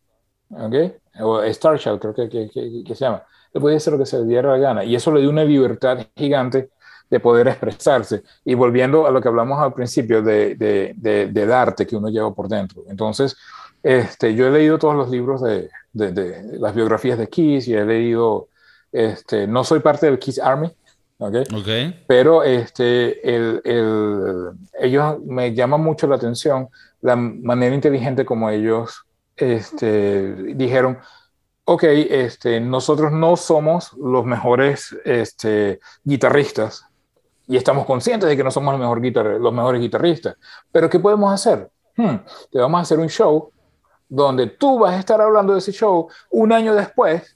[0.49, 0.75] ¿ok?
[1.21, 4.19] O Star Child, creo que, que, que, se llama, le podía hacer lo que se
[4.19, 4.83] le diera la gana.
[4.83, 6.69] Y eso le dio una libertad gigante
[7.09, 8.23] de poder expresarse.
[8.45, 12.09] Y volviendo a lo que hablamos al principio de, de, de, del arte que uno
[12.09, 12.83] lleva por dentro.
[12.87, 13.35] Entonces,
[13.83, 17.83] este, yo he leído todos los libros de, de, las biografías de Kiss y he
[17.83, 18.49] leído,
[18.91, 20.71] este, no soy parte del Kiss Army,
[21.17, 21.43] ¿okay?
[21.53, 22.03] Okay.
[22.07, 26.69] pero este, el, el, ellos me llaman mucho la atención
[27.01, 29.05] la manera inteligente como ellos
[29.35, 30.99] este, dijeron,
[31.65, 36.85] ok, este, nosotros no somos los mejores este, guitarristas
[37.47, 40.35] y estamos conscientes de que no somos los, mejor los mejores guitarristas,
[40.71, 41.69] pero ¿qué podemos hacer?
[41.97, 42.17] Hmm,
[42.51, 43.51] te vamos a hacer un show
[44.07, 47.35] donde tú vas a estar hablando de ese show un año después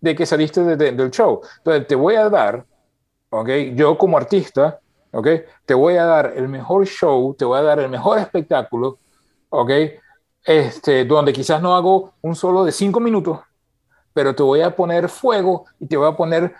[0.00, 1.40] de que saliste del show.
[1.58, 2.64] Entonces, te voy a dar,
[3.30, 3.48] ¿ok?
[3.74, 4.78] Yo como artista,
[5.16, 5.28] ¿ok?
[5.64, 8.98] Te voy a dar el mejor show, te voy a dar el mejor espectáculo,
[9.48, 9.70] ¿ok?
[10.44, 13.40] Este, donde quizás no hago un solo de cinco minutos,
[14.12, 16.52] pero te voy a poner fuego y te voy a poner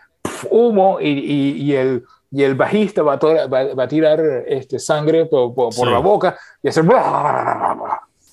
[0.51, 5.55] humo y, y, el, y el bajista va a, va, a tirar este, sangre por,
[5.55, 6.85] por, la boca y hacer...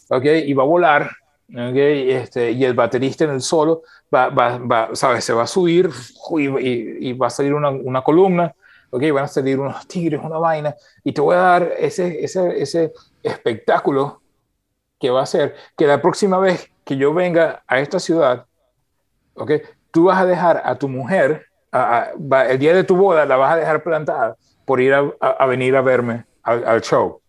[0.09, 0.25] ¿ok?
[0.45, 1.09] Y va a volar,
[1.55, 5.23] Okay, este, y el baterista en el solo va, va, va ¿sabes?
[5.23, 5.87] se va a subir
[6.39, 8.55] y, y, va a salir una, una, columna,
[8.93, 12.61] okay, van a salir unos tigres, una vaina, y te voy a dar ese, ese,
[12.61, 14.21] ese espectáculo
[14.99, 18.45] que va a ser que la próxima vez que yo venga a esta ciudad,
[19.33, 23.25] okay, tú vas a dejar a tu mujer, a, a, el día de tu boda
[23.25, 27.19] la vas a dejar plantada por ir a, a venir a verme al, al, show.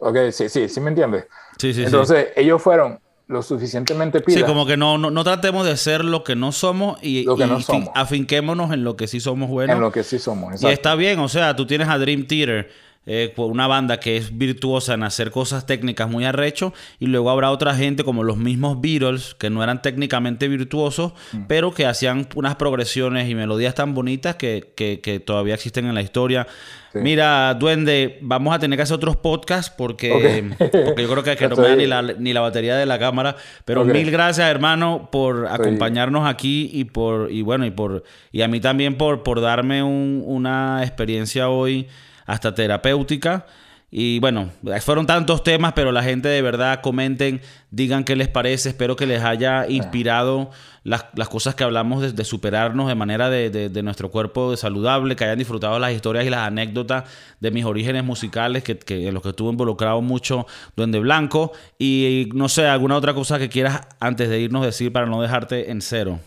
[0.00, 1.26] Ok, sí, sí, sí me entiendes.
[1.58, 4.40] Sí, sí, Entonces, ellos fueron lo suficientemente pilas.
[4.40, 7.36] Sí, como que no, no, no, tratemos de ser lo que no somos y, lo
[7.36, 7.90] que no y somos.
[7.94, 9.74] afinquémonos en lo que sí somos buenos.
[9.74, 10.68] En lo que sí somos, Y exacto.
[10.68, 12.70] está bien, o sea, tú tienes a Dream Theater,
[13.06, 17.50] eh, una banda que es virtuosa en hacer cosas técnicas muy arrecho, y luego habrá
[17.50, 21.44] otra gente como los mismos Beatles, que no eran técnicamente virtuosos, Mm.
[21.48, 25.94] pero que hacían unas progresiones y melodías tan bonitas que, que, que todavía existen en
[25.94, 26.46] la historia.
[26.92, 26.98] Sí.
[27.00, 31.48] Mira, Duende, vamos a tener que hacer otros podcasts porque, porque yo creo que, que
[31.48, 33.34] no me da ni la, ni la batería de la cámara.
[33.64, 38.42] Pero mil gracias, hermano, por Estoy- acompañarnos aquí y por y bueno y por y
[38.42, 41.88] a mí también por por darme un- una experiencia hoy
[42.26, 43.46] hasta terapéutica.
[43.94, 44.48] Y bueno,
[44.80, 48.70] fueron tantos temas, pero la gente de verdad comenten, digan qué les parece.
[48.70, 50.50] Espero que les haya inspirado
[50.82, 54.56] las, las cosas que hablamos de, de superarnos de manera de, de- de nuestro cuerpo
[54.56, 57.04] saludable, que hayan disfrutado las historias y las anécdotas
[57.40, 61.52] de mis orígenes musicales, que, que en los que estuvo involucrado mucho Duende Blanco.
[61.78, 65.70] Y no sé, alguna otra cosa que quieras antes de irnos decir para no dejarte
[65.70, 66.18] en cero.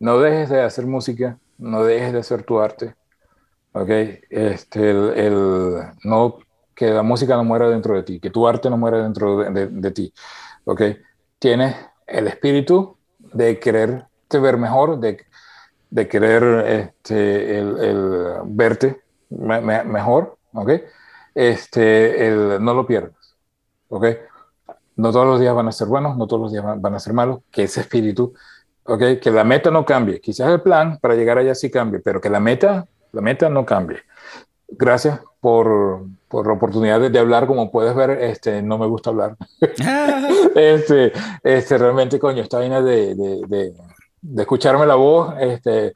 [0.00, 2.96] No dejes de hacer música, no dejes de hacer tu arte.
[3.72, 3.88] ¿Ok?
[4.30, 6.38] Este, el, el- no,
[6.74, 9.50] que la música no muera dentro de ti, que tu arte no muera dentro de,
[9.50, 10.12] de- de ti.
[10.64, 10.82] ¿Ok?
[11.38, 11.76] Tienes
[12.06, 15.24] el espíritu de quererte ver mejor, de,
[15.90, 20.38] de querer este, el, el verte me- me- mejor.
[20.54, 20.70] ¿Ok?
[21.34, 23.36] Este, el, no lo pierdas.
[23.88, 24.06] ¿Ok?
[24.96, 27.00] No todos los días van a ser buenos, no todos los días van van a
[27.00, 28.34] ser malos, que ese espíritu
[28.84, 29.02] ¿ok?
[29.22, 30.20] Que la meta no cambie.
[30.20, 33.64] Quizás el plan para llegar allá sí cambie, pero que la meta, la meta no
[33.64, 33.98] cambie.
[34.68, 37.46] Gracias por, por la oportunidad de, de hablar.
[37.46, 39.36] Como puedes ver, este, no me gusta hablar.
[40.54, 43.74] este, este, realmente, coño, esta vaina de, de, de,
[44.22, 45.94] de escucharme la voz, este,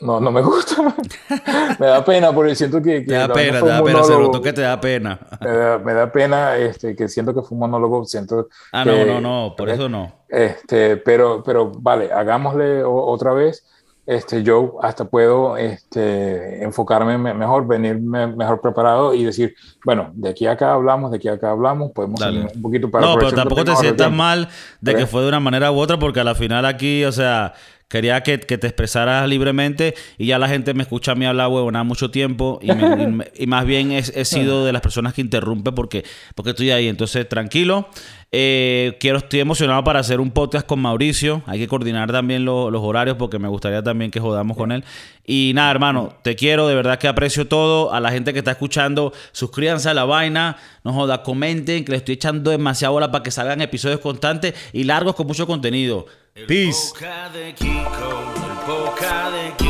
[0.00, 0.76] no, no me gusta.
[1.78, 3.00] me da pena porque siento que...
[3.00, 5.18] que Te da pena, te da pena, se notó que te da pena.
[5.40, 9.04] me, da, me da pena este, que siento que fue un monólogo, siento Ah, que-
[9.04, 9.74] no, no, no, por ¿ok?
[9.74, 10.10] eso no.
[10.28, 13.66] Este, pero, pero vale, hagámosle o- otra vez.
[14.06, 19.54] Este, yo hasta puedo este, enfocarme me- mejor, venirme mejor preparado y decir,
[19.84, 22.90] bueno, de aquí a acá hablamos, de aquí a acá hablamos, podemos salir un poquito
[22.90, 24.48] para No, pero tampoco te sientas mal
[24.80, 27.52] de que fue de una manera u otra, porque a la final aquí, o sea,
[27.88, 31.48] quería que, que te expresaras libremente y ya la gente me escucha a mí hablar
[31.48, 32.88] huevona mucho tiempo y, me-
[33.36, 36.04] y y más bien he, he sido de las personas que interrumpe porque,
[36.34, 36.88] porque estoy ahí.
[36.88, 37.88] Entonces, tranquilo.
[38.32, 41.42] Eh, quiero, estoy emocionado para hacer un podcast con Mauricio.
[41.46, 44.84] Hay que coordinar también lo- los horarios porque me gustaría también que jodamos con él.
[45.26, 47.92] Y nada, hermano, te quiero, de verdad que aprecio todo.
[47.92, 51.98] A la gente que está escuchando, suscríbanse a la vaina, no joda, comenten, que le
[51.98, 56.06] estoy echando demasiada bola para que salgan episodios constantes y largos con mucho contenido.
[56.46, 56.90] Peace.
[56.94, 59.69] Boca de Kiko, el boca de Kiko.